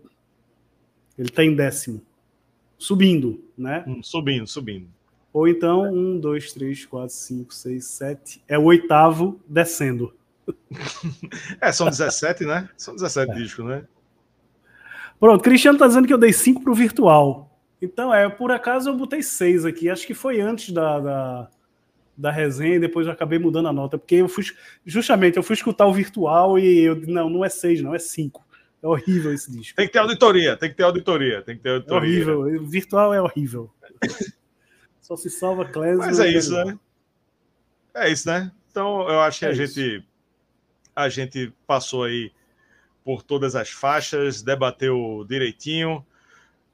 ele 1.16 1.30
está 1.30 1.44
em 1.44 1.56
décimo, 1.56 2.02
subindo, 2.76 3.44
né? 3.56 3.84
Hum, 3.88 4.02
subindo, 4.02 4.48
subindo. 4.48 4.88
Ou 5.32 5.48
então 5.48 5.84
um, 5.84 6.20
dois, 6.20 6.52
três, 6.54 6.86
quatro, 6.86 7.14
cinco, 7.14 7.54
seis, 7.54 7.86
sete, 7.86 8.44
é 8.48 8.58
o 8.58 8.64
oitavo 8.64 9.40
descendo. 9.48 10.14
é, 11.62 11.72
são 11.72 11.88
17, 11.88 12.46
né? 12.46 12.68
São 12.76 12.96
17 12.96 13.32
é. 13.32 13.36
discos, 13.36 13.66
né? 13.66 13.86
Pronto, 15.20 15.44
Cristiano 15.44 15.78
tá 15.78 15.88
dizendo 15.88 16.08
que 16.08 16.14
eu 16.14 16.18
dei 16.18 16.34
5 16.34 16.62
pro 16.62 16.74
virtual. 16.74 17.50
Então, 17.82 18.14
é, 18.14 18.28
por 18.30 18.52
acaso 18.52 18.90
eu 18.90 18.98
botei 18.98 19.22
6 19.22 19.66
aqui. 19.66 19.90
Acho 19.90 20.06
que 20.06 20.14
foi 20.14 20.42
antes 20.42 20.74
da, 20.74 21.00
da, 21.00 21.50
da 22.16 22.32
resenha 22.32 22.76
e 22.76 22.80
depois 22.80 23.08
eu 23.08 23.14
acabei 23.14 23.40
mudando 23.40 23.68
a 23.68 23.74
nota. 23.74 23.98
Porque 23.98 24.16
eu 24.16 24.28
fui, 24.28 24.44
justamente, 24.86 25.38
eu 25.38 25.44
fui 25.44 25.56
escutar 25.56 25.86
o 25.86 25.94
virtual 25.94 26.58
e 26.60 26.80
eu 26.82 26.96
não, 27.08 27.30
não 27.30 27.46
é 27.46 27.50
6, 27.50 27.82
não, 27.82 27.94
é 27.94 28.00
5. 28.00 28.44
É 28.82 28.88
horrível 28.88 29.34
esse 29.34 29.52
disco. 29.52 29.76
Tem 29.76 29.88
que 29.88 29.94
ter 29.94 30.00
auditoria, 30.00 30.58
tem 30.58 30.70
que 30.70 30.76
ter 30.76 30.84
auditoria, 30.84 31.42
tem 31.42 31.56
que 31.56 31.64
ter 31.64 31.70
auditoria. 31.70 31.98
É 31.98 32.36
horrível, 32.36 32.62
o 32.62 32.66
virtual 32.66 33.14
é 33.14 33.22
horrível. 33.22 33.72
Só 35.02 35.16
se 35.16 35.30
salva 35.30 35.66
Clésio. 35.66 36.00
Mas 36.00 36.20
é 36.20 36.28
isso, 36.30 36.52
né? 36.52 36.78
É 37.94 38.10
isso, 38.10 38.28
né? 38.28 38.52
Então 38.70 39.08
eu 39.10 39.20
acho 39.22 39.40
que 39.40 39.46
é 39.46 39.50
a 39.50 39.52
isso. 39.52 39.76
gente 39.76 40.06
a 40.96 41.10
gente 41.10 41.54
passou 41.66 42.04
aí 42.04 42.32
por 43.04 43.24
todas 43.24 43.56
as 43.56 43.70
faixas, 43.70 44.42
debateu 44.42 45.26
direitinho 45.28 46.06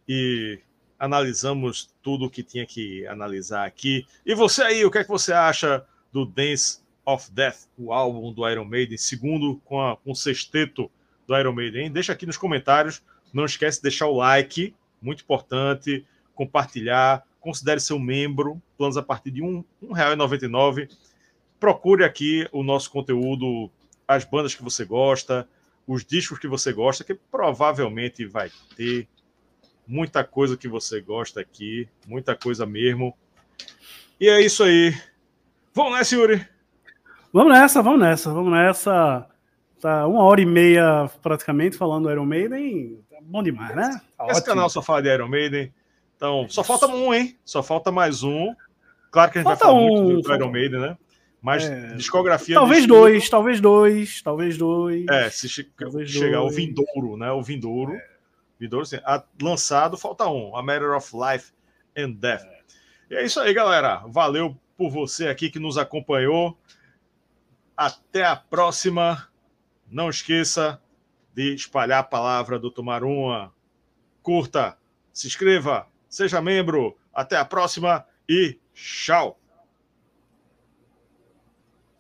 e 0.08 0.60
analisamos 1.00 1.90
tudo 2.04 2.26
o 2.26 2.30
que 2.30 2.44
tinha 2.44 2.66
que 2.66 3.08
analisar 3.08 3.66
aqui. 3.66 4.06
E 4.26 4.36
você 4.36 4.62
aí, 4.62 4.86
o 4.86 4.92
que 4.92 4.98
é 4.98 5.04
que 5.04 5.10
você 5.10 5.32
acha 5.32 5.86
do 6.12 6.26
Dance 6.26 6.82
of 7.06 7.32
Death, 7.32 7.68
o 7.78 7.94
álbum 7.94 8.34
do 8.34 8.48
Iron 8.48 8.66
Maiden, 8.66 8.98
segundo 8.98 9.56
com, 9.64 9.82
a, 9.82 9.96
com 9.96 10.12
o 10.12 10.16
sexteto 10.16 10.92
do 11.26 11.38
Iron 11.38 11.54
Maiden? 11.54 11.90
Deixa 11.90 12.12
aqui 12.12 12.26
nos 12.26 12.38
comentários. 12.38 13.02
Não 13.34 13.46
esquece 13.46 13.78
de 13.78 13.84
deixar 13.84 14.08
o 14.08 14.18
like, 14.18 14.76
muito 15.02 15.24
importante, 15.24 16.06
compartilhar, 16.36 17.24
considere 17.40 17.80
ser 17.80 17.94
um 17.94 18.00
membro, 18.00 18.62
planos 18.78 18.98
a 18.98 19.04
partir 19.04 19.32
de 19.32 19.42
R$ 19.42 19.64
1,99. 19.82 20.90
Procure 21.60 22.04
aqui 22.04 22.48
o 22.52 22.64
nosso 22.64 22.92
conteúdo, 22.92 23.72
as 24.08 24.26
bandas 24.26 24.56
que 24.56 24.64
você 24.64 24.84
gosta, 24.84 25.48
os 25.88 26.04
discos 26.04 26.40
que 26.40 26.48
você 26.48 26.74
gosta, 26.74 27.04
que 27.04 27.14
provavelmente 27.14 28.26
vai 28.26 28.52
ter 28.76 29.08
muita 29.90 30.24
coisa 30.24 30.56
que 30.56 30.68
você 30.68 31.02
gosta 31.02 31.42
aqui, 31.42 31.90
muita 32.08 32.36
coisa 32.36 32.64
mesmo. 32.64 33.18
E 34.22 34.30
é 34.30 34.40
isso 34.40 34.64
aí. 34.64 34.96
Vamos 35.74 35.98
nessa, 35.98 36.16
Yuri? 36.16 36.48
Vamos 37.34 37.52
nessa, 37.52 37.82
vamos 37.82 38.00
nessa, 38.00 38.32
vamos 38.32 38.52
nessa. 38.52 39.28
Tá 39.82 40.06
uma 40.06 40.24
hora 40.24 40.42
e 40.42 40.46
meia 40.46 41.10
praticamente 41.24 41.76
falando 41.76 42.12
Iron 42.12 42.26
Maiden. 42.26 43.00
Tá 43.10 43.18
bom 43.22 43.42
demais, 43.42 43.76
né? 43.76 44.00
Tá 44.16 44.26
Esse 44.26 44.42
ótimo. 44.42 44.46
canal 44.46 44.70
só 44.70 44.82
fala 44.82 45.02
de 45.02 45.10
Iron 45.10 45.28
Maiden. 45.28 45.74
Então, 46.16 46.46
só 46.50 46.64
falta 46.64 46.86
um, 46.86 47.14
hein? 47.14 47.38
Só 47.44 47.64
falta 47.64 47.92
mais 47.92 48.22
um. 48.22 48.54
Claro 49.10 49.32
que 49.32 49.40
a 49.40 49.42
gente 49.42 49.48
falta 49.50 49.66
vai 49.66 49.74
falar 49.74 49.82
um, 49.82 50.04
muito 50.04 50.28
do 50.28 50.36
Iron 50.36 50.52
Maiden, 50.52 50.80
né? 50.82 50.98
Mas 51.42 51.64
é... 51.64 51.96
discografia. 51.96 52.56
Talvez 52.56 52.86
dois, 52.86 53.30
talvez 53.30 53.62
dois, 53.62 54.22
talvez 54.22 54.58
dois. 54.58 55.06
É, 55.10 55.30
se 55.30 55.48
che... 55.48 55.64
talvez 55.64 56.12
chegar 56.12 56.40
dois. 56.40 56.54
o 56.54 56.56
Vindouro, 56.56 57.18
né? 57.18 57.32
O 57.32 57.42
Vindouro. 57.42 57.94
É. 57.94 58.09
A... 59.06 59.24
lançado, 59.42 59.98
falta 59.98 60.28
um. 60.28 60.56
A 60.56 60.62
Matter 60.62 60.96
of 60.96 61.12
Life 61.16 61.54
and 61.98 62.12
Death. 62.12 62.44
E 63.10 63.16
é 63.16 63.24
isso 63.24 63.40
aí, 63.40 63.54
galera. 63.54 64.04
Valeu 64.08 64.58
por 64.78 64.90
você 64.90 65.28
aqui 65.28 65.50
que 65.50 65.60
nos 65.60 65.78
acompanhou. 65.78 66.58
Até 67.76 68.24
a 68.24 68.36
próxima. 68.36 69.28
Não 69.90 70.10
esqueça 70.10 70.82
de 71.34 71.56
espalhar 71.56 72.00
a 72.00 72.04
palavra 72.04 72.60
do 72.60 72.70
Tomar 72.70 73.04
Uma. 73.04 73.54
Curta, 74.22 74.78
se 75.12 75.28
inscreva, 75.28 75.88
seja 76.08 76.42
membro. 76.42 76.98
Até 77.14 77.38
a 77.38 77.46
próxima 77.46 78.06
e 78.28 78.60
tchau! 78.74 79.40